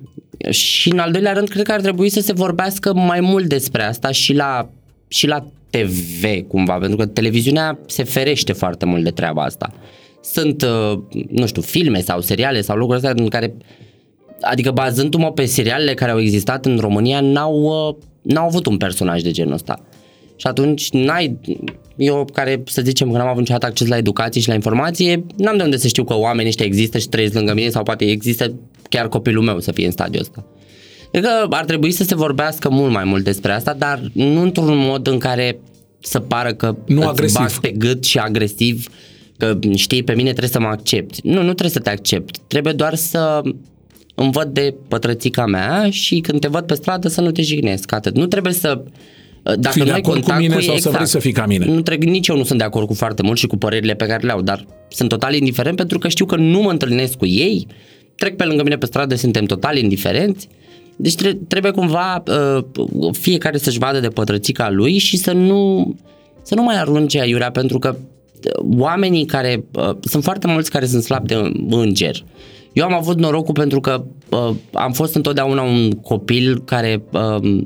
și 0.49 0.91
în 0.91 0.99
al 0.99 1.11
doilea 1.11 1.33
rând, 1.33 1.47
cred 1.47 1.65
că 1.65 1.71
ar 1.71 1.81
trebui 1.81 2.09
să 2.09 2.19
se 2.19 2.33
vorbească 2.33 2.93
mai 2.93 3.19
mult 3.19 3.45
despre 3.45 3.83
asta 3.83 4.11
și 4.11 4.33
la, 4.33 4.69
și 5.07 5.27
la 5.27 5.47
TV, 5.69 6.47
cumva, 6.47 6.77
pentru 6.77 6.97
că 6.97 7.05
televiziunea 7.05 7.79
se 7.88 8.03
ferește 8.03 8.53
foarte 8.53 8.86
mult 8.86 9.03
de 9.03 9.11
treaba 9.11 9.43
asta. 9.43 9.73
Sunt, 10.23 10.61
uh, 10.61 10.99
nu 11.29 11.45
știu, 11.45 11.61
filme 11.61 12.01
sau 12.01 12.21
seriale 12.21 12.61
sau 12.61 12.77
lucruri 12.77 13.05
astea 13.05 13.23
în 13.23 13.29
care, 13.29 13.53
adică 14.41 14.71
bazându-mă 14.71 15.31
pe 15.31 15.45
serialele 15.45 15.93
care 15.93 16.11
au 16.11 16.19
existat 16.19 16.65
în 16.65 16.77
România, 16.77 17.19
n-au, 17.21 17.88
uh, 17.89 17.95
n-au 18.21 18.45
avut 18.45 18.65
un 18.65 18.77
personaj 18.77 19.21
de 19.21 19.31
genul 19.31 19.53
ăsta. 19.53 19.83
Și 20.36 20.47
atunci 20.47 20.91
n-ai, 20.91 21.38
eu 21.95 22.27
care 22.33 22.63
să 22.65 22.81
zicem 22.81 23.11
că 23.11 23.17
n-am 23.17 23.27
avut 23.27 23.39
niciodată 23.39 23.65
acces 23.65 23.88
la 23.88 23.97
educație 23.97 24.41
și 24.41 24.47
la 24.47 24.53
informație, 24.53 25.25
n-am 25.38 25.57
de 25.57 25.63
unde 25.63 25.77
să 25.77 25.88
știu 25.88 26.03
că 26.03 26.15
oamenii 26.17 26.49
ăștia 26.49 26.65
există 26.65 26.97
și 26.97 27.07
trăiesc 27.07 27.33
lângă 27.33 27.53
mine 27.53 27.69
sau 27.69 27.83
poate 27.83 28.05
există 28.05 28.53
chiar 28.89 29.07
copilul 29.07 29.43
meu 29.43 29.59
să 29.59 29.71
fie 29.71 29.86
în 29.86 29.91
stadiul 29.91 30.21
ăsta. 30.21 30.45
Cred 31.11 31.23
că 31.23 31.47
ar 31.49 31.65
trebui 31.65 31.91
să 31.91 32.03
se 32.03 32.15
vorbească 32.15 32.69
mult 32.69 32.91
mai 32.91 33.03
mult 33.03 33.23
despre 33.23 33.51
asta, 33.51 33.73
dar 33.73 34.01
nu 34.13 34.41
într-un 34.41 34.77
mod 34.77 35.07
în 35.07 35.17
care 35.17 35.59
să 35.99 36.19
pară 36.19 36.53
că 36.53 36.75
nu 36.86 36.99
îți 36.99 37.09
agresiv. 37.09 37.59
pe 37.59 37.71
gât 37.71 38.03
și 38.03 38.17
agresiv, 38.17 38.88
că 39.38 39.59
știi, 39.75 40.03
pe 40.03 40.13
mine 40.13 40.29
trebuie 40.29 40.49
să 40.49 40.59
mă 40.59 40.67
accepti. 40.67 41.19
Nu, 41.23 41.33
nu 41.33 41.41
trebuie 41.41 41.69
să 41.69 41.79
te 41.79 41.89
accept. 41.89 42.38
Trebuie 42.47 42.73
doar 42.73 42.95
să 42.95 43.41
îmi 44.15 44.31
văd 44.31 44.47
de 44.47 44.75
pătrățica 44.88 45.45
mea 45.45 45.89
și 45.89 46.19
când 46.19 46.39
te 46.39 46.47
văd 46.47 46.65
pe 46.65 46.73
stradă 46.73 47.07
să 47.07 47.21
nu 47.21 47.31
te 47.31 47.41
jignesc 47.41 47.91
atât. 47.91 48.15
Nu 48.15 48.25
trebuie 48.25 48.53
să 48.53 48.83
dacă 49.60 49.70
fii 49.72 49.84
nu 49.84 49.91
ai 49.91 50.02
contact 50.02 50.32
cu 50.34 50.41
mine 50.41 50.54
cu 50.54 50.60
ei, 50.60 50.66
sau 50.66 50.76
exact, 50.76 50.82
să 50.82 50.89
vrei 50.89 51.08
să 51.08 51.20
fii 51.20 51.32
ca 51.32 51.46
mine. 51.46 51.66
Nu 51.66 51.82
trec, 51.82 52.04
nici 52.04 52.28
eu 52.28 52.38
nu 52.38 52.43
sunt 52.43 52.60
de 52.60 52.66
acord 52.66 52.88
cu 52.88 52.93
foarte 52.93 53.22
mult 53.22 53.38
și 53.38 53.48
cu 53.48 53.58
părerile 53.58 53.93
pe 53.93 54.06
care 54.06 54.26
le 54.26 54.32
au, 54.32 54.41
dar 54.41 54.66
sunt 54.88 55.10
total 55.10 55.34
indiferent 55.34 55.76
pentru 55.76 56.00
că 56.00 56.08
știu 56.08 56.26
că 56.26 56.36
nu 56.36 56.62
mă 56.62 56.72
întâlnesc 56.72 57.14
cu 57.14 57.26
ei, 57.26 57.68
trec 58.16 58.36
pe 58.36 58.43
lângă 58.43 58.64
mine 58.64 58.78
pe 58.78 58.86
stradă, 58.86 59.16
suntem 59.16 59.46
total 59.46 59.78
indiferenți. 59.78 60.48
Deci 60.96 61.16
trebuie 61.48 61.72
cumva 61.72 62.24
uh, 62.28 62.64
fiecare 63.12 63.58
să-și 63.58 63.78
vadă 63.78 64.00
de 64.00 64.08
pătrățica 64.08 64.70
lui 64.70 64.98
și 64.98 65.18
să 65.18 65.32
nu, 65.32 65.93
să 66.41 66.56
nu 66.56 66.64
mai 66.64 66.80
arunce 66.80 67.20
aiurea 67.20 67.52
pentru 67.52 67.80
că 67.80 67.96
uh, 67.96 68.66
oamenii 68.78 69.26
care, 69.26 69.66
uh, 69.72 69.89
sunt 70.02 70.24
foarte 70.24 70.48
mulți 70.48 70.72
care 70.72 70.86
sunt 70.86 71.04
slabi 71.04 71.28
de 71.28 71.52
înger. 71.70 72.24
Eu 72.74 72.86
am 72.86 72.93
avut 72.93 73.20
norocul 73.20 73.54
pentru 73.54 73.80
că 73.80 74.04
uh, 74.30 74.56
am 74.74 74.91
fost 74.91 75.16
întotdeauna 75.16 75.62
un 75.62 75.91
copil 75.91 76.62
care 76.66 77.04
uh, 77.12 77.62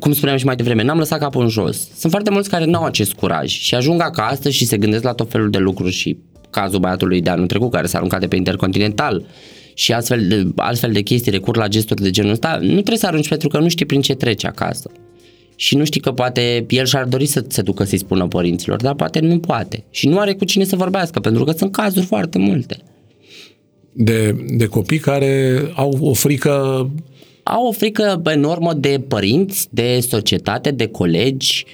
cum 0.00 0.12
spuneam 0.12 0.38
și 0.38 0.44
mai 0.44 0.56
devreme, 0.56 0.82
n-am 0.82 0.98
lăsat 0.98 1.18
capul 1.18 1.42
în 1.42 1.48
jos. 1.48 1.88
Sunt 1.98 2.12
foarte 2.12 2.30
mulți 2.30 2.50
care 2.50 2.64
nu 2.64 2.78
au 2.78 2.84
acest 2.84 3.12
curaj 3.12 3.50
și 3.50 3.74
ajung 3.74 4.00
acasă 4.00 4.50
și 4.50 4.66
se 4.66 4.76
gândesc 4.76 5.02
la 5.02 5.12
tot 5.12 5.30
felul 5.30 5.50
de 5.50 5.58
lucruri 5.58 5.92
și 5.92 6.18
cazul 6.50 6.78
băiatului 6.78 7.20
de 7.20 7.30
anul 7.30 7.46
trecut 7.46 7.70
care 7.70 7.86
s-a 7.86 7.98
aruncat 7.98 8.20
de 8.20 8.26
pe 8.26 8.36
Intercontinental 8.36 9.26
și 9.74 9.92
astfel 9.92 10.28
de, 10.28 10.46
altfel 10.56 10.92
de 10.92 11.00
chestii 11.00 11.30
recur 11.30 11.56
la 11.56 11.68
gesturi 11.68 12.02
de 12.02 12.10
genul 12.10 12.30
ăsta, 12.30 12.58
nu 12.60 12.72
trebuie 12.72 12.96
să 12.96 13.06
arunci 13.06 13.28
pentru 13.28 13.48
că 13.48 13.58
nu 13.58 13.68
știi 13.68 13.86
prin 13.86 14.00
ce 14.00 14.14
trece 14.14 14.46
acasă. 14.46 14.90
Și 15.56 15.76
nu 15.76 15.84
știi 15.84 16.00
că 16.00 16.12
poate 16.12 16.64
el 16.68 16.84
și-ar 16.84 17.04
dori 17.04 17.26
să 17.26 17.44
se 17.48 17.62
ducă 17.62 17.84
să-i 17.84 17.98
spună 17.98 18.26
părinților, 18.26 18.80
dar 18.80 18.94
poate 18.94 19.20
nu 19.20 19.38
poate. 19.38 19.84
Și 19.90 20.08
nu 20.08 20.18
are 20.18 20.34
cu 20.34 20.44
cine 20.44 20.64
să 20.64 20.76
vorbească, 20.76 21.20
pentru 21.20 21.44
că 21.44 21.52
sunt 21.52 21.72
cazuri 21.72 22.06
foarte 22.06 22.38
multe. 22.38 22.76
De, 23.92 24.44
de 24.56 24.66
copii 24.66 24.98
care 24.98 25.62
au 25.74 25.98
o 26.00 26.12
frică 26.12 26.90
au 27.50 27.66
o 27.66 27.72
frică 27.72 28.22
enormă 28.24 28.74
de 28.74 29.04
părinți, 29.08 29.68
de 29.70 30.00
societate, 30.00 30.70
de 30.70 30.86
colegi, 30.86 31.64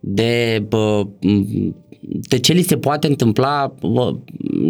de, 0.00 0.64
bă, 0.68 1.06
de 2.02 2.38
ce 2.38 2.52
li 2.52 2.62
se 2.62 2.76
poate 2.76 3.06
întâmpla 3.06 3.74
bă, 3.80 4.14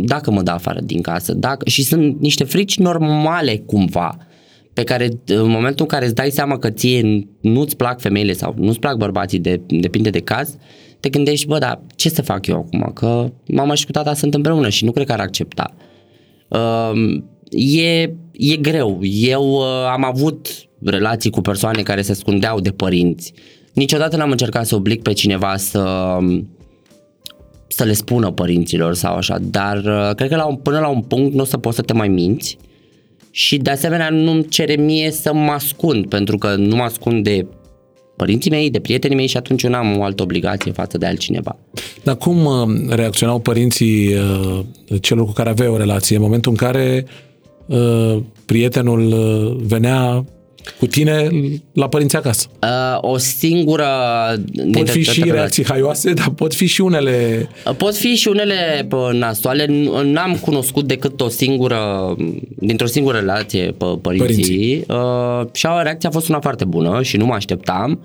dacă 0.04 0.30
mă 0.30 0.42
dă 0.42 0.50
afară 0.50 0.80
din 0.80 1.00
casă. 1.00 1.34
Dacă, 1.34 1.68
și 1.68 1.82
sunt 1.82 2.20
niște 2.20 2.44
frici 2.44 2.78
normale 2.78 3.56
cumva 3.56 4.16
pe 4.72 4.84
care 4.84 5.08
în 5.26 5.48
momentul 5.48 5.80
în 5.80 5.86
care 5.86 6.04
îți 6.04 6.14
dai 6.14 6.30
seama 6.30 6.58
că 6.58 6.70
ție 6.70 7.28
nu-ți 7.40 7.76
plac 7.76 8.00
femeile 8.00 8.32
sau 8.32 8.54
nu-ți 8.56 8.78
plac 8.78 8.96
bărbații, 8.96 9.38
de, 9.38 9.60
depinde 9.66 10.10
de 10.10 10.20
caz, 10.20 10.56
te 11.00 11.08
gândești, 11.08 11.46
bă, 11.46 11.58
dar 11.58 11.80
ce 11.94 12.08
să 12.08 12.22
fac 12.22 12.46
eu 12.46 12.56
acum? 12.56 12.90
Că 12.94 13.32
mama 13.46 13.74
și 13.74 13.86
cu 13.86 13.92
tata 13.92 14.14
sunt 14.14 14.34
împreună 14.34 14.68
și 14.68 14.84
nu 14.84 14.92
cred 14.92 15.06
că 15.06 15.12
ar 15.12 15.20
accepta. 15.20 15.74
Uh, 16.48 17.22
e, 17.50 18.02
e 18.32 18.56
greu. 18.60 18.98
Eu 19.02 19.52
uh, 19.52 19.64
am 19.92 20.04
avut 20.04 20.48
relații 20.84 21.30
cu 21.30 21.40
persoane 21.40 21.82
care 21.82 22.02
se 22.02 22.10
ascundeau 22.10 22.60
de 22.60 22.70
părinți. 22.70 23.32
Niciodată 23.72 24.16
n-am 24.16 24.30
încercat 24.30 24.66
să 24.66 24.74
oblig 24.74 25.02
pe 25.02 25.12
cineva 25.12 25.56
să 25.56 26.18
să 27.68 27.84
le 27.84 27.92
spună 27.92 28.30
părinților 28.30 28.94
sau 28.94 29.14
așa, 29.16 29.38
dar 29.40 29.76
uh, 29.76 30.14
cred 30.14 30.28
că 30.28 30.36
la 30.36 30.46
un, 30.46 30.56
până 30.56 30.78
la 30.78 30.88
un 30.88 31.00
punct 31.00 31.34
nu 31.34 31.40
o 31.40 31.44
să 31.44 31.56
poți 31.56 31.76
să 31.76 31.82
te 31.82 31.92
mai 31.92 32.08
minți 32.08 32.58
și 33.30 33.56
de 33.56 33.70
asemenea 33.70 34.08
nu-mi 34.10 34.48
cere 34.48 34.76
mie 34.76 35.10
să 35.10 35.34
mă 35.34 35.50
ascund, 35.50 36.08
pentru 36.08 36.38
că 36.38 36.54
nu 36.54 36.76
mă 36.76 36.82
ascund 36.82 37.24
de 37.24 37.46
părinții 38.16 38.50
mei, 38.50 38.70
de 38.70 38.78
prietenii 38.78 39.16
mei 39.16 39.26
și 39.26 39.36
atunci 39.36 39.62
eu 39.62 39.70
n-am 39.70 39.98
o 39.98 40.02
altă 40.02 40.22
obligație 40.22 40.72
față 40.72 40.98
de 40.98 41.06
altcineva. 41.06 41.56
Dar 42.02 42.16
cum 42.16 42.44
uh, 42.44 42.88
reacționau 42.88 43.38
părinții 43.38 44.14
uh, 44.14 44.60
celor 45.00 45.26
cu 45.26 45.32
care 45.32 45.48
aveai 45.48 45.68
o 45.68 45.76
relație 45.76 46.16
în 46.16 46.22
momentul 46.22 46.50
în 46.50 46.56
care 46.56 47.04
uh, 47.04 47.27
prietenul 48.44 49.12
uh, 49.12 49.64
venea 49.66 50.24
cu 50.78 50.86
tine 50.86 51.28
la 51.72 51.88
părinți 51.88 52.16
acasă. 52.16 52.46
Uh, 52.62 52.98
o 53.00 53.16
singură... 53.16 53.86
Pot 54.72 54.90
fi 54.90 55.02
și 55.02 55.22
reacții 55.30 55.64
haioase, 55.64 56.12
dar 56.12 56.30
pot 56.30 56.54
fi 56.54 56.66
și 56.66 56.80
unele... 56.80 57.48
Uh, 57.66 57.74
pot 57.76 57.96
fi 57.96 58.14
și 58.14 58.28
unele 58.28 58.86
pă, 58.88 59.10
nasoale. 59.12 59.66
N-am 60.04 60.38
cunoscut 60.40 60.86
decât 60.86 61.20
o 61.20 61.28
singură, 61.28 62.14
dintr-o 62.56 62.86
singură 62.86 63.18
relație 63.18 63.74
pă, 63.78 63.98
părinții. 64.02 64.26
părinții. 64.26 64.84
Uh, 64.88 65.46
și 65.52 65.66
reacția 65.82 66.08
a 66.08 66.12
fost 66.12 66.28
una 66.28 66.40
foarte 66.40 66.64
bună 66.64 67.02
și 67.02 67.16
nu 67.16 67.26
mă 67.26 67.34
așteptam. 67.34 68.00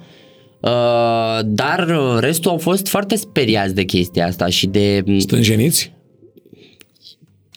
Uh, 0.60 1.40
dar 1.46 1.88
restul 2.20 2.52
au 2.52 2.58
fost 2.58 2.88
foarte 2.88 3.16
speriați 3.16 3.76
de 3.76 3.84
chestia 3.84 4.26
asta 4.26 4.48
și 4.48 4.68
de... 4.68 5.04
Stânjeniți? 5.18 5.93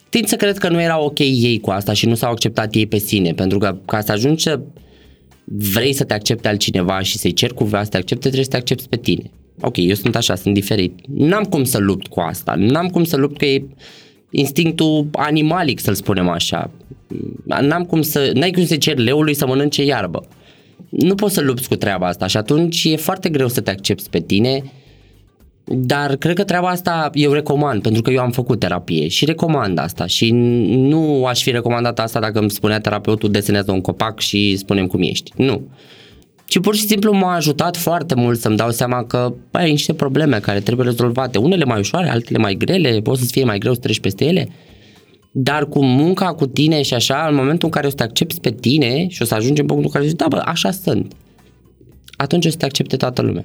Tind 0.09 0.26
să 0.26 0.36
cred 0.36 0.59
că 0.59 0.68
nu 0.68 0.80
era 0.80 1.00
ok 1.00 1.18
ei 1.18 1.61
cu 1.61 1.70
asta 1.70 1.92
și 1.92 2.07
nu 2.07 2.14
s-au 2.14 2.30
acceptat 2.30 2.74
ei 2.74 2.86
pe 2.86 2.98
sine, 2.98 3.32
pentru 3.32 3.59
că 3.59 3.78
ca 3.84 4.00
să 4.00 4.12
ajungi 4.12 4.42
să 4.42 4.61
vrei 5.44 5.92
să 5.92 6.04
te 6.04 6.14
accepte 6.14 6.48
altcineva 6.48 7.00
și 7.00 7.18
să-i 7.18 7.32
cer 7.32 7.52
cumva 7.52 7.82
să 7.82 7.90
te 7.90 7.96
accepte, 7.96 8.22
trebuie 8.22 8.44
să 8.44 8.50
te 8.50 8.57
accepti 8.57 8.88
pe 8.88 8.96
tine. 8.96 9.30
Ok, 9.61 9.76
eu 9.76 9.94
sunt 9.94 10.16
așa, 10.16 10.34
sunt 10.34 10.54
diferit. 10.54 10.98
N-am 11.14 11.44
cum 11.44 11.64
să 11.64 11.78
lupt 11.78 12.07
cu 12.07 12.20
asta, 12.20 12.54
n-am 12.57 12.88
cum 12.88 13.04
să 13.04 13.16
lupt 13.16 13.38
că 13.38 13.44
e 13.44 13.64
instinctul 14.30 15.09
animalic, 15.12 15.80
să-l 15.80 15.94
spunem 15.94 16.28
așa. 16.28 16.70
N-am 17.61 17.84
cum 17.84 18.02
să, 18.02 18.30
n-ai 18.34 18.50
cum 18.50 18.64
să 18.64 18.76
cer 18.76 18.98
leului 18.98 19.34
să 19.34 19.46
mănânce 19.46 19.84
iarbă. 19.84 20.28
Nu 20.88 21.14
poți 21.14 21.34
să 21.34 21.40
lupți 21.40 21.68
cu 21.68 21.76
treaba 21.76 22.07
asta 22.07 22.26
și 22.26 22.36
atunci 22.36 22.84
e 22.84 22.96
foarte 22.96 23.28
greu 23.28 23.48
să 23.48 23.61
te 23.61 23.70
accepti 23.70 24.09
pe 24.09 24.20
tine 24.20 24.62
dar 25.68 26.16
cred 26.16 26.34
că 26.34 26.44
treaba 26.44 26.68
asta 26.68 27.10
eu 27.12 27.32
recomand, 27.32 27.82
pentru 27.82 28.02
că 28.02 28.10
eu 28.10 28.20
am 28.20 28.30
făcut 28.30 28.58
terapie 28.58 29.08
și 29.08 29.24
recomand 29.24 29.78
asta 29.78 30.06
și 30.06 30.30
nu 30.30 31.24
aș 31.24 31.42
fi 31.42 31.50
recomandat 31.50 31.98
asta 31.98 32.20
dacă 32.20 32.38
îmi 32.38 32.50
spunea 32.50 32.80
terapeutul 32.80 33.30
desenează 33.30 33.72
un 33.72 33.80
copac 33.80 34.20
și 34.20 34.56
spunem 34.56 34.86
cum 34.86 35.02
ești. 35.02 35.32
Nu. 35.36 35.68
Ci 36.44 36.60
pur 36.60 36.74
și 36.74 36.86
simplu 36.86 37.12
m-a 37.12 37.34
ajutat 37.34 37.76
foarte 37.76 38.14
mult 38.14 38.38
să-mi 38.38 38.56
dau 38.56 38.70
seama 38.70 39.04
că 39.04 39.34
bă, 39.50 39.58
ai 39.58 39.70
niște 39.70 39.94
probleme 39.94 40.38
care 40.38 40.60
trebuie 40.60 40.86
rezolvate. 40.86 41.38
Unele 41.38 41.64
mai 41.64 41.78
ușoare, 41.78 42.08
altele 42.08 42.38
mai 42.38 42.54
grele, 42.54 43.00
poți 43.00 43.20
să-ți 43.20 43.32
fie 43.32 43.44
mai 43.44 43.58
greu 43.58 43.74
să 43.74 43.80
treci 43.80 44.00
peste 44.00 44.24
ele. 44.24 44.48
Dar 45.30 45.68
cu 45.68 45.84
munca 45.84 46.26
cu 46.26 46.46
tine 46.46 46.82
și 46.82 46.94
așa, 46.94 47.26
în 47.28 47.34
momentul 47.34 47.64
în 47.68 47.70
care 47.70 47.86
o 47.86 47.90
să 47.90 47.96
te 47.96 48.02
accepti 48.02 48.40
pe 48.40 48.50
tine 48.50 49.08
și 49.08 49.22
o 49.22 49.24
să 49.24 49.34
ajungi 49.34 49.60
în 49.60 49.66
punctul 49.66 49.86
în 49.86 49.92
care 49.92 50.06
zici, 50.06 50.18
da 50.18 50.26
bă, 50.28 50.42
așa 50.44 50.70
sunt. 50.70 51.12
Atunci 52.16 52.46
o 52.46 52.50
să 52.50 52.56
te 52.56 52.64
accepte 52.64 52.96
toată 52.96 53.22
lumea. 53.22 53.44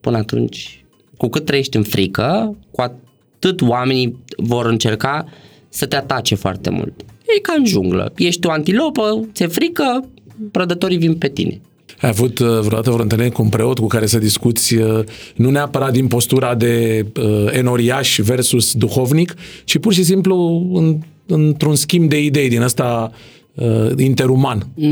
Până 0.00 0.16
atunci 0.16 0.81
cu 1.22 1.28
cât 1.28 1.44
trăiești 1.44 1.76
în 1.76 1.82
frică, 1.82 2.56
cu 2.70 2.80
atât 2.80 3.60
oamenii 3.60 4.16
vor 4.36 4.66
încerca 4.66 5.24
să 5.68 5.86
te 5.86 5.96
atace 5.96 6.34
foarte 6.34 6.70
mult. 6.70 6.92
E 7.36 7.40
ca 7.40 7.54
în 7.58 7.66
junglă. 7.66 8.12
Ești 8.16 8.46
o 8.46 8.50
antilopă, 8.50 9.28
ți-e 9.32 9.46
frică, 9.46 10.08
prădătorii 10.50 10.96
vin 10.96 11.14
pe 11.14 11.28
tine. 11.28 11.60
Ai 12.00 12.08
avut 12.08 12.38
uh, 12.38 12.46
vreodată 12.46 12.90
vreo 12.90 13.02
întâlnire 13.02 13.30
cu 13.30 13.42
un 13.42 13.48
preot 13.48 13.78
cu 13.78 13.86
care 13.86 14.06
să 14.06 14.18
discuți 14.18 14.74
uh, 14.74 15.04
nu 15.34 15.50
neapărat 15.50 15.92
din 15.92 16.06
postura 16.06 16.54
de 16.54 17.06
uh, 17.16 17.46
enoriaș 17.50 18.18
versus 18.22 18.72
duhovnic, 18.74 19.34
ci 19.64 19.78
pur 19.78 19.92
și 19.92 20.04
simplu 20.04 20.66
în, 20.72 20.98
într-un 21.26 21.74
schimb 21.74 22.08
de 22.08 22.24
idei 22.24 22.48
din 22.48 22.62
ăsta 22.62 23.12
uh, 23.54 23.90
interuman? 23.96 24.66
Mm, 24.74 24.88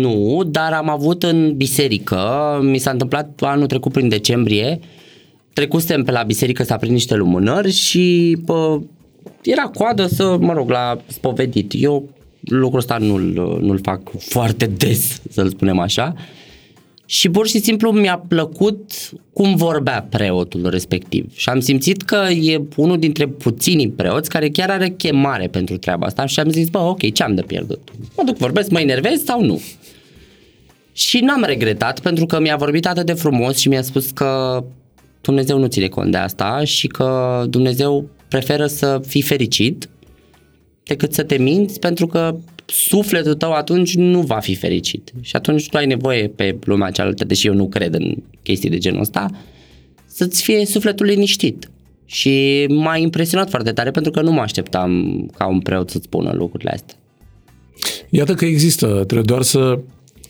nu, 0.00 0.42
dar 0.46 0.72
am 0.72 0.88
avut 0.90 1.22
în 1.22 1.52
biserică, 1.56 2.18
mi 2.62 2.78
s-a 2.78 2.90
întâmplat 2.90 3.40
anul 3.40 3.66
trecut 3.66 3.92
prin 3.92 4.08
decembrie, 4.08 4.78
uh, 4.80 4.93
trecusem 5.54 6.02
pe 6.02 6.10
la 6.10 6.22
biserică 6.22 6.62
să 6.62 6.72
aprind 6.72 6.92
niște 6.92 7.14
lumânări 7.14 7.70
și 7.70 8.36
pă, 8.46 8.80
era 9.42 9.62
coadă 9.62 10.06
să, 10.06 10.36
mă 10.40 10.52
rog, 10.52 10.70
la 10.70 10.98
spovedit. 11.06 11.72
Eu 11.76 12.08
lucrul 12.40 12.78
ăsta 12.78 12.96
nu-l, 12.96 13.58
nu-l 13.60 13.80
fac 13.82 14.00
foarte 14.18 14.66
des, 14.66 15.20
să-l 15.30 15.48
spunem 15.48 15.78
așa. 15.78 16.14
Și 17.06 17.28
pur 17.28 17.46
și 17.46 17.60
simplu 17.60 17.90
mi-a 17.90 18.24
plăcut 18.28 18.90
cum 19.32 19.54
vorbea 19.54 20.06
preotul 20.10 20.68
respectiv. 20.70 21.36
Și 21.36 21.48
am 21.48 21.60
simțit 21.60 22.02
că 22.02 22.26
e 22.30 22.62
unul 22.76 22.98
dintre 22.98 23.26
puținii 23.26 23.90
preoți 23.90 24.30
care 24.30 24.48
chiar 24.48 24.70
are 24.70 24.90
chemare 24.90 25.46
pentru 25.46 25.76
treaba 25.76 26.06
asta 26.06 26.26
și 26.26 26.40
am 26.40 26.50
zis, 26.50 26.68
bă, 26.68 26.78
ok, 26.78 27.12
ce 27.12 27.22
am 27.22 27.34
de 27.34 27.42
pierdut? 27.42 27.88
Mă 28.16 28.22
duc, 28.26 28.36
vorbesc, 28.36 28.70
mă 28.70 28.80
enervez 28.80 29.24
sau 29.24 29.44
nu? 29.44 29.62
Și 30.92 31.18
n-am 31.18 31.42
regretat 31.46 32.00
pentru 32.00 32.26
că 32.26 32.40
mi-a 32.40 32.56
vorbit 32.56 32.86
atât 32.86 33.06
de 33.06 33.12
frumos 33.12 33.58
și 33.58 33.68
mi-a 33.68 33.82
spus 33.82 34.10
că 34.10 34.64
Dumnezeu 35.24 35.58
nu 35.58 35.66
ține 35.66 35.88
cont 35.88 36.10
de 36.10 36.16
asta 36.16 36.64
și 36.64 36.86
că 36.86 37.44
Dumnezeu 37.48 38.08
preferă 38.28 38.66
să 38.66 39.00
fii 39.06 39.22
fericit 39.22 39.88
decât 40.82 41.12
să 41.12 41.22
te 41.22 41.36
minți 41.36 41.78
pentru 41.78 42.06
că 42.06 42.36
sufletul 42.66 43.34
tău 43.34 43.52
atunci 43.52 43.94
nu 43.94 44.20
va 44.20 44.38
fi 44.38 44.54
fericit. 44.54 45.12
Și 45.20 45.36
atunci 45.36 45.68
tu 45.68 45.76
ai 45.76 45.86
nevoie 45.86 46.28
pe 46.28 46.58
lumea 46.64 46.90
cealaltă, 46.90 47.24
deși 47.24 47.46
eu 47.46 47.54
nu 47.54 47.68
cred 47.68 47.94
în 47.94 48.14
chestii 48.42 48.70
de 48.70 48.78
genul 48.78 49.00
ăsta, 49.00 49.30
să-ți 50.06 50.42
fie 50.42 50.66
sufletul 50.66 51.06
liniștit. 51.06 51.70
Și 52.04 52.66
m-a 52.68 52.96
impresionat 52.96 53.50
foarte 53.50 53.72
tare 53.72 53.90
pentru 53.90 54.10
că 54.10 54.20
nu 54.20 54.32
mă 54.32 54.40
așteptam 54.40 55.26
ca 55.36 55.46
un 55.46 55.60
preot 55.60 55.90
să-ți 55.90 56.04
spună 56.04 56.32
lucrurile 56.32 56.70
astea. 56.70 56.96
Iată 58.10 58.34
că 58.34 58.44
există, 58.44 58.86
trebuie 58.86 59.22
doar 59.26 59.42
să 59.42 59.78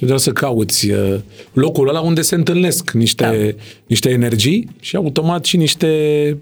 doar 0.07 0.19
să 0.19 0.31
cauți 0.31 0.91
uh, 0.91 1.15
locul 1.53 1.89
ăla 1.89 2.01
unde 2.01 2.23
se 2.23 2.35
întâlnesc 2.35 2.91
niște, 2.91 3.55
da. 3.57 3.63
niște 3.87 4.11
energii 4.11 4.69
și 4.81 4.97
automat 4.97 5.45
și 5.45 5.57
niște 5.57 5.89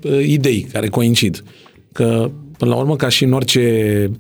uh, 0.05 0.25
idei 0.27 0.67
care 0.73 0.89
coincid. 0.89 1.45
Că, 1.93 2.31
până 2.59 2.71
la 2.71 2.77
urmă, 2.77 2.97
ca 2.97 3.09
și 3.09 3.25
în 3.25 3.33
orice 3.33 4.11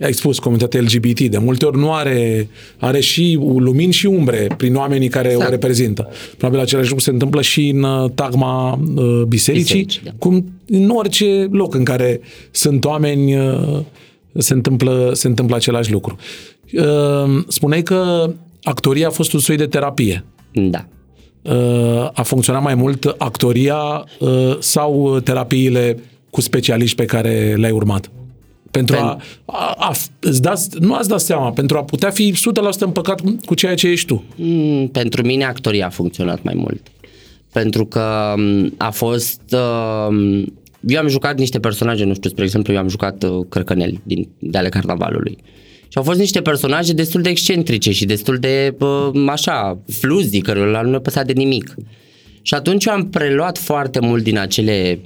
ai 0.00 0.12
spus, 0.12 0.38
comunitatea 0.38 0.80
LGBT, 0.80 1.20
de 1.20 1.38
multe 1.38 1.64
ori 1.64 1.78
nu 1.78 1.92
are, 1.92 2.48
are 2.78 3.00
și 3.00 3.38
lumini 3.40 3.92
și 3.92 4.06
umbre 4.06 4.46
prin 4.56 4.74
oamenii 4.74 5.08
care 5.08 5.28
exact. 5.28 5.48
o 5.48 5.50
reprezintă. 5.50 6.08
Probabil 6.36 6.60
același 6.60 6.88
lucru 6.88 7.04
se 7.04 7.10
întâmplă 7.10 7.42
și 7.42 7.68
în 7.68 7.82
uh, 7.82 8.10
tagma 8.14 8.80
uh, 8.96 9.22
bisericii, 9.28 9.62
Biserici, 9.62 10.00
da. 10.04 10.10
cum 10.18 10.52
în 10.66 10.88
orice 10.88 11.48
loc 11.50 11.74
în 11.74 11.84
care 11.84 12.20
sunt 12.50 12.84
oameni 12.84 13.36
uh, 13.36 13.78
se 14.38 14.52
întâmplă, 14.52 15.10
se 15.14 15.26
întâmplă 15.26 15.56
același 15.56 15.92
lucru. 15.92 16.16
Uh, 16.72 17.44
spuneai 17.48 17.82
că 17.82 18.30
actoria 18.68 19.06
a 19.06 19.10
fost 19.10 19.32
un 19.32 19.40
soi 19.40 19.56
de 19.56 19.66
terapie. 19.66 20.24
Da. 20.52 20.86
Uh, 21.42 22.08
a 22.12 22.22
funcționat 22.22 22.62
mai 22.62 22.74
mult 22.74 23.14
actoria 23.18 24.04
uh, 24.18 24.56
sau 24.58 25.20
terapiile 25.20 25.98
cu 26.30 26.40
specialiști 26.40 26.96
pe 26.96 27.04
care 27.04 27.54
le-ai 27.56 27.72
urmat? 27.72 28.10
Pentru 28.70 28.94
Pen... 28.94 29.04
a, 29.04 29.18
a, 29.44 29.74
a 29.78 29.92
îți 30.20 30.42
dați, 30.42 30.68
nu 30.80 30.94
ați 30.94 31.08
dat 31.08 31.20
seama, 31.20 31.50
pentru 31.52 31.76
a 31.76 31.84
putea 31.84 32.10
fi 32.10 32.34
100% 32.76 32.78
împăcat 32.78 33.20
cu 33.44 33.54
ceea 33.54 33.74
ce 33.74 33.88
ești 33.88 34.06
tu. 34.06 34.24
Mm, 34.36 34.88
pentru 34.88 35.22
mine 35.24 35.44
actoria 35.44 35.86
a 35.86 35.90
funcționat 35.90 36.42
mai 36.42 36.54
mult. 36.56 36.80
Pentru 37.52 37.86
că 37.86 38.34
mm, 38.36 38.74
a 38.76 38.90
fost... 38.90 39.40
Uh, 39.52 40.44
eu 40.86 41.00
am 41.00 41.08
jucat 41.08 41.38
niște 41.38 41.60
personaje, 41.60 42.04
nu 42.04 42.14
știu, 42.14 42.30
spre 42.30 42.44
exemplu, 42.44 42.72
eu 42.72 42.78
am 42.78 42.88
jucat 42.88 43.22
uh, 43.22 43.46
Cărcăneli 43.48 44.00
din, 44.02 44.28
de 44.38 44.58
ale 44.58 44.68
carnavalului. 44.68 45.38
Uh, 45.40 45.64
și 45.88 45.98
au 45.98 46.02
fost 46.02 46.18
niște 46.18 46.40
personaje 46.40 46.92
destul 46.92 47.22
de 47.22 47.28
excentrice 47.28 47.92
și 47.92 48.04
destul 48.04 48.38
de, 48.38 48.76
așa, 49.26 49.78
fluzii, 49.92 50.40
cărora 50.40 50.80
nu 50.80 50.90
ne 50.90 50.98
păsa 50.98 51.22
de 51.22 51.32
nimic. 51.32 51.74
Și 52.42 52.54
atunci 52.54 52.84
eu 52.84 52.92
am 52.92 53.08
preluat 53.08 53.58
foarte 53.58 54.00
mult 54.00 54.22
din 54.22 54.38
acele 54.38 55.00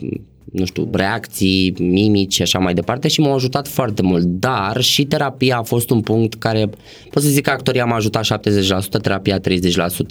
nu 0.52 0.64
știu, 0.64 0.88
reacții, 0.92 1.74
mimici 1.78 2.34
și 2.34 2.42
așa 2.42 2.58
mai 2.58 2.74
departe 2.74 3.08
și 3.08 3.20
m-au 3.20 3.34
ajutat 3.34 3.68
foarte 3.68 4.02
mult. 4.02 4.24
Dar 4.24 4.80
și 4.80 5.04
terapia 5.04 5.58
a 5.58 5.62
fost 5.62 5.90
un 5.90 6.00
punct 6.00 6.34
care, 6.34 6.70
pot 7.10 7.22
să 7.22 7.28
zic 7.28 7.44
că 7.44 7.50
actoria 7.50 7.84
m-a 7.84 7.94
ajutat 7.94 8.26
70%, 8.26 9.00
terapia 9.02 9.40
30%. 9.40 9.42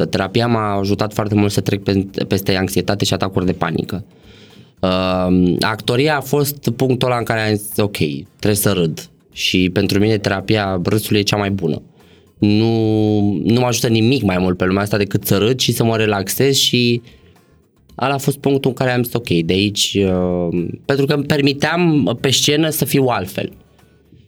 Terapia 0.10 0.48
m-a 0.48 0.78
ajutat 0.78 1.14
foarte 1.14 1.36
mult 1.36 1.52
să 1.52 1.62
trec 1.62 1.82
peste 2.28 2.56
anxietate 2.56 3.06
și 3.06 3.14
atacuri 3.14 3.46
de 3.46 3.52
panică. 3.52 4.04
Uh, 4.80 5.56
actoria 5.60 6.18
a 6.18 6.22
fost 6.22 6.70
punctul 6.76 7.08
ăla 7.08 7.18
în 7.18 7.24
care 7.24 7.40
am 7.40 7.56
zis, 7.56 7.78
ok, 7.78 7.98
trebuie 8.40 8.56
să 8.56 8.72
râd, 8.72 9.10
și 9.40 9.70
pentru 9.74 10.00
mine 10.00 10.18
terapia 10.18 10.82
râsului 10.84 11.20
e 11.20 11.24
cea 11.24 11.38
mai 11.38 11.50
bună. 11.50 11.82
Nu, 12.38 13.22
nu 13.44 13.60
mă 13.60 13.66
ajută 13.66 13.88
nimic 13.88 14.22
mai 14.22 14.38
mult 14.38 14.58
pe 14.58 14.66
lumea 14.66 14.82
asta 14.82 14.98
decât 14.98 15.26
să 15.26 15.38
râd 15.38 15.60
și 15.60 15.72
să 15.72 15.84
mă 15.84 15.98
relaxez 15.98 16.56
și 16.56 17.02
ala 17.96 18.14
a 18.14 18.18
fost 18.18 18.38
punctul 18.38 18.70
în 18.70 18.76
care 18.76 18.92
am 18.92 19.04
zis 19.04 19.14
ok, 19.14 19.28
de 19.28 19.54
aici, 19.54 19.98
uh, 20.00 20.66
pentru 20.86 21.06
că 21.06 21.14
îmi 21.14 21.24
permiteam 21.24 22.18
pe 22.22 22.30
scenă 22.30 22.70
să 22.70 22.86
fiu 22.86 23.06
altfel. 23.06 23.52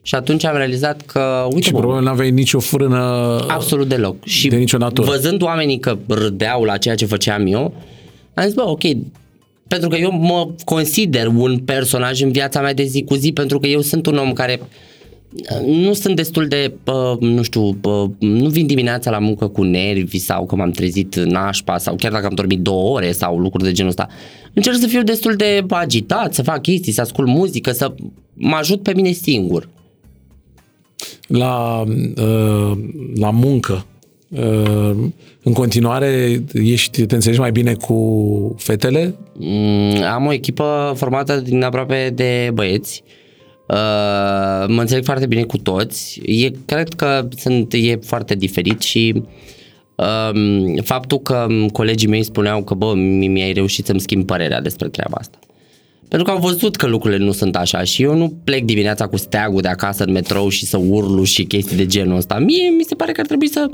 Și 0.01 0.15
atunci 0.15 0.45
am 0.45 0.55
realizat 0.55 1.01
că, 1.01 1.47
uite 1.49 1.61
Și 1.67 1.71
probabil 1.71 2.03
nu 2.03 2.09
aveai 2.09 2.31
nicio 2.31 2.59
frână 2.59 2.99
Absolut 3.47 3.87
deloc. 3.87 4.25
Și 4.25 4.47
de 4.47 4.55
nicio 4.55 4.77
natură. 4.77 5.09
văzând 5.11 5.41
oamenii 5.41 5.79
că 5.79 5.97
râdeau 6.07 6.63
la 6.63 6.77
ceea 6.77 6.95
ce 6.95 7.05
făceam 7.05 7.45
eu, 7.45 7.73
am 8.33 8.43
zis, 8.43 8.53
bă, 8.53 8.63
ok, 8.67 8.81
pentru 9.67 9.89
că 9.89 9.97
eu 9.97 10.11
mă 10.11 10.49
consider 10.65 11.27
un 11.27 11.57
personaj 11.57 12.21
în 12.21 12.31
viața 12.31 12.61
mea 12.61 12.73
de 12.73 12.83
zi 12.83 13.03
cu 13.03 13.15
zi, 13.15 13.31
pentru 13.31 13.59
că 13.59 13.67
eu 13.67 13.81
sunt 13.81 14.05
un 14.05 14.17
om 14.17 14.33
care 14.33 14.59
nu 15.65 15.93
sunt 15.93 16.15
destul 16.15 16.47
de, 16.47 16.73
uh, 16.85 17.19
nu 17.19 17.41
știu, 17.41 17.61
uh, 17.61 18.09
nu 18.19 18.49
vin 18.49 18.65
dimineața 18.65 19.11
la 19.11 19.19
muncă 19.19 19.47
cu 19.47 19.63
nervi 19.63 20.17
sau 20.17 20.45
că 20.45 20.55
m-am 20.55 20.71
trezit 20.71 21.15
nașpa 21.15 21.77
sau 21.77 21.95
chiar 21.95 22.11
dacă 22.11 22.25
am 22.25 22.33
dormit 22.33 22.59
două 22.59 22.95
ore 22.95 23.11
sau 23.11 23.37
lucruri 23.37 23.63
de 23.63 23.71
genul 23.71 23.89
ăsta. 23.89 24.07
Încerc 24.53 24.75
să 24.75 24.87
fiu 24.87 25.03
destul 25.03 25.35
de 25.35 25.65
agitat, 25.69 26.33
să 26.33 26.41
fac 26.41 26.61
chestii, 26.61 26.91
să 26.91 27.01
ascult 27.01 27.27
muzică, 27.27 27.71
să 27.71 27.93
mă 28.33 28.55
ajut 28.55 28.83
pe 28.83 28.93
mine 28.93 29.11
singur. 29.11 29.69
la, 31.27 31.83
uh, 32.17 32.77
la 33.15 33.29
muncă, 33.29 33.85
uh, 34.29 34.95
în 35.43 35.53
continuare 35.53 36.43
ești, 36.53 37.05
te 37.05 37.15
înțelegi 37.15 37.39
mai 37.39 37.51
bine 37.51 37.73
cu 37.73 38.55
fetele? 38.57 39.15
Mm, 39.33 40.03
am 40.13 40.25
o 40.25 40.33
echipă 40.33 40.93
formată 40.95 41.35
din 41.35 41.63
aproape 41.63 42.11
de 42.15 42.51
băieți. 42.53 43.03
Uh, 43.05 43.20
mă 44.67 44.81
înțeleg 44.81 45.03
foarte 45.03 45.25
bine 45.25 45.43
cu 45.43 45.57
toți. 45.57 46.21
E, 46.25 46.51
cred 46.65 46.93
că 46.93 47.27
sunt, 47.37 47.73
e 47.73 47.95
foarte 47.95 48.35
diferit 48.35 48.81
și 48.81 49.23
um, 49.95 50.75
faptul 50.75 51.19
că 51.19 51.47
colegii 51.73 52.07
mei 52.07 52.23
spuneau 52.23 52.63
că 52.63 52.73
bă, 52.73 52.93
mi-ai 52.95 53.53
reușit 53.53 53.85
să-mi 53.85 53.99
schimb 53.99 54.25
părerea 54.25 54.61
despre 54.61 54.87
treaba 54.87 55.17
asta. 55.19 55.39
Pentru 56.07 56.27
că 56.27 56.33
au 56.33 56.47
văzut 56.47 56.75
că 56.75 56.87
lucrurile 56.87 57.23
nu 57.23 57.31
sunt 57.31 57.55
așa 57.55 57.83
și 57.83 58.03
eu 58.03 58.15
nu 58.15 58.33
plec 58.43 58.63
dimineața 58.63 59.07
cu 59.07 59.17
steagul 59.17 59.61
de 59.61 59.67
acasă 59.67 60.03
în 60.03 60.11
metrou 60.11 60.49
și 60.49 60.65
să 60.65 60.77
urlu 60.77 61.23
și 61.23 61.43
chestii 61.43 61.77
de 61.77 61.85
genul 61.85 62.17
ăsta. 62.17 62.39
Mie 62.39 62.69
mi 62.77 62.83
se 62.83 62.95
pare 62.95 63.11
că 63.11 63.19
ar 63.19 63.27
trebui 63.27 63.47
să 63.47 63.69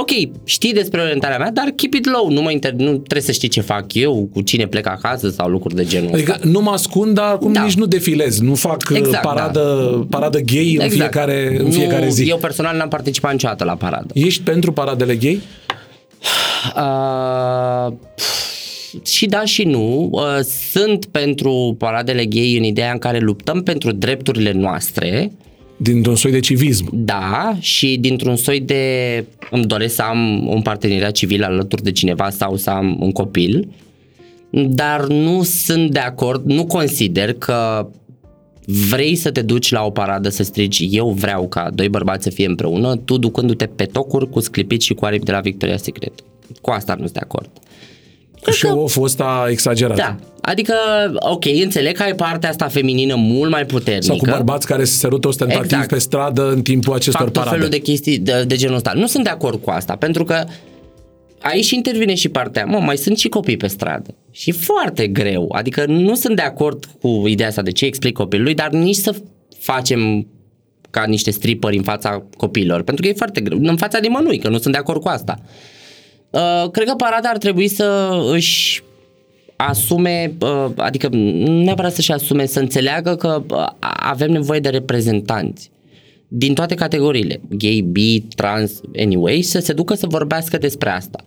ok, 0.00 0.10
știi 0.44 0.72
despre 0.72 1.00
orientarea 1.00 1.38
mea, 1.38 1.50
dar 1.50 1.64
keep 1.76 1.94
it 1.94 2.06
low, 2.10 2.30
nu, 2.30 2.40
mă 2.42 2.50
inter- 2.52 2.74
nu 2.76 2.92
trebuie 2.92 3.22
să 3.22 3.32
știi 3.32 3.48
ce 3.48 3.60
fac 3.60 3.94
eu, 3.94 4.28
cu 4.32 4.40
cine 4.40 4.66
plec 4.66 4.86
acasă 4.86 5.30
sau 5.30 5.48
lucruri 5.48 5.74
de 5.74 5.84
genul 5.84 6.12
Adică 6.12 6.32
ăsta. 6.34 6.48
nu 6.48 6.60
mă 6.60 6.70
ascund, 6.70 7.14
dar 7.14 7.30
acum 7.32 7.52
Da. 7.52 7.62
nici 7.62 7.74
nu 7.74 7.86
defilez, 7.86 8.40
nu 8.40 8.54
fac 8.54 8.80
exact, 8.90 9.06
Exact, 9.06 9.22
paradă, 9.24 9.90
da. 9.98 10.06
paradă 10.18 10.38
gay 10.40 10.76
în 10.80 10.88
fiecare, 10.88 11.56
în 11.64 11.70
fiecare 11.70 12.04
nu, 12.04 12.10
zi. 12.10 12.28
Eu 12.28 12.36
personal 12.36 12.76
n-am 12.76 12.88
participat 12.88 13.32
niciodată 13.32 13.64
la 13.64 13.74
paradă. 13.76 14.06
Ești 14.14 14.42
pentru 14.42 14.72
paradele 14.72 15.16
gay? 15.16 15.40
Uh, 16.76 17.92
și 19.04 19.26
da 19.26 19.44
și 19.44 19.62
nu. 19.64 20.08
Uh, 20.12 20.22
sunt 20.72 21.04
pentru 21.04 21.74
paradele 21.78 22.24
gay 22.24 22.56
în 22.56 22.62
ideea 22.62 22.92
în 22.92 22.98
care 22.98 23.18
luptăm 23.18 23.62
pentru 23.62 23.92
drepturile 23.92 24.52
noastre, 24.52 25.32
Dintr-un 25.80 26.16
soi 26.16 26.30
de 26.30 26.40
civism. 26.40 26.88
Da, 26.92 27.56
și 27.60 27.96
dintr-un 28.00 28.36
soi 28.36 28.60
de 28.60 29.24
îmi 29.50 29.66
doresc 29.66 29.94
să 29.94 30.02
am 30.02 30.48
un 30.48 30.62
parteneriat 30.62 31.12
civil 31.12 31.42
alături 31.42 31.82
de 31.82 31.92
cineva 31.92 32.30
sau 32.30 32.56
să 32.56 32.70
am 32.70 32.96
un 33.00 33.12
copil, 33.12 33.68
dar 34.50 35.06
nu 35.06 35.42
sunt 35.42 35.90
de 35.90 35.98
acord, 35.98 36.44
nu 36.44 36.66
consider 36.66 37.32
că 37.32 37.88
vrei 38.64 39.14
să 39.14 39.30
te 39.30 39.42
duci 39.42 39.70
la 39.70 39.84
o 39.84 39.90
paradă 39.90 40.28
să 40.28 40.42
strigi 40.42 40.88
eu 40.90 41.10
vreau 41.10 41.48
ca 41.48 41.70
doi 41.74 41.88
bărbați 41.88 42.22
să 42.22 42.30
fie 42.30 42.46
împreună, 42.46 42.96
tu 42.96 43.16
ducându-te 43.16 43.66
pe 43.66 43.84
tocuri 43.84 44.30
cu 44.30 44.40
sclipit 44.40 44.80
și 44.80 44.94
cu 44.94 45.04
aripi 45.04 45.24
de 45.24 45.32
la 45.32 45.40
Victoria's 45.40 45.82
Secret. 45.82 46.12
Cu 46.60 46.70
asta 46.70 46.94
nu 46.94 47.02
sunt 47.02 47.12
de 47.12 47.20
acord. 47.22 47.50
Și 48.52 48.66
off-ul 48.66 49.04
ăsta 49.04 49.46
exagerat. 49.50 49.96
Da, 49.96 50.16
adică, 50.40 50.74
ok, 51.18 51.44
înțeleg 51.62 51.96
că 51.96 52.02
ai 52.02 52.14
partea 52.14 52.48
asta 52.48 52.68
feminină 52.68 53.14
mult 53.14 53.50
mai 53.50 53.66
puternică. 53.66 54.04
Sau 54.04 54.16
cu 54.16 54.26
bărbați 54.30 54.66
care 54.66 54.84
se 54.84 54.92
sărută 54.92 55.28
ostentativ 55.28 55.64
Exact. 55.64 55.88
pe 55.88 55.98
stradă 55.98 56.50
în 56.50 56.62
timpul 56.62 56.94
acestor 56.94 57.20
fac 57.20 57.32
tot 57.32 57.42
parade. 57.42 57.56
felul 57.56 57.70
de 57.70 57.78
chestii 57.78 58.18
de, 58.18 58.44
de 58.46 58.56
genul 58.56 58.76
ăsta. 58.76 58.92
Nu 58.94 59.06
sunt 59.06 59.24
de 59.24 59.30
acord 59.30 59.62
cu 59.62 59.70
asta, 59.70 59.96
pentru 59.96 60.24
că 60.24 60.44
aici 61.40 61.70
intervine 61.70 62.14
și 62.14 62.28
partea, 62.28 62.64
mă, 62.64 62.78
mai 62.78 62.96
sunt 62.96 63.18
și 63.18 63.28
copii 63.28 63.56
pe 63.56 63.66
stradă. 63.66 64.14
Și 64.30 64.50
e 64.50 64.52
foarte 64.52 65.06
greu. 65.06 65.52
Adică 65.52 65.84
nu 65.86 66.14
sunt 66.14 66.36
de 66.36 66.42
acord 66.42 66.84
cu 67.00 67.22
ideea 67.26 67.48
asta 67.48 67.62
de 67.62 67.72
ce 67.72 67.84
explic 67.84 68.14
copilului, 68.14 68.54
dar 68.54 68.70
nici 68.70 68.96
să 68.96 69.14
facem 69.58 70.26
ca 70.90 71.04
niște 71.04 71.30
stripări 71.30 71.76
în 71.76 71.82
fața 71.82 72.22
copiilor, 72.36 72.82
pentru 72.82 73.02
că 73.02 73.10
e 73.10 73.14
foarte 73.14 73.40
greu. 73.40 73.58
În 73.62 73.76
fața 73.76 73.98
nimănui, 73.98 74.38
că 74.38 74.48
nu 74.48 74.58
sunt 74.58 74.72
de 74.72 74.78
acord 74.78 75.00
cu 75.00 75.08
asta. 75.08 75.38
Uh, 76.30 76.70
cred 76.70 76.86
că 76.86 76.94
parada 76.94 77.28
ar 77.28 77.38
trebui 77.38 77.68
să 77.68 78.18
își 78.32 78.82
asume, 79.56 80.32
uh, 80.40 80.66
adică 80.76 81.08
nu 81.12 81.62
neapărat 81.62 81.92
să-și 81.92 82.12
asume, 82.12 82.46
să 82.46 82.60
înțeleagă 82.60 83.16
că 83.16 83.42
uh, 83.50 83.66
avem 83.80 84.30
nevoie 84.30 84.60
de 84.60 84.68
reprezentanți 84.68 85.70
din 86.28 86.54
toate 86.54 86.74
categoriile, 86.74 87.40
gay, 87.48 87.84
bi, 87.90 88.20
trans, 88.20 88.80
anyway, 88.98 89.40
să 89.40 89.58
se 89.58 89.72
ducă 89.72 89.94
să 89.94 90.06
vorbească 90.06 90.58
despre 90.58 90.90
asta. 90.90 91.24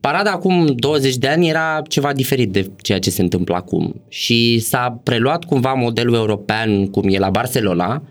Parada 0.00 0.30
acum 0.30 0.66
20 0.66 1.16
de 1.16 1.28
ani 1.28 1.48
era 1.48 1.82
ceva 1.88 2.12
diferit 2.12 2.52
de 2.52 2.70
ceea 2.76 2.98
ce 2.98 3.10
se 3.10 3.22
întâmplă 3.22 3.54
acum 3.54 4.02
și 4.08 4.58
s-a 4.58 5.00
preluat 5.02 5.44
cumva 5.44 5.72
modelul 5.72 6.14
european 6.14 6.86
cum 6.86 7.08
e 7.08 7.18
la 7.18 7.30
Barcelona, 7.30 8.02
uh, 8.02 8.08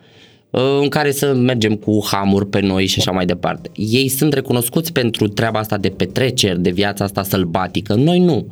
în 0.56 0.90
care 0.90 1.12
să 1.12 1.34
mergem 1.34 1.76
cu 1.76 2.06
hamuri 2.06 2.48
pe 2.48 2.60
noi 2.60 2.86
și 2.86 3.00
așa 3.00 3.12
mai 3.12 3.26
departe. 3.26 3.70
Ei 3.76 4.08
sunt 4.08 4.34
recunoscuți 4.34 4.92
pentru 4.92 5.28
treaba 5.28 5.60
asta 5.60 5.78
de 5.78 5.90
petreceri, 5.90 6.62
de 6.62 6.70
viața 6.70 7.04
asta 7.04 7.24
sălbatică. 7.24 7.94
Noi 7.94 8.20
nu. 8.20 8.48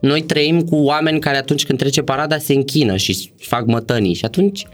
Noi 0.00 0.22
trăim 0.22 0.60
cu 0.60 0.76
oameni 0.76 1.20
care 1.20 1.36
atunci 1.36 1.64
când 1.64 1.78
trece 1.78 2.02
parada 2.02 2.38
se 2.38 2.54
închină 2.54 2.96
și 2.96 3.30
fac 3.36 3.66
mătănii 3.66 4.14
și 4.14 4.24
atunci 4.24 4.66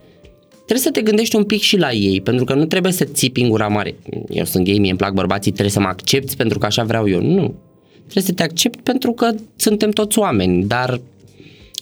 trebuie 0.54 0.78
să 0.78 0.90
te 0.90 1.02
gândești 1.02 1.36
un 1.36 1.44
pic 1.44 1.60
și 1.60 1.76
la 1.76 1.92
ei, 1.92 2.20
pentru 2.20 2.44
că 2.44 2.54
nu 2.54 2.64
trebuie 2.64 2.92
să 2.92 3.04
țipi 3.04 3.40
în 3.40 3.48
gura 3.48 3.68
mare. 3.68 3.94
Eu 4.28 4.44
sunt 4.44 4.64
gay, 4.64 4.78
mie 4.78 4.90
îmi 4.90 4.98
plac 4.98 5.12
bărbații, 5.12 5.50
trebuie 5.50 5.72
să 5.72 5.80
mă 5.80 5.86
accepti 5.86 6.36
pentru 6.36 6.58
că 6.58 6.66
așa 6.66 6.84
vreau 6.84 7.08
eu. 7.08 7.20
Nu. 7.20 7.54
Trebuie 7.94 8.24
să 8.24 8.32
te 8.32 8.42
accept 8.42 8.80
pentru 8.80 9.12
că 9.12 9.34
suntem 9.56 9.90
toți 9.90 10.18
oameni, 10.18 10.64
dar 10.64 11.00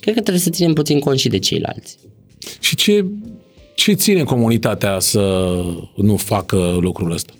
cred 0.00 0.14
că 0.14 0.20
trebuie 0.20 0.42
să 0.42 0.50
ținem 0.50 0.72
puțin 0.72 0.98
cont 0.98 1.18
și 1.18 1.28
de 1.28 1.38
ceilalți. 1.38 1.98
Și 2.60 2.76
ce, 2.76 3.04
ce 3.74 3.92
ține 3.92 4.22
comunitatea 4.22 4.98
să 4.98 5.54
nu 5.96 6.16
facă 6.16 6.76
lucrul 6.80 7.12
ăsta? 7.12 7.32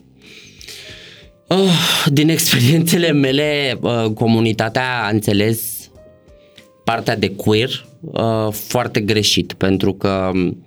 Oh, 1.48 2.06
din 2.06 2.28
experiențele 2.28 3.12
mele, 3.12 3.78
uh, 3.80 4.04
comunitatea 4.14 5.04
a 5.04 5.08
înțeles 5.08 5.90
partea 6.84 7.16
de 7.16 7.30
queer 7.30 7.86
uh, 8.00 8.48
foarte 8.50 9.00
greșit, 9.00 9.52
pentru 9.52 9.92
că 9.92 10.30
um, 10.34 10.64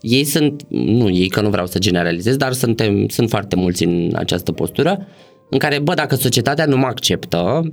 ei 0.00 0.24
sunt, 0.24 0.62
nu 0.68 1.10
ei 1.10 1.28
că 1.28 1.40
nu 1.40 1.50
vreau 1.50 1.66
să 1.66 1.78
generalizez, 1.78 2.36
dar 2.36 2.52
suntem, 2.52 3.08
sunt 3.08 3.28
foarte 3.28 3.56
mulți 3.56 3.84
în 3.84 4.12
această 4.14 4.52
postură, 4.52 5.06
în 5.50 5.58
care, 5.58 5.78
bă, 5.78 5.94
dacă 5.94 6.14
societatea 6.14 6.64
nu 6.64 6.76
mă 6.76 6.86
acceptă, 6.86 7.60
uh, 7.64 7.72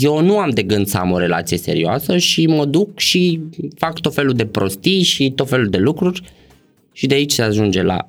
eu 0.00 0.22
nu 0.22 0.38
am 0.38 0.50
de 0.50 0.62
gând 0.62 0.86
să 0.86 0.96
am 0.96 1.10
o 1.10 1.18
relație 1.18 1.56
serioasă 1.56 2.16
și 2.16 2.46
mă 2.46 2.64
duc 2.64 2.98
și 2.98 3.40
fac 3.76 4.00
tot 4.00 4.14
felul 4.14 4.32
de 4.32 4.46
prostii 4.46 5.02
și 5.02 5.30
tot 5.30 5.48
felul 5.48 5.68
de 5.68 5.78
lucruri 5.78 6.22
și 6.92 7.06
de 7.06 7.14
aici 7.14 7.32
se 7.32 7.42
ajunge 7.42 7.82
la 7.82 8.06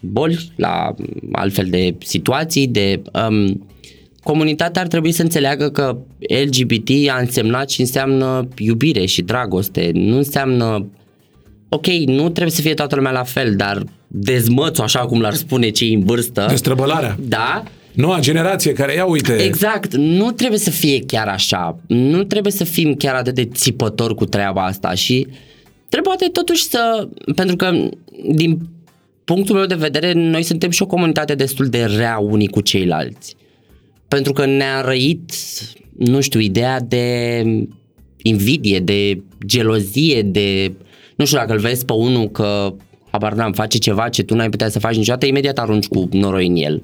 boli, 0.00 0.52
la 0.56 0.94
altfel 1.32 1.66
de 1.70 1.94
situații, 1.98 2.66
de... 2.66 3.02
Um, 3.28 3.66
comunitatea 4.22 4.82
ar 4.82 4.88
trebui 4.88 5.12
să 5.12 5.22
înțeleagă 5.22 5.70
că 5.70 5.96
LGBT 6.44 6.88
a 7.10 7.18
însemnat 7.20 7.70
și 7.70 7.80
înseamnă 7.80 8.48
iubire 8.58 9.04
și 9.04 9.22
dragoste, 9.22 9.90
nu 9.94 10.16
înseamnă... 10.16 10.86
Ok, 11.68 11.86
nu 11.86 12.28
trebuie 12.28 12.54
să 12.54 12.60
fie 12.60 12.74
toată 12.74 12.94
lumea 12.96 13.12
la 13.12 13.22
fel, 13.22 13.54
dar 13.56 13.82
dezmățul, 14.06 14.84
așa 14.84 14.98
cum 14.98 15.20
l-ar 15.20 15.34
spune 15.34 15.68
cei 15.70 15.94
în 15.94 16.04
vârstă, 16.04 16.46
Destrăbălarea. 16.48 17.16
da, 17.28 17.62
Noua 17.94 18.20
generație 18.20 18.72
care, 18.72 18.94
ia 18.94 19.04
uite, 19.04 19.32
Exact, 19.32 19.94
nu 19.94 20.30
trebuie 20.30 20.58
să 20.58 20.70
fie 20.70 21.00
chiar 21.06 21.28
așa, 21.28 21.78
nu 21.86 22.24
trebuie 22.24 22.52
să 22.52 22.64
fim 22.64 22.94
chiar 22.94 23.14
atât 23.14 23.34
de 23.34 23.44
țipători 23.44 24.14
cu 24.14 24.24
treaba 24.24 24.64
asta 24.64 24.94
și 24.94 25.26
trebuie 25.88 26.14
poate 26.16 26.28
totuși 26.32 26.62
să, 26.62 27.08
pentru 27.34 27.56
că 27.56 27.88
din 28.34 28.58
punctul 29.24 29.54
meu 29.56 29.66
de 29.66 29.74
vedere, 29.74 30.12
noi 30.12 30.42
suntem 30.42 30.70
și 30.70 30.82
o 30.82 30.86
comunitate 30.86 31.34
destul 31.34 31.66
de 31.66 31.84
rea 31.84 32.18
unii 32.18 32.48
cu 32.48 32.60
ceilalți. 32.60 33.36
Pentru 34.08 34.32
că 34.32 34.46
ne-a 34.46 34.80
răit, 34.80 35.32
nu 35.98 36.20
știu, 36.20 36.40
ideea 36.40 36.80
de 36.80 37.42
invidie, 38.22 38.78
de 38.78 39.22
gelozie, 39.46 40.22
de... 40.22 40.72
Nu 41.16 41.24
știu 41.24 41.38
dacă 41.38 41.52
îl 41.52 41.58
vezi 41.58 41.84
pe 41.84 41.92
unul 41.92 42.30
că, 42.30 42.74
habar 43.10 43.32
n-am, 43.32 43.52
face 43.52 43.78
ceva 43.78 44.08
ce 44.08 44.22
tu 44.22 44.34
n-ai 44.34 44.48
putea 44.50 44.68
să 44.68 44.78
faci 44.78 44.96
niciodată, 44.96 45.26
imediat 45.26 45.58
arunci 45.58 45.86
cu 45.86 46.08
noroi 46.12 46.46
în 46.46 46.56
el. 46.56 46.82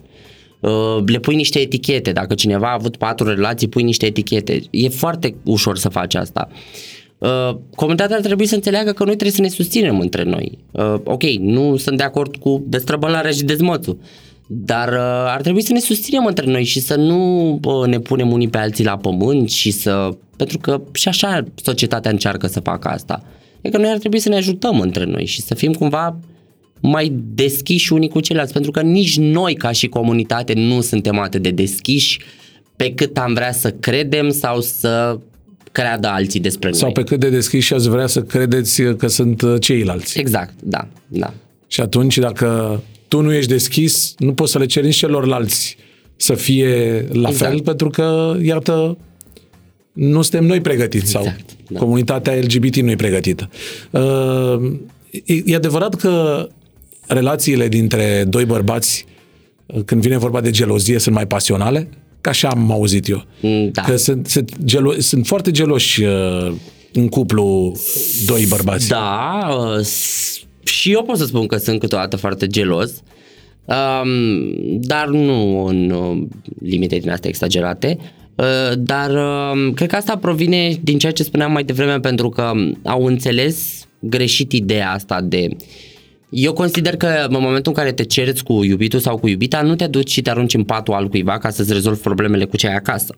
Uh, 0.60 1.02
le 1.06 1.18
pui 1.18 1.34
niște 1.34 1.58
etichete, 1.58 2.12
dacă 2.12 2.34
cineva 2.34 2.68
a 2.68 2.74
avut 2.78 2.96
patru 2.96 3.26
relații, 3.26 3.68
pui 3.68 3.82
niște 3.82 4.06
etichete. 4.06 4.62
E 4.70 4.88
foarte 4.88 5.34
ușor 5.44 5.78
să 5.78 5.88
faci 5.88 6.14
asta. 6.14 6.48
Uh, 7.18 7.56
comunitatea 7.74 8.16
ar 8.16 8.22
trebui 8.22 8.46
să 8.46 8.54
înțeleagă 8.54 8.92
că 8.92 9.04
noi 9.04 9.12
trebuie 9.12 9.36
să 9.36 9.40
ne 9.40 9.48
susținem 9.48 9.98
între 9.98 10.22
noi. 10.22 10.58
Uh, 10.70 10.94
ok, 11.04 11.22
nu 11.22 11.76
sunt 11.76 11.96
de 11.96 12.02
acord 12.02 12.36
cu 12.36 12.64
destrăbălarea 12.66 13.30
și 13.30 13.44
dezmățul, 13.44 13.98
dar 14.46 14.88
uh, 14.88 15.32
ar 15.34 15.40
trebui 15.40 15.62
să 15.62 15.72
ne 15.72 15.78
susținem 15.78 16.26
între 16.26 16.46
noi 16.46 16.64
și 16.64 16.80
să 16.80 16.94
nu 16.94 17.50
uh, 17.64 17.86
ne 17.86 17.98
punem 17.98 18.32
unii 18.32 18.48
pe 18.48 18.58
alții 18.58 18.84
la 18.84 18.96
pământ 18.96 19.50
și 19.50 19.70
să... 19.70 20.08
Pentru 20.36 20.58
că 20.58 20.82
și 20.92 21.08
așa 21.08 21.44
societatea 21.54 22.10
încearcă 22.10 22.46
să 22.46 22.60
facă 22.60 22.88
asta. 22.88 23.22
E 23.60 23.68
că 23.70 23.78
noi 23.78 23.90
ar 23.90 23.98
trebui 23.98 24.18
să 24.18 24.28
ne 24.28 24.36
ajutăm 24.36 24.80
între 24.80 25.04
noi 25.04 25.26
și 25.26 25.40
să 25.40 25.54
fim 25.54 25.72
cumva 25.72 26.18
mai 26.80 27.12
deschiși 27.34 27.92
unii 27.92 28.08
cu 28.08 28.20
ceilalți, 28.20 28.52
pentru 28.52 28.70
că 28.70 28.80
nici 28.80 29.18
noi 29.18 29.54
ca 29.54 29.72
și 29.72 29.88
comunitate 29.88 30.52
nu 30.52 30.80
suntem 30.80 31.18
atât 31.18 31.42
de 31.42 31.50
deschiși 31.50 32.20
pe 32.76 32.92
cât 32.94 33.18
am 33.18 33.32
vrea 33.34 33.52
să 33.52 33.70
credem 33.70 34.30
sau 34.30 34.60
să 34.60 35.18
creadă 35.72 36.08
alții 36.08 36.40
despre 36.40 36.72
sau 36.72 36.84
noi. 36.84 36.92
pe 36.92 37.02
cât 37.02 37.20
de 37.20 37.28
deschiși 37.28 37.74
ați 37.74 37.88
vrea 37.88 38.06
să 38.06 38.22
credeți 38.22 38.82
că 38.82 39.06
sunt 39.06 39.42
uh, 39.42 39.54
ceilalți. 39.60 40.18
Exact, 40.18 40.54
da, 40.62 40.88
da. 41.08 41.34
Și 41.66 41.80
atunci, 41.80 42.18
dacă 42.18 42.80
tu 43.08 43.20
nu 43.20 43.32
ești 43.32 43.50
deschis, 43.50 44.14
nu 44.18 44.32
poți 44.32 44.52
să 44.52 44.58
le 44.58 44.66
ceri 44.66 44.86
nici 44.86 44.96
celorlalți 44.96 45.76
să 46.16 46.34
fie 46.34 47.06
la 47.12 47.28
Exact. 47.28 47.50
fel, 47.50 47.60
pentru 47.62 47.90
că, 47.90 48.36
iată, 48.42 48.98
nu 49.92 50.22
suntem 50.22 50.44
noi 50.44 50.60
pregătiți 50.60 51.10
sau 51.10 51.22
Exact, 51.22 51.50
da. 51.68 51.78
comunitatea 51.78 52.34
LGBT 52.34 52.76
nu 52.76 52.90
e 52.90 52.96
pregătită. 52.96 53.50
Uh, 53.90 54.72
e, 55.24 55.42
e 55.44 55.54
adevărat 55.54 55.94
că 55.94 56.46
relațiile 57.12 57.68
dintre 57.68 58.24
doi 58.28 58.44
bărbați, 58.44 59.04
când 59.84 60.02
vine 60.02 60.18
vorba 60.18 60.40
de 60.40 60.50
gelozie, 60.50 60.98
sunt 60.98 61.14
mai 61.14 61.26
pasionale? 61.26 61.88
Ca 62.20 62.30
așa 62.30 62.48
am 62.48 62.70
auzit 62.72 63.08
eu. 63.08 63.24
Mm, 63.40 63.70
Da. 63.72 63.82
Că 63.82 63.96
sunt, 63.96 64.26
sunt, 64.26 64.50
gelo- 64.64 64.98
sunt 64.98 65.26
foarte 65.26 65.50
geloși 65.50 66.02
uh, 66.02 66.52
în 66.92 67.08
cuplu 67.08 67.72
doi 68.26 68.46
bărbați. 68.48 68.88
Da, 68.88 69.38
uh, 69.58 69.80
s- 69.84 70.40
și 70.62 70.92
eu 70.92 71.02
pot 71.02 71.16
să 71.16 71.24
spun 71.24 71.46
că 71.46 71.56
sunt 71.56 71.80
câteodată 71.80 72.16
foarte 72.16 72.46
gelos, 72.46 72.90
um, 73.64 74.80
dar 74.80 75.06
nu 75.08 75.64
în 75.64 75.90
uh, 75.90 76.26
limite 76.62 76.96
din 76.96 77.10
astea 77.10 77.28
exagerate. 77.30 77.98
Uh, 78.34 78.72
dar 78.78 79.10
uh, 79.10 79.72
cred 79.74 79.88
că 79.88 79.96
asta 79.96 80.16
provine 80.16 80.78
din 80.82 80.98
ceea 80.98 81.12
ce 81.12 81.22
spuneam 81.22 81.52
mai 81.52 81.64
devreme 81.64 82.00
pentru 82.00 82.28
că 82.28 82.52
au 82.84 83.04
înțeles 83.06 83.86
greșit 84.00 84.52
ideea 84.52 84.90
asta 84.92 85.20
de 85.20 85.48
eu 86.30 86.52
consider 86.52 86.96
că 86.96 87.06
în 87.28 87.36
momentul 87.40 87.72
în 87.76 87.82
care 87.82 87.92
te 87.92 88.04
cereți 88.04 88.44
cu 88.44 88.64
iubitul 88.64 89.00
sau 89.00 89.18
cu 89.18 89.28
iubita, 89.28 89.62
nu 89.62 89.74
te 89.74 89.86
duci 89.86 90.10
și 90.10 90.22
te 90.22 90.30
arunci 90.30 90.54
în 90.54 90.64
patul 90.64 90.94
altcuiva 90.94 91.38
ca 91.38 91.50
să-ți 91.50 91.72
rezolvi 91.72 92.00
problemele 92.00 92.44
cu 92.44 92.56
ce 92.56 92.68
ai 92.68 92.74
acasă. 92.74 93.16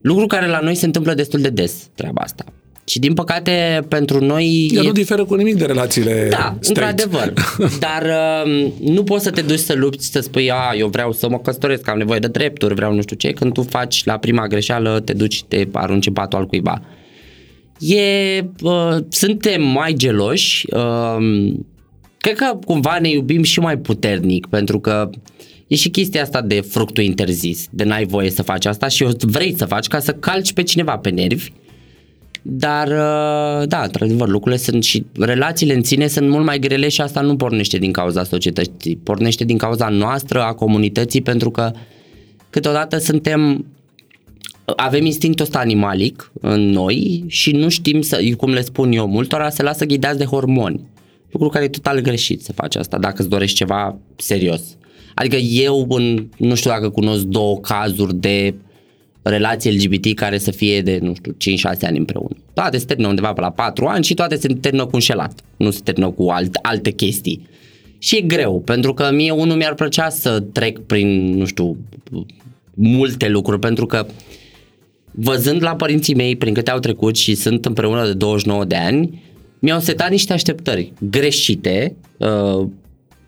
Lucru 0.00 0.26
care 0.26 0.46
la 0.46 0.60
noi 0.60 0.74
se 0.74 0.86
întâmplă 0.86 1.14
destul 1.14 1.40
de 1.40 1.48
des, 1.48 1.88
treaba 1.94 2.20
asta. 2.22 2.44
Și 2.84 2.98
din 2.98 3.14
păcate 3.14 3.86
pentru 3.88 4.24
noi... 4.24 4.70
Ea 4.74 4.82
e- 4.82 4.86
nu 4.86 4.92
diferă 4.92 5.24
cu 5.24 5.34
nimic 5.34 5.54
de 5.54 5.64
relațiile 5.64 6.26
da, 6.30 6.56
straight. 6.60 6.68
într-adevăr. 6.68 7.32
Dar 7.86 8.02
uh, 8.46 8.72
nu 8.80 9.02
poți 9.02 9.24
să 9.24 9.30
te 9.30 9.40
duci 9.40 9.58
să 9.58 9.74
lupți 9.74 10.04
și 10.06 10.10
să 10.10 10.20
spui, 10.20 10.50
a, 10.50 10.74
eu 10.76 10.88
vreau 10.88 11.12
să 11.12 11.28
mă 11.28 11.38
căsătoresc, 11.38 11.88
am 11.88 11.98
nevoie 11.98 12.18
de 12.18 12.26
drepturi, 12.26 12.74
vreau 12.74 12.94
nu 12.94 13.02
știu 13.02 13.16
ce, 13.16 13.30
când 13.30 13.52
tu 13.52 13.62
faci 13.62 14.04
la 14.04 14.18
prima 14.18 14.46
greșeală, 14.46 15.00
te 15.00 15.12
duci 15.12 15.34
și 15.34 15.44
te 15.44 15.68
arunci 15.72 16.06
în 16.06 16.12
patul 16.12 16.38
al 16.38 16.46
cuiva. 16.46 16.82
E, 17.78 18.40
uh, 18.62 18.96
suntem 19.08 19.62
mai 19.62 19.92
geloși, 19.92 20.66
uh, 20.74 21.52
cred 22.18 22.36
că 22.36 22.58
cumva 22.64 22.98
ne 22.98 23.08
iubim 23.08 23.42
și 23.42 23.60
mai 23.60 23.78
puternic, 23.78 24.46
pentru 24.46 24.80
că 24.80 25.10
e 25.66 25.74
și 25.74 25.88
chestia 25.88 26.22
asta 26.22 26.42
de 26.42 26.60
fructul 26.60 27.04
interzis, 27.04 27.66
de 27.70 27.84
n-ai 27.84 28.06
voie 28.06 28.30
să 28.30 28.42
faci 28.42 28.66
asta 28.66 28.88
și 28.88 29.02
o 29.02 29.08
vrei 29.20 29.54
să 29.56 29.64
faci 29.64 29.86
ca 29.86 29.98
să 29.98 30.12
calci 30.12 30.52
pe 30.52 30.62
cineva 30.62 30.96
pe 30.96 31.10
nervi, 31.10 31.52
dar, 32.42 32.86
uh, 32.86 33.68
da, 33.68 33.82
într-adevăr, 33.82 34.28
lucrurile 34.28 34.60
sunt 34.60 34.84
și 34.84 35.06
relațiile 35.18 35.74
în 35.74 35.82
sine 35.82 36.06
sunt 36.06 36.28
mult 36.28 36.44
mai 36.44 36.58
grele 36.58 36.88
și 36.88 37.00
asta 37.00 37.20
nu 37.20 37.36
pornește 37.36 37.78
din 37.78 37.92
cauza 37.92 38.24
societății, 38.24 38.96
pornește 38.96 39.44
din 39.44 39.58
cauza 39.58 39.88
noastră, 39.88 40.42
a 40.42 40.52
comunității, 40.52 41.22
pentru 41.22 41.50
că 41.50 41.70
câteodată 42.50 42.98
suntem 42.98 43.64
avem 44.76 45.04
instinctul 45.04 45.44
ăsta 45.44 45.58
animalic 45.58 46.32
în 46.40 46.70
noi 46.70 47.24
și 47.26 47.52
nu 47.52 47.68
știm 47.68 48.00
să, 48.00 48.20
cum 48.36 48.52
le 48.52 48.60
spun 48.60 48.92
eu, 48.92 49.06
multora 49.06 49.50
se 49.50 49.62
lasă 49.62 49.84
ghidați 49.84 50.18
de 50.18 50.24
hormoni. 50.24 50.80
Lucru 51.30 51.48
care 51.48 51.64
e 51.64 51.68
total 51.68 52.00
greșit 52.00 52.42
să 52.42 52.52
faci 52.52 52.76
asta 52.76 52.98
dacă 52.98 53.16
îți 53.18 53.28
dorești 53.28 53.56
ceva 53.56 53.98
serios. 54.16 54.62
Adică 55.14 55.36
eu 55.36 55.86
în, 55.88 56.28
nu 56.36 56.54
știu 56.54 56.70
dacă 56.70 56.90
cunosc 56.90 57.22
două 57.22 57.58
cazuri 57.58 58.14
de 58.14 58.54
relații 59.22 59.76
LGBT 59.76 60.14
care 60.14 60.38
să 60.38 60.50
fie 60.50 60.82
de, 60.82 60.98
nu 61.02 61.14
știu, 61.14 61.36
5-6 61.76 61.80
ani 61.82 61.98
împreună. 61.98 62.36
Toate 62.54 62.78
se 62.78 62.84
termină 62.84 63.08
undeva 63.08 63.32
pe 63.32 63.40
la 63.40 63.50
4 63.50 63.86
ani 63.86 64.04
și 64.04 64.14
toate 64.14 64.36
se 64.36 64.48
termină 64.48 64.84
cu 64.84 64.94
înșelat. 64.94 65.40
Nu 65.56 65.70
se 65.70 65.80
termină 65.84 66.10
cu 66.10 66.28
alt, 66.28 66.54
alte 66.62 66.90
chestii. 66.90 67.46
Și 67.98 68.16
e 68.16 68.20
greu, 68.20 68.60
pentru 68.60 68.94
că 68.94 69.10
mie 69.12 69.30
unul 69.30 69.56
mi-ar 69.56 69.74
plăcea 69.74 70.08
să 70.08 70.40
trec 70.40 70.78
prin, 70.78 71.36
nu 71.36 71.44
știu, 71.44 71.76
multe 72.74 73.28
lucruri, 73.28 73.60
pentru 73.60 73.86
că 73.86 74.06
văzând 75.10 75.62
la 75.62 75.74
părinții 75.74 76.14
mei 76.14 76.36
prin 76.36 76.54
câte 76.54 76.70
au 76.70 76.78
trecut 76.78 77.16
și 77.16 77.34
sunt 77.34 77.64
împreună 77.64 78.06
de 78.06 78.12
29 78.12 78.64
de 78.64 78.76
ani, 78.76 79.22
mi-au 79.58 79.80
setat 79.80 80.10
niște 80.10 80.32
așteptări 80.32 80.92
greșite, 81.10 81.94
uh, 82.16 82.66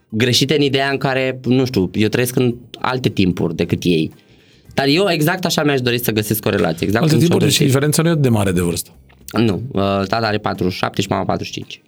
greșite 0.09 0.55
în 0.55 0.63
ideea 0.63 0.91
în 0.91 0.97
care, 0.97 1.41
nu 1.45 1.65
știu, 1.65 1.91
eu 1.95 2.09
trăiesc 2.09 2.37
în 2.37 2.55
alte 2.79 3.09
timpuri 3.09 3.57
decât 3.57 3.83
ei. 3.83 4.11
Dar 4.75 4.87
eu 4.87 5.07
exact 5.11 5.45
așa 5.45 5.63
mi-aș 5.65 5.81
dori 5.81 5.99
să 5.99 6.11
găsesc 6.13 6.47
o 6.47 6.51
relație. 6.51 6.87
Exact 6.87 7.03
Alte 7.05 7.17
cum 7.17 7.25
și-o 7.25 7.33
tipuri 7.35 7.51
și 7.51 7.59
găsesc. 7.59 7.71
diferența 7.73 8.03
nu 8.03 8.09
e 8.09 8.11
atât 8.11 8.23
de 8.23 8.29
mare 8.29 8.51
de 8.53 8.61
vârstă. 8.61 8.91
Nu, 9.39 9.55
uh, 9.73 9.81
tata 9.83 10.17
are 10.27 10.39
47 10.39 11.01
și 11.01 11.07
mama 11.11 11.25
45. 11.25 11.83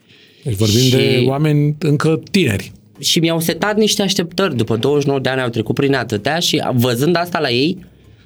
Deci 0.44 0.54
vorbim 0.54 0.78
Și- 0.80 0.90
de 0.90 1.24
oameni 1.26 1.76
încă 1.78 2.20
tineri. 2.30 2.72
și 2.98 3.18
mi-au 3.18 3.40
setat 3.40 3.76
niște 3.76 4.02
așteptări. 4.02 4.56
După 4.56 4.76
29 4.76 5.20
de 5.20 5.28
ani 5.28 5.40
au 5.40 5.48
trecut 5.48 5.74
prin 5.74 5.94
atâtea 5.94 6.38
și 6.38 6.62
văzând 6.74 7.16
asta 7.16 7.38
la 7.40 7.50
ei, 7.50 7.78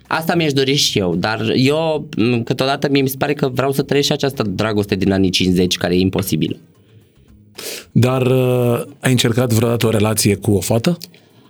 asta 0.08 0.34
mi-aș 0.34 0.52
dori 0.52 0.74
și 0.74 0.98
eu. 0.98 1.14
Dar 1.14 1.52
eu, 1.54 2.08
m, 2.16 2.42
câteodată, 2.42 2.88
mie 2.90 3.02
mi 3.02 3.08
se 3.08 3.16
pare 3.18 3.34
că 3.34 3.48
vreau 3.48 3.72
să 3.72 3.82
trăiesc 3.82 4.08
și 4.08 4.14
această 4.14 4.42
dragoste 4.42 4.94
din 4.94 5.12
anii 5.12 5.30
50, 5.30 5.76
care 5.76 5.94
e 5.94 5.98
imposibilă. 5.98 6.56
Dar 7.92 8.26
uh, 8.26 8.82
ai 9.00 9.10
încercat 9.10 9.52
vreodată 9.52 9.86
o 9.86 9.90
relație 9.90 10.34
cu 10.34 10.50
o 10.50 10.60
fată? 10.60 10.98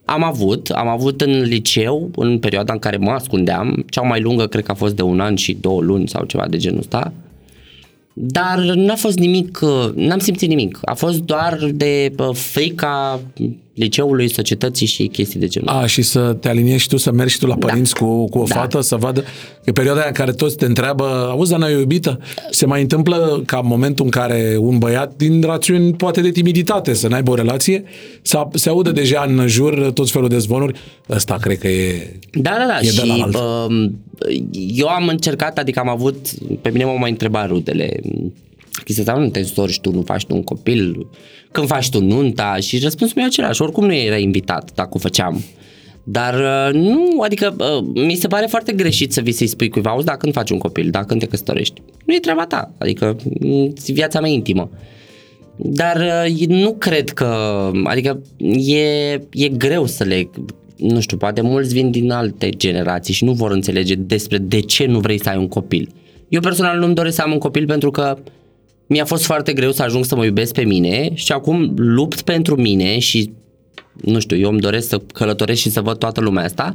Am 0.05 0.25
avut, 0.25 0.69
am 0.69 0.89
avut 0.89 1.21
în 1.21 1.43
liceu, 1.43 2.11
în 2.17 2.39
perioada 2.39 2.73
în 2.73 2.79
care 2.79 2.97
mă 2.97 3.11
ascundeam, 3.11 3.85
cea 3.89 4.01
mai 4.01 4.21
lungă 4.21 4.47
cred 4.47 4.65
că 4.65 4.71
a 4.71 4.75
fost 4.75 4.97
de 4.97 5.03
un 5.03 5.21
an 5.21 5.35
și 5.35 5.57
două 5.61 5.81
luni 5.81 6.09
sau 6.09 6.25
ceva 6.25 6.47
de 6.49 6.57
genul 6.57 6.79
ăsta, 6.79 7.13
dar 8.13 8.59
n-a 8.59 8.95
fost 8.95 9.19
nimic, 9.19 9.59
uh, 9.63 9.93
n-am 9.95 10.19
simțit 10.19 10.49
nimic. 10.49 10.79
A 10.85 10.95
fost 10.95 11.21
doar 11.21 11.59
de 11.73 12.13
uh, 12.19 12.35
frica 12.35 13.21
liceului, 13.77 14.29
societății 14.33 14.87
și 14.87 15.07
chestii 15.07 15.41
de 15.41 15.47
genul 15.47 15.69
ăsta. 15.69 15.81
A, 15.81 15.87
și 15.87 16.03
să 16.03 16.37
te 16.41 16.49
aliniezi 16.49 16.83
și 16.83 16.89
tu, 16.89 16.97
să 16.97 17.13
mergi 17.13 17.33
și 17.33 17.39
tu 17.39 17.47
la 17.47 17.55
părinți 17.57 17.95
cu, 17.95 18.29
cu 18.29 18.39
o 18.39 18.45
Da. 18.49 18.55
fată, 18.55 18.81
să 18.81 18.97
vadă 18.97 19.25
că 19.65 19.73
perioada 19.73 19.99
aia 20.01 20.09
în 20.09 20.15
care 20.15 20.33
toți 20.33 20.57
te 20.57 20.65
întreabă, 20.65 21.05
auzi, 21.31 21.51
dar 21.51 21.59
n-ai 21.61 21.75
o 21.75 21.79
iubită? 21.79 22.19
Se 22.51 22.67
mai 22.67 22.81
întâmplă 22.81 23.43
ca 23.47 23.59
în 23.63 23.67
momentul 23.69 24.05
în 24.05 24.11
care 24.11 24.57
un 24.59 24.79
băiat, 24.79 25.17
din 25.17 25.43
rațiuni 25.43 25.95
poate 25.95 26.21
de 26.21 26.31
timiditate, 26.31 26.95
să 26.95 27.09
n-aibă 27.09 27.31
o 27.31 27.35
relație, 27.35 27.85
să 28.23 28.47
se 28.53 28.69
audă 28.69 28.91
deja 28.93 29.25
în 29.29 29.47
jur 29.47 29.91
tot 29.95 30.11
felul 30.11 30.29
de 30.29 30.39
zvonuri. 30.39 30.79
Ăsta 31.11 31.37
cred 31.41 31.59
că 31.59 31.69
e... 31.69 32.13
Da, 32.33 32.51
da, 32.59 32.67
da. 32.67 32.79
E 32.87 32.91
de 32.91 33.03
la 33.07 33.15
și 33.15 33.21
alt. 33.23 33.35
uh, 33.35 33.91
eu 34.75 34.87
am 34.89 35.09
încercat, 35.09 35.59
adică 35.59 35.79
am 35.81 35.89
avut, 35.89 36.17
pe 36.63 36.71
mine 36.71 36.85
m-au 36.85 36.99
mai 36.99 37.11
întrebat 37.11 37.49
rudele, 37.49 38.01
chestia 38.85 39.05
asta, 39.07 39.23
nu 39.23 39.29
te 39.29 39.39
însori 39.39 39.79
tu, 39.83 39.93
nu 39.93 40.03
faci 40.03 40.27
tu 40.27 40.35
un 40.35 40.43
copil, 40.43 41.09
când 41.53 41.67
faci 41.67 41.91
tu 41.91 42.01
nunta 42.01 42.57
și 42.57 42.79
răspunsul 42.79 43.17
meu 43.17 43.25
e 43.25 43.29
același, 43.29 43.63
oricum 43.63 43.85
nu 43.85 43.95
era 43.95 44.17
invitat 44.17 44.71
dacă 44.75 44.91
o 44.93 44.99
făceam. 44.99 45.45
Dar 46.09 46.35
uh, 46.35 46.75
nu, 46.81 47.21
adică 47.21 47.57
uh, 47.59 48.05
mi 48.05 48.15
se 48.15 48.27
pare 48.27 48.47
foarte 48.47 48.73
greșit 48.73 49.13
să 49.13 49.21
vii 49.21 49.33
să-i 49.33 49.47
spui 49.47 49.69
cuiva, 49.69 49.91
auzi, 49.91 50.05
dacă 50.05 50.19
când 50.19 50.33
faci 50.33 50.51
un 50.51 50.59
copil, 50.59 50.91
dacă 50.91 51.07
când 51.07 51.21
te 51.21 51.27
căsătorești. 51.27 51.83
Nu 52.05 52.15
e 52.15 52.19
treaba 52.19 52.47
ta, 52.47 52.75
adică 52.79 53.17
mm, 53.41 53.73
e 53.87 53.93
viața 53.93 54.21
mea 54.21 54.31
intimă. 54.31 54.71
Dar 55.57 56.25
uh, 56.31 56.47
nu 56.47 56.73
cred 56.73 57.11
că, 57.11 57.27
adică 57.85 58.23
e, 58.67 59.13
e 59.33 59.49
greu 59.57 59.87
să 59.87 60.05
le, 60.05 60.31
nu 60.77 61.01
știu, 61.01 61.17
poate 61.17 61.41
mulți 61.41 61.75
vin 61.75 61.91
din 61.91 62.11
alte 62.11 62.49
generații 62.49 63.15
și 63.15 63.25
nu 63.25 63.33
vor 63.33 63.51
înțelege 63.51 63.95
despre 63.95 64.39
de 64.39 64.61
ce 64.61 64.87
nu 64.87 64.99
vrei 64.99 65.23
să 65.23 65.29
ai 65.29 65.37
un 65.37 65.49
copil. 65.49 65.89
Eu 66.29 66.41
personal 66.41 66.79
nu-mi 66.79 66.95
doresc 66.95 67.15
să 67.15 67.23
am 67.23 67.33
un 67.33 67.39
copil 67.39 67.67
pentru 67.67 67.91
că 67.91 68.19
mi-a 68.87 69.05
fost 69.05 69.25
foarte 69.25 69.53
greu 69.53 69.73
să 69.73 69.83
ajung 69.83 70.05
să 70.05 70.17
mă 70.17 70.25
iubesc 70.25 70.53
pe 70.53 70.65
mine 70.65 71.11
și 71.15 71.33
acum 71.33 71.75
lupt 71.77 72.21
pentru 72.21 72.61
mine 72.61 72.99
și, 72.99 73.33
nu 74.03 74.19
știu, 74.19 74.37
eu 74.37 74.51
îmi 74.51 74.61
doresc 74.61 74.89
să 74.89 74.99
călătoresc 75.13 75.61
și 75.61 75.71
să 75.71 75.81
văd 75.81 75.99
toată 75.99 76.21
lumea 76.21 76.45
asta, 76.45 76.75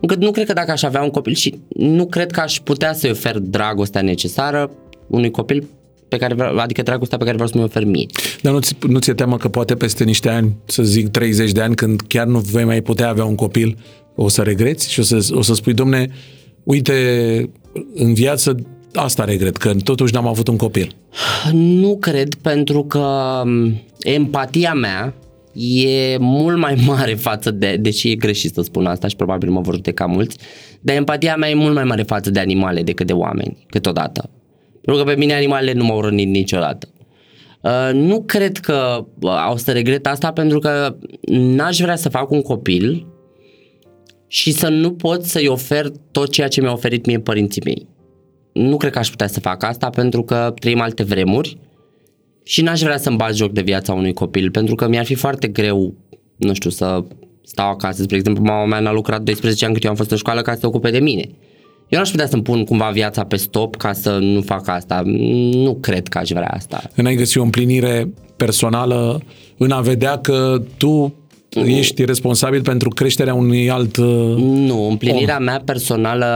încât 0.00 0.20
nu 0.20 0.30
cred 0.30 0.46
că 0.46 0.52
dacă 0.52 0.70
aș 0.70 0.82
avea 0.82 1.02
un 1.02 1.10
copil 1.10 1.34
și 1.34 1.58
nu 1.68 2.06
cred 2.06 2.30
că 2.30 2.40
aș 2.40 2.60
putea 2.60 2.92
să-i 2.92 3.10
ofer 3.10 3.38
dragostea 3.38 4.02
necesară 4.02 4.70
unui 5.06 5.30
copil 5.30 5.66
pe 6.08 6.16
care 6.16 6.34
vreau, 6.34 6.56
adică 6.56 6.82
dragostea 6.82 7.18
pe 7.18 7.24
care 7.24 7.36
vreau 7.36 7.50
să 7.50 7.56
mi-o 7.56 7.66
ofer 7.66 7.84
mie. 7.84 8.06
Dar 8.42 8.52
nu, 8.52 8.60
ți, 8.60 8.76
nu 8.88 8.98
ți-e 8.98 9.12
teamă 9.12 9.36
că 9.36 9.48
poate 9.48 9.74
peste 9.74 10.04
niște 10.04 10.28
ani, 10.28 10.56
să 10.64 10.82
zic 10.82 11.08
30 11.08 11.52
de 11.52 11.60
ani, 11.60 11.74
când 11.74 12.00
chiar 12.00 12.26
nu 12.26 12.38
vei 12.38 12.64
mai 12.64 12.82
putea 12.82 13.08
avea 13.08 13.24
un 13.24 13.34
copil, 13.34 13.78
o 14.14 14.28
să 14.28 14.42
regreți 14.42 14.90
și 14.90 15.00
o 15.00 15.02
să, 15.02 15.28
o 15.32 15.42
să 15.42 15.54
spui, 15.54 15.74
domne, 15.74 16.08
uite, 16.62 16.92
în 17.94 18.14
viață 18.14 18.56
asta 18.94 19.24
regret, 19.24 19.56
că 19.56 19.74
totuși 19.84 20.14
n-am 20.14 20.26
avut 20.26 20.48
un 20.48 20.56
copil. 20.56 20.94
Nu 21.52 21.96
cred, 22.00 22.34
pentru 22.34 22.84
că 22.84 23.42
m, 23.44 23.82
empatia 24.00 24.74
mea 24.74 25.14
e 25.54 26.16
mult 26.18 26.58
mai 26.58 26.82
mare 26.86 27.14
față 27.14 27.50
de, 27.50 27.76
deși 27.80 28.10
e 28.10 28.14
greșit 28.14 28.54
să 28.54 28.62
spun 28.62 28.86
asta 28.86 29.08
și 29.08 29.16
probabil 29.16 29.50
mă 29.50 29.60
vor 29.60 29.74
judeca 29.74 30.06
mulți, 30.06 30.36
dar 30.80 30.96
empatia 30.96 31.36
mea 31.36 31.50
e 31.50 31.54
mult 31.54 31.74
mai 31.74 31.84
mare 31.84 32.02
față 32.02 32.30
de 32.30 32.40
animale 32.40 32.82
decât 32.82 33.06
de 33.06 33.12
oameni, 33.12 33.66
câteodată. 33.68 34.30
Pentru 34.82 35.04
că 35.04 35.10
pe 35.10 35.16
mine 35.18 35.34
animalele 35.34 35.72
nu 35.72 35.84
m-au 35.84 36.00
rănit 36.00 36.28
niciodată. 36.28 36.88
Uh, 37.62 37.90
nu 37.92 38.22
cred 38.22 38.58
că 38.58 39.06
uh, 39.20 39.50
o 39.52 39.56
să 39.56 39.72
regret 39.72 40.06
asta 40.06 40.32
pentru 40.32 40.58
că 40.58 40.96
n-aș 41.30 41.78
vrea 41.78 41.96
să 41.96 42.08
fac 42.08 42.30
un 42.30 42.42
copil 42.42 43.06
și 44.26 44.52
să 44.52 44.68
nu 44.68 44.92
pot 44.92 45.24
să-i 45.24 45.46
ofer 45.46 45.90
tot 46.10 46.30
ceea 46.30 46.48
ce 46.48 46.60
mi-au 46.60 46.74
oferit 46.74 47.06
mie 47.06 47.18
părinții 47.18 47.62
mei. 47.64 47.88
Nu 48.52 48.76
cred 48.76 48.92
că 48.92 48.98
aș 48.98 49.10
putea 49.10 49.26
să 49.26 49.40
fac 49.40 49.62
asta 49.62 49.90
pentru 49.90 50.22
că 50.22 50.54
trăim 50.58 50.80
alte 50.80 51.02
vremuri 51.02 51.58
și 52.42 52.62
n-aș 52.62 52.80
vrea 52.80 52.98
să-mi 52.98 53.16
bag 53.16 53.32
joc 53.32 53.52
de 53.52 53.60
viața 53.60 53.92
unui 53.92 54.12
copil 54.12 54.50
pentru 54.50 54.74
că 54.74 54.88
mi-ar 54.88 55.04
fi 55.04 55.14
foarte 55.14 55.48
greu, 55.48 55.94
nu 56.36 56.54
știu, 56.54 56.70
să 56.70 57.04
stau 57.44 57.70
acasă. 57.70 58.02
Spre 58.02 58.16
exemplu, 58.16 58.44
mama 58.44 58.66
mea 58.66 58.80
n-a 58.80 58.92
lucrat 58.92 59.22
12 59.22 59.64
ani 59.64 59.74
cât 59.74 59.84
eu 59.84 59.90
am 59.90 59.96
fost 59.96 60.10
în 60.10 60.16
școală 60.16 60.42
ca 60.42 60.52
să 60.52 60.58
se 60.58 60.66
ocupe 60.66 60.90
de 60.90 60.98
mine. 60.98 61.28
Eu 61.88 61.98
n-aș 61.98 62.10
putea 62.10 62.26
să-mi 62.26 62.42
pun 62.42 62.64
cumva 62.64 62.90
viața 62.90 63.24
pe 63.24 63.36
stop 63.36 63.76
ca 63.76 63.92
să 63.92 64.18
nu 64.20 64.40
fac 64.40 64.68
asta. 64.68 65.02
Nu 65.04 65.78
cred 65.80 66.08
că 66.08 66.18
aș 66.18 66.28
vrea 66.28 66.48
asta. 66.48 66.82
N-ai 66.94 67.14
găsit 67.14 67.36
o 67.36 67.42
împlinire 67.42 68.12
personală 68.36 69.22
în 69.56 69.70
a 69.70 69.80
vedea 69.80 70.18
că 70.18 70.62
tu 70.76 71.14
ești 71.54 72.04
responsabil 72.04 72.62
pentru 72.62 72.88
creșterea 72.88 73.34
unui 73.34 73.70
alt 73.70 73.96
uh, 73.96 74.06
Nu, 74.36 74.88
împlinirea 74.88 75.36
om. 75.38 75.44
mea 75.44 75.62
personală, 75.64 76.26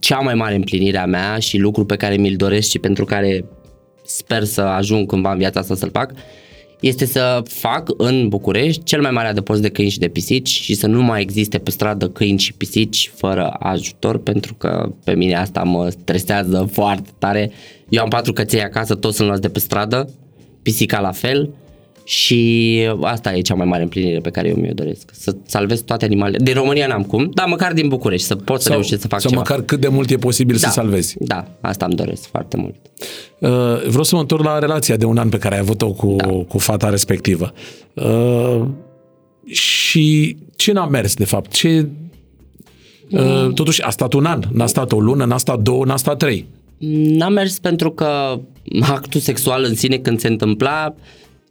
cea 0.00 0.18
mai 0.18 0.34
mare 0.34 0.54
împlinire 0.54 0.98
a 0.98 1.06
mea 1.06 1.38
și 1.38 1.58
lucru 1.58 1.84
pe 1.84 1.96
care 1.96 2.16
mi-l 2.16 2.36
doresc 2.36 2.68
și 2.68 2.78
pentru 2.78 3.04
care 3.04 3.44
sper 4.04 4.44
să 4.44 4.60
ajung 4.60 5.08
cândva 5.08 5.32
în 5.32 5.38
viața 5.38 5.60
asta 5.60 5.74
să-l 5.74 5.90
fac, 5.92 6.12
este 6.80 7.04
să 7.04 7.42
fac 7.48 7.88
în 7.96 8.28
București 8.28 8.82
cel 8.82 9.00
mai 9.00 9.10
mare 9.10 9.28
adăpost 9.28 9.62
de 9.62 9.68
câini 9.68 9.90
și 9.90 9.98
de 9.98 10.08
pisici 10.08 10.48
și 10.48 10.74
să 10.74 10.86
nu 10.86 11.02
mai 11.02 11.20
existe 11.20 11.58
pe 11.58 11.70
stradă 11.70 12.08
câini 12.08 12.38
și 12.38 12.54
pisici 12.54 13.10
fără 13.14 13.56
ajutor 13.58 14.18
pentru 14.18 14.54
că 14.54 14.92
pe 15.04 15.12
mine 15.14 15.36
asta 15.36 15.62
mă 15.62 15.88
stresează 15.88 16.68
foarte 16.72 17.10
tare. 17.18 17.50
Eu 17.88 18.02
am 18.02 18.08
patru 18.08 18.32
căței 18.32 18.62
acasă, 18.62 18.94
toți 18.94 19.16
sunt 19.16 19.28
luați 19.28 19.42
de 19.42 19.48
pe 19.48 19.58
stradă, 19.58 20.10
pisica 20.62 21.00
la 21.00 21.12
fel 21.12 21.50
și 22.08 22.80
asta 23.00 23.34
e 23.34 23.40
cea 23.40 23.54
mai 23.54 23.66
mare 23.66 23.82
împlinire 23.82 24.18
pe 24.18 24.30
care 24.30 24.48
eu 24.48 24.54
mi-o 24.54 24.72
doresc. 24.72 25.10
Să 25.12 25.36
salvez 25.46 25.80
toate 25.80 26.04
animalele. 26.04 26.44
Din 26.44 26.54
România 26.54 26.86
n-am 26.86 27.02
cum, 27.02 27.30
dar 27.34 27.46
măcar 27.46 27.72
din 27.72 27.88
București, 27.88 28.26
să 28.26 28.36
pot 28.36 28.60
să 28.60 28.68
reușesc 28.68 29.00
să 29.00 29.08
fac 29.08 29.20
sau 29.20 29.30
ceva. 29.30 29.42
măcar 29.42 29.62
cât 29.64 29.80
de 29.80 29.88
mult 29.88 30.10
e 30.10 30.16
posibil 30.16 30.56
da, 30.60 30.66
să 30.66 30.72
salvezi. 30.72 31.16
Da, 31.18 31.48
asta 31.60 31.84
îmi 31.84 31.94
doresc 31.94 32.28
foarte 32.28 32.56
mult. 32.56 32.74
Uh, 33.38 33.88
vreau 33.88 34.02
să 34.02 34.14
mă 34.14 34.20
întorc 34.20 34.44
la 34.44 34.58
relația 34.58 34.96
de 34.96 35.04
un 35.04 35.16
an 35.16 35.28
pe 35.28 35.38
care 35.38 35.54
ai 35.54 35.60
avut-o 35.60 35.92
cu, 35.92 36.16
da. 36.16 36.28
cu 36.28 36.58
fata 36.58 36.88
respectivă. 36.88 37.52
Uh, 37.94 38.64
și 39.46 40.36
ce 40.56 40.72
n-a 40.72 40.86
mers, 40.86 41.14
de 41.14 41.24
fapt? 41.24 41.52
Ce... 41.52 41.88
Uh, 43.10 43.20
mm. 43.20 43.52
Totuși, 43.52 43.82
a 43.82 43.90
stat 43.90 44.12
un 44.12 44.24
an, 44.24 44.42
n-a 44.52 44.66
stat 44.66 44.92
o 44.92 45.00
lună, 45.00 45.24
n-a 45.24 45.38
stat 45.38 45.60
două, 45.60 45.84
n-a 45.84 45.96
stat 45.96 46.18
trei. 46.18 46.46
N-a 47.18 47.28
mers 47.28 47.58
pentru 47.58 47.90
că 47.90 48.40
actul 48.80 49.20
sexual 49.20 49.64
în 49.64 49.74
sine 49.74 49.96
când 49.96 50.20
se 50.20 50.28
întâmpla 50.28 50.94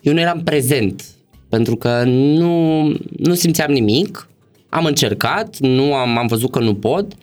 eu 0.01 0.13
nu 0.13 0.19
eram 0.19 0.41
prezent 0.43 1.03
pentru 1.49 1.75
că 1.75 2.03
nu, 2.05 2.81
nu 3.17 3.33
simțeam 3.33 3.71
nimic, 3.71 4.29
am 4.69 4.85
încercat, 4.85 5.57
nu 5.59 5.93
am, 5.93 6.17
am 6.17 6.27
văzut 6.27 6.51
că 6.51 6.59
nu 6.59 6.75
pot 6.75 7.13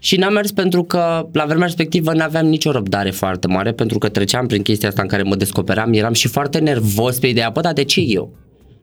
și 0.00 0.16
n-am 0.16 0.32
mers 0.32 0.50
pentru 0.50 0.84
că 0.84 1.28
la 1.32 1.44
vremea 1.44 1.66
respectivă 1.66 2.12
nu 2.12 2.22
aveam 2.22 2.46
nicio 2.46 2.70
răbdare 2.70 3.10
foarte 3.10 3.46
mare 3.46 3.72
pentru 3.72 3.98
că 3.98 4.08
treceam 4.08 4.46
prin 4.46 4.62
chestia 4.62 4.88
asta 4.88 5.02
în 5.02 5.08
care 5.08 5.22
mă 5.22 5.34
descoperam, 5.36 5.92
eram 5.92 6.12
și 6.12 6.28
foarte 6.28 6.58
nervos 6.58 7.18
pe 7.18 7.26
ideea, 7.26 7.50
bă, 7.50 7.60
dar 7.60 7.72
de 7.72 7.84
ce 7.84 8.00
eu? 8.00 8.30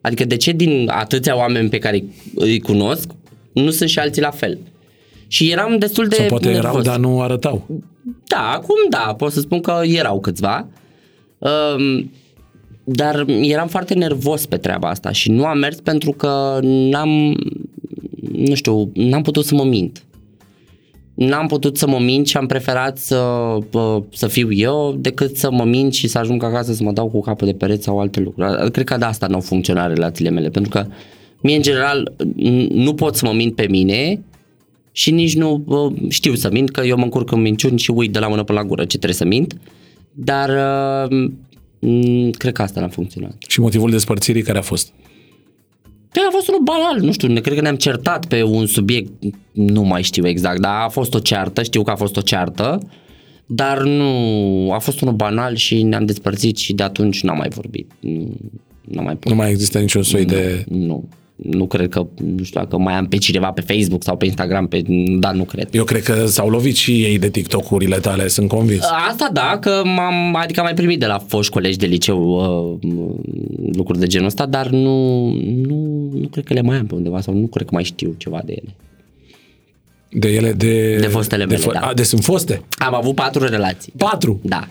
Adică 0.01 0.25
de 0.25 0.35
ce 0.37 0.51
din 0.51 0.89
atâția 0.93 1.37
oameni 1.37 1.69
pe 1.69 1.77
care 1.77 2.03
îi 2.35 2.59
cunosc, 2.59 3.09
nu 3.53 3.69
sunt 3.69 3.89
și 3.89 3.99
alții 3.99 4.21
la 4.21 4.29
fel? 4.29 4.57
Și 5.27 5.51
eram 5.51 5.77
destul 5.77 6.07
de 6.07 6.15
Sau 6.15 6.25
poate 6.25 6.45
nervos. 6.51 6.71
erau, 6.71 6.81
dar 6.81 6.97
nu 6.97 7.21
arătau. 7.21 7.65
Da, 8.27 8.51
acum 8.51 8.75
da, 8.89 9.15
pot 9.17 9.31
să 9.31 9.39
spun 9.39 9.59
că 9.59 9.81
erau 9.83 10.19
câțiva. 10.19 10.67
Um, 11.37 12.11
dar 12.85 13.25
eram 13.27 13.67
foarte 13.67 13.93
nervos 13.93 14.45
pe 14.45 14.57
treaba 14.57 14.89
asta 14.89 15.11
și 15.11 15.31
nu 15.31 15.45
am 15.45 15.57
mers 15.57 15.79
pentru 15.79 16.11
că 16.11 16.59
n-am, 16.61 17.37
nu 18.31 18.53
știu, 18.53 18.91
n-am 18.93 19.21
putut 19.21 19.45
să 19.45 19.55
mă 19.55 19.63
mint. 19.63 20.03
N-am 21.13 21.47
putut 21.47 21.77
să 21.77 21.87
mă 21.87 21.99
mint 21.99 22.27
și 22.27 22.37
am 22.37 22.45
preferat 22.45 22.97
să, 22.97 23.57
să 24.11 24.27
fiu 24.27 24.51
eu 24.51 24.95
decât 24.99 25.37
să 25.37 25.51
mă 25.51 25.63
mint 25.63 25.93
și 25.93 26.07
să 26.07 26.17
ajung 26.17 26.43
acasă 26.43 26.73
să 26.73 26.83
mă 26.83 26.91
dau 26.91 27.07
cu 27.07 27.19
capul 27.19 27.47
de 27.47 27.53
pereți 27.53 27.83
sau 27.83 27.99
alte 27.99 28.19
lucruri. 28.19 28.71
Cred 28.71 28.85
că 28.85 28.97
de 28.97 29.05
asta 29.05 29.27
nu 29.27 29.35
au 29.35 29.41
funcționat 29.41 29.87
relațiile 29.87 30.29
mele, 30.29 30.49
pentru 30.49 30.71
că 30.71 30.85
mie 31.41 31.55
în 31.55 31.61
general 31.61 32.13
nu 32.69 32.93
pot 32.93 33.15
să 33.15 33.25
mă 33.25 33.33
mint 33.33 33.55
pe 33.55 33.67
mine 33.69 34.23
și 34.91 35.11
nici 35.11 35.35
nu 35.35 35.63
știu 36.09 36.33
să 36.33 36.49
mint, 36.51 36.71
că 36.71 36.81
eu 36.81 36.97
mă 36.97 37.03
încurc 37.03 37.31
în 37.31 37.41
minciuni 37.41 37.79
și 37.79 37.91
uit 37.91 38.13
de 38.13 38.19
la 38.19 38.27
mână 38.27 38.43
până 38.43 38.59
la 38.59 38.65
gură 38.65 38.81
ce 38.81 38.87
trebuie 38.97 39.13
să 39.13 39.25
mint, 39.25 39.57
dar 40.11 40.49
Mm, 41.87 42.29
cred 42.31 42.53
că 42.53 42.61
asta 42.61 42.79
n-a 42.79 42.87
funcționat. 42.87 43.35
Și 43.47 43.59
motivul 43.59 43.91
despărțirii 43.91 44.41
care 44.41 44.57
a 44.57 44.61
fost? 44.61 44.91
Păi 46.11 46.23
a 46.27 46.31
fost 46.31 46.47
unul 46.47 46.61
banal, 46.63 46.99
nu 46.99 47.11
știu, 47.11 47.27
ne 47.27 47.39
cred 47.39 47.55
că 47.55 47.61
ne-am 47.61 47.75
certat 47.75 48.25
pe 48.25 48.43
un 48.43 48.65
subiect, 48.65 49.11
nu 49.51 49.81
mai 49.81 50.01
știu 50.01 50.27
exact, 50.27 50.59
dar 50.59 50.83
a 50.83 50.89
fost 50.89 51.13
o 51.13 51.19
ceartă, 51.19 51.63
știu 51.63 51.83
că 51.83 51.91
a 51.91 51.95
fost 51.95 52.17
o 52.17 52.21
ceartă, 52.21 52.79
dar 53.45 53.83
nu, 53.83 54.71
a 54.71 54.77
fost 54.77 55.01
unul 55.01 55.13
banal 55.13 55.55
și 55.55 55.83
ne-am 55.83 56.05
despărțit 56.05 56.57
și 56.57 56.73
de 56.73 56.83
atunci 56.83 57.23
n-am 57.23 57.37
mai 57.37 57.49
vorbit. 57.49 57.91
Nu, 57.99 58.35
n-am 58.81 59.03
mai 59.03 59.17
nu 59.23 59.35
mai 59.35 59.49
există 59.49 59.79
niciun 59.79 60.03
soi 60.03 60.21
nu, 60.21 60.27
de... 60.27 60.63
Nu, 60.69 61.09
nu 61.35 61.65
cred 61.65 61.89
că, 61.89 62.07
nu 62.37 62.43
știu 62.43 62.59
dacă 62.59 62.77
mai 62.77 62.93
am 62.93 63.07
pe 63.07 63.17
cineva 63.17 63.51
pe 63.51 63.61
Facebook 63.61 64.03
sau 64.03 64.17
pe 64.17 64.25
Instagram, 64.25 64.67
pe, 64.67 64.83
dar 65.19 65.33
nu 65.33 65.43
cred. 65.43 65.67
Eu 65.71 65.83
cred 65.83 66.03
că 66.03 66.25
s-au 66.25 66.49
lovit 66.49 66.75
și 66.75 67.03
ei 67.03 67.19
de 67.19 67.29
TikTok-urile 67.29 67.97
tale, 67.97 68.27
sunt 68.27 68.47
convins. 68.47 68.83
Asta 69.09 69.29
da, 69.33 69.57
că 69.61 69.81
m-am, 69.83 70.35
adică 70.35 70.59
am 70.59 70.65
mai 70.65 70.75
primit 70.75 70.99
de 70.99 71.05
la 71.05 71.19
foști 71.27 71.51
colegi 71.51 71.77
de 71.77 71.85
liceu 71.85 72.19
uh, 72.81 72.89
lucruri 73.73 73.99
de 73.99 74.07
genul 74.07 74.27
ăsta, 74.27 74.45
dar 74.45 74.67
nu, 74.67 75.27
nu, 75.43 76.09
nu 76.13 76.27
cred 76.31 76.43
că 76.43 76.53
le 76.53 76.61
mai 76.61 76.77
am 76.77 76.85
pe 76.85 76.95
undeva 76.95 77.21
sau 77.21 77.33
nu 77.33 77.47
cred 77.47 77.67
că 77.67 77.73
mai 77.73 77.83
știu 77.83 78.15
ceva 78.17 78.41
de 78.45 78.51
ele. 78.51 78.75
De 80.09 80.27
ele, 80.27 80.51
de... 80.53 80.95
De 80.95 81.07
fostele 81.07 81.45
mele, 81.45 81.57
de 81.57 81.69
fo- 81.69 81.73
da. 81.73 81.79
A, 81.79 81.93
de 81.93 82.03
sunt 82.03 82.23
foste? 82.23 82.61
Am 82.77 82.93
avut 82.93 83.15
patru 83.15 83.45
relații. 83.45 83.93
Patru? 83.97 84.39
Da. 84.43 84.67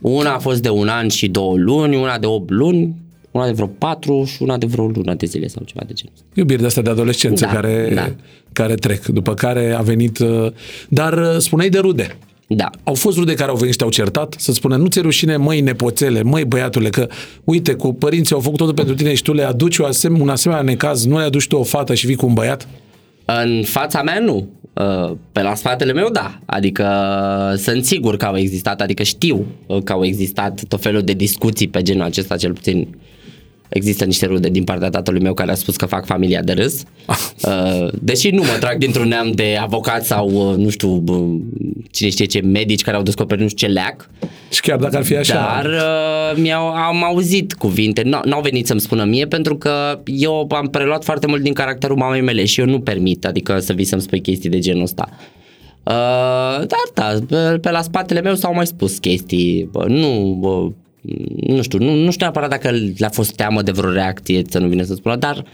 Una 0.00 0.34
a 0.34 0.38
fost 0.38 0.62
de 0.62 0.68
un 0.68 0.88
an 0.88 1.08
și 1.08 1.28
două 1.28 1.56
luni, 1.56 1.96
una 1.96 2.18
de 2.18 2.26
8 2.26 2.50
luni, 2.50 2.94
una 3.32 3.46
de 3.46 3.52
vreo 3.52 3.66
patru 3.66 4.24
și 4.24 4.42
una 4.42 4.56
de 4.58 4.66
vreo 4.66 4.86
lună 4.86 5.14
de 5.14 5.26
zile 5.26 5.46
sau 5.46 5.62
ceva 5.64 5.82
de 5.86 5.92
genul 5.92 6.12
ăsta. 6.14 6.26
Iubiri 6.34 6.60
de 6.60 6.66
astea 6.66 6.82
de 6.82 6.90
adolescență 6.90 7.44
Da, 7.44 7.52
care, 7.52 7.90
da. 7.94 8.10
care 8.52 8.74
trec, 8.74 9.04
după 9.06 9.34
care 9.34 9.72
a 9.72 9.80
venit... 9.80 10.18
uh, 10.18 10.46
Dar 10.88 11.12
uh, 11.18 11.36
spuneai 11.38 11.68
de 11.68 11.78
rude. 11.78 12.16
Da. 12.46 12.70
Au 12.84 12.94
fost 12.94 13.16
rude 13.18 13.34
care 13.34 13.50
au 13.50 13.56
venit 13.56 13.72
și 13.72 13.78
te-au 13.78 13.90
certat 13.90 14.34
să 14.38 14.52
spună 14.52 14.76
nu 14.76 14.86
ți 14.86 15.00
rușine, 15.00 15.36
măi 15.36 15.60
nepoțele, 15.60 16.22
măi 16.22 16.44
băiatule, 16.44 16.88
că 16.88 17.08
uite, 17.44 17.74
cu 17.74 17.92
părinții 17.94 18.34
au 18.34 18.40
făcut 18.40 18.58
totul 18.58 18.74
pentru 18.74 18.94
tine 18.94 19.14
și 19.14 19.22
tu 19.22 19.32
le 19.32 19.42
aduci 19.42 19.78
o 19.78 19.84
asem- 19.86 20.20
un 20.20 20.28
asemenea 20.28 20.62
necaz, 20.62 21.04
nu 21.04 21.18
le 21.18 21.24
aduci 21.24 21.46
tu 21.46 21.56
o 21.56 21.62
fată 21.62 21.94
și 21.94 22.06
vii 22.06 22.16
cu 22.16 22.26
un 22.26 22.34
băiat? 22.34 22.68
În 23.24 23.62
fața 23.64 24.02
mea 24.02 24.18
nu. 24.18 24.48
Uh, 24.74 25.16
Pe 25.32 25.42
la 25.42 25.54
spatele 25.54 25.92
meu 25.92 26.08
da. 26.12 26.38
Adică 26.46 26.86
sunt 27.56 27.84
sigur 27.84 28.16
că 28.16 28.24
au 28.24 28.36
existat, 28.36 28.80
adică 28.80 29.02
știu 29.02 29.46
uh, 29.66 29.82
că 29.84 29.92
au 29.92 30.04
existat 30.04 30.62
tot 30.68 30.80
felul 30.80 31.02
de 31.02 31.12
discuții 31.12 31.68
pe 31.68 31.82
genul 31.82 32.02
acesta, 32.02 32.36
cel 32.36 32.52
puțin 32.52 32.88
Există 33.72 34.04
niște 34.04 34.26
rude 34.26 34.48
din 34.48 34.64
partea 34.64 34.88
tatălui 34.88 35.20
meu 35.20 35.34
care 35.34 35.50
a 35.50 35.54
spus 35.54 35.76
că 35.76 35.86
fac 35.86 36.06
familia 36.06 36.42
de 36.42 36.52
râs. 36.52 36.82
Uh, 37.46 37.88
Deși 38.00 38.30
nu 38.30 38.42
mă 38.42 38.56
trag 38.60 38.78
dintr-un 38.78 39.08
neam 39.08 39.30
de 39.30 39.56
avocat 39.60 40.04
sau, 40.04 40.50
uh, 40.50 40.56
nu 40.56 40.68
știu, 40.68 40.88
bă, 40.88 41.18
cine 41.90 42.08
știe 42.10 42.24
ce 42.24 42.40
medici 42.40 42.82
care 42.82 42.96
au 42.96 43.02
descoperit 43.02 43.42
nu 43.42 43.48
știu 43.48 43.66
ce 43.66 43.72
leac. 43.72 44.10
Și 44.50 44.60
chiar 44.60 44.78
dacă 44.78 44.96
ar 44.96 45.04
fi 45.04 45.16
așa... 45.16 45.34
Dar 45.34 45.64
uh, 45.64 46.40
mi-au 46.42 46.66
am 46.66 47.04
auzit 47.04 47.52
cuvinte, 47.52 48.02
nu 48.02 48.32
au 48.32 48.40
venit 48.40 48.66
să-mi 48.66 48.80
spună 48.80 49.04
mie 49.04 49.26
pentru 49.26 49.56
că 49.56 50.00
eu 50.04 50.48
am 50.50 50.66
preluat 50.66 51.04
foarte 51.04 51.26
mult 51.26 51.42
din 51.42 51.52
caracterul 51.52 51.96
mamei 51.96 52.20
mele 52.20 52.44
și 52.44 52.60
eu 52.60 52.66
nu 52.66 52.80
permit, 52.80 53.24
adică 53.24 53.58
să 53.58 53.72
vii 53.72 53.84
să-mi 53.84 54.02
spui 54.02 54.20
chestii 54.20 54.50
de 54.50 54.58
genul 54.58 54.82
ăsta. 54.82 55.08
Uh, 55.84 56.66
dar 56.66 56.90
da, 56.94 57.18
pe, 57.28 57.58
pe 57.58 57.70
la 57.70 57.82
spatele 57.82 58.20
meu 58.20 58.34
s-au 58.34 58.54
mai 58.54 58.66
spus 58.66 58.98
chestii, 58.98 59.68
bă, 59.72 59.84
nu, 59.88 60.36
bă, 60.40 60.68
nu 61.46 61.62
știu, 61.62 61.78
nu, 61.78 61.94
nu 61.94 62.10
știu 62.10 62.24
neapărat 62.24 62.50
dacă 62.50 62.70
le-a 62.96 63.08
fost 63.08 63.34
teamă 63.34 63.62
de 63.62 63.70
vreo 63.70 63.90
reacție, 63.90 64.42
să 64.48 64.58
nu 64.58 64.68
vine 64.68 64.84
să 64.84 64.94
spună, 64.94 65.16
dar 65.16 65.44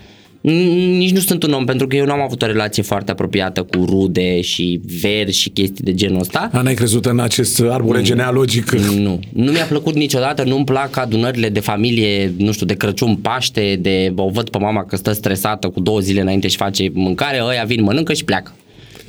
nici 0.40 1.10
nu 1.10 1.20
sunt 1.20 1.42
un 1.42 1.52
om, 1.52 1.64
pentru 1.64 1.86
că 1.86 1.96
eu 1.96 2.04
nu 2.04 2.12
am 2.12 2.20
avut 2.20 2.42
o 2.42 2.46
relație 2.46 2.82
foarte 2.82 3.10
apropiată 3.10 3.62
cu 3.62 3.84
rude 3.84 4.40
și 4.40 4.80
veri 5.00 5.32
și 5.32 5.48
chestii 5.48 5.84
de 5.84 5.94
genul 5.94 6.20
ăsta. 6.20 6.50
A, 6.52 6.60
n-ai 6.60 6.74
crezut 6.74 7.06
în 7.06 7.18
acest 7.18 7.62
arbore 7.70 8.02
genealogic? 8.02 8.70
Nu. 8.70 9.20
Nu 9.32 9.50
mi-a 9.52 9.64
plăcut 9.64 9.94
niciodată, 9.94 10.42
nu-mi 10.44 10.64
plac 10.64 10.96
adunările 10.96 11.48
de 11.48 11.60
familie, 11.60 12.32
nu 12.36 12.52
știu, 12.52 12.66
de 12.66 12.74
Crăciun, 12.74 13.16
Paște, 13.16 13.78
de 13.80 14.12
o 14.16 14.28
văd 14.28 14.48
pe 14.48 14.58
mama 14.58 14.84
că 14.84 14.96
stă 14.96 15.12
stresată 15.12 15.68
cu 15.68 15.80
două 15.80 16.00
zile 16.00 16.20
înainte 16.20 16.48
și 16.48 16.56
face 16.56 16.90
mâncare, 16.92 17.42
ăia 17.42 17.64
vin, 17.66 17.82
mănâncă 17.82 18.12
și 18.12 18.24
pleacă. 18.24 18.52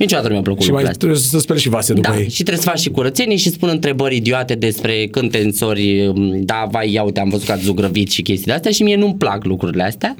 Niciodată 0.00 0.28
nu 0.28 0.34
mi-a 0.34 0.42
plăcut 0.42 0.62
Și 0.62 0.70
mai 0.70 0.82
lucrurile 0.82 0.90
astea. 0.90 1.08
trebuie 1.08 1.20
să 1.30 1.38
speli 1.38 1.58
și 1.60 1.68
vase 1.68 1.92
după 1.94 2.08
Da, 2.10 2.18
ei. 2.18 2.28
și 2.28 2.42
trebuie 2.42 2.64
să 2.64 2.68
faci 2.68 2.78
și 2.78 2.90
curățenii 2.90 3.36
și 3.36 3.50
spun 3.50 3.68
întrebări 3.68 4.16
idiote 4.16 4.54
despre 4.54 5.06
când 5.06 5.30
te 5.30 5.38
însori, 5.38 6.12
da, 6.44 6.66
vai, 6.70 6.92
ia 6.92 7.02
uite, 7.02 7.20
am 7.20 7.28
văzut 7.28 7.46
că 7.46 7.52
ați 7.52 7.62
zugrăvit 7.64 8.10
și 8.10 8.22
chestii 8.22 8.46
de 8.46 8.52
astea 8.52 8.70
și 8.70 8.82
mie 8.82 8.96
nu-mi 8.96 9.14
plac 9.14 9.44
lucrurile 9.44 9.82
astea. 9.82 10.14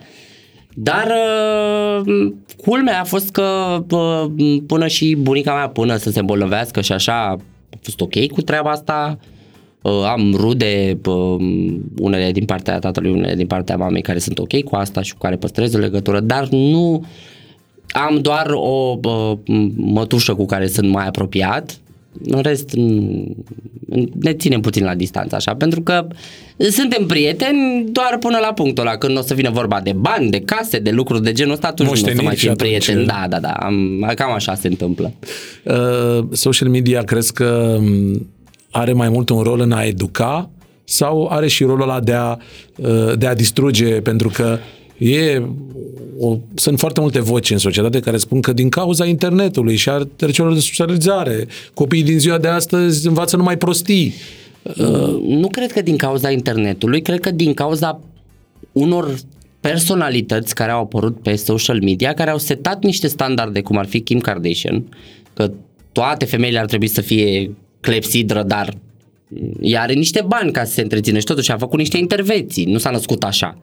Dar 0.75 1.07
uh, 2.07 2.33
culmea 2.65 3.01
a 3.01 3.05
fost 3.05 3.31
că 3.31 3.79
uh, 3.91 4.57
până 4.67 4.87
și 4.87 5.15
bunica 5.21 5.55
mea, 5.55 5.69
până 5.69 5.97
să 5.97 6.11
se 6.11 6.19
îmbolnăvească 6.19 6.81
și 6.81 6.93
așa, 6.93 7.13
a 7.73 7.77
fost 7.83 8.01
ok 8.01 8.27
cu 8.27 8.41
treaba 8.41 8.71
asta. 8.71 9.19
Uh, 9.83 9.93
am 10.07 10.35
rude, 10.37 10.99
uh, 11.07 11.37
unele 11.99 12.33
din 12.33 12.45
partea 12.45 12.79
tatălui, 12.79 13.11
unele 13.11 13.35
din 13.35 13.47
partea 13.47 13.77
mamei 13.77 14.03
care 14.03 14.19
sunt 14.19 14.39
ok 14.39 14.63
cu 14.63 14.77
asta 14.77 15.03
și 15.03 15.13
cu 15.13 15.19
care 15.19 15.37
păstrez 15.37 15.75
o 15.75 15.79
legătură, 15.79 16.21
dar 16.21 16.49
nu 16.49 17.05
am 17.93 18.19
doar 18.21 18.47
o 18.51 18.99
uh, 19.03 19.39
mătușă 19.77 20.35
cu 20.35 20.47
care 20.47 20.67
sunt 20.67 20.91
mai 20.91 21.07
apropiat 21.07 21.79
În 22.25 22.41
rest, 22.41 22.71
ne 24.21 24.33
ținem 24.33 24.61
puțin 24.61 24.85
la 24.85 24.95
distanță, 24.95 25.35
așa, 25.35 25.55
pentru 25.55 25.81
că 25.83 26.07
suntem 26.71 27.07
prieteni 27.07 27.85
doar 27.93 28.17
până 28.21 28.39
la 28.39 28.53
punctul 28.53 28.87
ăla, 28.87 28.97
când 28.97 29.19
o 29.19 29.21
să 29.21 29.35
vină 29.35 29.51
vorba 29.51 29.81
de 29.81 29.93
bani, 29.93 30.31
de 30.31 30.41
case, 30.41 30.79
de 30.79 30.91
lucruri 30.91 31.23
de 31.23 31.33
genul 31.33 31.53
ăsta, 31.53 31.67
atunci 31.67 31.89
nu 31.89 31.95
o 31.95 32.15
să 32.15 32.23
mai 32.23 32.37
fim 32.37 32.55
prieteni. 32.55 33.07
Da, 33.07 33.27
da, 33.29 33.41
da, 33.41 33.51
am, 33.51 34.13
cam 34.15 34.33
așa 34.33 34.55
se 34.55 34.69
întâmplă. 34.69 35.13
Uh, 35.65 36.25
social 36.33 36.69
media 36.69 37.03
crezi 37.03 37.33
că 37.33 37.77
um, 37.79 38.29
are 38.71 38.93
mai 38.93 39.09
mult 39.09 39.29
un 39.29 39.43
rol 39.43 39.61
în 39.61 39.73
a 39.73 39.83
educa 39.83 40.51
sau 40.85 41.29
are 41.31 41.49
și 41.49 41.65
rolul 41.65 41.83
ăla 41.83 42.01
de 42.01 42.13
a, 42.13 42.37
uh, 42.77 43.13
de 43.19 43.27
a 43.27 43.35
distruge, 43.35 44.01
pentru 44.01 44.29
că 44.29 44.59
e 45.01 45.43
o, 46.19 46.39
sunt 46.55 46.79
foarte 46.79 47.01
multe 47.01 47.21
voci 47.21 47.51
în 47.51 47.59
societate 47.59 48.01
care 48.01 48.17
spun 48.17 48.41
că 48.41 48.53
din 48.53 48.69
cauza 48.69 49.05
internetului 49.05 49.77
și 49.77 49.89
a 49.89 50.09
trecerilor 50.17 50.55
de 50.55 50.61
socializare, 50.61 51.47
copiii 51.75 52.03
din 52.03 52.19
ziua 52.19 52.39
de 52.39 52.49
astăzi 52.49 53.07
învață 53.07 53.37
numai 53.37 53.57
prostii. 53.57 54.15
Uh, 54.63 55.23
nu 55.23 55.49
cred 55.49 55.73
că 55.73 55.83
din 55.83 55.97
cauza 55.97 56.31
internetului, 56.31 57.03
cred 57.03 57.21
că 57.21 57.31
din 57.31 57.55
cauza 57.55 58.01
unor 58.73 59.15
personalități 59.61 60.55
care 60.55 60.71
au 60.71 60.83
apărut 60.83 61.23
pe 61.23 61.35
social 61.35 61.83
media, 61.83 62.15
care 62.15 62.31
au 62.31 62.39
setat 62.39 62.85
niște 62.85 63.07
standarde, 63.07 63.61
cum 63.61 63.77
ar 63.77 63.87
fi 63.87 64.01
Kim 64.01 64.19
Kardashian, 64.19 64.85
că 65.35 65.51
toate 65.93 66.25
femeile 66.25 66.59
ar 66.59 66.67
trebui 66.67 66.89
să 66.89 67.01
fie 67.01 67.51
clepsidră, 67.81 68.43
dar 68.43 68.75
ea 69.61 69.83
are 69.83 69.93
niște 69.93 70.25
bani 70.27 70.53
ca 70.53 70.65
să 70.65 70.73
se 70.73 70.81
întrețină 70.81 71.19
și 71.19 71.25
totuși 71.25 71.51
a 71.51 71.57
făcut 71.57 71.79
niște 71.79 71.99
intervenții, 71.99 72.65
nu 72.65 72.79
s-a 72.79 72.91
născut 72.91 73.25
așa. 73.25 73.59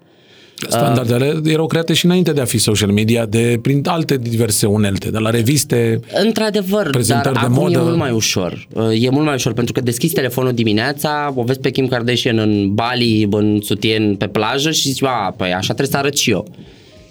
Standardele 0.67 1.33
uh, 1.35 1.51
erau 1.51 1.67
create 1.67 1.93
și 1.93 2.05
înainte 2.05 2.31
de 2.31 2.41
a 2.41 2.45
fi 2.45 2.57
social 2.57 2.91
media, 2.91 3.25
de 3.25 3.59
prin 3.61 3.81
alte 3.85 4.17
diverse 4.17 4.65
unelte, 4.65 5.09
de 5.09 5.17
la 5.17 5.29
reviste, 5.29 5.99
Într-adevăr, 6.23 6.89
dar 7.07 7.21
de 7.21 7.39
acum 7.39 7.53
modă. 7.53 7.79
e 7.79 7.81
mult 7.81 7.97
mai 7.97 8.11
ușor. 8.11 8.67
Uh, 8.73 9.03
e 9.03 9.09
mult 9.09 9.25
mai 9.25 9.33
ușor 9.33 9.53
pentru 9.53 9.73
că 9.73 9.81
deschizi 9.81 10.13
telefonul 10.13 10.53
dimineața, 10.53 11.33
o 11.35 11.43
vezi 11.43 11.59
pe 11.59 11.69
Kim 11.69 11.87
Kardashian 11.87 12.37
în 12.37 12.73
Bali, 12.73 13.27
în 13.31 13.59
sutien, 13.61 14.15
pe 14.15 14.27
plajă 14.27 14.71
și 14.71 14.87
zici, 14.87 15.03
a, 15.03 15.33
păi 15.37 15.53
așa 15.53 15.73
trebuie 15.73 15.87
să 15.87 15.97
arăt 15.97 16.17
și 16.17 16.31
eu. 16.31 16.47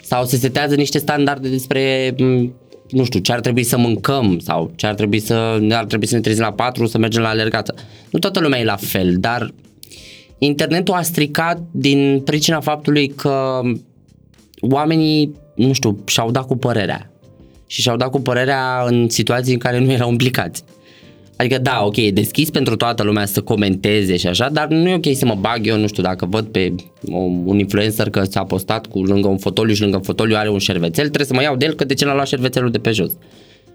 Sau 0.03 0.24
se 0.24 0.36
setează 0.36 0.74
niște 0.74 0.99
standarde 0.99 1.49
despre 1.49 2.14
nu 2.90 3.05
știu, 3.05 3.20
ce 3.20 3.32
ar 3.32 3.40
trebui 3.40 3.62
să 3.62 3.76
mâncăm 3.78 4.38
sau 4.38 4.72
ce 4.76 4.86
ar 4.86 4.94
trebui 4.94 5.20
să, 5.20 5.59
ar 5.70 5.84
trebui 5.84 6.07
să 6.07 6.14
ne 6.14 6.20
trezim 6.20 6.42
la 6.42 6.53
patru, 6.53 6.86
să 6.86 6.99
mergem 6.99 7.22
la 7.22 7.28
alergată. 7.28 7.74
Nu 8.11 8.18
toată 8.18 8.40
lumea 8.40 8.61
e 8.61 8.64
la 8.64 8.76
fel, 8.76 9.14
dar 9.18 9.53
internetul 10.39 10.95
a 10.95 11.03
stricat 11.03 11.62
din 11.70 12.20
pricina 12.24 12.61
faptului 12.61 13.09
că 13.09 13.61
oamenii, 14.61 15.34
nu 15.55 15.72
știu, 15.72 15.99
și-au 16.05 16.30
dat 16.30 16.47
cu 16.47 16.57
părerea. 16.57 17.11
Și 17.66 17.80
și-au 17.80 17.97
dat 17.97 18.11
cu 18.11 18.20
părerea 18.20 18.84
în 18.87 19.09
situații 19.09 19.53
în 19.53 19.59
care 19.59 19.78
nu 19.78 19.93
erau 19.93 20.11
implicați. 20.11 20.64
Adică 21.37 21.59
da, 21.59 21.82
ok, 21.84 21.97
e 21.97 22.11
deschis 22.11 22.51
pentru 22.51 22.76
toată 22.76 23.03
lumea 23.03 23.26
să 23.26 23.41
comenteze 23.41 24.16
și 24.16 24.26
așa, 24.26 24.49
dar 24.49 24.68
nu 24.68 24.89
e 24.89 24.95
ok 24.95 25.16
să 25.16 25.26
mă 25.26 25.34
bag 25.41 25.66
eu, 25.66 25.78
nu 25.78 25.87
știu, 25.87 26.03
dacă 26.03 26.26
văd 26.26 26.47
pe 26.47 26.74
un 27.45 27.59
influencer 27.59 28.11
că 28.11 28.22
s-a 28.24 28.45
postat 28.45 28.87
cu 28.87 29.03
lângă 29.03 29.28
un 29.28 29.39
fotoliu 29.39 29.74
și 29.74 29.80
lângă 29.80 29.99
fotoliu 29.99 30.37
are 30.37 30.49
un 30.49 30.59
șervețel, 30.59 31.05
trebuie 31.05 31.26
să 31.26 31.34
mă 31.34 31.43
iau 31.43 31.57
de 31.57 31.64
el 31.64 31.74
că 31.74 31.84
de 31.84 31.95
ce 31.95 32.05
l-a 32.05 32.14
luat 32.14 32.26
șervețelul 32.26 32.70
de 32.70 32.78
pe 32.78 32.91
jos 32.91 33.12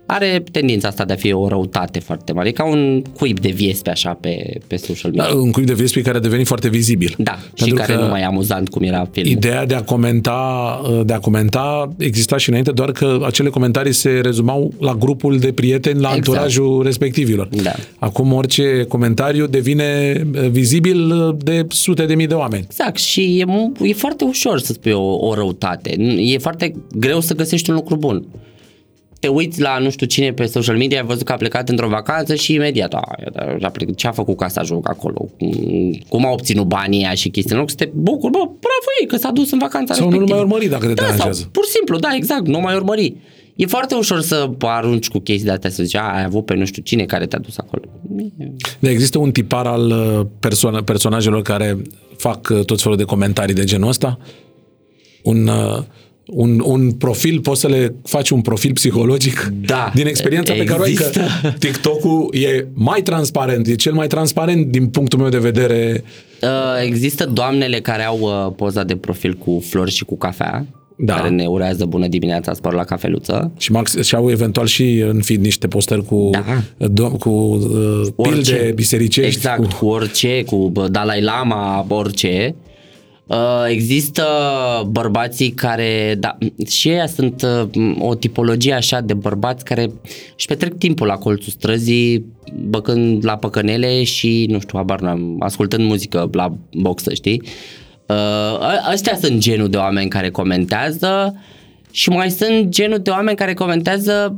are 0.05 0.43
tendința 0.51 0.87
asta 0.87 1.05
de 1.05 1.13
a 1.13 1.15
fi 1.15 1.31
o 1.31 1.47
răutate 1.47 1.99
foarte 1.99 2.33
mare. 2.33 2.47
E 2.47 2.51
ca 2.51 2.65
un 2.65 3.01
cuib 3.13 3.39
de 3.39 3.49
viespe 3.49 3.89
așa 3.89 4.17
pe, 4.21 4.59
pe 4.67 4.75
social 4.75 5.11
media. 5.11 5.31
Da, 5.31 5.37
un 5.37 5.51
cuib 5.51 5.65
de 5.65 5.73
viespe 5.73 6.01
care 6.01 6.17
a 6.17 6.19
devenit 6.19 6.47
foarte 6.47 6.69
vizibil. 6.69 7.15
Da, 7.17 7.31
Pentru 7.31 7.65
și 7.65 7.71
care 7.71 7.95
nu 7.95 8.07
mai 8.07 8.21
e 8.21 8.25
amuzant 8.25 8.69
cum 8.69 8.83
era 8.83 9.09
filmul. 9.11 9.31
Ideea 9.31 9.65
de 9.65 9.75
a 9.75 9.83
comenta, 9.83 10.81
de 11.05 11.13
a 11.13 11.19
comenta 11.19 11.93
exista 11.97 12.37
și 12.37 12.49
înainte, 12.49 12.71
doar 12.71 12.91
că 12.91 13.19
acele 13.25 13.49
comentarii 13.49 13.91
se 13.91 14.09
rezumau 14.09 14.73
la 14.79 14.93
grupul 14.93 15.39
de 15.39 15.51
prieteni, 15.51 15.99
la 15.99 16.07
exact. 16.07 16.27
anturajul 16.27 16.83
respectivilor. 16.83 17.47
Da. 17.63 17.71
Acum 17.99 18.33
orice 18.33 18.85
comentariu 18.87 19.47
devine 19.47 20.13
vizibil 20.49 21.13
de 21.37 21.65
sute 21.69 22.05
de 22.05 22.15
mii 22.15 22.27
de 22.27 22.33
oameni. 22.33 22.63
Exact 22.63 22.97
și 22.97 23.39
e, 23.39 23.45
e 23.87 23.93
foarte 23.93 24.23
ușor 24.23 24.59
să 24.59 24.73
spui 24.73 24.91
o, 24.91 25.27
o 25.27 25.33
răutate. 25.33 25.95
E 26.17 26.37
foarte 26.37 26.75
greu 26.95 27.19
să 27.19 27.35
găsești 27.35 27.69
un 27.69 27.75
lucru 27.75 27.95
bun 27.95 28.25
te 29.21 29.27
uiți 29.27 29.61
la 29.61 29.77
nu 29.77 29.89
știu 29.89 30.05
cine 30.05 30.33
pe 30.33 30.45
social 30.45 30.77
media, 30.77 30.99
ai 30.99 31.05
văzut 31.05 31.25
că 31.25 31.31
a 31.31 31.35
plecat 31.35 31.69
într-o 31.69 31.87
vacanță 31.87 32.35
și 32.35 32.53
imediat, 32.53 32.93
a, 32.93 33.01
a 33.61 33.69
plecat, 33.69 33.95
ce 33.95 34.07
a 34.07 34.11
făcut 34.11 34.37
ca 34.37 34.47
să 34.47 34.59
ajungă 34.59 34.89
acolo, 34.93 35.29
cum 36.09 36.25
a 36.25 36.31
obținut 36.31 36.65
banii 36.65 37.03
aia 37.03 37.13
și 37.13 37.29
chestii, 37.29 37.53
în 37.53 37.59
loc 37.59 37.69
să 37.69 37.75
te 37.75 37.89
bucuri, 37.93 38.31
bă, 38.31 38.37
bravo 38.37 38.89
ei, 39.01 39.07
că 39.07 39.17
s-a 39.17 39.31
dus 39.31 39.51
în 39.51 39.57
vacanța 39.57 39.93
Sau 39.93 40.09
respectivă. 40.09 40.39
nu 40.39 40.45
mai 40.45 40.49
urmări 40.49 40.69
dacă 40.69 40.87
te 40.87 40.93
da, 40.93 41.01
deranjează. 41.01 41.39
Sau, 41.41 41.49
pur 41.51 41.65
și 41.65 41.71
simplu, 41.71 41.97
da, 41.97 42.09
exact, 42.15 42.47
nu 42.47 42.59
mai 42.59 42.75
urmări. 42.75 43.15
E 43.55 43.65
foarte 43.65 43.95
ușor 43.95 44.21
să 44.21 44.49
arunci 44.59 45.07
cu 45.07 45.19
chestii 45.19 45.45
de 45.45 45.51
astea, 45.51 45.69
să 45.69 45.83
zici, 45.83 45.95
ai 45.95 46.23
avut 46.23 46.45
pe 46.45 46.53
nu 46.53 46.65
știu 46.65 46.81
cine 46.81 47.05
care 47.05 47.25
te-a 47.25 47.39
dus 47.39 47.57
acolo. 47.57 47.81
Da, 48.79 48.89
există 48.89 49.17
un 49.17 49.31
tipar 49.31 49.65
al 49.65 49.89
uh, 49.89 50.25
perso- 50.39 50.81
personajelor 50.85 51.41
care 51.41 51.81
fac 52.17 52.49
uh, 52.49 52.65
tot 52.65 52.81
felul 52.81 52.97
de 52.97 53.03
comentarii 53.03 53.55
de 53.55 53.63
genul 53.63 53.89
ăsta? 53.89 54.19
Un, 55.23 55.47
uh, 55.47 55.83
un, 56.33 56.61
un 56.65 56.91
profil, 56.91 57.39
poți 57.39 57.59
să 57.59 57.67
le 57.67 57.95
faci 58.03 58.29
un 58.29 58.41
profil 58.41 58.73
psihologic 58.73 59.53
da, 59.65 59.91
din 59.93 60.07
experiența 60.07 60.53
există. 60.53 60.73
pe 60.75 60.79
care 60.79 60.91
o 60.91 61.13
ai, 61.13 61.21
că 61.23 61.49
TikTok-ul 61.59 62.35
e 62.35 62.67
mai 62.73 63.01
transparent, 63.01 63.67
e 63.67 63.75
cel 63.75 63.93
mai 63.93 64.07
transparent 64.07 64.65
din 64.65 64.87
punctul 64.87 65.19
meu 65.19 65.29
de 65.29 65.37
vedere. 65.37 66.03
Uh, 66.41 66.49
există 66.85 67.25
doamnele 67.25 67.79
care 67.79 68.03
au 68.03 68.19
uh, 68.21 68.53
poza 68.55 68.83
de 68.83 68.95
profil 68.95 69.33
cu 69.33 69.63
flori 69.69 69.91
și 69.91 70.05
cu 70.05 70.17
cafea, 70.17 70.65
da. 70.97 71.13
care 71.13 71.29
ne 71.29 71.45
urează 71.45 71.85
bună 71.85 72.07
dimineața, 72.07 72.53
spor 72.53 72.73
la 72.73 72.83
cafeluță. 72.83 73.51
Și, 73.57 73.71
max, 73.71 74.01
și 74.01 74.15
au 74.15 74.29
eventual 74.29 74.65
și 74.65 75.03
în 75.07 75.21
feed 75.21 75.41
niște 75.41 75.67
postări 75.67 76.05
cu, 76.05 76.29
da. 76.31 76.43
do, 76.87 77.09
cu 77.09 77.29
uh, 77.29 78.29
pilde 78.29 78.71
bisericești. 78.75 79.35
Exact, 79.35 79.59
cu... 79.59 79.67
cu 79.79 79.85
orice, 79.85 80.43
cu 80.43 80.71
Dalai 80.89 81.21
Lama, 81.21 81.85
orice. 81.89 82.55
Uh, 83.31 83.65
există 83.67 84.23
bărbații 84.89 85.49
care, 85.49 86.15
da, 86.19 86.37
și 86.67 86.89
ei 86.89 87.07
sunt 87.07 87.41
uh, 87.41 87.91
o 87.99 88.15
tipologie 88.15 88.73
așa 88.73 89.01
de 89.01 89.13
bărbați 89.13 89.65
care 89.65 89.91
își 90.37 90.47
petrec 90.47 90.77
timpul 90.77 91.07
la 91.07 91.15
colțul 91.15 91.51
străzii, 91.51 92.25
băcând 92.53 93.25
la 93.25 93.37
păcănele 93.37 94.03
și, 94.03 94.45
nu 94.49 94.59
știu, 94.59 94.77
habar 94.77 95.01
n-am, 95.01 95.35
ascultând 95.39 95.87
muzică 95.87 96.29
la 96.31 96.53
boxă, 96.71 97.13
știi? 97.13 97.41
Uh, 98.05 98.59
astea 98.89 99.17
sunt 99.21 99.39
genul 99.39 99.69
de 99.69 99.77
oameni 99.77 100.09
care 100.09 100.29
comentează 100.29 101.35
și 101.91 102.09
mai 102.09 102.31
sunt 102.31 102.69
genul 102.69 102.99
de 102.99 103.09
oameni 103.09 103.37
care 103.37 103.53
comentează, 103.53 104.35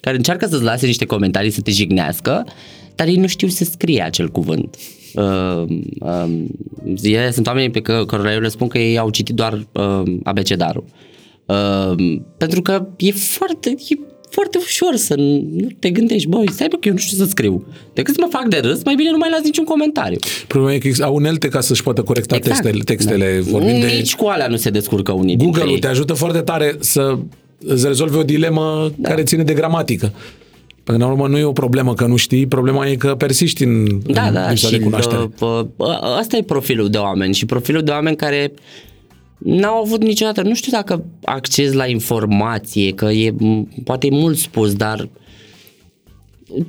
care 0.00 0.16
încearcă 0.16 0.46
să-ți 0.46 0.62
lase 0.62 0.86
niște 0.86 1.04
comentarii 1.04 1.50
să 1.50 1.60
te 1.60 1.70
jignească, 1.70 2.46
dar 2.94 3.06
ei 3.06 3.16
nu 3.16 3.26
știu 3.26 3.48
să 3.48 3.64
scrie 3.64 4.02
acel 4.02 4.28
cuvânt. 4.28 4.76
Uh, 5.14 5.64
uh, 6.00 7.30
sunt 7.32 7.46
oameni 7.46 7.70
pe 7.70 7.80
care 7.80 8.04
cărora 8.04 8.32
eu 8.32 8.40
le 8.40 8.48
spun 8.48 8.68
că 8.68 8.78
ei 8.78 8.98
au 8.98 9.10
citit 9.10 9.34
doar 9.34 9.66
uh, 9.72 10.02
abecedarul. 10.22 10.84
Uh, 11.46 12.18
pentru 12.36 12.62
că 12.62 12.86
e 12.96 13.10
foarte, 13.10 13.74
e 13.88 13.94
foarte 14.30 14.58
ușor 14.58 14.96
să 14.96 15.14
nu 15.16 15.68
te 15.78 15.90
gândești, 15.90 16.28
băi, 16.28 16.50
stai 16.50 16.68
bă, 16.70 16.76
că 16.76 16.88
eu 16.88 16.94
nu 16.94 16.98
știu 16.98 17.16
să 17.16 17.24
scriu. 17.24 17.66
Decât 17.92 18.14
să 18.14 18.20
mă 18.20 18.28
fac 18.30 18.48
de 18.48 18.58
râs, 18.58 18.84
mai 18.84 18.94
bine 18.94 19.10
nu 19.10 19.16
mai 19.16 19.30
las 19.30 19.42
niciun 19.42 19.64
comentariu. 19.64 20.18
Problema 20.46 20.74
e 20.74 20.78
că 20.78 21.04
au 21.04 21.14
unelte 21.14 21.48
ca 21.48 21.60
să-și 21.60 21.82
poată 21.82 22.02
corecta 22.02 22.36
exact. 22.36 22.62
textele. 22.62 22.82
textele 22.84 23.42
da. 23.44 23.50
Vorbind 23.50 23.84
Nici 23.84 24.10
de... 24.10 24.16
cu 24.22 24.26
alea 24.26 24.46
nu 24.46 24.56
se 24.56 24.70
descurcă 24.70 25.12
unii 25.12 25.36
Google-ul 25.36 25.78
te 25.78 25.86
ajută 25.86 26.12
foarte 26.12 26.40
tare 26.40 26.76
să 26.80 27.18
îți 27.66 27.86
rezolvi 27.86 28.16
o 28.16 28.22
dilemă 28.22 28.92
da. 28.96 29.08
care 29.08 29.22
ține 29.22 29.42
de 29.42 29.54
gramatică. 29.54 30.12
Până 30.84 30.98
la 30.98 31.06
urmă 31.06 31.28
nu 31.28 31.38
e 31.38 31.44
o 31.44 31.52
problemă 31.52 31.94
că 31.94 32.06
nu 32.06 32.16
știi, 32.16 32.46
problema 32.46 32.88
e 32.88 32.96
că 32.96 33.14
persiști 33.14 33.64
în, 33.64 34.00
da, 34.06 34.26
în 34.26 34.32
da, 34.32 34.54
și 34.54 34.70
de 34.70 34.78
cunoaștere. 34.78 35.30
asta 36.18 36.36
e 36.36 36.42
profilul 36.42 36.90
de 36.90 36.98
oameni 36.98 37.34
și 37.34 37.46
profilul 37.46 37.82
de 37.82 37.90
oameni 37.90 38.16
care 38.16 38.52
n-au 39.38 39.82
avut 39.82 40.02
niciodată, 40.02 40.42
nu 40.42 40.54
știu 40.54 40.72
dacă 40.72 41.04
acces 41.24 41.72
la 41.72 41.86
informație, 41.86 42.92
că 42.92 43.04
e, 43.04 43.34
poate 43.84 44.06
e 44.06 44.10
mult 44.10 44.38
spus, 44.38 44.74
dar 44.74 45.08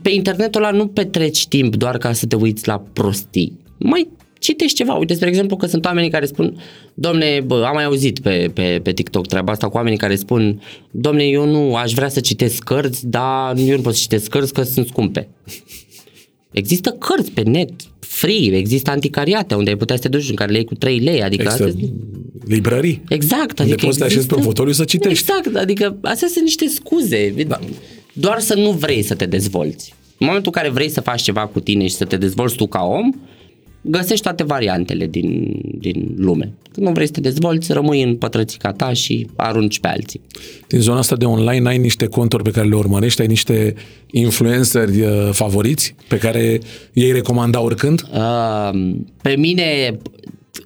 pe 0.01 0.09
internetul 0.09 0.63
ăla 0.63 0.71
nu 0.71 0.87
petreci 0.87 1.47
timp 1.47 1.75
doar 1.75 1.97
ca 1.97 2.13
să 2.13 2.25
te 2.25 2.35
uiți 2.35 2.67
la 2.67 2.83
prostii. 2.93 3.59
Mai 3.77 4.07
citești 4.39 4.75
ceva. 4.75 4.93
Uite, 4.93 5.13
spre 5.13 5.27
exemplu, 5.27 5.55
că 5.55 5.65
sunt 5.65 5.85
oamenii 5.85 6.09
care 6.09 6.25
spun, 6.25 6.61
domne, 6.93 7.41
bă, 7.45 7.63
am 7.67 7.73
mai 7.73 7.83
auzit 7.83 8.19
pe, 8.19 8.51
pe, 8.53 8.79
pe 8.83 8.91
TikTok 8.91 9.27
treaba 9.27 9.51
asta 9.51 9.69
cu 9.69 9.75
oamenii 9.75 9.97
care 9.97 10.15
spun, 10.15 10.61
domne, 10.91 11.23
eu 11.23 11.45
nu 11.45 11.75
aș 11.75 11.93
vrea 11.93 12.09
să 12.09 12.19
citesc 12.19 12.63
cărți, 12.63 13.07
dar 13.07 13.57
eu 13.57 13.75
nu 13.75 13.81
pot 13.81 13.93
să 13.93 13.99
citesc 14.01 14.29
cărți 14.29 14.53
că 14.53 14.63
sunt 14.63 14.87
scumpe. 14.87 15.27
Există 16.51 16.89
cărți 16.89 17.31
pe 17.31 17.41
net, 17.41 17.71
free, 17.99 18.57
există 18.57 18.91
anticariate 18.91 19.55
unde 19.55 19.69
ai 19.69 19.75
putea 19.75 19.95
să 19.95 20.01
te 20.01 20.07
duci 20.07 20.29
în 20.29 20.35
care 20.35 20.51
le 20.51 20.57
iei 20.57 20.65
cu 20.65 20.75
3 20.75 20.99
lei, 20.99 21.23
adică 21.23 21.43
există 21.43 21.63
astea... 21.63 21.87
librării. 22.47 23.01
Exact, 23.09 23.59
unde 23.59 23.71
adică 23.71 23.85
poți 23.85 23.97
să 23.97 24.03
te 24.03 24.09
așezi 24.11 24.27
pe 24.27 24.35
un 24.35 24.41
fotoliu 24.41 24.73
să 24.73 24.83
citești. 24.83 25.31
Exact, 25.31 25.55
adică 25.55 25.97
astea 26.01 26.27
sunt 26.27 26.43
niște 26.43 26.67
scuze. 26.67 27.33
Da. 27.47 27.59
Doar 28.13 28.39
să 28.39 28.55
nu 28.55 28.71
vrei 28.71 29.01
să 29.01 29.15
te 29.15 29.25
dezvolți. 29.25 29.93
În 30.17 30.25
momentul 30.27 30.51
în 30.55 30.61
care 30.61 30.73
vrei 30.73 30.89
să 30.89 31.01
faci 31.01 31.21
ceva 31.21 31.47
cu 31.47 31.59
tine 31.59 31.87
și 31.87 31.95
să 31.95 32.05
te 32.05 32.17
dezvolți 32.17 32.55
tu 32.55 32.67
ca 32.67 32.81
om, 32.83 33.11
găsești 33.85 34.23
toate 34.23 34.43
variantele 34.43 35.07
din, 35.07 35.59
din 35.79 36.13
lume. 36.17 36.53
Când 36.71 36.87
nu 36.87 36.93
vrei 36.93 37.05
să 37.05 37.11
te 37.11 37.19
dezvolți, 37.19 37.73
rămâi 37.73 38.01
în 38.01 38.15
pătrățica 38.15 38.71
ta 38.71 38.93
și 38.93 39.27
arunci 39.35 39.79
pe 39.79 39.87
alții. 39.87 40.21
Din 40.67 40.79
zona 40.79 40.97
asta 40.97 41.15
de 41.15 41.25
online 41.25 41.69
ai 41.69 41.77
niște 41.77 42.07
conturi 42.07 42.43
pe 42.43 42.49
care 42.49 42.67
le 42.67 42.75
urmărești, 42.75 43.21
ai 43.21 43.27
niște 43.27 43.73
influenceri 44.11 45.01
uh, 45.01 45.29
favoriți 45.31 45.95
pe 46.07 46.17
care 46.17 46.59
ei 46.93 47.11
recomanda 47.11 47.61
oricând? 47.61 48.07
Uh, 48.13 48.95
pe 49.21 49.35
mine, 49.35 49.97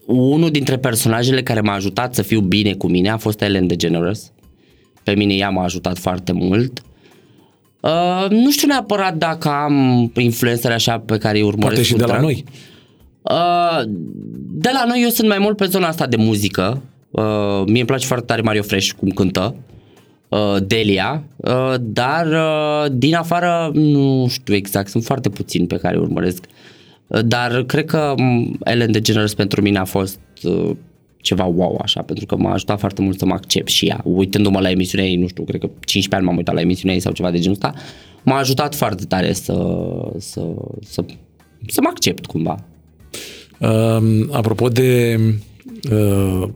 unul 0.06 0.50
dintre 0.50 0.78
personajele 0.78 1.44
care 1.44 1.62
m-a 1.62 1.74
ajutat 1.74 2.16
să 2.16 2.22
fiu 2.22 2.40
bine 2.40 2.74
cu 2.74 2.88
mine 2.88 3.10
a 3.10 3.18
fost 3.18 3.42
Ellen 3.42 3.68
DeGeneres. 3.68 4.32
Pe 5.04 5.12
mine 5.16 5.34
ea 5.34 5.50
m-a 5.50 5.64
ajutat 5.64 5.98
foarte 5.98 6.32
mult. 6.32 6.82
Uh, 7.80 8.26
nu 8.30 8.52
știu 8.52 8.68
neapărat 8.68 9.16
dacă 9.16 9.50
am 9.50 10.12
influențări 10.16 10.74
așa 10.74 11.00
pe 11.00 11.18
care 11.18 11.38
îi 11.38 11.44
urmăresc. 11.44 11.74
Poate 11.74 11.84
și 11.84 11.94
de 11.94 12.06
la 12.06 12.20
noi. 12.20 12.44
Uh, 12.48 12.54
de 14.52 14.70
la 14.74 14.84
noi 14.88 15.02
eu 15.04 15.10
sunt 15.10 15.28
mai 15.28 15.40
mult 15.40 15.58
pe 15.58 15.66
zona 15.66 15.88
asta 15.88 16.08
de 16.08 16.16
muzică. 16.16 16.82
Uh, 17.12 17.64
mie 17.66 17.80
îmi 17.80 17.86
place 17.86 18.06
foarte 18.06 18.26
tare 18.26 18.42
Mario 18.42 18.62
Fresh 18.62 18.92
cum 18.92 19.10
cântă. 19.10 19.56
Uh, 20.28 20.56
Delia, 20.68 21.24
uh, 21.36 21.74
dar 21.80 22.28
uh, 22.28 22.92
din 22.92 23.16
afară 23.16 23.72
nu 23.74 24.28
știu 24.30 24.56
exact, 24.56 24.90
sunt 24.90 25.04
foarte 25.04 25.30
puțini 25.30 25.68
pe 25.68 25.78
care 25.78 25.96
îi 25.96 26.02
urmăresc. 26.02 26.46
Uh, 27.08 27.20
dar 27.26 27.64
cred 27.64 27.86
că 27.86 28.14
um, 28.18 28.58
Ellen 28.64 28.92
DeGeneres 28.92 29.34
pentru 29.34 29.62
mine 29.62 29.78
a 29.78 29.84
fost 29.84 30.20
uh, 30.44 30.70
ceva 31.22 31.46
wow 31.46 31.80
așa, 31.82 32.02
pentru 32.02 32.26
că 32.26 32.36
m-a 32.36 32.54
ajutat 32.54 32.80
foarte 32.80 33.02
mult 33.02 33.20
să 33.20 33.26
mă 33.26 33.34
accept 33.34 33.68
și 33.68 33.86
ea. 33.86 34.02
Uitându-mă 34.04 34.60
la 34.60 34.70
emisiunea 34.70 35.08
ei, 35.08 35.16
nu 35.16 35.28
știu, 35.28 35.44
cred 35.44 35.60
că 35.60 35.70
15 35.80 36.16
ani 36.16 36.26
m-am 36.26 36.36
uitat 36.36 36.56
la 36.56 36.62
emisiunea 36.62 36.96
ei 36.96 37.02
sau 37.02 37.12
ceva 37.12 37.32
de 37.32 37.40
genul 37.40 37.58
ăsta, 37.62 37.74
m-a 38.24 38.38
ajutat 38.38 38.76
foarte 38.76 39.06
tare 39.06 39.34
să, 39.34 39.54
să, 40.18 40.42
să, 40.82 41.04
să 41.68 41.82
mă 41.82 41.88
accept 41.90 42.26
cumva. 42.26 42.66
Uh, 43.60 44.28
apropo 44.32 44.68
de 44.68 45.20
uh, 45.92 46.48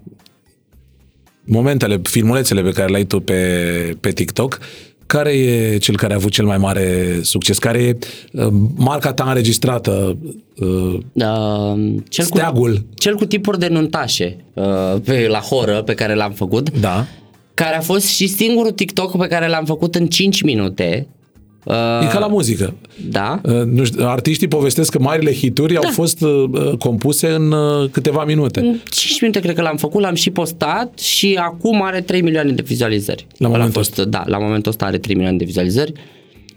momentele, 1.44 2.02
filmulețele 2.04 2.62
pe 2.62 2.72
care 2.72 2.92
le-ai 2.92 3.06
tu 3.06 3.20
pe, 3.20 3.98
pe 4.00 4.12
TikTok, 4.12 4.60
care 5.06 5.32
e 5.32 5.78
cel 5.78 5.98
care 5.98 6.14
a 6.14 6.16
avut 6.16 6.32
cel 6.32 6.46
mai 6.46 6.58
mare 6.58 7.18
succes? 7.22 7.58
Care 7.58 7.80
e 7.80 7.98
uh, 8.32 8.48
marca 8.76 9.14
ta 9.14 9.24
înregistrată? 9.24 10.18
Uh, 10.60 11.00
Uh, 11.14 11.94
cel, 12.10 12.26
Steagul. 12.26 12.74
cu, 12.74 12.86
cel 12.96 13.16
cu 13.16 13.26
tipuri 13.26 13.60
de 13.60 13.68
nuntașe 13.68 14.38
uh, 14.54 14.96
pe, 15.04 15.28
la 15.28 15.40
horă 15.40 15.82
pe 15.82 15.94
care 15.94 16.16
l-am 16.16 16.32
făcut, 16.32 16.80
da. 16.80 17.06
care 17.54 17.76
a 17.76 17.82
fost 17.82 18.06
și 18.06 18.28
singurul 18.28 18.72
TikTok 18.72 19.18
pe 19.18 19.28
care 19.28 19.48
l-am 19.48 19.66
făcut 19.66 19.96
în 19.96 20.08
5 20.08 20.42
minute. 20.42 21.08
Uh, 21.64 21.74
E 22.02 22.06
ca 22.12 22.20
la 22.20 22.28
muzică. 22.28 22.74
Da. 23.10 23.42
Uh, 23.44 23.64
nu 23.66 23.84
știu, 23.84 24.06
artiștii 24.08 24.48
povestesc 24.48 24.92
că 24.92 25.00
marile 25.00 25.34
hituri 25.34 25.78
au 25.78 25.92
fost 25.92 26.22
uh, 26.22 26.78
compuse 26.80 27.28
în 27.28 27.52
uh, 27.52 27.90
câteva 27.92 28.24
minute. 28.24 28.60
În 28.60 28.80
5 28.90 29.22
minute 29.22 29.40
cred 29.40 29.56
că 29.56 29.62
l-am 29.62 29.78
făcut, 29.78 30.02
l-am 30.02 30.14
și 30.14 30.30
postat 30.30 31.00
și 31.00 31.40
acum 31.42 31.82
are 31.82 32.02
3 32.02 32.22
milioane 32.22 32.52
de 32.52 32.62
vizualizări. 32.66 33.28
La 33.38 33.48
Ăla 33.48 33.56
a 33.56 33.58
momentul 33.58 33.84
fost, 33.84 34.02
Da, 34.02 34.24
la 34.26 34.38
momentul 34.38 34.72
ăsta 34.72 34.86
are 34.86 34.98
3 34.98 35.16
milioane 35.16 35.38
de 35.38 35.46
vizualizări. 35.46 35.94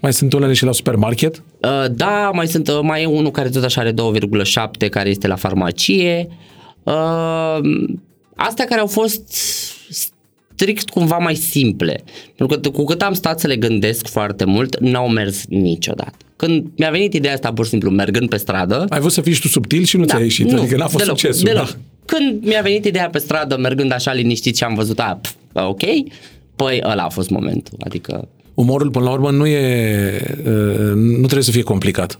Mai 0.01 0.13
sunt 0.13 0.33
unele 0.33 0.53
și 0.53 0.63
la 0.63 0.71
supermarket? 0.71 1.43
Uh, 1.61 1.85
da, 1.91 2.31
mai 2.33 2.47
sunt 2.47 2.67
uh, 2.67 2.79
mai 2.81 3.01
e 3.01 3.05
unul 3.05 3.31
care 3.31 3.49
tot 3.49 3.63
așa 3.63 3.81
are 3.81 3.91
2,7 3.91 4.89
care 4.89 5.09
este 5.09 5.27
la 5.27 5.35
farmacie. 5.35 6.27
Uh, 6.83 7.59
astea 8.35 8.65
care 8.65 8.79
au 8.79 8.87
fost 8.87 9.33
strict 10.57 10.89
cumva 10.89 11.17
mai 11.17 11.35
simple. 11.35 12.03
Pentru 12.35 12.57
că 12.57 12.69
cu 12.69 12.83
cât 12.83 13.01
am 13.01 13.13
stat 13.13 13.39
să 13.39 13.47
le 13.47 13.55
gândesc 13.55 14.07
foarte 14.07 14.45
mult, 14.45 14.79
n-au 14.79 15.09
mers 15.09 15.45
niciodată. 15.47 16.17
Când 16.35 16.67
mi-a 16.77 16.91
venit 16.91 17.13
ideea 17.13 17.33
asta 17.33 17.53
pur 17.53 17.63
și 17.63 17.69
simplu 17.69 17.89
mergând 17.89 18.29
pe 18.29 18.37
stradă, 18.37 18.85
Ai 18.89 18.99
vrut 18.99 19.11
să 19.11 19.21
fii 19.21 19.33
și 19.33 19.41
tu 19.41 19.47
subtil 19.47 19.83
și 19.83 19.97
nu 19.97 20.05
ți-a 20.05 20.19
ieșit, 20.19 20.51
nu, 20.51 20.59
adică 20.59 20.77
n-a 20.77 20.87
fost 20.87 21.03
deloc, 21.03 21.19
succesul. 21.19 21.43
Deloc. 21.43 21.65
Da. 21.65 21.77
Când 22.05 22.45
mi-a 22.45 22.61
venit 22.61 22.85
ideea 22.85 23.09
pe 23.09 23.17
stradă, 23.17 23.57
mergând 23.57 23.91
așa 23.91 24.13
liniștit 24.13 24.57
și 24.57 24.63
am 24.63 24.73
văzut, 24.75 24.99
a, 24.99 25.19
pf, 25.21 25.33
ok, 25.53 25.81
păi 26.55 26.81
ăla 26.83 27.03
a 27.03 27.09
fost 27.09 27.29
momentul. 27.29 27.77
Adică 27.79 28.27
Umorul, 28.53 28.89
până 28.89 29.05
la 29.05 29.11
urmă, 29.11 29.31
nu 29.31 29.45
e... 29.45 30.37
uh, 30.39 30.93
nu 30.93 31.17
trebuie 31.17 31.43
să 31.43 31.51
fie 31.51 31.61
complicat. 31.61 32.17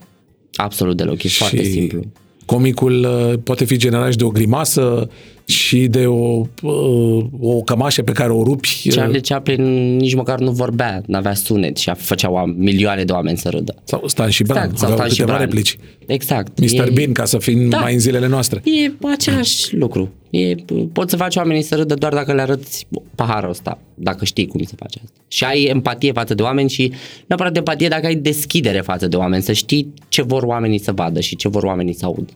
absolut 0.54 0.96
deloc, 0.96 1.22
e 1.22 1.28
foarte 1.28 1.62
simplu. 1.62 2.00
comicul 2.44 3.06
uh, 3.30 3.38
poate 3.44 3.64
fi 3.64 3.76
generat 3.76 4.10
și 4.10 4.16
de 4.16 4.24
o 4.24 4.28
grimasă 4.28 5.08
și 5.48 5.86
de 5.86 6.06
o, 6.06 6.46
uh, 6.62 7.24
o 7.40 7.60
cămașă 7.62 8.02
pe 8.02 8.12
care 8.12 8.32
o 8.32 8.42
rupi. 8.42 8.82
uh, 8.88 8.94
Charlie 8.94 9.20
Chaplin 9.20 9.96
nici 9.96 10.14
măcar 10.14 10.38
nu 10.38 10.50
vorbea, 10.50 11.02
n-avea 11.06 11.34
sunet 11.34 11.76
și 11.76 11.92
făcea 11.96 12.28
oam- 12.30 12.54
milioane 12.56 13.04
de 13.04 13.12
oameni 13.12 13.36
să 13.36 13.48
râdă. 13.48 13.74
Sau 13.84 14.02
Stan 14.06 14.28
și 14.30 14.42
Bran, 14.42 14.56
Exact, 14.62 14.78
sau 14.78 14.90
aveau 14.92 14.98
Stan 15.08 15.14
și 15.14 15.20
câteva 15.20 15.36
Bran. 15.36 15.48
replici. 15.48 15.78
Exact. 16.06 16.58
Mr. 16.60 16.86
E- 16.86 16.90
Bean, 16.90 17.12
ca 17.12 17.24
să 17.24 17.38
fim 17.38 17.68
Da. 17.68 17.78
mai 17.78 17.92
în 17.92 17.98
zilele 17.98 18.26
noastre. 18.26 18.62
E 18.64 18.92
același 19.12 19.76
lucru. 19.76 20.08
E, 20.30 20.54
poți 20.92 21.10
să 21.10 21.16
faci 21.16 21.36
oamenii 21.36 21.62
să 21.62 21.74
râdă 21.74 21.94
doar 21.94 22.12
dacă 22.14 22.32
le 22.34 22.40
arăți 22.40 22.86
paharul 23.14 23.50
ăsta, 23.50 23.78
dacă 23.94 24.24
știi 24.24 24.46
cum 24.46 24.62
se 24.62 24.74
face 24.76 25.00
asta. 25.04 25.20
Și 25.28 25.44
ai 25.44 25.62
empatie 25.62 26.12
față 26.12 26.34
de 26.34 26.42
oameni 26.42 26.68
și 26.70 26.92
neapărat 27.26 27.56
empatie 27.56 27.88
dacă 27.88 28.06
ai 28.06 28.14
deschidere 28.14 28.80
față 28.80 29.06
de 29.08 29.16
oameni, 29.16 29.42
să 29.42 29.52
știi 29.52 29.92
ce 30.08 30.22
vor 30.22 30.42
oamenii 30.42 30.78
să 30.78 30.92
vadă 30.92 31.20
și 31.20 31.36
ce 31.36 31.48
vor 31.48 31.62
oamenii 31.62 31.94
să 31.94 32.04
audă. 32.04 32.32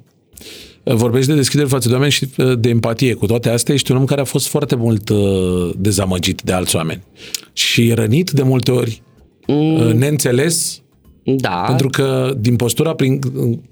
Vorbești 0.85 1.29
de 1.29 1.35
deschidere 1.35 1.69
față 1.69 1.89
de 1.89 1.95
oameni 1.95 2.13
și 2.13 2.27
uh, 2.37 2.53
de 2.59 2.69
empatie. 2.69 3.15
Cu 3.15 3.27
toate 3.27 3.49
astea, 3.49 3.75
ești 3.75 3.91
un 3.91 3.97
om 3.97 4.05
care 4.05 4.21
a 4.21 4.25
fost 4.25 4.49
foarte 4.49 4.75
mult 4.75 5.09
uh, 5.09 5.71
dezamăgit 5.77 6.43
de 6.43 6.53
alți 6.53 6.77
oameni. 6.77 7.03
Și 7.53 7.93
rănit 7.93 8.31
de 8.31 8.43
multe 8.43 8.71
ori, 8.71 9.03
mm. 9.47 9.97
neînțeles, 9.97 10.83
Da, 11.25 11.65
pentru 11.67 11.89
că 11.89 12.35
din 12.39 12.57
postura 12.57 12.95
prin, 12.95 13.19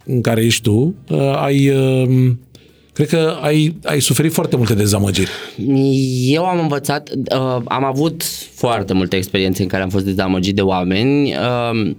în 0.05 0.21
care 0.21 0.45
ești 0.45 0.63
tu, 0.63 0.95
uh, 1.11 1.37
ai... 1.37 1.69
Uh, 1.69 2.31
cred 2.93 3.09
că 3.09 3.37
ai, 3.41 3.77
ai 3.85 4.01
suferit 4.01 4.33
foarte 4.33 4.57
multe 4.57 4.75
dezamăgiri. 4.75 5.31
Eu 6.25 6.45
am 6.45 6.61
învățat, 6.61 7.11
uh, 7.15 7.63
am 7.65 7.85
avut 7.85 8.23
foarte 8.55 8.93
multe 8.93 9.17
experiențe 9.17 9.63
în 9.63 9.69
care 9.69 9.83
am 9.83 9.89
fost 9.89 10.05
dezamăgit 10.05 10.55
de 10.55 10.61
oameni. 10.61 11.33
Uh, 11.33 11.91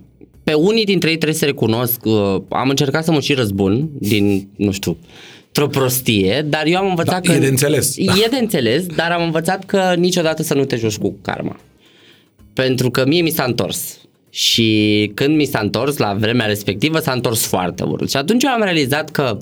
pe 0.44 0.54
unii 0.54 0.86
dintre 0.86 1.10
ei 1.10 1.16
trebuie 1.16 1.38
să 1.38 1.46
recunosc, 1.46 2.06
uh, 2.06 2.36
am 2.50 2.70
încercat 2.70 3.04
să 3.04 3.12
mă 3.12 3.20
și 3.20 3.34
răzbun 3.34 3.90
din, 4.00 4.48
nu 4.56 4.72
știu, 4.72 4.98
într-o 5.46 5.68
prostie, 5.68 6.46
dar 6.50 6.64
eu 6.66 6.78
am 6.78 6.90
învățat 6.90 7.26
Da, 7.26 7.32
că... 7.32 7.38
e 7.38 7.40
de 7.40 7.48
înțeles. 7.48 7.98
E 7.98 8.28
de 8.30 8.38
înțeles, 8.46 8.86
dar 8.86 9.12
am 9.12 9.24
învățat 9.24 9.66
că 9.66 9.94
niciodată 9.98 10.44
să 10.44 10.54
nu 10.54 10.66
te 10.66 10.76
joci 10.76 10.98
cu 10.98 11.16
karma. 11.22 11.60
Pentru 12.54 12.92
că 12.92 13.06
mie 13.06 13.22
mi 13.22 13.30
s-a 13.30 13.44
întors. 13.44 14.00
Și 14.30 15.12
când 15.14 15.36
mi 15.36 15.46
s-a 15.46 15.60
întors, 15.60 15.98
la 15.98 16.14
vremea 16.20 16.46
respectivă, 16.46 17.00
s-a 17.00 17.12
întors 17.12 17.46
foarte 17.46 17.84
urât. 17.84 18.10
Și 18.10 18.18
atunci 18.18 18.44
eu 18.44 18.50
am 18.50 18.64
realizat 18.64 19.10
că 19.10 19.38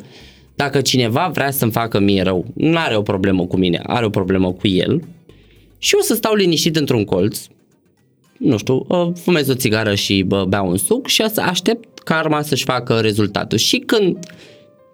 dacă 0.56 0.82
cineva 0.82 1.30
vrea 1.34 1.52
să-mi 1.52 1.72
facă 1.72 2.00
mie 2.00 2.22
rău, 2.22 2.45
nu 2.54 2.78
are 2.78 2.95
o 2.95 3.02
problemă 3.02 3.45
cu 3.45 3.58
mine, 3.58 3.82
are 3.84 4.06
o 4.06 4.10
problemă 4.10 4.52
cu 4.52 4.68
el 4.68 5.02
și 5.78 5.95
eu 5.95 6.02
să 6.02 6.16
stau 6.16 6.34
liniștit 6.34 6.76
într-un 6.76 7.06
colț, 7.06 7.39
nu 8.39 8.57
știu, 8.57 8.85
uh, 8.87 9.07
fumez 9.15 9.47
o 9.47 9.53
țigară 9.53 9.95
și 9.95 10.23
bă, 10.27 10.45
beau 10.47 10.69
un 10.69 10.77
suc 10.77 11.07
și 11.07 11.29
să 11.33 11.41
aștept 11.41 11.99
karma 11.99 12.41
să-și 12.41 12.63
facă 12.63 12.93
rezultatul. 12.93 13.57
Și 13.57 13.77
când, 13.77 14.17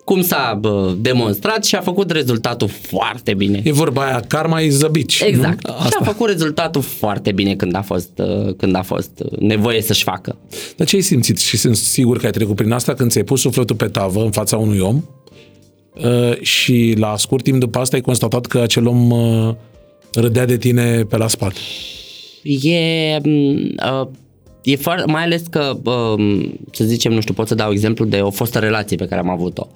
cum 0.03 0.21
s-a 0.21 0.57
bă, 0.61 0.93
demonstrat 0.97 1.65
și 1.65 1.75
a 1.75 1.81
făcut 1.81 2.11
rezultatul 2.11 2.67
foarte 2.67 3.33
bine. 3.33 3.61
E 3.63 3.71
vorba 3.71 4.05
aia, 4.05 4.19
karma 4.27 4.59
is 4.59 4.83
a 4.83 4.87
bitch. 4.87 5.21
Exact. 5.25 5.67
Nu? 5.67 5.73
Și 5.73 5.95
a 5.99 6.03
făcut 6.03 6.27
rezultatul 6.29 6.81
foarte 6.81 7.31
bine 7.31 7.55
când 7.55 7.75
a 7.75 7.81
fost, 7.81 8.09
uh, 8.17 8.53
când 8.57 8.75
a 8.75 8.81
fost 8.81 9.11
uh, 9.31 9.39
nevoie 9.39 9.81
să-și 9.81 10.03
facă. 10.03 10.35
Dar 10.75 10.87
ce 10.87 10.95
ai 10.95 11.01
simțit? 11.01 11.39
Și 11.39 11.57
sunt 11.57 11.75
sigur 11.75 12.17
că 12.17 12.25
ai 12.25 12.31
trecut 12.31 12.55
prin 12.55 12.71
asta 12.71 12.93
când 12.93 13.11
ți-ai 13.11 13.23
pus 13.23 13.41
sufletul 13.41 13.75
pe 13.75 13.87
tavă 13.87 14.23
în 14.23 14.31
fața 14.31 14.57
unui 14.57 14.79
om 14.79 15.03
uh, 15.95 16.39
și 16.41 16.95
la 16.97 17.17
scurt 17.17 17.43
timp 17.43 17.59
după 17.59 17.79
asta 17.79 17.95
ai 17.95 18.01
constatat 18.01 18.45
că 18.45 18.59
acel 18.59 18.87
om 18.87 19.09
uh, 19.09 19.55
râdea 20.13 20.45
de 20.45 20.57
tine 20.57 21.03
pe 21.03 21.17
la 21.17 21.27
spate. 21.27 21.59
E, 22.47 23.17
m, 23.23 23.29
uh, 24.01 24.07
e 24.63 24.75
foarte, 24.75 25.11
mai 25.11 25.23
ales 25.23 25.41
că, 25.49 25.77
um, 25.83 26.59
să 26.71 26.83
zicem, 26.83 27.13
nu 27.13 27.21
știu, 27.21 27.33
pot 27.33 27.47
să 27.47 27.55
dau 27.55 27.71
exemplu 27.71 28.05
de 28.05 28.17
o 28.17 28.29
fostă 28.29 28.59
relație 28.59 28.97
pe 28.97 29.05
care 29.05 29.21
am 29.21 29.29
avut-o, 29.29 29.67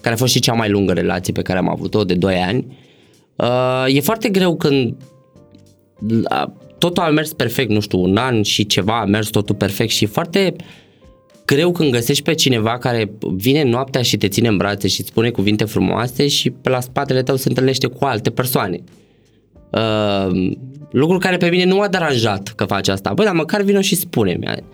care 0.00 0.14
a 0.14 0.18
fost 0.18 0.32
și 0.32 0.40
cea 0.40 0.52
mai 0.52 0.70
lungă 0.70 0.92
relație 0.92 1.32
pe 1.32 1.42
care 1.42 1.58
am 1.58 1.68
avut-o, 1.68 2.04
de 2.04 2.14
2 2.14 2.34
ani. 2.34 2.76
Uh, 3.36 3.84
E 3.94 4.00
foarte 4.00 4.28
greu 4.28 4.56
când 4.56 4.94
la- 6.22 6.52
totul 6.78 7.02
a 7.02 7.10
mers 7.10 7.32
perfect, 7.32 7.70
nu 7.70 7.80
știu, 7.80 8.00
un 8.00 8.16
an 8.16 8.42
și 8.42 8.66
ceva 8.66 9.00
a 9.00 9.04
mers 9.04 9.28
totul 9.28 9.54
perfect 9.54 9.90
și 9.90 10.04
e 10.04 10.06
foarte 10.06 10.54
greu 11.44 11.72
când 11.72 11.90
găsești 11.92 12.22
pe 12.22 12.34
cineva 12.34 12.78
care 12.78 13.10
vine 13.36 13.62
noaptea 13.62 14.02
și 14.02 14.16
te 14.16 14.28
ține 14.28 14.48
în 14.48 14.56
brațe 14.56 14.88
și 14.88 15.00
îți 15.00 15.08
spune 15.08 15.30
cuvinte 15.30 15.64
frumoase 15.64 16.26
și 16.26 16.50
pe 16.50 16.68
la 16.68 16.80
spatele 16.80 17.22
tău 17.22 17.36
se 17.36 17.48
întâlnește 17.48 17.86
cu 17.86 18.04
alte 18.04 18.30
persoane. 18.30 18.82
Uh, 19.70 20.50
lucru 20.90 21.18
care 21.18 21.36
pe 21.36 21.48
mine 21.48 21.64
nu 21.64 21.76
m-a 21.76 21.88
deranjat 21.88 22.52
că 22.56 22.64
face 22.64 22.90
asta. 22.90 23.12
Băi, 23.14 23.24
dar 23.24 23.34
măcar 23.34 23.62
vină 23.62 23.80
și 23.80 23.94
spune-mi. 23.94 24.64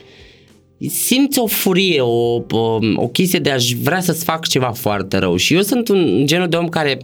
Simți 0.88 1.38
o 1.38 1.46
furie, 1.46 2.00
o, 2.00 2.42
o, 2.50 2.78
o 2.96 3.08
chestie 3.08 3.38
de 3.38 3.50
a-și 3.50 3.76
vrea 3.76 4.00
să-ți 4.00 4.24
fac 4.24 4.46
ceva 4.46 4.70
foarte 4.70 5.18
rău. 5.18 5.36
Și 5.36 5.54
eu 5.54 5.60
sunt 5.60 5.88
un 5.88 6.26
genul 6.26 6.48
de 6.48 6.56
om 6.56 6.68
care, 6.68 6.98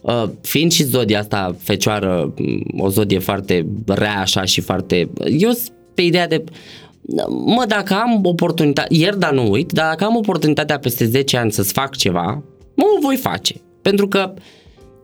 uh, 0.00 0.24
fiind 0.40 0.72
și 0.72 0.82
zodia 0.82 1.18
asta 1.18 1.56
fecioară, 1.58 2.34
m, 2.36 2.80
o 2.80 2.88
zodie 2.88 3.18
foarte 3.18 3.66
rea 3.86 4.20
așa 4.20 4.44
și 4.44 4.60
foarte... 4.60 5.10
Eu 5.38 5.50
sunt 5.50 5.72
pe 5.94 6.02
ideea 6.02 6.28
de... 6.28 6.44
Mă, 7.28 7.64
dacă 7.68 7.94
am 7.94 8.20
oportunitate, 8.22 8.94
ieri 8.94 9.18
dar 9.18 9.32
nu 9.32 9.50
uit, 9.50 9.72
dar 9.72 9.88
dacă 9.88 10.04
am 10.04 10.16
oportunitatea 10.16 10.78
peste 10.78 11.04
10 11.04 11.36
ani 11.36 11.52
să-ți 11.52 11.72
fac 11.72 11.96
ceva, 11.96 12.42
nu 12.74 12.84
o 12.96 13.00
voi 13.00 13.16
face. 13.16 13.54
Pentru 13.82 14.08
că 14.08 14.34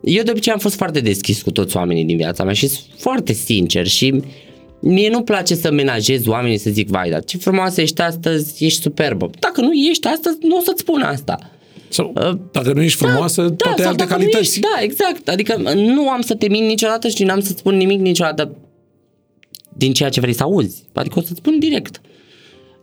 eu 0.03 0.23
de 0.23 0.31
obicei 0.31 0.53
am 0.53 0.59
fost 0.59 0.75
foarte 0.75 0.99
deschis 0.99 1.41
cu 1.41 1.51
toți 1.51 1.77
oamenii 1.77 2.05
din 2.05 2.17
viața 2.17 2.43
mea 2.43 2.53
și 2.53 2.67
sunt 2.67 2.85
foarte 2.97 3.33
sincer 3.33 3.87
și 3.87 4.21
mie 4.79 5.09
nu 5.09 5.21
place 5.21 5.55
să 5.55 5.71
menajez 5.71 6.27
oamenii 6.27 6.57
să 6.57 6.69
zic, 6.69 6.87
vai, 6.87 7.09
dar 7.09 7.23
ce 7.23 7.37
frumoasă 7.37 7.81
ești 7.81 8.01
astăzi, 8.01 8.65
ești 8.65 8.81
superbă. 8.81 9.29
Dacă 9.39 9.61
nu 9.61 9.71
ești 9.89 10.07
astăzi, 10.07 10.37
nu 10.41 10.57
o 10.57 10.61
să-ți 10.61 10.81
spun 10.81 11.01
asta. 11.01 11.51
Sau, 11.89 12.13
dacă 12.51 12.73
nu 12.73 12.81
ești 12.81 12.97
frumoasă, 12.97 13.41
da, 13.41 13.55
poate 13.63 13.81
da, 13.81 13.87
alte 13.87 14.03
dacă 14.03 14.13
calități. 14.13 14.35
Nu 14.35 14.39
ești, 14.39 14.59
da, 14.59 14.77
exact. 14.81 15.29
Adică 15.29 15.73
nu 15.75 16.09
am 16.09 16.21
să 16.21 16.35
te 16.35 16.47
mint 16.47 16.67
niciodată 16.67 17.07
și 17.07 17.23
n-am 17.23 17.39
să-ți 17.39 17.59
spun 17.59 17.75
nimic 17.77 17.99
niciodată 17.99 18.55
din 19.77 19.93
ceea 19.93 20.09
ce 20.09 20.19
vrei 20.19 20.33
să 20.33 20.43
auzi. 20.43 20.83
Adică 20.93 21.19
o 21.19 21.21
să-ți 21.21 21.39
spun 21.39 21.59
direct. 21.59 22.01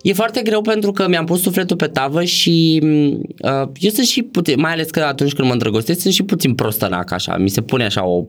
E 0.03 0.13
foarte 0.13 0.43
greu 0.43 0.61
pentru 0.61 0.93
că 0.93 1.09
mi-am 1.09 1.25
pus 1.25 1.43
sufletul 1.43 1.77
pe 1.77 1.87
tavă 1.87 2.25
și 2.25 2.81
uh, 2.83 3.69
eu 3.75 3.91
sunt 3.91 4.07
și 4.07 4.23
puțin, 4.23 4.61
mai 4.61 4.73
ales 4.73 4.91
că 4.91 5.01
atunci 5.01 5.33
când 5.33 5.47
mă 5.47 5.53
îndrăgostesc, 5.53 6.01
sunt 6.01 6.15
și 6.15 6.23
puțin 6.23 6.55
prostănac 6.55 7.13
așa. 7.13 7.37
Mi 7.37 7.49
se 7.49 7.61
pune 7.61 7.85
așa 7.85 8.07
o 8.07 8.25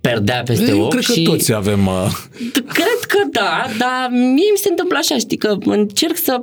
perdea 0.00 0.42
peste 0.42 0.70
Eu 0.70 0.80
ochi 0.80 0.90
cred 0.90 1.02
și... 1.02 1.22
că 1.22 1.30
toți 1.30 1.52
avem... 1.54 1.86
Uh, 1.86 2.12
Cred 2.78 3.00
că 3.08 3.18
da, 3.30 3.66
dar 3.78 4.08
mie 4.10 4.50
mi 4.52 4.58
se 4.58 4.68
întâmplă 4.68 4.98
așa, 5.00 5.16
știi, 5.18 5.36
că 5.36 5.56
încerc 5.64 6.16
să 6.16 6.42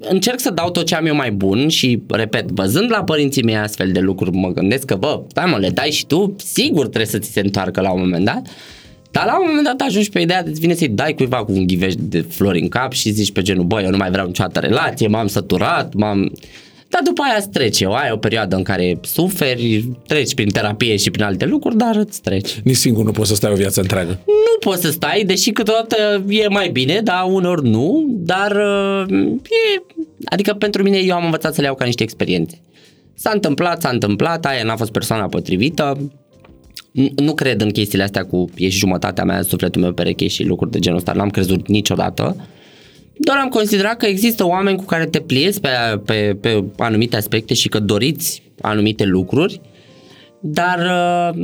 încerc 0.00 0.40
să 0.40 0.50
dau 0.50 0.70
tot 0.70 0.86
ce 0.86 0.94
am 0.94 1.06
eu 1.06 1.14
mai 1.14 1.30
bun 1.30 1.68
și, 1.68 2.02
repet, 2.08 2.50
văzând 2.50 2.90
la 2.90 3.04
părinții 3.04 3.42
mei 3.42 3.56
astfel 3.56 3.92
de 3.92 4.00
lucruri, 4.00 4.36
mă 4.36 4.52
gândesc 4.52 4.84
că, 4.84 4.94
bă, 4.94 5.22
stai 5.28 5.50
mă, 5.50 5.58
le 5.58 5.68
dai 5.68 5.90
și 5.90 6.06
tu, 6.06 6.34
sigur 6.36 6.80
trebuie 6.80 7.06
să 7.06 7.18
ți 7.18 7.30
se 7.30 7.40
întoarcă 7.40 7.80
la 7.80 7.92
un 7.92 8.00
moment 8.00 8.24
dat. 8.24 8.46
Dar 9.10 9.24
la 9.24 9.38
un 9.40 9.44
moment 9.46 9.64
dat 9.64 9.80
ajungi 9.80 10.10
pe 10.10 10.20
ideea 10.20 10.42
de 10.42 10.50
îți 10.50 10.60
vine 10.60 10.74
să-i 10.74 10.88
dai 10.88 11.14
cuiva 11.14 11.44
cu 11.44 11.52
un 11.52 11.66
ghiveș 11.66 11.94
de 11.98 12.20
flori 12.20 12.60
în 12.60 12.68
cap 12.68 12.92
și 12.92 13.10
zici 13.10 13.32
pe 13.32 13.42
genul, 13.42 13.64
băi, 13.64 13.84
eu 13.84 13.90
nu 13.90 13.96
mai 13.96 14.10
vreau 14.10 14.26
niciodată 14.26 14.60
relație, 14.60 15.06
m-am 15.06 15.26
săturat, 15.26 15.94
m-am... 15.94 16.32
Dar 16.88 17.02
după 17.04 17.22
aia 17.22 17.34
îți 17.38 17.48
trece, 17.48 17.84
o 17.84 17.92
ai 17.92 18.10
o 18.12 18.16
perioadă 18.16 18.56
în 18.56 18.62
care 18.62 18.98
suferi, 19.02 19.88
treci 20.06 20.34
prin 20.34 20.48
terapie 20.48 20.96
și 20.96 21.10
prin 21.10 21.24
alte 21.24 21.46
lucruri, 21.46 21.76
dar 21.76 21.96
îți 21.96 22.20
treci. 22.20 22.60
nici 22.64 22.76
singur 22.76 23.04
nu 23.04 23.10
poți 23.10 23.28
să 23.28 23.34
stai 23.34 23.52
o 23.52 23.54
viață 23.54 23.80
întreagă. 23.80 24.18
Nu 24.26 24.70
poți 24.70 24.82
să 24.82 24.90
stai, 24.90 25.24
deși 25.26 25.50
câteodată 25.50 26.24
e 26.28 26.48
mai 26.48 26.68
bine, 26.68 27.00
dar 27.04 27.24
uneori 27.26 27.68
nu, 27.68 28.06
dar 28.08 28.50
uh, 29.06 29.16
e, 29.74 29.82
adică 30.24 30.52
pentru 30.52 30.82
mine 30.82 30.98
eu 30.98 31.16
am 31.16 31.24
învățat 31.24 31.54
să 31.54 31.60
le 31.60 31.66
iau 31.66 31.74
ca 31.74 31.84
niște 31.84 32.02
experiențe. 32.02 32.60
S-a 33.14 33.30
întâmplat, 33.34 33.80
s-a 33.80 33.88
întâmplat, 33.88 34.46
aia 34.46 34.62
n-a 34.62 34.76
fost 34.76 34.90
persoana 34.90 35.26
potrivită, 35.26 36.10
nu 37.16 37.34
cred 37.34 37.60
în 37.60 37.70
chestiile 37.70 38.04
astea 38.04 38.24
cu 38.24 38.44
ești 38.56 38.78
jumătatea 38.78 39.24
mea, 39.24 39.42
sufletul 39.42 39.80
meu 39.80 39.92
pereche 39.92 40.26
și 40.26 40.44
lucruri 40.44 40.70
de 40.70 40.78
genul 40.78 40.98
ăsta, 40.98 41.12
n-am 41.12 41.30
crezut 41.30 41.68
niciodată. 41.68 42.36
Doar 43.16 43.38
am 43.38 43.48
considerat 43.48 43.96
că 43.96 44.06
există 44.06 44.46
oameni 44.46 44.76
cu 44.76 44.84
care 44.84 45.06
te 45.06 45.20
pliezi 45.20 45.60
pe, 45.60 45.68
pe, 46.04 46.36
pe 46.40 46.64
anumite 46.76 47.16
aspecte 47.16 47.54
și 47.54 47.68
că 47.68 47.80
doriți 47.80 48.42
anumite 48.60 49.04
lucruri, 49.04 49.60
dar 50.40 50.78
uh, 50.78 51.42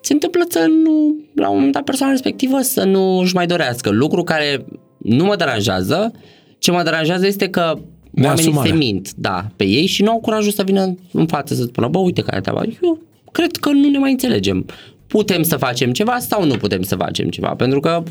se 0.00 0.12
întâmplă 0.12 0.44
să 0.48 0.66
nu, 0.84 1.14
la 1.34 1.48
un 1.48 1.54
moment 1.54 1.72
dat 1.72 1.82
persoana 1.84 2.12
respectivă 2.12 2.60
să 2.60 2.84
nu 2.84 3.18
își 3.18 3.34
mai 3.34 3.46
dorească. 3.46 3.90
Lucru 3.90 4.22
care 4.22 4.64
nu 4.98 5.24
mă 5.24 5.36
deranjează, 5.36 6.12
ce 6.58 6.70
mă 6.70 6.82
deranjează 6.82 7.26
este 7.26 7.48
că 7.48 7.60
oamenii 7.60 7.82
Neasumarea. 8.12 8.70
se 8.70 8.76
mint, 8.76 9.12
da, 9.14 9.46
pe 9.56 9.64
ei 9.64 9.86
și 9.86 10.02
nu 10.02 10.10
au 10.10 10.18
curajul 10.18 10.52
să 10.52 10.62
vină 10.62 10.94
în 11.12 11.26
față 11.26 11.54
să 11.54 11.62
spună, 11.62 11.88
bă, 11.88 11.98
uite 11.98 12.22
care 12.22 12.36
e 12.36 12.40
treaba. 12.40 12.62
Eu 12.82 12.98
cred 13.32 13.56
că 13.56 13.70
nu 13.70 13.88
ne 13.88 13.98
mai 13.98 14.10
înțelegem. 14.10 14.66
Putem 15.06 15.42
să 15.42 15.56
facem 15.56 15.92
ceva 15.92 16.18
sau 16.18 16.44
nu 16.44 16.54
putem 16.54 16.82
să 16.82 16.96
facem 16.96 17.28
ceva? 17.28 17.54
Pentru 17.54 17.80
că 17.80 18.02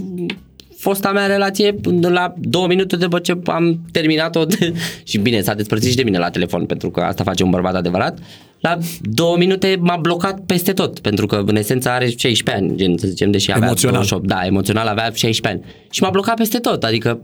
fosta 0.77 1.11
mea 1.11 1.25
relație 1.25 1.75
la 2.01 2.33
două 2.37 2.67
minute 2.67 2.95
după 2.95 3.19
ce 3.19 3.39
am 3.45 3.79
terminat-o 3.91 4.45
de, 4.45 4.73
și 5.09 5.17
bine, 5.17 5.41
s-a 5.41 5.53
despărțit 5.53 5.89
și 5.89 5.95
de 5.95 6.03
mine 6.03 6.17
la 6.17 6.29
telefon 6.29 6.65
pentru 6.65 6.89
că 6.89 6.99
asta 6.99 7.23
face 7.23 7.43
un 7.43 7.49
bărbat 7.49 7.75
adevărat 7.75 8.19
la 8.59 8.77
două 9.01 9.37
minute 9.37 9.77
m-a 9.79 9.97
blocat 9.97 10.39
peste 10.45 10.73
tot 10.73 10.99
pentru 10.99 11.25
că 11.25 11.43
în 11.45 11.55
esență 11.55 11.89
are 11.89 12.09
16 12.09 12.63
ani 12.63 12.77
gen 12.77 12.97
să 12.97 13.07
zicem 13.07 13.31
deși 13.31 13.51
avea 13.51 13.65
Emoțional. 13.65 13.93
28, 13.93 14.27
da, 14.27 14.45
emoțional 14.45 14.87
avea 14.87 15.11
16 15.13 15.47
ani 15.47 15.73
și 15.91 16.03
m-a 16.03 16.09
blocat 16.09 16.35
peste 16.35 16.57
tot 16.57 16.83
adică 16.83 17.21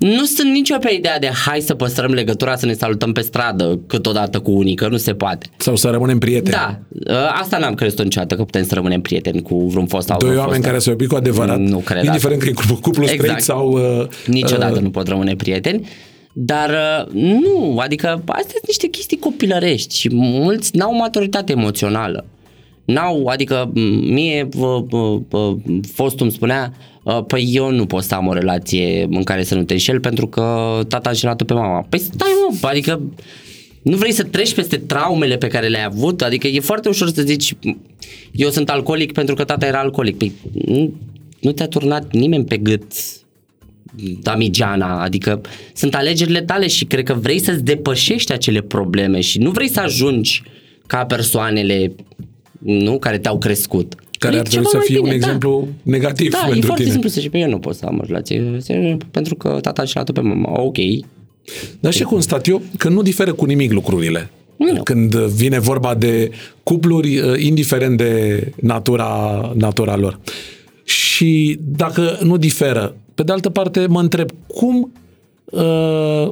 nu 0.00 0.24
sunt 0.24 0.50
nicio 0.52 0.76
pe 0.78 0.92
ideea 0.94 1.18
de 1.18 1.30
hai 1.46 1.60
să 1.60 1.74
păstrăm 1.74 2.10
legătura, 2.12 2.56
să 2.56 2.66
ne 2.66 2.72
salutăm 2.72 3.12
pe 3.12 3.20
stradă 3.20 3.80
câteodată 3.86 4.38
cu 4.40 4.50
unii, 4.50 4.74
că 4.74 4.88
nu 4.88 4.96
se 4.96 5.14
poate. 5.14 5.46
Sau 5.56 5.76
să 5.76 5.88
rămânem 5.88 6.18
prieteni. 6.18 6.56
Da, 6.56 6.78
ă, 7.14 7.26
asta 7.28 7.58
n-am 7.58 7.74
crezut 7.74 8.02
niciodată 8.02 8.34
că 8.34 8.44
putem 8.44 8.64
să 8.64 8.74
rămânem 8.74 9.00
prieteni 9.00 9.42
cu 9.42 9.66
vreun 9.66 9.86
fost 9.86 10.06
sau 10.06 10.18
Doi 10.18 10.28
vreo 10.28 10.40
oameni 10.40 10.56
fostă. 10.56 10.68
care 10.70 10.80
s-au 10.82 10.92
iubit 10.92 11.08
cu 11.08 11.14
adevărat. 11.14 11.58
Nu 11.58 11.78
cred 11.78 12.04
Indiferent 12.04 12.42
că 12.42 12.48
e 12.48 12.52
cuplu, 12.52 12.74
cuplu 12.74 13.02
Exact. 13.02 13.20
straight 13.20 13.42
sau... 13.44 13.70
Uh, 14.00 14.06
Niciodată 14.26 14.74
uh, 14.76 14.82
nu 14.82 14.90
pot 14.90 15.08
rămâne 15.08 15.34
prieteni. 15.36 15.88
Dar 16.32 16.70
uh, 16.70 17.12
nu, 17.12 17.78
adică 17.78 18.06
astea 18.26 18.50
sunt 18.50 18.66
niște 18.66 18.86
chestii 18.86 19.18
copilărești 19.18 19.96
și 19.98 20.08
mulți 20.12 20.76
n-au 20.76 20.94
maturitate 20.96 21.52
emoțională. 21.52 22.24
N-au, 22.84 23.26
adică 23.26 23.70
m- 23.70 23.72
mie 24.10 24.48
v- 24.50 24.84
v- 24.88 25.22
v- 25.28 25.56
fostul 25.92 26.22
îmi 26.26 26.32
spunea 26.34 26.72
uh, 26.74 26.80
Păi 27.26 27.50
eu 27.52 27.70
nu 27.70 27.86
pot 27.86 28.02
să 28.02 28.14
am 28.14 28.26
o 28.26 28.32
relație 28.32 29.06
în 29.10 29.22
care 29.22 29.42
să 29.42 29.54
nu 29.54 29.62
te 29.62 29.72
înșel 29.72 30.00
pentru 30.00 30.26
că 30.26 30.42
tata 30.88 31.08
a 31.08 31.10
înșelat 31.10 31.42
pe 31.42 31.52
mama. 31.52 31.86
Păi 31.88 31.98
stai 31.98 32.28
mă, 32.60 32.68
adică 32.68 33.02
nu 33.82 33.96
vrei 33.96 34.12
să 34.12 34.22
treci 34.22 34.54
peste 34.54 34.76
traumele 34.76 35.36
pe 35.36 35.46
care 35.46 35.68
le-ai 35.68 35.84
avut? 35.84 36.22
Adică 36.22 36.46
e 36.46 36.60
foarte 36.60 36.88
ușor 36.88 37.10
să 37.10 37.22
zici 37.22 37.54
eu 38.32 38.50
sunt 38.50 38.70
alcoolic 38.70 39.12
pentru 39.12 39.34
că 39.34 39.44
tata 39.44 39.66
era 39.66 39.78
alcoolic. 39.78 40.18
Păi 40.18 40.32
nu, 40.52 40.92
nu 41.40 41.52
te-a 41.52 41.68
turnat 41.68 42.12
nimeni 42.12 42.44
pe 42.44 42.56
gât 42.56 42.92
Damigiana, 44.22 45.02
adică 45.02 45.40
sunt 45.74 45.94
alegerile 45.94 46.42
tale 46.42 46.66
și 46.66 46.84
cred 46.84 47.04
că 47.04 47.14
vrei 47.14 47.38
să-ți 47.38 47.64
depășești 47.64 48.32
acele 48.32 48.60
probleme 48.60 49.20
și 49.20 49.38
nu 49.38 49.50
vrei 49.50 49.68
să 49.68 49.80
ajungi 49.80 50.42
ca 50.86 51.04
persoanele 51.04 51.94
nu, 52.58 52.98
care 52.98 53.18
te-au 53.18 53.38
crescut. 53.38 53.94
Care 54.20 54.34
E 54.36 54.38
ar 54.38 54.46
trebui 54.46 54.66
ceva 54.66 54.68
să 54.68 54.76
mai 54.76 54.86
fie 54.86 54.98
un 54.98 55.04
bine, 55.04 55.16
da. 55.18 55.24
exemplu 55.26 55.68
negativ 55.82 56.30
Da, 56.32 56.38
e 56.38 56.48
pentru 56.50 56.60
foarte 56.66 56.82
tine. 56.82 56.92
simplu 56.92 57.08
să 57.10 57.20
zici, 57.20 57.30
"Păi 57.30 57.40
eu 57.40 57.48
nu 57.48 57.58
pot 57.58 57.74
să 57.74 57.84
am 57.86 57.98
o 57.98 58.04
relație 58.06 58.96
pentru 59.10 59.34
că 59.34 59.58
tata 59.62 59.84
și-a 59.84 60.02
pe 60.14 60.20
mama. 60.20 60.60
Ok, 60.60 60.76
Dar 61.80 61.92
și 61.92 62.02
constat 62.02 62.46
eu 62.46 62.62
că 62.78 62.88
nu 62.88 63.02
diferă 63.02 63.32
cu 63.32 63.44
nimic 63.44 63.72
lucrurile. 63.72 64.30
Nu. 64.56 64.82
Când 64.82 65.14
vine 65.14 65.58
vorba 65.58 65.94
de 65.94 66.30
cupluri, 66.62 67.18
uh, 67.18 67.42
indiferent 67.42 67.96
de 67.96 68.40
natura, 68.60 69.52
natura 69.56 69.96
lor. 69.96 70.20
Și 70.84 71.58
dacă 71.60 72.18
nu 72.22 72.36
diferă, 72.36 72.94
pe 73.14 73.22
de 73.22 73.32
altă 73.32 73.50
parte 73.50 73.86
mă 73.86 74.00
întreb, 74.00 74.30
cum 74.46 74.92
uh, 75.44 76.28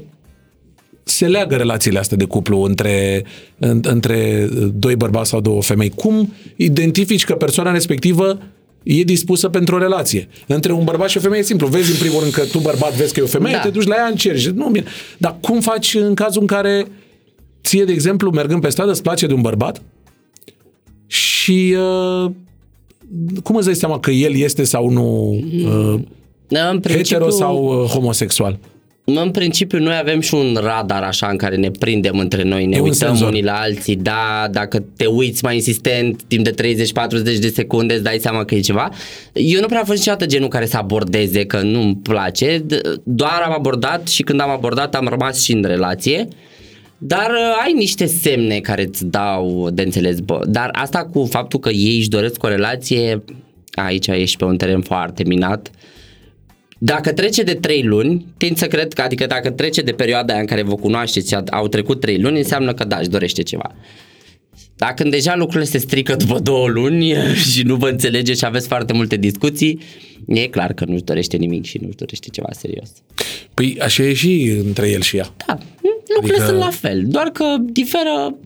se 1.09 1.26
leagă 1.26 1.56
relațiile 1.56 1.98
astea 1.98 2.16
de 2.16 2.24
cuplu 2.24 2.62
între, 2.62 3.24
în, 3.59 3.80
între 3.82 4.48
doi 4.74 4.97
bărbați 4.97 5.28
sau 5.28 5.40
două 5.40 5.62
femei? 5.62 5.90
Cum 5.90 6.32
identifici 6.56 7.24
că 7.24 7.35
persoana 7.35 7.72
respectivă 7.72 8.39
e 8.82 9.02
dispusă 9.02 9.48
pentru 9.48 9.74
o 9.74 9.78
relație. 9.78 10.28
Între 10.47 10.72
un 10.72 10.85
bărbat 10.85 11.09
și 11.09 11.16
o 11.16 11.20
femeie 11.20 11.40
e 11.40 11.44
simplu. 11.44 11.66
Vezi 11.66 11.90
în 11.90 11.97
primul 11.98 12.20
rând 12.20 12.32
că 12.32 12.44
tu 12.44 12.59
bărbat 12.59 12.93
vezi 12.94 13.12
că 13.12 13.20
e 13.20 13.22
o 13.22 13.26
femeie, 13.26 13.55
Da. 13.55 13.60
te 13.62 13.68
duci 13.68 13.86
la 13.86 13.94
ea, 13.94 14.06
încerci. 14.06 14.48
Nu, 14.48 14.68
bine. 14.68 14.85
Dar 15.18 15.36
cum 15.40 15.60
faci 15.60 15.94
în 15.94 16.14
cazul 16.14 16.40
în 16.40 16.47
care 16.47 16.86
ție, 17.62 17.85
de 17.85 17.93
exemplu, 17.93 18.30
mergând 18.30 18.60
pe 18.60 18.68
stradă, 18.68 18.90
îți 18.90 19.02
place 19.02 19.26
de 19.26 19.32
un 19.32 19.40
bărbat 19.40 19.82
și 21.06 21.76
uh, 21.76 22.30
cum 23.43 23.56
îți 23.56 23.66
dai 23.66 23.74
seama 23.74 24.01
că 24.01 24.10
el 24.10 24.36
este 24.36 24.64
sau 24.64 24.89
nu 24.89 25.30
uh, 25.64 26.01
în 26.48 26.80
principiu, 26.80 27.16
hetero 27.16 27.30
sau 27.30 27.82
uh, 27.82 27.89
homosexual? 27.89 28.59
În 29.14 29.30
principiu 29.30 29.78
noi 29.78 29.97
avem 30.01 30.20
și 30.20 30.35
un 30.35 30.59
radar 30.60 31.02
așa 31.02 31.26
în 31.26 31.36
care 31.36 31.56
ne 31.56 31.70
prindem 31.70 32.18
între 32.18 32.43
noi, 32.43 32.66
ne 32.66 32.76
E 32.76 32.80
un 32.80 32.89
uităm 32.89 33.09
senzor. 33.09 33.28
unii 33.28 33.43
la 33.43 33.52
alții, 33.60 33.97
da, 33.97 34.48
dacă 34.51 34.85
te 34.97 35.06
uiți 35.06 35.44
mai 35.44 35.55
insistent 35.55 36.22
timp 36.22 36.44
de 36.44 36.74
30-40 36.74 37.22
de 37.40 37.52
secunde 37.55 37.94
îți 37.94 38.02
dai 38.02 38.18
seama 38.20 38.44
că 38.44 38.55
e 38.55 38.60
ceva. 38.60 38.89
Eu 39.32 39.60
nu 39.60 39.66
prea 39.66 39.78
am 39.78 39.85
fost 39.85 39.98
niciodată 39.98 40.26
genul 40.26 40.48
care 40.48 40.66
să 40.66 40.76
abordeze 40.76 41.44
că 41.47 41.60
nu-mi 41.60 41.97
place, 41.97 42.59
d- 42.60 42.80
doar 43.02 43.43
am 43.44 43.52
abordat 43.52 44.09
și 44.09 44.22
când 44.22 44.40
am 44.40 44.51
abordat 44.51 44.94
am 44.94 45.06
rămas 45.09 45.43
și 45.43 45.52
în 45.52 45.64
relație. 45.64 46.28
Dar 46.98 47.30
uh, 47.30 47.62
ai 47.64 47.72
niște 47.72 48.06
semne 48.06 48.59
care 48.60 48.82
îți 48.82 49.06
dau 49.06 49.70
de 49.72 49.82
înțeles, 49.82 50.18
bă. 50.20 50.40
Dar 50.47 50.68
asta 50.72 51.05
cu 51.12 51.24
faptul 51.30 51.59
că 51.60 51.68
ei 51.70 51.97
își 51.97 52.09
doresc 52.09 52.43
o 52.43 52.48
relație, 52.48 53.24
aici 53.74 54.06
ești 54.06 54.36
pe 54.36 54.44
un 54.44 54.56
teren 54.56 54.80
foarte 54.80 55.22
minat. 55.26 55.70
Dacă 56.78 57.12
trece 57.12 57.42
de 57.42 57.55
3 57.55 57.82
luni, 57.82 58.26
tind 58.36 58.56
să 58.56 58.66
cred 58.66 58.92
că, 58.92 59.02
adică 59.02 59.26
dacă 59.26 59.50
trece 59.50 59.80
de 59.82 59.92
perioada 59.92 60.32
aia 60.32 60.40
în 60.40 60.46
care 60.48 60.62
vă 60.62 60.74
cunoașteți 60.74 61.28
și 61.28 61.34
a- 61.34 61.42
au 61.50 61.68
trecut 61.68 62.00
3 62.00 62.20
luni, 62.20 62.38
înseamnă 62.38 62.74
că 62.74 62.84
da, 62.84 62.96
își 62.98 63.09
dorește 63.09 63.42
ceva. 63.42 63.74
Dacă 64.76 64.94
când 64.94 65.10
deja 65.10 65.36
lucrurile 65.36 65.64
se 65.70 65.78
strică 65.78 66.14
după 66.16 66.38
două 66.38 66.68
luni 66.68 67.14
și 67.52 67.62
nu 67.62 67.76
vă 67.76 67.88
înțelege 67.88 68.34
și 68.34 68.44
aveți 68.44 68.66
foarte 68.68 68.92
multe 68.92 69.16
discuții, 69.16 69.80
e 70.26 70.46
clar 70.46 70.72
că 70.72 70.84
nu-și 70.84 71.02
dorește 71.02 71.36
nimic 71.36 71.64
și 71.64 71.78
nu-și 71.82 71.96
dorește 71.96 72.28
ceva 72.32 72.48
serios. 72.50 72.90
Păi 73.55 73.76
așa 73.80 74.02
e 74.02 74.12
și 74.14 74.60
între 74.66 74.88
el 74.90 75.00
și 75.00 75.16
ea. 75.16 75.34
Da, 75.46 75.59
lucrurile 76.14 76.42
Adică- 76.42 76.44
sunt 76.44 76.59
la 76.59 76.70
fel, 76.70 77.02
doar 77.06 77.26
că 77.30 77.44
diferă, 77.72 78.36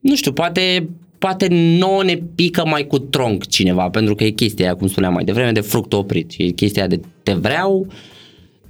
nu 0.00 0.16
știu, 0.16 0.32
poate, 0.32 0.88
poate 1.22 1.48
nouă 1.50 2.02
ne 2.02 2.16
pică 2.34 2.66
mai 2.66 2.86
cu 2.86 2.98
tronc 2.98 3.46
cineva, 3.46 3.88
pentru 3.88 4.14
că 4.14 4.24
e 4.24 4.30
chestia 4.30 4.64
aia, 4.64 4.74
cum 4.74 4.88
spuneam 4.88 5.12
mai 5.12 5.24
devreme, 5.24 5.52
de 5.52 5.60
fruct 5.60 5.92
oprit. 5.92 6.30
Și 6.30 6.42
e 6.42 6.50
chestia 6.50 6.86
de 6.86 7.00
te 7.22 7.32
vreau, 7.32 7.86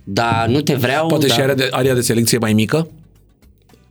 dar 0.04 0.48
nu 0.48 0.60
te 0.60 0.74
vreau. 0.74 1.06
Poate 1.06 1.26
dar... 1.26 1.36
și 1.36 1.42
area 1.42 1.54
de, 1.54 1.68
area 1.70 1.94
de 1.94 2.00
selecție 2.00 2.38
mai 2.38 2.52
mică? 2.52 2.88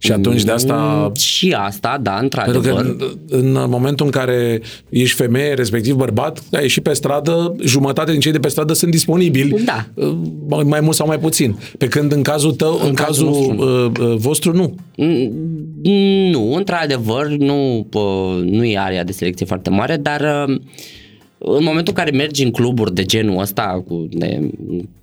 Și 0.03 0.11
atunci 0.11 0.43
de 0.43 0.51
asta... 0.51 1.03
Mm, 1.07 1.13
Și 1.15 1.55
asta, 1.57 1.99
da, 2.01 2.11
Pentru 2.11 2.39
într-adevăr. 2.39 2.95
că 2.95 3.05
în, 3.27 3.55
în 3.55 3.65
momentul 3.69 4.05
în 4.05 4.11
care 4.11 4.61
ești 4.89 5.15
femeie, 5.15 5.53
respectiv 5.53 5.95
bărbat, 5.95 6.43
ai 6.53 6.61
ieșit 6.61 6.83
pe 6.83 6.93
stradă, 6.93 7.55
jumătate 7.63 8.11
din 8.11 8.19
cei 8.19 8.31
de 8.31 8.39
pe 8.39 8.47
stradă 8.47 8.73
sunt 8.73 8.91
disponibili. 8.91 9.61
Da. 9.65 9.85
uh, 9.93 10.17
Mai, 10.47 10.63
mai 10.63 10.79
mult 10.79 10.95
sau 10.95 11.07
mai 11.07 11.19
puțin. 11.19 11.55
Pe 11.77 11.87
când 11.87 12.11
în 12.11 12.21
cazul 12.21 12.51
tău, 12.51 12.79
în, 12.81 12.87
în 12.87 12.93
cazul, 12.93 13.27
cazul 13.27 13.55
vostru, 13.55 14.01
uh, 14.03 14.09
uh, 14.11 14.17
vostru, 14.17 14.53
nu. 14.55 14.75
Mm, 14.97 15.31
Nu, 16.31 16.53
într-adevăr, 16.53 17.27
nu, 17.27 17.87
pă, 17.89 17.99
nu 18.43 18.63
e 18.65 18.77
area 18.77 19.03
de 19.03 19.11
selecție 19.11 19.45
foarte 19.45 19.69
mare, 19.69 19.97
dar 19.97 20.21
uh, 20.47 20.55
în 21.37 21.63
momentul 21.63 21.93
în 21.97 22.03
care 22.03 22.11
mergi 22.17 22.43
în 22.43 22.51
cluburi 22.51 22.93
de 22.93 23.03
genul 23.03 23.39
ăsta 23.41 23.83
cu, 23.87 24.07
de, 24.11 24.49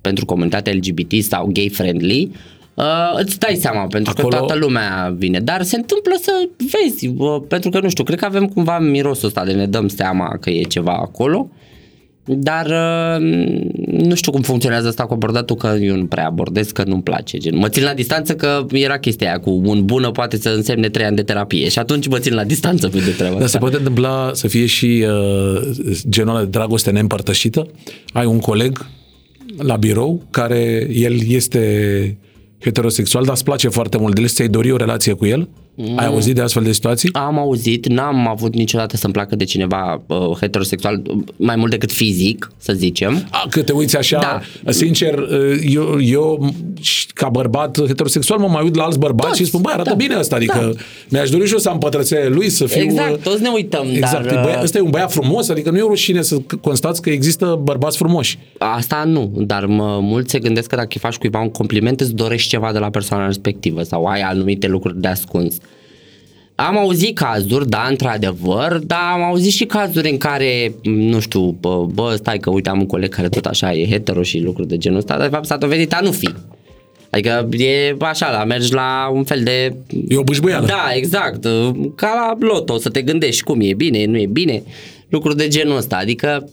pentru 0.01 0.25
comunitatea 0.25 0.73
LGBT 0.73 1.23
sau 1.23 1.49
gay-friendly, 1.53 2.29
uh, 2.31 2.37
îți 3.15 3.39
dai 3.39 3.55
seama, 3.55 3.87
pentru 3.87 4.13
Acolo- 4.13 4.29
că 4.29 4.35
toată 4.37 4.55
lumea 4.55 5.13
vine. 5.17 5.39
Dar 5.39 5.63
se 5.63 5.75
întâmplă 5.75 6.13
să 6.21 6.31
vezi, 6.57 7.07
uh, 7.17 7.41
pentru 7.47 7.69
că, 7.69 7.79
nu 7.79 7.89
știu, 7.89 8.03
cred 8.03 8.19
că 8.19 8.25
avem 8.25 8.47
cumva 8.47 8.79
mirosul 8.79 9.27
ăsta 9.27 9.45
de 9.45 9.51
ne 9.51 9.65
dăm 9.65 9.87
seama 9.87 10.37
că 10.41 10.49
e 10.49 10.61
ceva 10.61 10.91
acolo. 10.93 11.49
Dar 12.31 12.65
uh, 12.65 13.21
nu 13.87 14.15
știu 14.15 14.31
cum 14.31 14.41
funcționează 14.41 14.87
asta 14.87 15.05
cu 15.05 15.13
abordatul, 15.13 15.55
că 15.55 15.77
eu 15.81 15.95
nu 15.95 16.05
prea 16.05 16.25
abordez, 16.25 16.71
că 16.71 16.83
nu-mi 16.87 17.01
place. 17.01 17.37
Gen. 17.37 17.57
Mă 17.57 17.69
țin 17.69 17.83
la 17.83 17.93
distanță 17.93 18.35
că 18.35 18.65
era 18.71 18.97
chestia 18.99 19.27
aia 19.27 19.39
cu 19.39 19.61
un 19.65 19.85
bună 19.85 20.11
poate 20.11 20.37
să 20.37 20.49
însemne 20.49 20.89
trei 20.89 21.05
ani 21.05 21.15
de 21.15 21.23
terapie 21.23 21.69
și 21.69 21.79
atunci 21.79 22.07
mă 22.07 22.19
țin 22.19 22.33
la 22.33 22.43
distanță 22.43 22.87
pe 22.89 22.97
de 22.99 23.11
treaba 23.11 23.31
Dar 23.31 23.39
se 23.39 23.45
asta. 23.45 23.57
poate 23.57 23.75
întâmpla 23.77 24.29
să 24.33 24.47
fie 24.47 24.65
și 24.65 25.05
uh, 25.07 25.61
genul 26.09 26.35
ăla 26.35 26.43
de 26.43 26.49
dragoste 26.49 26.91
neîmpărtășită. 26.91 27.67
Ai 28.13 28.25
un 28.25 28.39
coleg 28.39 28.85
la 29.57 29.75
birou 29.75 30.23
care 30.31 30.87
el 30.93 31.15
este 31.27 32.17
heterosexual, 32.59 33.23
dar 33.23 33.33
îți 33.33 33.43
place 33.43 33.69
foarte 33.69 33.97
mult 33.97 34.15
de 34.15 34.21
el, 34.21 34.33
ți-ai 34.33 34.47
dori 34.47 34.71
o 34.71 34.77
relație 34.77 35.13
cu 35.13 35.25
el? 35.25 35.49
Mm. 35.81 35.97
Ai 35.97 36.05
auzit 36.05 36.35
de 36.35 36.41
astfel 36.41 36.63
de 36.63 36.71
situații? 36.71 37.09
Am 37.13 37.39
auzit, 37.39 37.87
n-am 37.87 38.27
avut 38.27 38.55
niciodată 38.55 38.97
să-mi 38.97 39.13
placă 39.13 39.35
de 39.35 39.43
cineva 39.43 40.01
uh, 40.07 40.37
heterosexual, 40.39 41.01
mai 41.35 41.55
mult 41.55 41.71
decât 41.71 41.91
fizic, 41.91 42.51
să 42.57 42.73
zicem. 42.73 43.27
A, 43.29 43.47
că 43.49 43.61
te 43.61 43.71
uiți 43.71 43.97
așa, 43.97 44.19
Da. 44.63 44.71
sincer, 44.71 45.17
uh, 45.17 45.59
eu, 45.69 46.01
eu 46.01 46.53
ca 47.13 47.29
bărbat 47.29 47.77
heterosexual 47.87 48.39
mă 48.39 48.47
mai 48.47 48.63
uit 48.63 48.75
la 48.75 48.83
alți 48.83 48.99
bărbați 48.99 49.27
Toți, 49.29 49.41
și 49.41 49.47
spun, 49.47 49.61
băi, 49.61 49.73
arată 49.73 49.89
da, 49.89 49.95
bine 49.95 50.15
ăsta, 50.19 50.35
adică 50.35 50.71
da. 50.73 50.81
mi-aș 51.09 51.29
dori 51.29 51.45
și 51.45 51.53
eu 51.53 51.59
să 51.59 51.69
am 51.69 51.77
pătrățele 51.77 52.27
lui, 52.27 52.49
să 52.49 52.65
fiu... 52.65 52.81
Exact, 52.81 53.11
uh, 53.11 53.17
toți 53.23 53.41
ne 53.41 53.49
uităm, 53.53 53.87
Exact, 53.91 54.25
dar... 54.25 54.33
e 54.33 54.37
uh, 54.37 54.43
băia, 54.43 54.59
ăsta 54.63 54.77
e 54.77 54.81
un 54.81 54.89
băiat 54.89 55.11
frumos, 55.11 55.49
adică 55.49 55.69
nu 55.69 55.77
e 55.77 55.81
o 55.81 55.87
rușine 55.87 56.21
să 56.21 56.37
constați 56.61 57.01
că 57.01 57.09
există 57.09 57.59
bărbați 57.63 57.97
frumoși. 57.97 58.39
Asta 58.57 59.03
nu, 59.05 59.31
dar 59.35 59.65
mă, 59.65 59.99
mulți 60.01 60.31
se 60.31 60.39
gândesc 60.39 60.67
că 60.69 60.75
dacă 60.75 60.89
îi 60.93 60.99
faci 60.99 61.15
cuiva 61.15 61.39
un 61.41 61.51
compliment 61.51 61.99
îți 61.99 62.13
dorești 62.13 62.49
ceva 62.49 62.71
de 62.71 62.79
la 62.79 62.89
persoana 62.89 63.25
respectivă 63.25 63.83
sau 63.83 64.05
ai 64.05 64.21
anumite 64.21 64.67
lucruri 64.67 65.01
de 65.01 65.07
ascuns. 65.07 65.57
Am 66.67 66.77
auzit 66.77 67.15
cazuri, 67.17 67.69
da, 67.69 67.85
într-adevăr, 67.89 68.77
dar 68.77 68.99
am 69.13 69.21
auzit 69.21 69.51
și 69.51 69.65
cazuri 69.65 70.09
în 70.09 70.17
care, 70.17 70.73
nu 70.83 71.19
știu, 71.19 71.41
bă, 71.41 71.85
bă 71.85 72.15
stai 72.17 72.37
că 72.37 72.49
uite 72.49 72.69
am 72.69 72.79
un 72.79 72.85
coleg 72.85 73.13
care 73.13 73.29
tot 73.29 73.45
așa 73.45 73.73
e 73.73 73.87
hetero 73.87 74.21
și 74.21 74.39
lucruri 74.39 74.67
de 74.67 74.77
genul 74.77 74.97
ăsta, 74.97 75.17
dar 75.17 75.27
de 75.27 75.33
fapt 75.33 75.45
s-a 75.45 75.57
dovedit 75.57 75.93
a 75.93 75.99
nu 76.01 76.11
fi. 76.11 76.29
Adică 77.09 77.49
e 77.51 77.95
așa, 77.99 78.31
la 78.31 78.43
mergi 78.43 78.73
la 78.73 79.09
un 79.13 79.23
fel 79.23 79.43
de... 79.43 79.75
E 80.07 80.17
o 80.17 80.23
bâșbâială. 80.23 80.65
Da, 80.65 80.89
exact. 80.93 81.43
Ca 81.95 82.13
la 82.13 82.47
loto, 82.47 82.77
să 82.77 82.89
te 82.89 83.01
gândești 83.01 83.43
cum 83.43 83.59
e 83.61 83.73
bine, 83.73 84.05
nu 84.05 84.17
e 84.17 84.25
bine, 84.25 84.63
lucruri 85.09 85.37
de 85.37 85.47
genul 85.47 85.77
ăsta. 85.77 85.97
Adică 85.97 86.49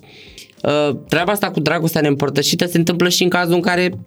uh, 0.63 0.97
treaba 1.09 1.33
asta 1.33 1.51
cu 1.51 1.61
dragostea 1.61 2.01
neîmpărtășită 2.01 2.67
se 2.67 2.79
întâmplă 2.79 3.09
și 3.09 3.23
în 3.23 3.29
cazul 3.29 3.55
în 3.55 3.61
care 3.61 3.99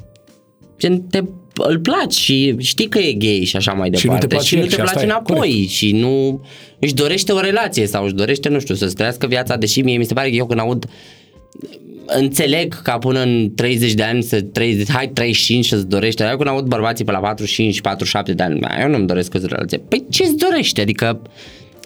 gen, 0.78 1.02
te, 1.02 1.22
îl 1.68 1.80
placi 1.80 2.14
și 2.14 2.56
știi 2.60 2.88
că 2.88 3.00
e 3.00 3.14
gay 3.14 3.44
și 3.46 3.56
așa 3.56 3.72
mai 3.72 3.90
Și 3.94 4.08
nu 4.08 4.18
te 4.18 4.28
departe 4.28 4.28
place 4.28 4.48
și 4.48 4.56
nu 4.56 4.62
el 4.62 4.68
te 4.68 4.74
și 4.74 4.82
asta 4.82 4.92
place 4.92 5.06
e, 5.06 5.10
înapoi 5.10 5.50
corect. 5.50 5.70
și 5.70 5.92
nu 5.92 6.44
își 6.80 6.94
dorește 6.94 7.32
o 7.32 7.40
relație 7.40 7.88
sau 7.88 8.04
își 8.04 8.14
dorește, 8.14 8.50
nu 8.50 8.60
știu, 8.60 8.76
să-ți 8.76 8.96
trăiască 8.96 9.28
viața, 9.28 9.56
deși 9.56 9.82
mie 9.82 9.98
mi 9.98 10.06
se 10.06 10.14
pare 10.14 10.30
că 10.30 10.36
eu 10.36 10.46
când 10.46 10.60
aud 10.60 10.86
înțeleg 12.06 12.82
ca 12.82 12.98
până 12.98 13.22
în 13.22 13.52
30 13.56 13.94
de 13.94 14.04
ani 14.04 14.24
să 14.24 14.42
30, 14.42 14.92
hai 14.92 15.08
35 15.08 15.66
să-ți 15.66 15.88
dorește, 15.88 16.22
dar 16.24 16.32
eu 16.32 16.38
când 16.38 16.50
aud 16.50 16.66
bărbații 16.66 17.06
pe 17.06 17.12
la 17.12 17.20
45 17.20 17.82
47 17.82 18.34
de 18.34 18.44
ani, 18.44 18.60
eu 18.82 18.90
nu-mi 18.90 19.08
doresc 19.08 19.34
o 19.34 19.38
relație. 19.42 19.78
Păi 19.78 20.06
ce-ți 20.10 20.36
dorește? 20.36 20.82
Adică 20.82 21.22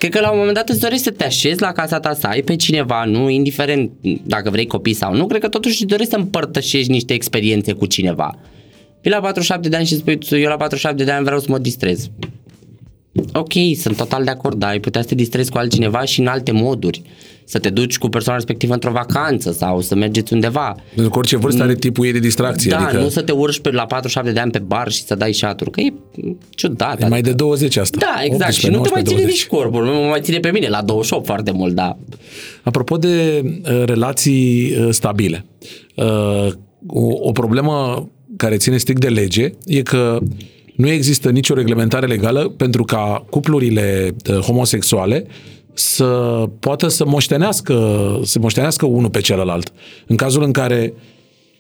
Cred 0.04 0.16
că 0.16 0.22
la 0.22 0.32
un 0.32 0.38
moment 0.38 0.56
dat 0.56 0.70
îți 0.70 0.80
dorești 0.80 1.04
să 1.04 1.12
te 1.12 1.26
așezi 1.26 1.62
la 1.62 1.72
casa 1.72 2.00
ta, 2.00 2.14
să 2.14 2.28
ai 2.28 2.42
pe 2.42 2.56
cineva, 2.56 3.06
nu, 3.06 3.30
indiferent 3.30 3.92
dacă 4.24 4.50
vrei 4.50 4.66
copii 4.66 4.94
sau 4.94 5.16
nu, 5.16 5.28
cred 5.28 5.42
că 5.42 5.48
totuși 5.48 5.76
îți 5.76 5.86
dorești 5.86 6.12
să 6.12 6.18
împărtășești 6.18 6.92
niște 6.92 7.14
experiențe 7.14 7.74
cu 7.74 7.86
cineva. 7.86 8.40
Vii 9.04 9.12
la 9.12 9.20
47 9.20 9.70
de 9.70 9.76
ani 9.76 9.86
și 9.86 9.96
spui, 9.96 10.18
eu 10.30 10.50
la 10.50 10.56
47 10.56 11.04
de 11.04 11.12
ani 11.12 11.24
vreau 11.24 11.40
să 11.40 11.46
mă 11.50 11.58
distrez. 11.58 12.10
Ok, 13.34 13.52
sunt 13.76 13.98
total 13.98 14.24
de 14.24 14.30
acord, 14.30 14.58
dar 14.58 14.70
ai 14.70 14.80
putea 14.80 15.02
să 15.02 15.08
te 15.08 15.16
distrezi 15.16 15.52
cu 15.52 15.58
altcineva 15.58 16.04
și 16.04 16.20
în 16.20 16.28
alte 16.28 16.52
moduri. 16.52 17.02
Să 17.46 17.60
te 17.60 17.70
duci 17.70 17.98
cu 17.98 18.10
persoana 18.10 18.38
respectivă 18.38 18.74
într-o 18.74 18.92
vacanță 18.92 19.52
sau 19.52 19.82
să 19.82 19.96
mergeți 19.96 20.34
undeva. 20.34 20.76
Pentru 20.94 21.12
că 21.12 21.18
orice 21.18 21.38
vârstă 21.38 21.64
are 21.64 21.76
tipul 21.76 22.06
ei 22.06 22.12
de 22.12 22.20
distracție. 22.20 22.72
Da, 22.72 22.78
adică 22.78 23.02
nu 23.02 23.10
să 23.10 23.22
te 23.22 23.32
urci 23.32 23.60
pe 23.60 23.72
la 23.72 23.86
47 23.86 24.32
de 24.34 24.40
ani 24.40 24.52
pe 24.52 24.60
bar 24.60 24.92
și 24.92 25.04
să 25.04 25.16
dai 25.16 25.32
șaturi, 25.32 25.72
că 25.72 25.82
e 25.82 25.94
ciudat. 26.50 27.02
e 27.02 27.08
mai 27.08 27.22
de 27.22 27.34
20 27.34 27.78
asta. 27.78 27.98
Da, 28.00 28.24
exact. 28.24 28.50
18, 28.50 28.60
și 28.60 28.72
nu 28.72 28.82
te 28.82 28.90
mai 28.90 29.02
19, 29.04 29.10
ține 29.10 29.22
20. 29.22 29.36
nici 29.36 29.48
corpul. 29.48 29.86
Nu 29.86 29.92
mă 29.92 30.08
mai 30.10 30.22
ține 30.22 30.40
pe 30.40 30.52
mine 30.52 30.68
la 30.68 30.82
28 30.82 31.26
foarte 31.26 31.52
mult, 31.52 31.74
da. 31.74 31.98
Apropo 32.64 32.98
de 32.98 33.42
uh, 33.44 33.84
relații 33.86 34.76
uh, 34.80 34.88
stabile, 34.90 35.46
uh, 35.96 36.48
o, 36.88 37.28
o 37.28 37.32
problemă 37.32 38.08
care 38.38 38.58
ține 38.58 38.78
strict 38.78 39.00
de 39.00 39.10
lege 39.10 39.50
e 39.66 39.82
că 39.82 40.20
nu 40.76 40.90
există 40.90 41.30
nicio 41.30 41.54
reglementare 41.54 42.06
legală 42.06 42.54
pentru 42.58 42.84
ca 42.84 43.26
cuplurile 43.30 44.16
uh, 44.30 44.38
homosexuale 44.38 45.26
să 45.74 46.06
poată 46.60 46.88
să 46.88 47.06
moștenească, 47.06 47.76
să 48.24 48.40
moștenească 48.40 48.86
unul 48.86 49.10
pe 49.10 49.22
celălalt. 49.22 49.72
În 50.08 50.16
cazul 50.16 50.44
în 50.44 50.52
care 50.52 50.94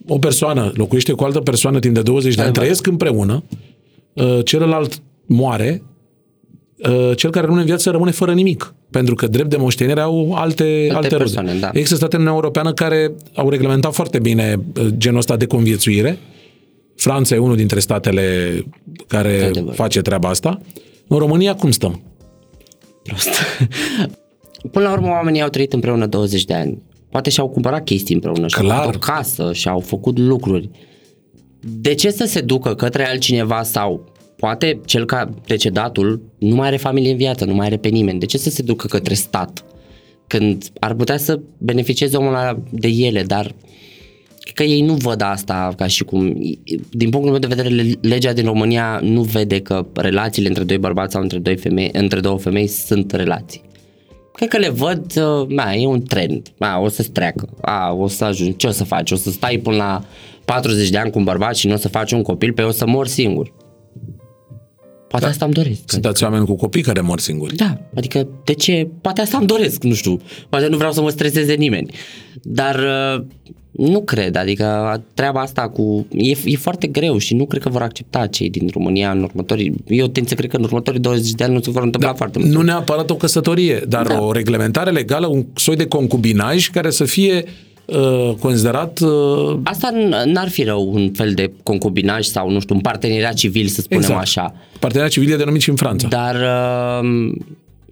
o 0.07 0.17
persoană 0.17 0.71
locuiește 0.75 1.11
cu 1.11 1.23
o 1.23 1.25
altă 1.25 1.39
persoană 1.39 1.79
timp 1.79 1.93
de 1.93 2.01
20 2.01 2.35
de 2.35 2.41
ani, 2.41 2.53
trăiesc 2.53 2.87
împreună, 2.87 3.43
uh, 4.13 4.39
celălalt 4.43 5.01
moare, 5.25 5.83
uh, 6.77 7.11
cel 7.15 7.29
care 7.29 7.45
rămâne 7.45 7.61
în 7.61 7.67
viață 7.67 7.89
rămâne 7.89 8.11
fără 8.11 8.33
nimic. 8.33 8.73
Pentru 8.89 9.15
că 9.15 9.27
drept 9.27 9.49
de 9.49 9.57
moștenire 9.57 9.99
au 9.99 10.33
alte, 10.33 10.63
alte, 10.63 10.93
alte 10.93 11.15
persoane, 11.15 11.47
rude. 11.47 11.59
da. 11.59 11.69
Există 11.73 11.95
state 11.95 12.15
în 12.15 12.21
Uniunea 12.21 12.41
Europeană 12.41 12.73
care 12.73 13.11
au 13.35 13.49
reglementat 13.49 13.93
foarte 13.93 14.19
bine 14.19 14.55
uh, 14.79 14.87
genul 14.97 15.17
ăsta 15.17 15.37
de 15.37 15.45
conviețuire. 15.45 16.17
Franța 16.95 17.35
e 17.35 17.37
unul 17.37 17.55
dintre 17.55 17.79
statele 17.79 18.53
care 19.07 19.33
Într-adevăr. 19.33 19.73
face 19.73 20.01
treaba 20.01 20.29
asta. 20.29 20.59
În 21.07 21.17
România 21.17 21.55
cum 21.55 21.71
stăm? 21.71 22.01
Prost. 23.03 23.29
Până 24.71 24.85
la 24.85 24.91
urmă, 24.91 25.07
oamenii 25.07 25.41
au 25.41 25.49
trăit 25.49 25.73
împreună 25.73 26.05
20 26.05 26.45
de 26.45 26.53
ani. 26.53 26.81
Poate 27.09 27.29
și-au 27.29 27.49
cumpărat 27.49 27.83
chestii 27.83 28.15
împreună, 28.15 28.47
și-au 28.47 28.63
Clar. 28.63 28.81
avut 28.81 28.95
o 28.95 28.97
casă, 28.99 29.53
și-au 29.53 29.79
făcut 29.79 30.17
lucruri. 30.19 30.69
De 31.59 31.93
ce 31.93 32.09
să 32.11 32.25
se 32.25 32.41
ducă 32.41 32.75
către 32.75 33.07
altcineva 33.07 33.63
sau 33.63 34.11
poate 34.37 34.79
cel 34.85 35.05
ca 35.05 35.29
decedatul 35.45 36.21
nu 36.37 36.55
mai 36.55 36.67
are 36.67 36.77
familie 36.77 37.11
în 37.11 37.17
viață, 37.17 37.45
nu 37.45 37.53
mai 37.53 37.65
are 37.65 37.77
pe 37.77 37.87
nimeni. 37.87 38.19
De 38.19 38.25
ce 38.25 38.37
să 38.37 38.49
se 38.49 38.61
ducă 38.61 38.87
către 38.87 39.13
stat? 39.13 39.65
Când 40.27 40.65
ar 40.79 40.93
putea 40.93 41.17
să 41.17 41.39
beneficieze 41.57 42.17
omul 42.17 42.33
ăla 42.33 42.57
de 42.69 42.87
ele, 42.87 43.23
dar 43.23 43.45
cred 43.45 43.55
că 44.53 44.63
ei 44.63 44.81
nu 44.81 44.93
văd 44.93 45.21
asta 45.21 45.73
ca 45.77 45.87
și 45.87 46.03
cum, 46.03 46.33
din 46.89 47.09
punctul 47.09 47.31
meu 47.31 47.39
de 47.39 47.47
vedere, 47.47 47.67
le- 47.67 47.99
legea 48.01 48.33
din 48.33 48.45
România 48.45 48.99
nu 49.03 49.21
vede 49.21 49.59
că 49.59 49.85
relațiile 49.95 50.47
între 50.47 50.63
doi 50.63 50.77
bărbați 50.77 51.13
sau 51.13 51.21
între, 51.21 51.37
doi 51.37 51.57
femei, 51.57 51.89
între 51.93 52.19
două 52.19 52.37
femei 52.37 52.67
sunt 52.67 53.11
relații. 53.11 53.61
Cred 54.33 54.49
că 54.49 54.57
le 54.57 54.69
văd, 54.69 55.13
uh, 55.15 55.47
na, 55.47 55.73
e 55.73 55.87
un 55.87 56.03
trend, 56.03 56.47
na, 56.57 56.79
o 56.79 56.87
să-ți 56.87 57.11
treacă, 57.11 57.49
a, 57.61 57.91
o 57.91 58.07
să 58.07 58.25
ajungi, 58.25 58.55
ce 58.55 58.67
o 58.67 58.71
să 58.71 58.83
faci? 58.83 59.11
O 59.11 59.15
să 59.15 59.29
stai 59.29 59.57
până 59.57 59.75
la 59.75 60.03
40 60.45 60.89
de 60.89 60.97
ani 60.97 61.11
cu 61.11 61.17
un 61.17 61.23
bărbat 61.23 61.55
și 61.55 61.67
nu 61.67 61.73
o 61.73 61.77
să 61.77 61.87
faci 61.87 62.11
un 62.11 62.21
copil, 62.21 62.53
pe 62.53 62.61
o 62.61 62.71
să 62.71 62.87
mor 62.87 63.07
singur. 63.07 63.53
Poate 65.13 65.25
da. 65.27 65.31
asta 65.31 65.45
îmi 65.45 65.53
doresc. 65.53 65.81
Sunt 65.85 66.05
alți 66.05 66.23
oameni 66.23 66.45
cu 66.45 66.55
copii 66.55 66.81
care 66.81 67.01
mor 67.01 67.19
singuri. 67.19 67.55
Da, 67.55 67.77
adică 67.95 68.27
de 68.43 68.53
ce? 68.53 68.87
Poate 69.01 69.21
asta 69.21 69.37
îmi 69.37 69.47
doresc, 69.47 69.83
nu 69.83 69.93
știu. 69.93 70.21
Poate 70.49 70.67
nu 70.67 70.77
vreau 70.77 70.91
să 70.91 71.01
mă 71.01 71.09
streseze 71.09 71.53
nimeni. 71.53 71.91
Dar 72.41 72.75
uh, 72.75 73.23
nu 73.71 74.01
cred, 74.01 74.35
adică 74.35 75.01
treaba 75.13 75.41
asta 75.41 75.69
cu... 75.69 76.05
E, 76.11 76.31
e 76.45 76.55
foarte 76.55 76.87
greu 76.87 77.17
și 77.17 77.33
nu 77.33 77.45
cred 77.45 77.61
că 77.61 77.69
vor 77.69 77.81
accepta 77.81 78.27
cei 78.27 78.49
din 78.49 78.69
România 78.73 79.11
în 79.11 79.23
următorii... 79.23 79.73
Eu 79.87 80.07
tind 80.07 80.27
să 80.27 80.35
cred 80.35 80.49
că 80.49 80.57
în 80.57 80.63
următorii 80.63 80.99
20 80.99 81.31
de 81.31 81.43
ani 81.43 81.53
nu 81.53 81.61
se 81.61 81.71
vor 81.71 81.83
întâmpla 81.83 82.09
da, 82.09 82.15
foarte 82.15 82.39
mult. 82.39 82.51
Nu 82.51 82.61
neapărat 82.61 83.09
o 83.09 83.15
căsătorie, 83.15 83.83
dar 83.87 84.07
Da. 84.07 84.21
o 84.21 84.31
reglementare 84.31 84.91
legală, 84.91 85.27
un 85.27 85.45
soi 85.55 85.75
de 85.75 85.87
concubinaj 85.87 86.69
care 86.69 86.89
să 86.89 87.05
fie 87.05 87.43
uh, 87.45 87.49
considerat 88.39 88.99
uh, 88.99 89.57
Asta 89.63 89.91
n- 89.91 90.23
n-ar 90.25 90.49
fi 90.49 90.63
rău 90.63 90.89
un 90.93 91.11
fel 91.13 91.33
de 91.33 91.51
concubinaj 91.63 92.25
sau, 92.25 92.49
nu 92.49 92.59
știu, 92.59 92.75
un 92.75 92.81
parteneriat 92.81 93.33
civil, 93.33 93.67
să 93.67 93.81
spunem 93.81 94.03
exact. 94.03 94.21
așa. 94.21 94.55
Parteneriat 94.79 95.13
civil 95.13 95.31
e 95.31 95.35
denumit 95.35 95.61
și 95.61 95.69
în 95.69 95.75
Franța. 95.75 96.07
Dar... 96.07 96.35
Uh, 96.35 97.31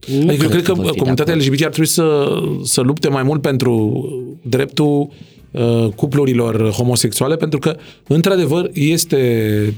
nu 0.07 0.27
Adică 0.27 0.43
eu 0.43 0.49
cred 0.49 0.63
că 0.63 0.73
vor 0.73 0.85
fi 0.85 0.91
de 0.91 0.97
comunitatea 0.97 1.33
acord. 1.33 1.47
LGBT 1.47 1.63
ar 1.63 1.69
trebui 1.69 1.89
să, 1.89 2.27
să 2.63 2.81
lupte 2.81 3.09
mai 3.09 3.23
mult 3.23 3.41
pentru 3.41 4.05
dreptul 4.41 5.09
uh, 5.51 5.87
cuplurilor 5.95 6.69
homosexuale, 6.69 7.35
pentru 7.35 7.59
că, 7.59 7.75
într-adevăr, 8.07 8.69
este, 8.73 9.73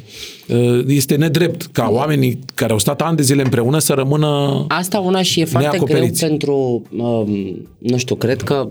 uh, 0.48 0.84
este 0.88 1.15
nedrept 1.15 1.68
ca 1.72 1.90
oamenii 1.91 2.40
care 2.53 2.72
au 2.72 2.80
stat 2.80 3.02
ani 3.02 3.15
de 3.15 3.23
zile 3.23 3.41
împreună 3.41 3.80
să 3.80 3.94
rămână 3.94 4.65
Asta 4.68 4.99
una 4.99 5.22
și 5.22 5.40
e 5.40 5.45
foarte 5.45 5.68
greu 5.68 5.88
neacoperiți. 5.88 6.26
pentru, 6.26 6.84
um, 6.98 7.68
nu 7.77 7.98
știu, 7.98 8.15
cred 8.15 8.41
că 8.41 8.69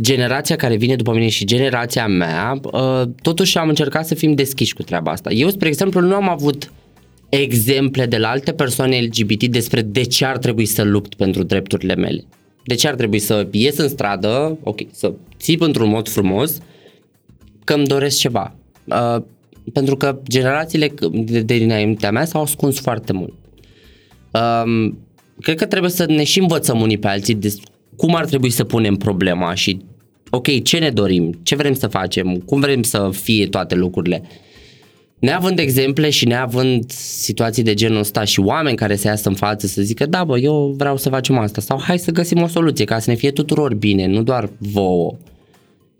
generația 0.00 0.56
care 0.56 0.76
vine 0.76 0.96
după 0.96 1.12
mine 1.12 1.28
și 1.28 1.44
generația 1.44 2.06
mea, 2.06 2.60
uh, 2.72 3.02
totuși 3.22 3.58
am 3.58 3.68
încercat 3.68 4.06
să 4.06 4.14
fim 4.14 4.34
deschiși 4.34 4.74
cu 4.74 4.82
treaba 4.82 5.10
asta. 5.10 5.30
Eu, 5.30 5.48
spre 5.48 5.68
exemplu, 5.68 6.00
nu 6.00 6.14
am 6.14 6.28
avut 6.28 6.72
exemple 7.28 8.06
de 8.06 8.16
la 8.16 8.28
alte 8.28 8.52
persoane 8.52 9.00
LGBT 9.00 9.44
despre 9.44 9.82
de 9.82 10.02
ce 10.02 10.24
ar 10.24 10.38
trebui 10.38 10.66
să 10.66 10.82
lupt 10.82 11.14
pentru 11.14 11.42
drepturile 11.42 11.94
mele. 11.94 12.24
De 12.64 12.74
ce 12.74 12.88
ar 12.88 12.94
trebui 12.94 13.18
să 13.18 13.46
ies 13.50 13.76
în 13.76 13.88
stradă, 13.88 14.58
ok, 14.62 14.80
să 14.90 15.12
țip 15.38 15.60
într-un 15.60 15.88
mod 15.88 16.08
frumos, 16.08 16.58
că 17.64 17.74
îmi 17.74 17.86
doresc 17.86 18.18
ceva. 18.18 18.54
Uh, 18.84 19.22
pentru 19.72 19.96
că 19.96 20.20
generațiile 20.28 20.94
de, 21.12 21.40
de 21.40 21.56
dinaintea 21.56 22.10
mea 22.10 22.24
s-au 22.24 22.42
ascuns 22.42 22.80
foarte 22.80 23.12
mult. 23.12 23.34
Um, 24.32 24.98
cred 25.40 25.56
că 25.56 25.66
trebuie 25.66 25.90
să 25.90 26.04
ne 26.04 26.24
și 26.24 26.40
învățăm 26.40 26.80
unii 26.80 26.98
pe 26.98 27.08
alții 27.08 27.34
de 27.34 27.54
cum 28.00 28.14
ar 28.14 28.24
trebui 28.24 28.50
să 28.50 28.64
punem 28.64 28.96
problema 28.96 29.54
și 29.54 29.80
ok, 30.30 30.62
ce 30.62 30.78
ne 30.78 30.90
dorim, 30.90 31.40
ce 31.42 31.54
vrem 31.54 31.74
să 31.74 31.86
facem, 31.86 32.36
cum 32.36 32.60
vrem 32.60 32.82
să 32.82 33.10
fie 33.12 33.46
toate 33.46 33.74
lucrurile. 33.74 34.22
Neavând 35.18 35.58
exemple 35.58 36.10
și 36.10 36.26
neavând 36.26 36.90
situații 36.90 37.62
de 37.62 37.74
genul 37.74 37.98
ăsta 37.98 38.24
și 38.24 38.40
oameni 38.40 38.76
care 38.76 38.96
să 38.96 39.06
iasă 39.06 39.28
în 39.28 39.34
față 39.34 39.66
să 39.66 39.82
zică 39.82 40.06
da 40.06 40.24
bă, 40.24 40.38
eu 40.38 40.74
vreau 40.76 40.96
să 40.96 41.08
facem 41.08 41.38
asta 41.38 41.60
sau 41.60 41.80
hai 41.80 41.98
să 41.98 42.10
găsim 42.10 42.42
o 42.42 42.46
soluție 42.46 42.84
ca 42.84 42.98
să 42.98 43.10
ne 43.10 43.16
fie 43.16 43.30
tuturor 43.30 43.74
bine, 43.74 44.06
nu 44.06 44.22
doar 44.22 44.50
vouă. 44.58 45.16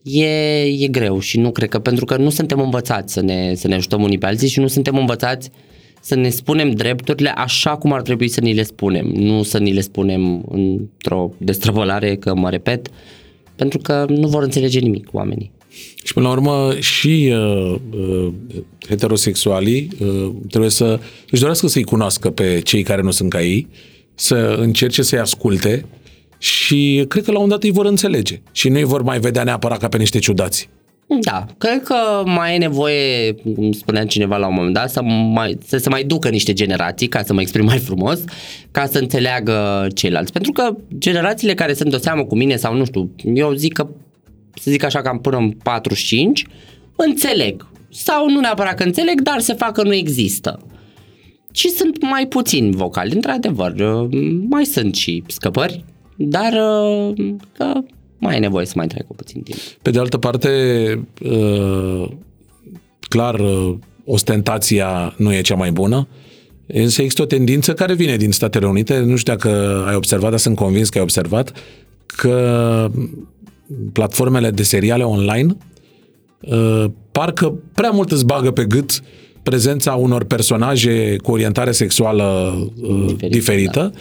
E, 0.02 0.62
e 0.62 0.89
greu 0.90 1.18
și 1.18 1.39
nu 1.39 1.51
cred 1.51 1.68
că 1.68 1.78
pentru 1.78 2.05
că 2.05 2.16
nu 2.16 2.31
suntem 2.31 2.60
învățați 2.60 3.12
să 3.12 3.20
ne, 3.20 3.55
să 3.55 3.68
ne 3.68 3.74
ajutăm 3.74 4.02
unii 4.02 4.18
pe 4.18 4.27
alții 4.27 4.48
și 4.48 4.60
nu 4.60 4.66
suntem 4.66 4.97
învățați 4.97 5.51
să 6.01 6.14
ne 6.14 6.28
spunem 6.28 6.70
drepturile 6.70 7.32
așa 7.36 7.77
cum 7.77 7.93
ar 7.93 8.02
trebui 8.02 8.28
să 8.28 8.40
ni 8.40 8.55
le 8.55 8.62
spunem, 8.62 9.06
nu 9.06 9.43
să 9.43 9.59
ni 9.59 9.72
le 9.72 9.81
spunem 9.81 10.44
într-o 10.51 11.32
destrăvălare, 11.36 12.16
că 12.16 12.35
mă 12.35 12.51
repet, 12.51 12.89
pentru 13.56 13.78
că 13.78 14.06
nu 14.09 14.28
vor 14.28 14.43
înțelege 14.43 14.78
nimic 14.78 15.09
oamenii. 15.12 15.51
Și 16.05 16.12
până 16.12 16.27
la 16.27 16.32
urmă 16.32 16.74
și 16.78 17.32
uh, 17.32 17.74
uh, 17.98 18.32
heterosexualii 18.89 19.89
uh, 19.98 20.31
trebuie 20.48 20.70
să 20.70 21.01
își 21.31 21.40
dorească 21.40 21.66
să-i 21.66 21.85
cunoască 21.85 22.31
pe 22.31 22.60
cei 22.64 22.82
care 22.82 23.02
nu 23.02 23.10
sunt 23.10 23.31
ca 23.31 23.43
ei, 23.43 23.66
să 24.14 24.56
încerce 24.59 25.02
să-i 25.02 25.18
asculte 25.18 25.85
și 26.39 27.05
cred 27.09 27.24
că 27.24 27.32
la 27.32 27.39
un 27.39 27.48
dat 27.48 27.62
îi 27.62 27.70
vor 27.70 27.86
înțelege 27.86 28.40
și 28.52 28.68
nu 28.68 28.77
îi 28.77 28.85
vor 28.85 29.02
mai 29.02 29.20
vedea 29.20 29.43
neapărat 29.43 29.78
ca 29.78 29.89
pe 29.89 29.97
niște 29.97 30.18
ciudați. 30.18 30.68
Da, 31.19 31.47
cred 31.59 31.82
că 31.82 32.23
mai 32.24 32.55
e 32.55 32.59
nevoie, 32.59 33.32
cum 33.32 33.73
spunea 33.73 34.07
cineva 34.07 34.37
la 34.37 34.47
un 34.47 34.55
moment 34.55 34.74
dat, 34.74 34.91
să, 34.91 35.03
mai, 35.03 35.59
să 35.66 35.77
se 35.77 35.89
mai 35.89 36.05
ducă 36.05 36.28
niște 36.28 36.53
generații, 36.53 37.09
ca 37.09 37.23
să 37.23 37.32
mă 37.32 37.41
exprim 37.41 37.65
mai 37.65 37.78
frumos, 37.78 38.20
ca 38.70 38.87
să 38.87 38.99
înțeleagă 38.99 39.87
ceilalți. 39.95 40.32
Pentru 40.32 40.53
că 40.53 40.77
generațiile 40.99 41.55
care 41.55 41.74
sunt 41.74 41.93
o 41.93 41.99
seamă 41.99 42.24
cu 42.24 42.37
mine 42.37 42.57
sau 42.57 42.77
nu 42.77 42.85
știu, 42.85 43.11
eu 43.35 43.53
zic 43.53 43.73
că, 43.73 43.89
să 44.55 44.70
zic 44.70 44.85
așa, 44.85 45.03
cam 45.03 45.20
până 45.20 45.37
în 45.37 45.51
45, 45.51 46.47
înțeleg. 46.97 47.66
Sau 47.93 48.31
nu 48.31 48.41
neapărat 48.41 48.74
că 48.74 48.82
înțeleg, 48.82 49.20
dar 49.20 49.41
se 49.41 49.53
fac 49.53 49.73
că 49.73 49.82
nu 49.82 49.95
există. 49.95 50.61
Și 51.53 51.69
sunt 51.69 52.03
mai 52.11 52.27
puțini 52.27 52.70
vocali, 52.70 53.15
într-adevăr. 53.15 53.74
Mai 54.49 54.65
sunt 54.65 54.95
și 54.95 55.23
scăpări, 55.27 55.85
dar 56.16 56.53
că 57.57 57.73
mai 58.20 58.36
e 58.36 58.38
nevoie 58.38 58.66
să 58.66 58.72
mai 58.76 58.86
treacă 58.86 59.12
puțin 59.16 59.42
timp. 59.42 59.59
Pe 59.82 59.90
de 59.90 59.98
altă 59.98 60.18
parte, 60.18 60.48
uh, 61.22 62.09
clar, 63.09 63.40
uh, 63.40 63.74
ostentația 64.05 65.14
nu 65.16 65.34
e 65.34 65.40
cea 65.40 65.55
mai 65.55 65.72
bună, 65.72 66.09
însă 66.66 67.01
există 67.01 67.22
o 67.22 67.26
tendință 67.26 67.74
care 67.74 67.94
vine 67.94 68.16
din 68.16 68.32
Statele 68.32 68.66
Unite, 68.66 68.98
nu 68.98 69.16
știu 69.16 69.32
dacă 69.32 69.84
ai 69.88 69.94
observat, 69.94 70.30
dar 70.30 70.38
sunt 70.38 70.56
convins 70.56 70.88
că 70.88 70.98
ai 70.98 71.05
observat, 71.05 71.52
că 72.06 72.90
platformele 73.92 74.51
de 74.51 74.62
seriale 74.62 75.02
online 75.02 75.56
uh, 76.40 76.84
parcă 77.12 77.55
prea 77.74 77.90
mult 77.90 78.10
îți 78.10 78.24
bagă 78.26 78.51
pe 78.51 78.64
gât 78.64 79.02
prezența 79.42 79.94
unor 79.94 80.24
personaje 80.24 81.16
cu 81.22 81.30
orientare 81.30 81.72
sexuală 81.72 82.55
diferită, 82.76 83.26
diferită 83.26 83.92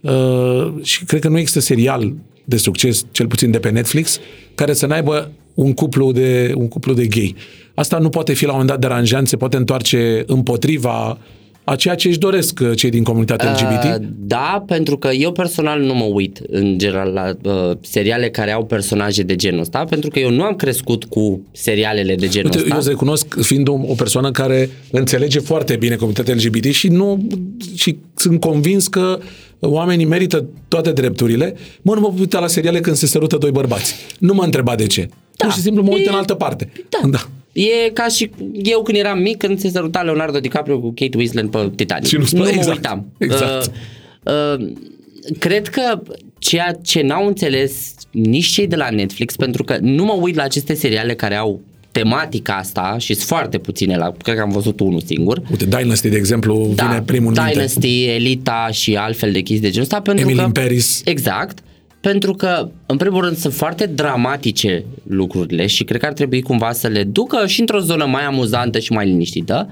da. 0.00 0.72
și 0.82 1.04
cred 1.04 1.20
că 1.20 1.28
nu 1.28 1.38
există 1.38 1.60
serial 1.60 2.14
de 2.48 2.56
succes, 2.56 3.06
cel 3.10 3.26
puțin 3.26 3.50
de 3.50 3.58
pe 3.58 3.70
Netflix, 3.70 4.20
care 4.54 4.72
să 4.72 4.86
n-aibă 4.86 5.30
un 5.54 5.72
cuplu 5.72 6.12
de, 6.12 6.52
un 6.56 6.68
cuplu 6.68 6.92
de 6.92 7.06
gay. 7.06 7.34
Asta 7.74 7.98
nu 7.98 8.08
poate 8.08 8.32
fi 8.32 8.44
la 8.44 8.52
un 8.52 8.58
moment 8.58 8.80
dat 8.80 8.90
deranjant, 8.90 9.28
se 9.28 9.36
poate 9.36 9.56
întoarce 9.56 10.22
împotriva 10.26 11.18
a 11.64 11.76
ceea 11.76 11.94
ce 11.94 12.08
își 12.08 12.18
doresc 12.18 12.58
uh, 12.62 12.76
cei 12.76 12.90
din 12.90 13.02
comunitatea 13.02 13.50
LGBT? 13.50 14.00
Uh, 14.00 14.06
da, 14.18 14.64
pentru 14.66 14.98
că 14.98 15.08
eu 15.08 15.32
personal 15.32 15.80
nu 15.80 15.94
mă 15.94 16.04
uit 16.04 16.40
în 16.50 16.78
general 16.78 17.12
la 17.12 17.36
uh, 17.42 17.76
seriale 17.80 18.30
care 18.30 18.50
au 18.50 18.64
personaje 18.64 19.22
de 19.22 19.36
genul 19.36 19.60
ăsta, 19.60 19.84
pentru 19.84 20.10
că 20.10 20.18
eu 20.18 20.30
nu 20.30 20.42
am 20.42 20.54
crescut 20.54 21.04
cu 21.04 21.42
serialele 21.52 22.14
de 22.14 22.28
genul 22.28 22.50
Uite, 22.50 22.58
ăsta. 22.58 22.72
Eu 22.72 22.80
îți 22.80 22.88
recunosc 22.88 23.40
fiind 23.40 23.68
o, 23.68 23.72
o 23.86 23.94
persoană 23.94 24.30
care 24.30 24.70
înțelege 24.90 25.38
foarte 25.38 25.76
bine 25.76 25.94
comunitatea 25.94 26.34
LGBT 26.34 26.64
și 26.64 26.88
nu 26.88 27.26
și 27.74 27.98
sunt 28.14 28.40
convins 28.40 28.86
că 28.86 29.18
oamenii 29.60 30.04
merită 30.04 30.46
toate 30.68 30.92
drepturile. 30.92 31.54
Mă, 31.82 31.94
nu 31.94 32.00
mă 32.00 32.08
pot 32.08 32.18
uita 32.18 32.38
la 32.38 32.46
seriale 32.46 32.80
când 32.80 32.96
se 32.96 33.06
sărută 33.06 33.36
doi 33.36 33.50
bărbați. 33.50 33.94
Nu 34.18 34.34
mă 34.34 34.42
întreba 34.42 34.74
de 34.74 34.86
ce. 34.86 35.08
Da. 35.36 35.46
Pur 35.46 35.54
și 35.54 35.60
simplu 35.60 35.82
mă 35.82 35.90
uit 35.92 36.06
E- 36.06 36.08
în 36.08 36.14
altă 36.14 36.34
parte. 36.34 36.72
Da. 36.88 37.08
da. 37.08 37.28
E 37.52 37.90
ca 37.92 38.08
și 38.08 38.30
eu 38.62 38.82
când 38.82 38.98
eram 38.98 39.18
mic, 39.18 39.36
când 39.36 39.58
se 39.58 39.68
săruta 39.68 40.02
Leonardo 40.02 40.40
DiCaprio 40.40 40.80
cu 40.80 40.92
Kate 40.94 41.16
Winslet 41.16 41.50
pe 41.50 41.70
Titanic. 41.76 42.06
Și 42.06 42.16
nu-ți 42.16 42.34
nu 42.34 42.40
plăcea, 42.40 42.54
mă 42.54 42.60
exact. 42.60 42.76
uitam. 42.76 43.06
Exact. 43.18 43.70
Uh, 44.22 44.32
uh, 44.32 44.72
cred 45.38 45.68
că 45.68 46.02
ceea 46.38 46.78
ce 46.82 47.02
n-au 47.02 47.26
înțeles 47.26 47.94
nici 48.10 48.46
cei 48.46 48.66
de 48.66 48.76
la 48.76 48.90
Netflix, 48.90 49.36
pentru 49.36 49.64
că 49.64 49.76
nu 49.80 50.04
mă 50.04 50.12
uit 50.12 50.34
la 50.34 50.42
aceste 50.42 50.74
seriale 50.74 51.14
care 51.14 51.34
au 51.34 51.60
tematica 51.98 52.54
asta 52.54 52.96
și 52.98 53.14
sunt 53.14 53.26
foarte 53.26 53.58
puține, 53.58 53.96
la, 53.96 54.12
cred 54.22 54.36
că 54.36 54.42
am 54.42 54.50
văzut 54.50 54.80
unul 54.80 55.00
singur. 55.00 55.42
Uite, 55.50 55.64
Dynasty, 55.64 56.08
de 56.08 56.16
exemplu, 56.16 56.54
vine 56.54 57.02
primul 57.06 57.32
în 57.32 57.34
minte. 57.34 57.40
Da, 57.40 57.50
Dynasty, 57.50 58.04
Elita 58.04 58.68
și 58.70 58.96
altfel 58.96 59.32
de 59.32 59.40
chestii 59.40 59.60
de 59.60 59.68
genul 59.68 59.82
ăsta 59.82 60.00
pentru 60.00 60.24
Emily 60.24 60.38
că 60.38 60.44
in 60.44 60.52
Paris. 60.52 61.02
Exact. 61.04 61.58
Pentru 62.00 62.32
că, 62.32 62.68
în 62.86 62.96
primul 62.96 63.22
rând, 63.22 63.36
sunt 63.36 63.54
foarte 63.54 63.86
dramatice 63.86 64.84
lucrurile 65.06 65.66
și 65.66 65.84
cred 65.84 66.00
că 66.00 66.06
ar 66.06 66.12
trebui 66.12 66.42
cumva 66.42 66.72
să 66.72 66.86
le 66.86 67.04
ducă 67.04 67.46
și 67.46 67.60
într-o 67.60 67.78
zonă 67.78 68.04
mai 68.04 68.24
amuzantă 68.24 68.78
și 68.78 68.92
mai 68.92 69.06
liniștită. 69.06 69.70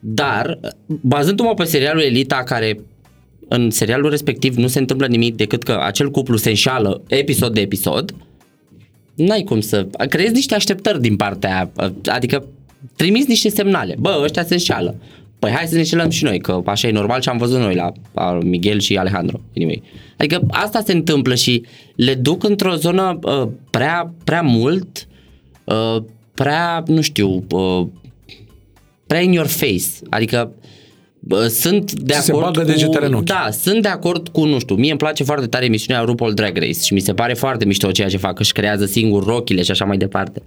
Dar, 0.00 0.58
bazându-mă 0.86 1.54
pe 1.54 1.64
serialul 1.64 2.02
Elita, 2.02 2.42
care 2.46 2.80
în 3.48 3.70
serialul 3.70 4.10
respectiv 4.10 4.56
nu 4.56 4.66
se 4.66 4.78
întâmplă 4.78 5.06
nimic 5.06 5.36
decât 5.36 5.62
că 5.62 5.80
acel 5.82 6.10
cuplu 6.10 6.36
se 6.36 6.48
înșală 6.48 7.02
episod 7.08 7.54
de 7.54 7.60
episod, 7.60 8.14
n-ai 9.14 9.42
cum 9.42 9.60
să... 9.60 9.86
Creezi 10.08 10.32
niște 10.32 10.54
așteptări 10.54 11.00
din 11.00 11.16
partea 11.16 11.54
aia, 11.54 11.92
adică 12.04 12.44
trimiți 12.96 13.28
niște 13.28 13.48
semnale. 13.48 13.94
Bă, 13.98 14.20
ăștia 14.22 14.44
se 14.44 14.54
înșală. 14.54 14.94
Păi 15.38 15.50
hai 15.50 15.66
să 15.66 15.74
ne 15.74 15.78
înșelăm 15.78 16.10
și 16.10 16.24
noi, 16.24 16.38
că 16.38 16.62
așa 16.66 16.88
e 16.88 16.90
normal 16.90 17.20
ce 17.20 17.30
am 17.30 17.38
văzut 17.38 17.58
noi 17.58 17.74
la 17.74 17.92
la 18.12 18.38
Miguel 18.42 18.80
și 18.80 18.96
Alejandro. 18.96 19.40
Anyway. 19.56 19.82
Adică 20.16 20.46
asta 20.50 20.82
se 20.84 20.92
întâmplă 20.92 21.34
și 21.34 21.64
le 21.96 22.14
duc 22.14 22.44
într-o 22.44 22.74
zonă 22.74 23.18
uh, 23.22 23.48
prea, 23.70 24.14
prea 24.24 24.42
mult, 24.42 25.08
uh, 25.64 26.02
prea, 26.34 26.82
nu 26.86 27.00
știu, 27.00 27.44
uh, 27.50 27.86
prea 29.06 29.20
in 29.20 29.32
your 29.32 29.46
face. 29.46 29.84
Adică 30.10 30.38
Bă, 30.38 30.50
sunt 31.48 31.92
de 31.92 32.12
Se 32.12 32.30
acord 32.30 32.44
bagă 32.44 32.60
cu... 32.60 32.66
degetele 32.66 33.06
în 33.06 33.14
ochi. 33.14 33.24
Da, 33.24 33.48
sunt 33.50 33.82
de 33.82 33.88
acord 33.88 34.28
cu, 34.28 34.44
nu 34.44 34.58
știu, 34.58 34.74
mie 34.74 34.90
îmi 34.90 34.98
place 34.98 35.24
foarte 35.24 35.46
tare 35.46 35.64
emisiunea 35.64 36.02
RuPaul 36.02 36.34
Drag 36.34 36.56
Race 36.56 36.80
și 36.82 36.94
mi 36.94 37.00
se 37.00 37.14
pare 37.14 37.34
foarte 37.34 37.64
mișto 37.64 37.90
ceea 37.90 38.08
ce 38.08 38.16
fac, 38.16 38.38
își 38.38 38.52
creează 38.52 38.86
singur 38.86 39.24
rochile 39.24 39.62
și 39.62 39.70
așa 39.70 39.84
mai 39.84 39.96
departe. 39.96 40.42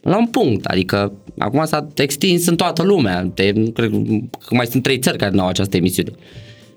La 0.00 0.16
un 0.16 0.26
punct, 0.26 0.64
adică 0.64 1.12
acum 1.38 1.64
s-a 1.64 1.88
extins 1.96 2.46
în 2.46 2.56
toată 2.56 2.82
lumea, 2.82 3.30
de, 3.34 3.52
nu 3.54 3.70
cred 3.70 3.90
că 4.46 4.54
mai 4.54 4.66
sunt 4.66 4.82
trei 4.82 4.98
țări 4.98 5.18
care 5.18 5.34
nu 5.34 5.40
au 5.40 5.48
această 5.48 5.76
emisiune. 5.76 6.10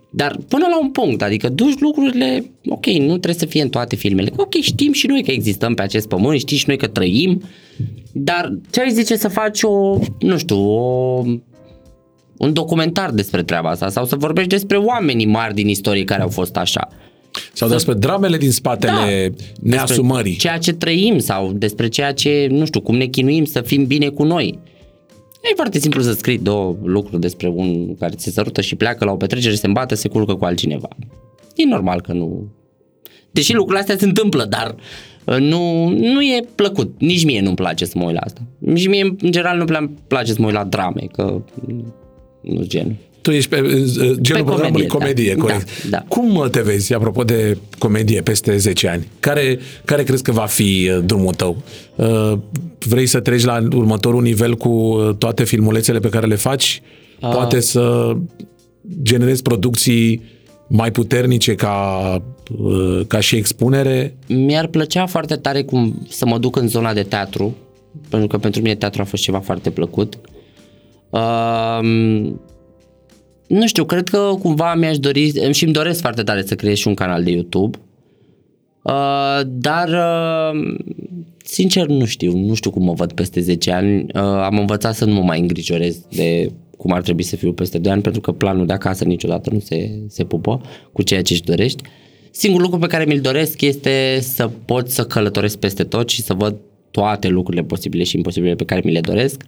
Dar 0.10 0.40
până 0.48 0.66
la 0.70 0.80
un 0.80 0.92
punct, 0.92 1.22
adică 1.22 1.50
duci 1.50 1.80
lucrurile, 1.80 2.52
ok, 2.68 2.86
nu 2.86 3.08
trebuie 3.08 3.34
să 3.34 3.46
fie 3.46 3.62
în 3.62 3.70
toate 3.70 3.96
filmele. 3.96 4.32
Ok, 4.36 4.54
știm 4.54 4.92
și 4.92 5.08
noi 5.08 5.24
că 5.24 5.32
existăm 5.32 5.74
pe 5.74 5.82
acest 5.82 6.08
pământ, 6.08 6.40
știm 6.40 6.58
și 6.58 6.68
noi 6.68 6.78
că 6.78 6.88
trăim, 6.88 7.42
dar 8.12 8.58
ce 8.72 8.82
ai 8.82 8.92
zice 8.92 9.16
să 9.16 9.28
faci 9.28 9.64
o, 9.64 10.00
nu 10.20 10.38
știu, 10.38 10.58
o, 10.58 11.24
un 12.38 12.54
documentar 12.54 13.12
despre 13.12 13.44
treaba 13.44 13.70
asta 13.70 13.90
sau 13.90 14.06
să 14.06 14.16
vorbești 14.16 14.50
despre 14.50 14.78
oamenii 14.78 15.26
mari 15.26 15.54
din 15.54 15.68
istorie 15.68 16.04
care 16.04 16.22
au 16.22 16.30
fost 16.30 16.56
așa. 16.58 16.88
Sau 17.54 17.70
despre 17.70 17.94
dramele 17.94 18.38
din 18.38 18.52
spatele 18.52 19.30
Da. 19.30 19.44
neasumării. 19.70 20.32
Despre 20.32 20.48
ceea 20.48 20.58
ce 20.58 20.74
trăim 20.74 21.20
sau 21.20 21.52
despre 21.52 21.88
ceea 21.88 22.14
ce, 22.14 22.48
nu 22.50 22.66
știu, 22.66 22.82
cum 22.82 22.96
ne 22.96 23.06
chinuim 23.06 23.46
să 23.46 23.62
fim 23.62 23.86
bine 23.86 24.08
cu 24.08 24.24
noi. 24.24 24.60
E 25.42 25.56
foarte 25.56 25.80
simplu 25.80 26.02
să 26.02 26.14
scrii 26.14 26.38
două 26.38 26.76
lucruri 26.84 27.22
despre 27.22 27.48
un 27.48 27.96
care 27.96 28.14
se 28.18 28.32
sărută 28.32 28.62
și 28.62 28.76
pleacă 28.76 29.06
la 29.06 29.12
o 29.12 29.16
petrecere, 29.16 29.56
se 29.56 29.68
îmbată, 29.68 29.96
se 29.96 30.08
culcă 30.08 30.36
cu 30.36 30.46
altcineva. 30.46 30.88
E 31.56 31.66
normal 31.66 32.02
că 32.02 32.14
nu... 32.14 32.48
Deși 33.32 33.54
lucrurile 33.54 33.80
astea 33.80 33.98
se 33.98 34.06
întâmplă, 34.06 34.46
dar 34.46 34.76
Uh, 35.26 35.38
Nu, 35.40 35.90
nu 35.90 36.22
e 36.22 36.48
plăcut, 36.56 36.94
nici 37.00 37.26
mie 37.26 37.42
nu-mi 37.42 37.56
place 37.56 37.86
să 37.86 37.94
mă 37.98 38.06
uit 38.06 38.14
la 38.14 38.20
asta. 38.20 38.42
Nici 38.58 38.88
mie, 38.88 39.04
în 39.04 39.32
general, 39.32 39.58
nu-mi 39.58 39.90
place 40.08 40.32
să 40.32 40.38
mă 40.40 40.46
uit 40.46 40.56
la 40.56 40.64
drame, 40.64 41.08
că 41.12 41.42
nu 42.46 42.64
gen. 42.64 42.96
Tu 43.22 43.32
ești 43.32 43.50
pe 43.50 43.60
uh, 43.62 43.72
genul 44.22 44.44
Pe 44.44 44.50
programului 44.52 44.88
comedie, 44.88 44.88
comedie, 44.88 45.36
da. 45.36 45.42
corect. 45.42 45.90
Da, 45.90 45.90
da. 45.90 46.06
Cum 46.08 46.36
uh, 46.36 46.50
te 46.50 46.62
vezi, 46.62 46.94
apropo 46.94 47.24
de 47.24 47.58
comedie, 47.78 48.22
peste 48.22 48.58
10 48.58 48.88
ani? 48.88 49.08
Care, 49.20 49.60
care 49.86 50.04
crezi 50.04 50.24
că 50.24 50.32
va 50.32 50.46
fi 50.46 50.90
uh, 50.92 51.04
drumul 51.06 51.34
tău? 51.34 51.58
Uh, 51.96 52.34
Vrei 52.88 53.06
să 53.06 53.20
treci 53.20 53.44
la 53.44 53.68
următorul 53.76 54.22
nivel 54.22 54.56
cu 54.56 54.70
uh, 54.70 55.16
toate 55.16 55.44
filmulețele 55.44 56.00
pe 56.00 56.10
care 56.10 56.26
le 56.26 56.36
faci? 56.36 56.82
Poate 57.20 57.60
să 57.60 58.16
generezi 59.02 59.42
producții 59.42 60.22
mai 60.68 60.92
puternice 60.92 61.56
ca, 61.56 62.22
uh, 62.58 63.02
ca 63.08 63.20
și 63.20 63.36
expunere? 63.36 64.16
Mi-ar 64.28 64.68
plăcea 64.68 65.06
foarte 65.06 65.36
tare 65.36 65.64
cum 65.64 66.06
să 66.10 66.26
mă 66.26 66.38
duc 66.38 66.56
în 66.56 66.68
zona 66.68 66.94
de 66.94 67.04
teatru, 67.04 67.56
pentru 68.10 68.28
că 68.28 68.38
pentru 68.38 68.62
mine 68.62 68.76
teatru 68.76 69.02
a 69.02 69.06
fost 69.06 69.24
ceva 69.24 69.40
foarte 69.40 69.70
plăcut. 69.70 70.18
Um, 71.10 72.42
nu 73.48 73.68
știu, 73.68 73.86
cred 73.86 74.10
că 74.10 74.36
cumva 74.42 74.76
mi-aș 74.76 74.98
dori 74.98 75.52
și 75.52 75.64
îmi 75.64 75.74
doresc 75.74 76.02
foarte 76.02 76.24
tare 76.24 76.44
să 76.44 76.56
creez 76.56 76.78
și 76.78 76.88
un 76.88 76.94
canal 76.94 77.24
de 77.24 77.32
YouTube. 77.32 77.78
Uh, 78.82 79.42
dar 79.46 79.88
uh, 79.90 80.76
sincer 81.38 81.88
nu 81.88 82.06
știu, 82.06 82.38
nu 82.38 82.54
știu 82.54 82.72
cum 82.72 82.84
mă 82.84 82.94
văd 82.94 83.12
peste 83.12 83.40
10 83.40 83.72
ani. 83.72 84.02
Uh, 84.02 84.22
am 84.22 84.58
învățat 84.60 84.96
să 84.96 85.06
nu 85.06 85.14
mă 85.14 85.22
mai 85.22 85.40
îngrijorez 85.40 86.00
de 86.10 86.52
cum 86.78 86.92
ar 86.92 87.02
trebui 87.02 87.24
să 87.24 87.36
fiu 87.36 87.54
peste 87.54 87.78
2 87.78 87.92
ani, 87.92 88.02
pentru 88.02 88.22
că 88.22 88.32
planul 88.32 88.66
de 88.66 88.74
acasă 88.74 89.04
niciodată 89.04 89.50
nu 89.54 89.60
se, 89.60 89.92
se 90.08 90.24
pupă 90.24 90.62
cu 90.92 91.02
ceea 91.02 91.22
ce 91.22 91.34
își 91.34 91.44
dorești. 91.44 91.84
Singurul 92.32 92.66
lucru 92.66 92.80
pe 92.80 92.88
care 92.88 93.06
mi-l 93.06 93.22
doresc 93.22 93.62
este 93.62 94.18
să 94.22 94.50
pot 94.66 94.90
să 94.90 95.04
călătoresc 95.04 95.58
peste 95.58 95.84
tot 95.84 96.10
și 96.10 96.22
să 96.22 96.34
văd 96.34 96.56
toate 96.92 97.28
lucrurile 97.28 97.64
posibile 97.64 98.04
și 98.04 98.16
imposibile 98.16 98.56
pe 98.56 98.66
care 98.66 98.82
mi 98.84 98.92
le 98.92 99.00
doresc. 99.00 99.44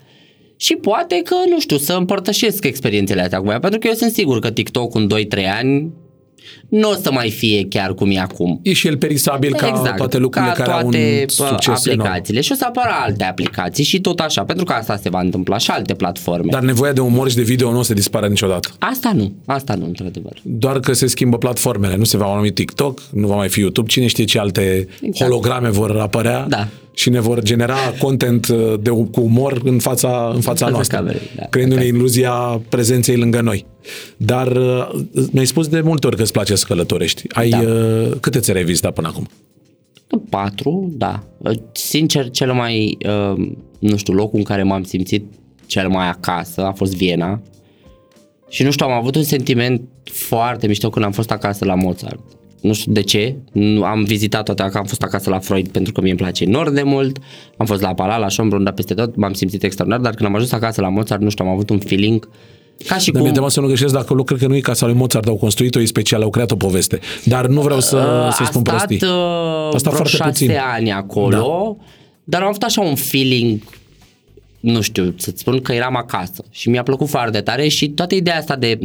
Și 0.57 0.73
poate 0.73 1.21
că, 1.23 1.35
nu 1.49 1.59
știu, 1.59 1.77
să 1.77 1.93
împărtășesc 1.93 2.63
experiențele 2.65 3.21
astea 3.21 3.39
cu 3.39 3.45
voi, 3.45 3.59
pentru 3.59 3.79
că 3.79 3.87
eu 3.87 3.93
sunt 3.93 4.11
sigur 4.11 4.39
că 4.39 4.51
TikTok 4.51 4.95
în 4.95 5.09
2-3 5.37 5.43
ani 5.59 5.91
nu 6.69 6.89
o 6.89 6.93
să 6.93 7.11
mai 7.11 7.29
fie 7.29 7.65
chiar 7.69 7.93
cum 7.93 8.11
e 8.11 8.19
acum. 8.19 8.59
E 8.63 8.73
și 8.73 8.87
el 8.87 8.97
perisabil 8.97 9.53
ca 9.53 9.93
toate 9.97 10.17
lucrurile 10.17 10.51
ca 10.51 10.63
care 10.63 10.71
au 10.71 10.81
toate 10.81 10.97
un 10.97 11.25
bă, 11.37 11.45
succes 11.47 11.85
enorm. 11.85 11.99
aplicațiile 11.99 12.41
și 12.41 12.51
o 12.51 12.55
să 12.55 12.65
apară 12.67 12.89
alte 13.05 13.23
aplicații 13.23 13.83
și 13.83 14.01
tot 14.01 14.19
așa, 14.19 14.43
pentru 14.43 14.65
că 14.65 14.73
asta 14.73 14.97
se 14.97 15.09
va 15.09 15.19
întâmpla 15.19 15.57
și 15.57 15.71
alte 15.71 15.93
platforme. 15.93 16.51
Dar 16.51 16.61
nevoia 16.61 16.93
de 16.93 17.01
umor 17.01 17.29
și 17.29 17.35
de 17.35 17.41
video 17.41 17.71
nu 17.71 17.77
o 17.77 17.81
să 17.81 17.93
dispară 17.93 18.27
niciodată. 18.27 18.69
Asta 18.79 19.11
nu, 19.15 19.33
asta 19.45 19.73
nu, 19.75 19.85
într-adevăr. 19.85 20.33
Doar 20.41 20.79
că 20.79 20.93
se 20.93 21.07
schimbă 21.07 21.37
platformele. 21.37 21.95
Nu 21.95 22.03
se 22.03 22.17
va 22.17 22.25
mai 22.25 22.35
numi 22.35 22.51
TikTok, 22.51 23.01
nu 23.11 23.27
va 23.27 23.35
mai 23.35 23.49
fi 23.49 23.59
YouTube. 23.59 23.87
Cine 23.87 24.07
știe 24.07 24.23
ce 24.25 24.39
alte 24.39 24.87
Exact. 25.01 25.31
holograme 25.31 25.69
vor 25.69 25.97
apărea 25.99 26.45
Da. 26.49 26.67
Și 26.97 27.09
ne 27.09 27.19
vor 27.19 27.41
genera 27.43 27.77
content 27.99 28.47
uh, 28.47 28.73
de, 28.81 28.89
cu 28.89 29.21
umor 29.21 29.61
în 29.63 29.79
fața, 29.79 30.31
în 30.35 30.41
fața 30.41 30.65
Pe 30.65 30.71
noastră, 30.71 30.97
camerei, 30.97 31.21
da, 31.35 31.45
creându-ne 31.49 31.81
pe 31.81 31.87
iluzia 31.87 32.61
prezenței 32.69 33.15
lângă 33.15 33.41
noi. 33.41 33.65
Dar 34.17 34.47
uh, 34.47 34.89
mi-ai 35.31 35.45
spus 35.45 35.67
de 35.67 35.81
multe 35.81 36.07
ori 36.07 36.15
că 36.15 36.21
îți 36.21 36.31
place 36.31 36.55
să 36.55 36.65
călătorești. 36.67 37.23
Ai, 37.29 37.49
Da. 37.49 37.59
uh, 37.59 38.11
câte 38.19 38.39
țări 38.39 38.57
ai 38.57 38.63
vizitat 38.63 38.93
până 38.93 39.07
acum? 39.07 39.27
Patru, 40.29 40.93
da. 40.93 41.23
Sincer, 41.71 42.29
cel 42.29 42.53
mai, 42.53 42.97
uh, 43.07 43.47
nu 43.79 43.95
știu, 43.95 44.13
locul 44.13 44.37
în 44.37 44.43
care 44.43 44.63
m-am 44.63 44.83
simțit 44.83 45.25
cel 45.65 45.87
mai 45.87 46.09
acasă 46.09 46.65
a 46.65 46.71
fost 46.71 46.95
Viena. 46.95 47.41
Și 48.49 48.63
nu 48.63 48.71
știu, 48.71 48.85
am 48.85 48.91
avut 48.91 49.15
un 49.15 49.23
sentiment 49.23 49.81
foarte 50.03 50.67
mișto 50.67 50.89
când 50.89 51.05
am 51.05 51.11
fost 51.11 51.31
acasă 51.31 51.65
la 51.65 51.75
Mozart. 51.75 52.19
Nu 52.61 52.73
știu 52.73 52.91
de 52.91 53.01
ce, 53.01 53.35
nu, 53.51 53.83
am 53.83 54.03
vizitat 54.03 54.45
toate, 54.45 54.61
am 54.61 54.85
fost 54.85 55.01
acasă 55.01 55.29
la 55.29 55.39
Freud 55.39 55.67
pentru 55.67 55.93
că 55.93 56.01
mie 56.01 56.09
îmi 56.09 56.19
place 56.19 56.43
enorm 56.43 56.73
de 56.73 56.83
mult, 56.83 57.17
am 57.57 57.65
fost 57.65 57.81
la 57.81 57.93
Palat, 57.93 58.19
la 58.19 58.27
Schönbrunn, 58.27 58.63
dar 58.63 58.73
peste 58.73 58.93
tot, 58.93 59.15
m-am 59.15 59.33
simțit 59.33 59.63
extraordinar, 59.63 60.03
dar 60.03 60.13
când 60.15 60.29
am 60.29 60.35
ajuns 60.35 60.51
acasă 60.51 60.81
la 60.81 60.89
Mozart, 60.89 61.21
nu 61.21 61.29
știu, 61.29 61.45
am 61.45 61.51
avut 61.51 61.69
un 61.69 61.79
feeling 61.79 62.29
ca 62.85 62.97
și 62.97 63.05
Dar 63.05 63.13
cum... 63.13 63.21
mi-e 63.21 63.31
teamă 63.31 63.49
să 63.49 63.59
nu 63.59 63.67
greșesc 63.67 63.91
dacă 63.93 64.05
acolo 64.05 64.23
cred 64.23 64.39
că 64.39 64.47
nu 64.47 64.55
e 64.55 64.59
casa 64.59 64.85
lui 64.85 64.95
Mozart, 64.95 65.27
au 65.27 65.35
construit-o, 65.35 65.79
e 65.79 65.85
special, 65.85 66.21
au 66.21 66.29
creat 66.29 66.51
o 66.51 66.55
poveste. 66.55 66.99
Dar 67.23 67.47
nu 67.47 67.61
vreau 67.61 67.79
să, 67.79 68.29
să 68.31 68.41
a 68.41 68.45
spun 68.45 68.61
stat 68.65 68.75
prostii. 68.75 69.07
uh, 69.07 69.73
A 69.73 69.77
stat 69.77 69.93
vreo 69.93 70.05
foarte 70.05 70.09
șase 70.09 70.29
puțin. 70.45 70.51
ani 70.73 70.91
acolo, 70.91 71.77
da. 71.77 71.83
dar 72.23 72.41
am 72.41 72.47
avut 72.47 72.61
așa 72.61 72.81
un 72.81 72.95
feeling, 72.95 73.61
nu 74.59 74.81
știu, 74.81 75.13
să-ți 75.17 75.39
spun 75.39 75.61
că 75.61 75.73
eram 75.73 75.95
acasă 75.95 76.43
și 76.49 76.69
mi-a 76.69 76.83
plăcut 76.83 77.07
foarte 77.07 77.41
tare 77.41 77.67
și 77.67 77.89
toată 77.89 78.15
ideea 78.15 78.37
asta 78.37 78.55
de 78.55 78.79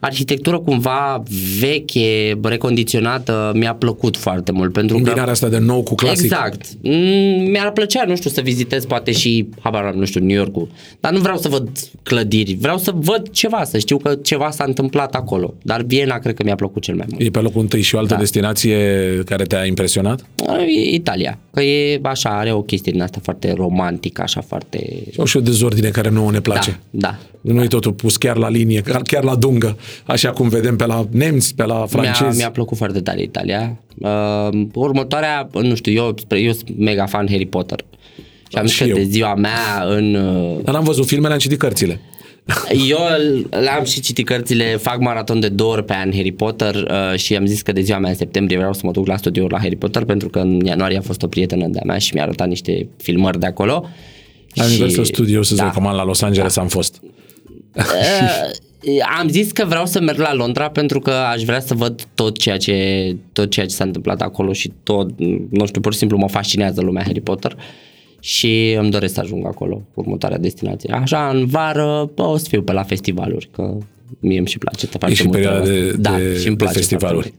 arhitectură 0.00 0.58
cumva 0.58 1.22
veche, 1.58 2.38
recondiționată, 2.42 3.52
mi-a 3.54 3.74
plăcut 3.74 4.16
foarte 4.16 4.52
mult 4.52 4.72
pentru 4.72 4.96
că 4.96 5.02
Combinarea 5.02 5.32
asta 5.32 5.48
de 5.48 5.58
nou 5.58 5.82
cu 5.82 5.94
clasic. 5.94 6.24
Exact. 6.24 6.66
Mm, 6.82 7.50
Mi-ar 7.50 7.70
plăcea, 7.72 8.04
nu 8.06 8.16
știu, 8.16 8.30
să 8.30 8.40
vizitez 8.40 8.84
poate 8.84 9.12
și, 9.12 9.48
habar 9.60 9.82
n-am, 9.84 9.94
nu 9.98 10.04
știu, 10.04 10.20
New 10.24 10.36
York-ul. 10.36 10.68
Dar 11.00 11.12
nu 11.12 11.18
vreau 11.18 11.36
să 11.38 11.48
văd 11.48 11.68
clădiri, 12.02 12.54
vreau 12.60 12.78
să 12.78 12.92
văd 12.94 13.28
ceva, 13.30 13.64
să 13.64 13.78
știu 13.78 13.96
că 13.96 14.14
ceva 14.14 14.50
s-a 14.50 14.64
întâmplat 14.66 15.14
acolo. 15.14 15.54
Dar 15.62 15.82
Viena 15.82 16.18
cred 16.18 16.34
că 16.34 16.42
mi-a 16.44 16.54
plăcut 16.54 16.82
cel 16.82 16.94
mai 16.94 17.06
mult. 17.10 17.22
E 17.22 17.30
pe 17.30 17.38
locul 17.38 17.60
întâi 17.60 17.82
și 17.82 17.94
o 17.94 17.98
altă 17.98 18.12
Da. 18.14 18.20
destinație 18.20 18.76
care 19.24 19.44
te-a 19.44 19.64
impresionat? 19.64 20.26
E 20.68 20.94
Italia, 20.94 21.38
că 21.52 21.62
e 21.62 22.00
așa, 22.02 22.28
are 22.38 22.52
o 22.52 22.62
chestie 22.62 22.92
din 22.92 23.02
asta 23.02 23.18
foarte 23.22 23.52
romantică, 23.52 24.22
așa 24.22 24.40
foarte... 24.40 25.02
Sau 25.14 25.24
și 25.24 25.36
o 25.36 25.40
dezordine 25.40 25.88
care 25.88 26.08
nouă 26.10 26.30
ne 26.30 26.40
place. 26.40 26.80
Da, 26.90 27.18
Nu 27.40 27.62
e 27.62 27.66
totul 27.66 27.92
pus 27.92 28.16
chiar 28.16 28.36
la 28.36 28.48
linie, 28.48 28.80
chiar- 28.80 29.02
chiar 29.02 29.24
la 29.24 29.34
dungă, 29.34 29.76
așa 30.04 30.30
cum 30.30 30.48
vedem 30.48 30.76
pe 30.76 30.86
la 30.86 31.06
nemți, 31.10 31.54
pe 31.54 31.64
la 31.64 31.74
Mi-a, 31.76 31.86
francezi. 31.86 32.36
mi-a 32.38 32.50
plăcut 32.50 32.76
foarte 32.76 33.00
tare 33.00 33.22
Italia. 33.22 33.78
Uh, 33.98 34.48
următoarea, 34.74 35.48
nu 35.62 35.74
știu, 35.74 35.92
eu, 35.92 36.14
eu 36.28 36.52
sunt 36.52 36.78
mega 36.78 37.06
fan 37.06 37.26
Harry 37.30 37.46
Potter. 37.46 37.84
Și 38.50 38.56
am 38.58 38.66
zis 38.66 38.74
Și 38.74 38.82
că 38.82 38.88
eu. 38.88 38.96
de 38.96 39.02
ziua 39.02 39.34
mea 39.34 39.84
în... 39.88 40.14
uh, 40.14 40.58
Dar 40.64 40.74
n-am 40.74 40.84
văzut 40.84 41.06
filmele, 41.06 41.32
am 41.32 41.38
citit 41.38 41.58
cărțile. 41.58 42.00
Eu 42.88 42.98
le-am 43.50 43.84
și 43.84 44.00
citit 44.00 44.26
cărțile, 44.26 44.64
fac 44.76 44.98
maraton 45.00 45.40
de 45.40 45.48
două 45.48 45.72
ori 45.72 45.84
pe 45.84 45.94
an 45.94 46.12
Harry 46.14 46.32
Potter 46.32 46.74
uh, 46.74 47.18
și 47.18 47.36
am 47.36 47.46
zis 47.46 47.62
că 47.62 47.72
de 47.72 47.80
ziua 47.80 47.98
mea 47.98 48.10
în 48.10 48.16
septembrie 48.16 48.56
vreau 48.56 48.72
să 48.72 48.80
mă 48.84 48.90
duc 48.90 49.06
la 49.06 49.16
studio 49.16 49.46
la 49.46 49.58
Harry 49.58 49.76
Potter 49.76 50.04
pentru 50.04 50.28
că 50.28 50.38
în 50.38 50.60
ianuarie 50.64 50.98
a 50.98 51.00
fost 51.00 51.22
o 51.22 51.26
prietenă 51.26 51.66
de-a 51.66 51.82
mea 51.84 51.98
și 51.98 52.14
mi-a 52.14 52.22
arătat 52.22 52.48
niște 52.48 52.88
filmări 52.96 53.38
de 53.40 53.46
acolo. 53.46 53.88
La 54.54 54.62
Și- 54.64 54.68
Universal 54.70 55.04
Studios, 55.04 55.46
să-ți 55.46 55.60
da. 55.60 55.66
recomand, 55.66 55.96
la 55.96 56.04
Los 56.04 56.22
Angeles 56.22 56.56
am 56.56 56.68
fost. 56.68 57.00
Uh, 57.74 57.84
am 59.18 59.28
zis 59.28 59.52
că 59.52 59.64
vreau 59.64 59.86
să 59.86 60.00
merg 60.00 60.18
la 60.18 60.34
Londra 60.34 60.70
pentru 60.70 61.00
că 61.00 61.10
aș 61.10 61.42
vrea 61.42 61.60
să 61.60 61.74
văd 61.74 62.06
tot 62.14 62.38
ceea 62.38 62.56
ce, 62.56 63.16
tot 63.32 63.50
ceea 63.50 63.66
ce 63.66 63.74
s-a 63.74 63.84
întâmplat 63.84 64.20
acolo 64.20 64.52
și 64.52 64.72
tot, 64.82 65.10
nu 65.50 65.66
știu, 65.66 65.80
pur 65.80 65.92
și 65.92 65.98
simplu 65.98 66.16
mă 66.16 66.28
fascinează 66.28 66.80
lumea 66.80 67.02
Harry 67.02 67.20
Potter 67.20 67.56
și 68.20 68.76
îmi 68.78 68.90
doresc 68.90 69.14
să 69.14 69.20
ajung 69.20 69.46
acolo, 69.46 69.82
următoarea 69.94 70.38
destinație. 70.38 70.92
Așa, 70.92 71.28
în 71.28 71.46
vară, 71.46 72.10
bă, 72.14 72.22
o 72.22 72.36
să 72.36 72.46
fiu 72.48 72.62
pe 72.62 72.72
la 72.72 72.82
festivaluri, 72.82 73.48
că 73.52 73.76
mie 74.20 74.38
îmi 74.38 74.46
și 74.46 74.58
place 74.58 74.86
să 74.86 74.92
E 74.94 74.98
face 74.98 75.14
și 75.14 75.22
multă 75.22 75.38
perioada 75.38 75.64
de, 75.64 75.72
treabă. 75.72 75.96
da, 75.96 76.16
de, 76.16 76.38
și 76.38 76.46
îmi 76.46 76.56
de 76.56 76.62
place 76.64 76.78
festivaluri. 76.78 77.34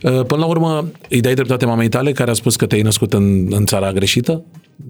foarte 0.00 0.18
Uh, 0.18 0.26
Până 0.26 0.40
la 0.40 0.46
urmă, 0.46 0.90
îi 1.08 1.20
dai 1.20 1.34
dreptate 1.34 1.66
mamei 1.66 1.88
tale 1.88 2.12
care 2.12 2.30
a 2.30 2.34
spus 2.34 2.56
că 2.56 2.66
te-ai 2.66 2.82
născut 2.82 3.12
în, 3.12 3.46
în 3.50 3.66
țara 3.66 3.92
greșită? 3.92 4.44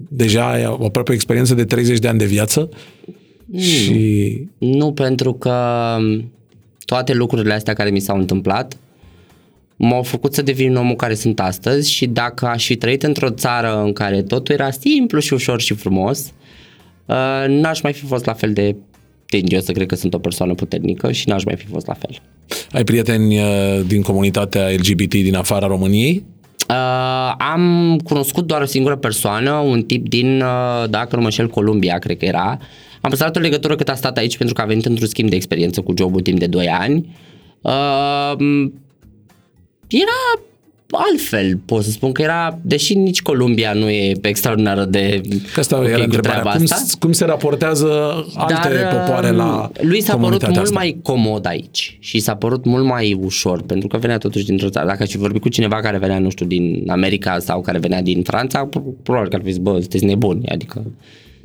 Deja 0.09 0.49
ai 0.51 0.63
aproape 0.63 1.11
o 1.11 1.13
experiență 1.13 1.53
de 1.53 1.65
30 1.65 1.99
de 1.99 2.07
ani 2.07 2.19
de 2.19 2.25
viață 2.25 2.69
și 3.57 4.47
mult. 4.57 4.77
Nu 4.77 4.91
pentru 4.91 5.33
că 5.33 5.57
toate 6.85 7.13
lucrurile 7.13 7.53
astea 7.53 7.73
care 7.73 7.89
mi 7.89 7.99
s-au 7.99 8.17
întâmplat 8.17 8.77
m-au 9.75 10.03
făcut 10.03 10.33
să 10.33 10.41
devin 10.41 10.75
omul 10.75 10.95
care 10.95 11.13
sunt 11.13 11.39
astăzi 11.39 11.91
și 11.91 12.05
dacă 12.05 12.45
aș 12.45 12.65
fi 12.65 12.75
trăit 12.75 13.03
într-o 13.03 13.29
țară 13.29 13.81
în 13.81 13.93
care 13.93 14.21
totul 14.21 14.53
era 14.53 14.71
simplu 14.71 15.19
și 15.19 15.33
ușor 15.33 15.61
și 15.61 15.73
frumos, 15.73 16.33
uh, 17.05 17.45
n-aș 17.47 17.81
mai 17.81 17.93
fi 17.93 18.05
fost 18.05 18.25
la 18.25 18.33
fel 18.33 18.53
de 18.53 18.75
tind 19.25 19.51
eu 19.51 19.59
să 19.59 19.71
cred 19.71 19.87
că 19.87 19.95
sunt 19.95 20.13
o 20.13 20.19
persoană 20.19 20.53
puternică 20.53 21.11
și 21.11 21.29
n-aș 21.29 21.43
mai 21.43 21.55
fi 21.55 21.65
fost 21.65 21.87
la 21.87 21.93
fel. 21.93 22.21
ai 22.71 22.83
prieteni 22.83 23.37
uh, 23.37 23.81
din 23.87 24.01
comunitatea 24.01 24.69
LGBT 24.69 25.09
din 25.09 25.35
afara 25.35 25.67
României? 25.67 26.23
Uh, 26.69 27.33
am 27.37 27.97
cunoscut 28.03 28.47
doar 28.47 28.61
o 28.61 28.65
singură 28.65 28.95
persoană, 28.95 29.51
un 29.51 29.83
tip 29.83 30.09
din, 30.09 30.41
uh, 30.41 30.89
dacă 30.89 31.09
nu 31.11 31.19
mă 31.19 31.25
înșel, 31.25 31.47
Columbia, 31.47 31.97
cred 31.97 32.17
că 32.17 32.25
era. 32.25 32.57
Am 33.05 33.11
păstrat 33.11 33.35
o 33.35 33.39
legătură 33.39 33.75
cât 33.75 33.89
a 33.89 33.95
stat 33.95 34.17
aici 34.17 34.37
pentru 34.37 34.55
că 34.55 34.61
a 34.61 34.65
venit 34.65 34.85
într-un 34.85 35.07
schimb 35.07 35.29
de 35.29 35.35
experiență 35.35 35.81
cu 35.81 35.93
jobul 35.97 36.21
timp 36.21 36.39
de 36.39 36.47
2 36.47 36.69
ani. 36.69 37.15
Uh, 37.61 38.65
era 39.87 40.45
altfel, 40.91 41.57
pot 41.65 41.83
să 41.83 41.89
spun 41.89 42.11
că 42.11 42.21
era, 42.21 42.59
deși 42.61 42.93
nici 42.93 43.21
Columbia 43.21 43.73
nu 43.73 43.89
e 43.89 44.11
extraordinară 44.21 44.85
de 44.85 45.21
Că 45.53 45.59
asta 45.59 45.77
ok 45.77 45.85
era 45.85 45.97
cu 45.97 46.03
întrebarea. 46.03 46.39
treaba 46.41 46.57
Cum, 46.57 46.65
asta. 46.69 46.97
cum 46.99 47.11
se 47.11 47.25
raportează 47.25 47.87
alte 48.35 48.53
Dar, 48.53 48.95
popoare 48.95 49.29
la 49.29 49.71
um, 49.81 49.87
lui 49.87 50.01
s-a 50.01 50.11
părut 50.11 50.21
comunitatea 50.21 50.53
mult 50.53 50.65
asta? 50.65 50.79
mai 50.79 50.97
comod 51.03 51.45
aici 51.45 51.97
și 51.99 52.19
s-a 52.19 52.35
părut 52.35 52.65
mult 52.65 52.85
mai 52.85 53.13
ușor 53.13 53.61
pentru 53.61 53.87
că 53.87 53.97
venea 53.97 54.17
totuși 54.17 54.45
dintr-o 54.45 54.69
țară. 54.69 54.87
Dacă 54.87 55.03
aș 55.03 55.09
fi 55.09 55.17
vorbit 55.17 55.41
cu 55.41 55.49
cineva 55.49 55.75
care 55.79 55.97
venea, 55.97 56.19
nu 56.19 56.29
știu, 56.29 56.45
din 56.45 56.83
America 56.87 57.39
sau 57.39 57.61
care 57.61 57.77
venea 57.77 58.01
din 58.01 58.23
Franța, 58.23 58.69
probabil 59.03 59.29
că 59.29 59.35
ar 59.35 59.41
fi 59.43 59.51
zis, 59.51 59.59
bă, 59.59 59.71
sunteți 59.79 60.05
nebuni, 60.05 60.47
adică 60.47 60.85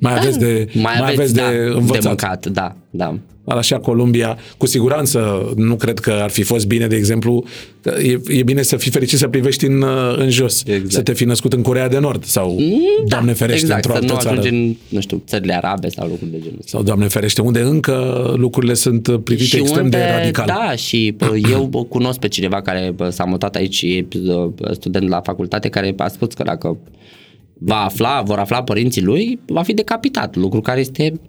Mai 0.00 0.16
aveți 0.18 0.38
de, 0.38 0.66
mai 0.74 0.92
aveți, 1.00 1.12
aveți 1.18 1.34
da, 1.34 1.50
de 1.50 1.56
de 1.56 1.62
învățat. 1.74 2.04
mâncat, 2.04 2.46
da, 2.46 2.76
da. 2.90 3.14
Dar 3.44 3.56
așa 3.58 3.78
Columbia, 3.78 4.38
cu 4.56 4.66
siguranță 4.66 5.52
nu 5.56 5.76
cred 5.76 5.98
că 5.98 6.10
ar 6.10 6.30
fi 6.30 6.42
fost 6.42 6.66
bine, 6.66 6.86
de 6.86 6.96
exemplu, 6.96 7.44
că 7.82 7.94
e, 8.02 8.20
e 8.28 8.42
bine 8.42 8.62
să 8.62 8.76
fii 8.76 8.90
fericit 8.90 9.18
să 9.18 9.28
privești 9.28 9.66
în, 9.66 9.82
uh, 9.82 10.16
în 10.16 10.30
jos, 10.30 10.62
Exact. 10.66 10.90
să 10.90 11.02
te 11.02 11.12
fi 11.12 11.24
născut 11.24 11.52
în 11.52 11.62
Corea 11.62 11.88
de 11.88 11.98
Nord 11.98 12.24
sau, 12.24 12.58
Doamne 13.06 13.32
ferește, 13.32 13.60
exact, 13.60 13.84
într-o 13.84 14.00
să 14.00 14.06
nu 14.06 14.10
altă 14.14 14.22
țară. 14.22 14.38
ajungi 14.38 14.56
în, 14.68 14.76
nu 14.88 15.00
știu, 15.00 15.22
țările 15.26 15.56
arabe 15.56 15.88
sau 15.88 16.08
lucruri 16.08 16.30
de 16.30 16.38
genul 16.38 16.56
ăsta. 16.58 16.70
Sau, 16.76 16.82
Doamne 16.82 17.06
ferește, 17.08 17.42
unde 17.42 17.60
încă 17.60 18.24
lucrurile 18.36 18.74
sunt 18.74 19.20
privite 19.24 19.56
extrem 19.56 19.88
de 19.88 19.98
radical. 20.16 20.46
Da, 20.46 20.72
și 20.76 21.14
bă, 21.16 21.36
eu 21.50 21.64
bă, 21.64 21.84
cunosc 21.84 22.18
pe 22.18 22.28
cineva 22.28 22.62
care 22.62 22.92
bă, 22.96 23.10
s-a 23.10 23.24
mutat 23.24 23.54
aici 23.54 23.74
și 23.74 23.96
e 23.96 24.06
bă, 24.20 24.50
student 24.72 25.08
la 25.08 25.20
facultate 25.20 25.68
care 25.68 25.94
a 25.96 26.08
spus 26.08 26.34
că 26.34 26.42
dacă 26.42 26.78
va 27.62 27.76
afla, 27.84 28.22
vor 28.24 28.38
afla 28.38 28.62
părinții 28.62 29.02
lui, 29.02 29.38
va 29.46 29.62
fi 29.62 29.72
decapitat, 29.74 30.36
lucru 30.36 30.60
care 30.60 30.80
este, 30.80 31.20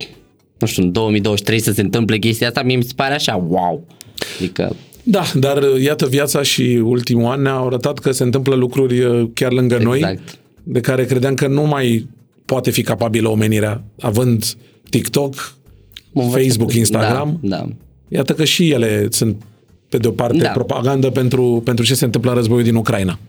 nu 0.59 0.67
știu, 0.67 0.83
în 0.83 0.91
2023 0.91 1.59
să 1.59 1.71
se 1.71 1.81
întâmple 1.81 2.17
chestia 2.17 2.47
asta, 2.47 2.63
mie 2.63 2.75
mi 2.75 2.83
se 2.83 2.93
pare 2.95 3.13
așa, 3.13 3.45
wow. 3.47 3.83
Adică, 4.39 4.75
Da, 5.03 5.23
dar 5.35 5.57
uh, 5.57 5.81
iată, 5.83 6.07
viața 6.07 6.41
și 6.41 6.81
ultimul 6.83 7.25
an 7.31 7.41
ne-au 7.41 7.65
arătat 7.65 7.99
că 7.99 8.11
se 8.11 8.23
întâmplă 8.23 8.55
lucruri 8.55 8.99
uh, 8.99 9.29
chiar 9.33 9.51
lângă 9.51 9.77
noi, 9.77 9.97
Exact. 9.97 10.39
de 10.63 10.79
care 10.79 11.05
credeam 11.05 11.33
că 11.33 11.47
nu 11.47 11.61
mai 11.63 12.07
poate 12.45 12.69
fi 12.71 12.81
capabilă 12.81 13.27
omenirea, 13.29 13.83
având 13.99 14.43
TikTok, 14.89 15.55
mă 16.11 16.21
învăț- 16.23 16.31
Facebook, 16.43 16.73
Instagram. 16.73 17.39
Da, 17.41 17.57
da. 17.57 17.67
Iată 18.07 18.33
că 18.33 18.43
și 18.43 18.69
ele 18.71 19.07
sunt, 19.09 19.41
pe 19.89 19.97
de 19.97 20.07
o 20.07 20.11
parte, 20.11 20.37
Da. 20.37 20.49
propagandă 20.49 21.09
pentru, 21.09 21.61
pentru 21.65 21.85
ce 21.85 21.93
se 21.95 22.05
întâmplă 22.05 22.29
în 22.31 22.35
războiul 22.37 22.63
din 22.63 22.75
Ucraina. 22.75 23.19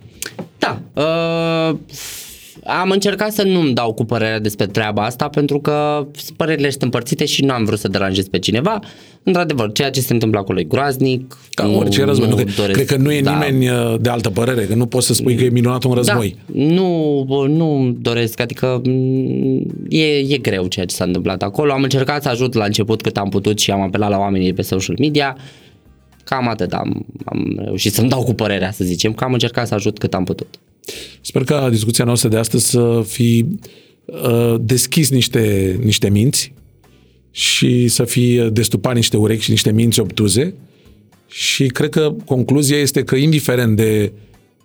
Da. 0.58 0.80
Uh, 0.94 1.76
am 2.64 2.90
încercat 2.90 3.32
să 3.32 3.42
nu-mi 3.42 3.74
dau 3.74 3.92
cu 3.92 4.04
părerea 4.04 4.38
despre 4.40 4.66
treaba 4.66 5.02
asta 5.04 5.28
pentru 5.28 5.60
că 5.60 6.06
părerile 6.36 6.70
sunt 6.70 6.82
împărțite 6.82 7.24
și 7.24 7.44
nu 7.44 7.52
am 7.52 7.64
vrut 7.64 7.78
să 7.78 7.88
deranjez 7.88 8.28
pe 8.28 8.38
cineva. 8.38 8.78
Într-adevăr, 9.22 9.72
ceea 9.72 9.90
ce 9.90 10.00
se 10.00 10.12
întâmplă 10.12 10.38
acolo 10.38 10.58
e 10.60 10.62
groaznic. 10.64 11.36
Ca 11.50 11.64
nu- 11.64 11.78
orice 11.78 12.04
război. 12.04 12.28
Nu, 12.28 12.34
doresc- 12.34 12.72
cred 12.72 12.86
că 12.86 12.96
nu 12.96 13.12
e 13.12 13.20
da. 13.20 13.32
nimeni 13.32 13.68
uh, 13.68 13.94
de 14.00 14.08
altă 14.08 14.30
părere, 14.30 14.64
că 14.64 14.74
nu 14.74 14.86
poți 14.86 15.06
să 15.06 15.14
spui 15.14 15.34
că 15.34 15.44
e 15.44 15.48
minunat 15.48 15.84
un 15.84 15.92
război. 15.92 16.36
Da, 16.46 16.62
nu, 16.64 17.24
bă, 17.28 17.46
nu 17.46 17.96
doresc, 18.00 18.40
adică 18.40 18.80
m, 18.84 18.90
e, 19.88 20.04
e 20.18 20.38
greu 20.38 20.66
ceea 20.66 20.86
ce 20.86 20.94
s-a 20.94 21.04
întâmplat 21.04 21.42
acolo. 21.42 21.72
Am 21.72 21.82
încercat 21.82 22.22
să 22.22 22.28
ajut 22.28 22.54
la 22.54 22.64
început 22.64 23.02
cât 23.02 23.16
am 23.16 23.28
putut 23.28 23.58
și 23.58 23.70
am 23.70 23.80
apelat 23.80 24.10
la 24.10 24.18
oamenii 24.18 24.52
pe 24.52 24.62
social 24.62 24.96
media. 24.98 25.36
Cam 26.24 26.48
atât 26.48 26.72
am, 26.72 27.06
am 27.24 27.60
reușit 27.64 27.92
să-mi 27.92 28.08
dau 28.08 28.22
cu 28.22 28.32
părerea, 28.34 28.70
să 28.70 28.84
zicem, 28.84 29.12
că 29.12 29.24
am 29.24 29.32
încercat 29.32 29.66
să 29.66 29.74
ajut 29.74 29.98
cât 29.98 30.14
am 30.14 30.24
putut. 30.24 30.46
Sper 31.20 31.44
ca 31.44 31.70
discuția 31.70 32.04
noastră 32.04 32.28
de 32.28 32.36
astăzi 32.36 32.70
să 32.70 33.04
fi 33.06 33.46
uh, 34.04 34.54
deschis 34.60 35.10
niște, 35.10 35.78
niște 35.82 36.10
minți 36.10 36.52
și 37.30 37.88
să 37.88 38.04
fi 38.04 38.48
destupat 38.52 38.94
niște 38.94 39.16
urechi 39.16 39.42
și 39.42 39.50
niște 39.50 39.72
minți 39.72 40.00
obtuze 40.00 40.54
și 41.26 41.66
cred 41.66 41.88
că 41.88 42.14
concluzia 42.24 42.76
este 42.76 43.04
că 43.04 43.16
indiferent 43.16 43.76
de 43.76 44.12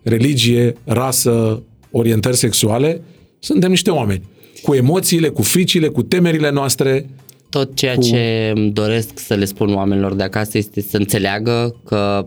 religie, 0.03 0.75
rasă, 0.83 1.63
orientări 1.91 2.35
sexuale, 2.35 3.01
suntem 3.39 3.69
niște 3.69 3.89
oameni 3.89 4.21
cu 4.63 4.73
emoțiile, 4.73 5.29
cu 5.29 5.41
fricile, 5.41 5.87
cu 5.87 6.03
temerile 6.03 6.51
noastre. 6.51 7.09
Tot 7.49 7.75
ceea 7.75 7.95
ce 7.95 8.51
îmi 8.55 8.71
doresc 8.71 9.19
să 9.19 9.33
le 9.33 9.45
spun 9.45 9.73
oamenilor 9.73 10.13
de 10.13 10.23
acasă 10.23 10.57
este 10.57 10.81
să 10.81 10.97
înțeleagă 10.97 11.75
că 11.85 12.25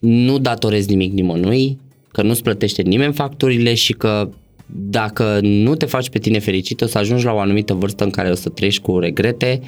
nu 0.00 0.38
datorezi 0.38 0.88
nimic 0.88 1.12
nimănui, 1.12 1.78
că 2.16 2.22
nu-ți 2.22 2.42
plătește 2.42 2.82
nimeni 2.82 3.12
facturile 3.12 3.74
și 3.74 3.92
că 3.92 4.28
dacă 4.66 5.38
nu 5.42 5.74
te 5.74 5.86
faci 5.86 6.08
pe 6.10 6.18
tine 6.18 6.38
fericit, 6.38 6.80
o 6.80 6.86
să 6.86 6.98
ajungi 6.98 7.24
la 7.24 7.32
o 7.32 7.38
anumită 7.38 7.74
vârstă 7.74 8.04
în 8.04 8.10
care 8.10 8.30
o 8.30 8.34
să 8.34 8.48
trăiești 8.48 8.82
cu 8.82 8.98
regrete 8.98 9.60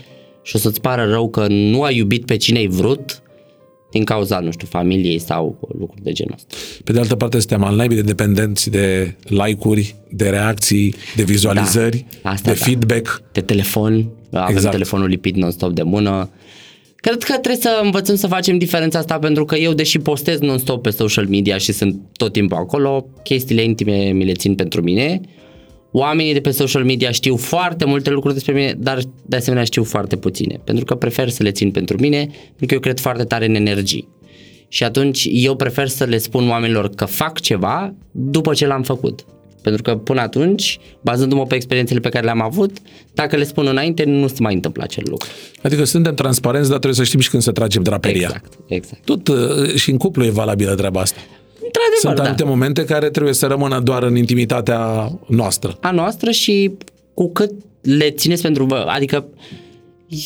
și 0.42 0.56
o 0.56 0.58
să-ți 0.58 0.80
pară 0.80 1.04
rău 1.10 1.28
că 1.30 1.46
nu 1.48 1.82
ai 1.82 1.96
iubit 1.96 2.24
pe 2.24 2.36
cine 2.36 2.58
ai 2.58 2.66
vrut 2.66 3.22
din 3.90 4.04
cauza, 4.04 4.38
nu 4.38 4.50
știu, 4.50 4.66
familiei 4.70 5.18
sau 5.18 5.58
lucruri 5.78 6.02
de 6.02 6.12
genul 6.12 6.34
ăsta. 6.34 6.54
Pe 6.84 6.92
de 6.92 6.98
altă 6.98 7.16
parte, 7.16 7.38
suntem 7.38 7.64
al 7.64 7.76
naibii 7.76 7.96
de 7.96 8.02
dependenți 8.02 8.70
de 8.70 9.14
like-uri, 9.22 9.94
de 10.10 10.28
reacții, 10.28 10.94
de 11.16 11.22
vizualizări, 11.22 12.06
Da, 12.22 12.30
asta 12.30 12.52
de 12.52 12.58
da. 12.58 12.64
feedback. 12.64 13.22
de 13.32 13.40
telefon, 13.40 14.08
avem 14.32 14.54
Exact. 14.54 14.72
telefonul 14.72 15.08
lipit 15.08 15.36
non-stop 15.36 15.72
de 15.72 15.82
mână. 15.82 16.28
Cred 17.00 17.22
că 17.22 17.32
trebuie 17.32 17.56
să 17.56 17.80
învățăm 17.82 18.16
să 18.16 18.26
facem 18.26 18.58
diferența 18.58 18.98
asta 18.98 19.18
pentru 19.18 19.44
că 19.44 19.56
eu, 19.56 19.72
deși 19.72 19.98
postez 19.98 20.38
non-stop 20.38 20.82
pe 20.82 20.90
social 20.90 21.26
media 21.26 21.58
și 21.58 21.72
sunt 21.72 22.00
tot 22.12 22.32
timpul 22.32 22.56
acolo, 22.56 23.06
chestiile 23.22 23.62
intime 23.62 24.10
mi 24.10 24.24
le 24.24 24.32
țin 24.32 24.54
pentru 24.54 24.82
mine. 24.82 25.20
Oamenii 25.92 26.32
de 26.32 26.40
pe 26.40 26.50
social 26.50 26.84
media 26.84 27.10
știu 27.10 27.36
foarte 27.36 27.84
multe 27.84 28.10
lucruri 28.10 28.34
despre 28.34 28.52
mine, 28.52 28.74
dar 28.78 28.98
de 29.26 29.36
asemenea 29.36 29.64
știu 29.64 29.84
foarte 29.84 30.16
puține, 30.16 30.60
pentru 30.64 30.84
că 30.84 30.94
prefer 30.94 31.28
să 31.28 31.42
le 31.42 31.50
țin 31.50 31.70
pentru 31.70 31.96
mine, 32.00 32.18
pentru 32.46 32.66
că 32.66 32.74
eu 32.74 32.80
cred 32.80 33.00
foarte 33.00 33.24
tare 33.24 33.46
în 33.46 33.54
energii. 33.54 34.08
Și 34.68 34.84
atunci 34.84 35.28
eu 35.30 35.56
prefer 35.56 35.88
să 35.88 36.04
le 36.04 36.18
spun 36.18 36.48
oamenilor 36.48 36.88
că 36.88 37.04
fac 37.04 37.40
ceva 37.40 37.94
după 38.10 38.54
ce 38.54 38.66
l-am 38.66 38.82
făcut. 38.82 39.24
Pentru 39.68 39.92
că 39.92 39.98
până 39.98 40.20
atunci, 40.20 40.78
bazându-mă 41.00 41.46
pe 41.46 41.54
experiențele 41.54 42.00
pe 42.00 42.08
care 42.08 42.24
le-am 42.24 42.40
avut, 42.42 42.76
dacă 43.14 43.36
le 43.36 43.44
spun 43.44 43.66
înainte, 43.66 44.04
nu 44.04 44.26
se 44.28 44.34
mai 44.38 44.54
întâmplă 44.54 44.82
acel 44.82 45.04
lucru. 45.06 45.28
Adică 45.62 45.84
suntem 45.84 46.14
transparenți, 46.14 46.68
dar 46.68 46.78
trebuie 46.78 46.98
să 46.98 47.04
știm 47.04 47.20
și 47.20 47.30
când 47.30 47.42
să 47.42 47.52
tragem 47.52 47.82
draperia. 47.82 48.20
Exact, 48.20 48.52
exact. 48.66 49.04
Tot 49.04 49.28
uh, 49.28 49.74
și 49.74 49.90
în 49.90 49.96
cuplu 49.96 50.24
e 50.24 50.30
valabilă 50.30 50.74
treaba 50.74 51.00
asta. 51.00 51.18
Într-adevăr, 51.54 51.98
Sunt 52.00 52.14
da. 52.14 52.22
anumite 52.22 52.44
momente 52.44 52.84
care 52.84 53.10
trebuie 53.10 53.34
să 53.34 53.46
rămână 53.46 53.80
doar 53.80 54.02
în 54.02 54.16
intimitatea 54.16 55.12
noastră. 55.26 55.78
a 55.80 55.90
noastră 55.90 56.30
și 56.30 56.72
cu 57.14 57.32
cât 57.32 57.52
le 57.82 58.10
țineți 58.10 58.42
pentru 58.42 58.64
vă. 58.64 58.84
Adică 58.88 59.24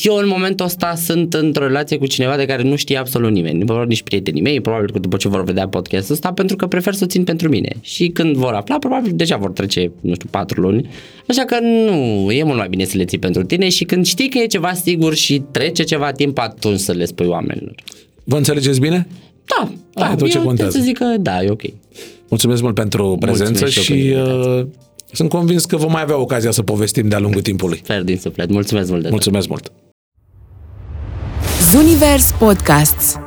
eu 0.03 0.15
în 0.15 0.27
momentul 0.27 0.65
ăsta 0.65 0.95
sunt 0.95 1.33
într-o 1.33 1.67
relație 1.67 1.97
cu 1.97 2.05
cineva 2.05 2.35
de 2.35 2.45
care 2.45 2.63
nu 2.63 2.75
știe 2.75 2.97
absolut 2.97 3.31
nimeni, 3.31 3.65
probabil 3.65 3.87
nici 3.87 4.03
prietenii 4.03 4.41
mei, 4.41 4.61
probabil 4.61 4.91
că 4.91 4.99
după 4.99 5.17
ce 5.17 5.27
vor 5.27 5.43
vedea 5.43 5.67
podcastul 5.67 6.13
ăsta, 6.13 6.33
pentru 6.33 6.55
că 6.55 6.67
prefer 6.67 6.93
să 6.93 7.03
o 7.03 7.07
țin 7.07 7.23
pentru 7.23 7.49
mine. 7.49 7.75
Și 7.81 8.07
când 8.07 8.35
vor 8.35 8.53
afla, 8.53 8.77
probabil 8.77 9.11
deja 9.15 9.37
vor 9.37 9.51
trece, 9.51 9.91
nu 10.01 10.13
știu, 10.13 10.29
patru 10.31 10.61
luni. 10.61 10.89
Așa 11.27 11.45
că 11.45 11.59
nu, 11.59 12.31
e 12.31 12.43
mult 12.43 12.57
mai 12.57 12.69
bine 12.69 12.83
să 12.83 12.97
le 12.97 13.05
ții 13.05 13.19
pentru 13.19 13.43
tine 13.43 13.69
și 13.69 13.83
când 13.83 14.05
știi 14.05 14.29
că 14.29 14.37
e 14.37 14.45
ceva 14.45 14.73
sigur 14.73 15.15
și 15.15 15.43
trece 15.51 15.83
ceva 15.83 16.11
timp, 16.11 16.37
atunci 16.37 16.79
să 16.79 16.91
le 16.91 17.05
spui 17.05 17.25
oamenilor. 17.25 17.75
Vă 18.23 18.37
înțelegeți 18.37 18.79
bine? 18.79 19.07
Da, 19.45 19.71
da, 19.93 20.11
e 20.11 20.15
tot 20.15 20.29
ce 20.29 20.37
eu 20.37 20.43
contează. 20.43 20.77
să 20.77 20.83
zic 20.83 20.97
că 20.97 21.05
da, 21.19 21.43
e 21.43 21.49
ok. 21.49 21.61
Mulțumesc 22.27 22.61
mult 22.61 22.75
pentru 22.75 23.17
prezență 23.19 23.51
Mulțumesc 23.51 23.73
și 23.73 23.81
și 23.81 24.07
eu 24.07 24.23
pentru 24.25 24.59
uh, 24.59 24.65
sunt 25.13 25.29
convins 25.29 25.65
că 25.65 25.77
vom 25.77 25.91
mai 25.91 26.01
avea 26.01 26.17
ocazia 26.17 26.51
să 26.51 26.61
povestim 26.61 27.07
de-a 27.07 27.19
lungul 27.19 27.41
timpului. 27.41 27.81
Fer 27.83 28.01
din 28.01 28.17
suflet. 28.17 28.49
Mulțumesc 28.49 28.89
mult 28.89 29.01
de 29.01 29.07
tot. 29.07 29.13
Mulțumesc 29.13 29.47
mult! 29.47 29.71
Zunivers 31.71 32.31
Podcasts 32.31 33.19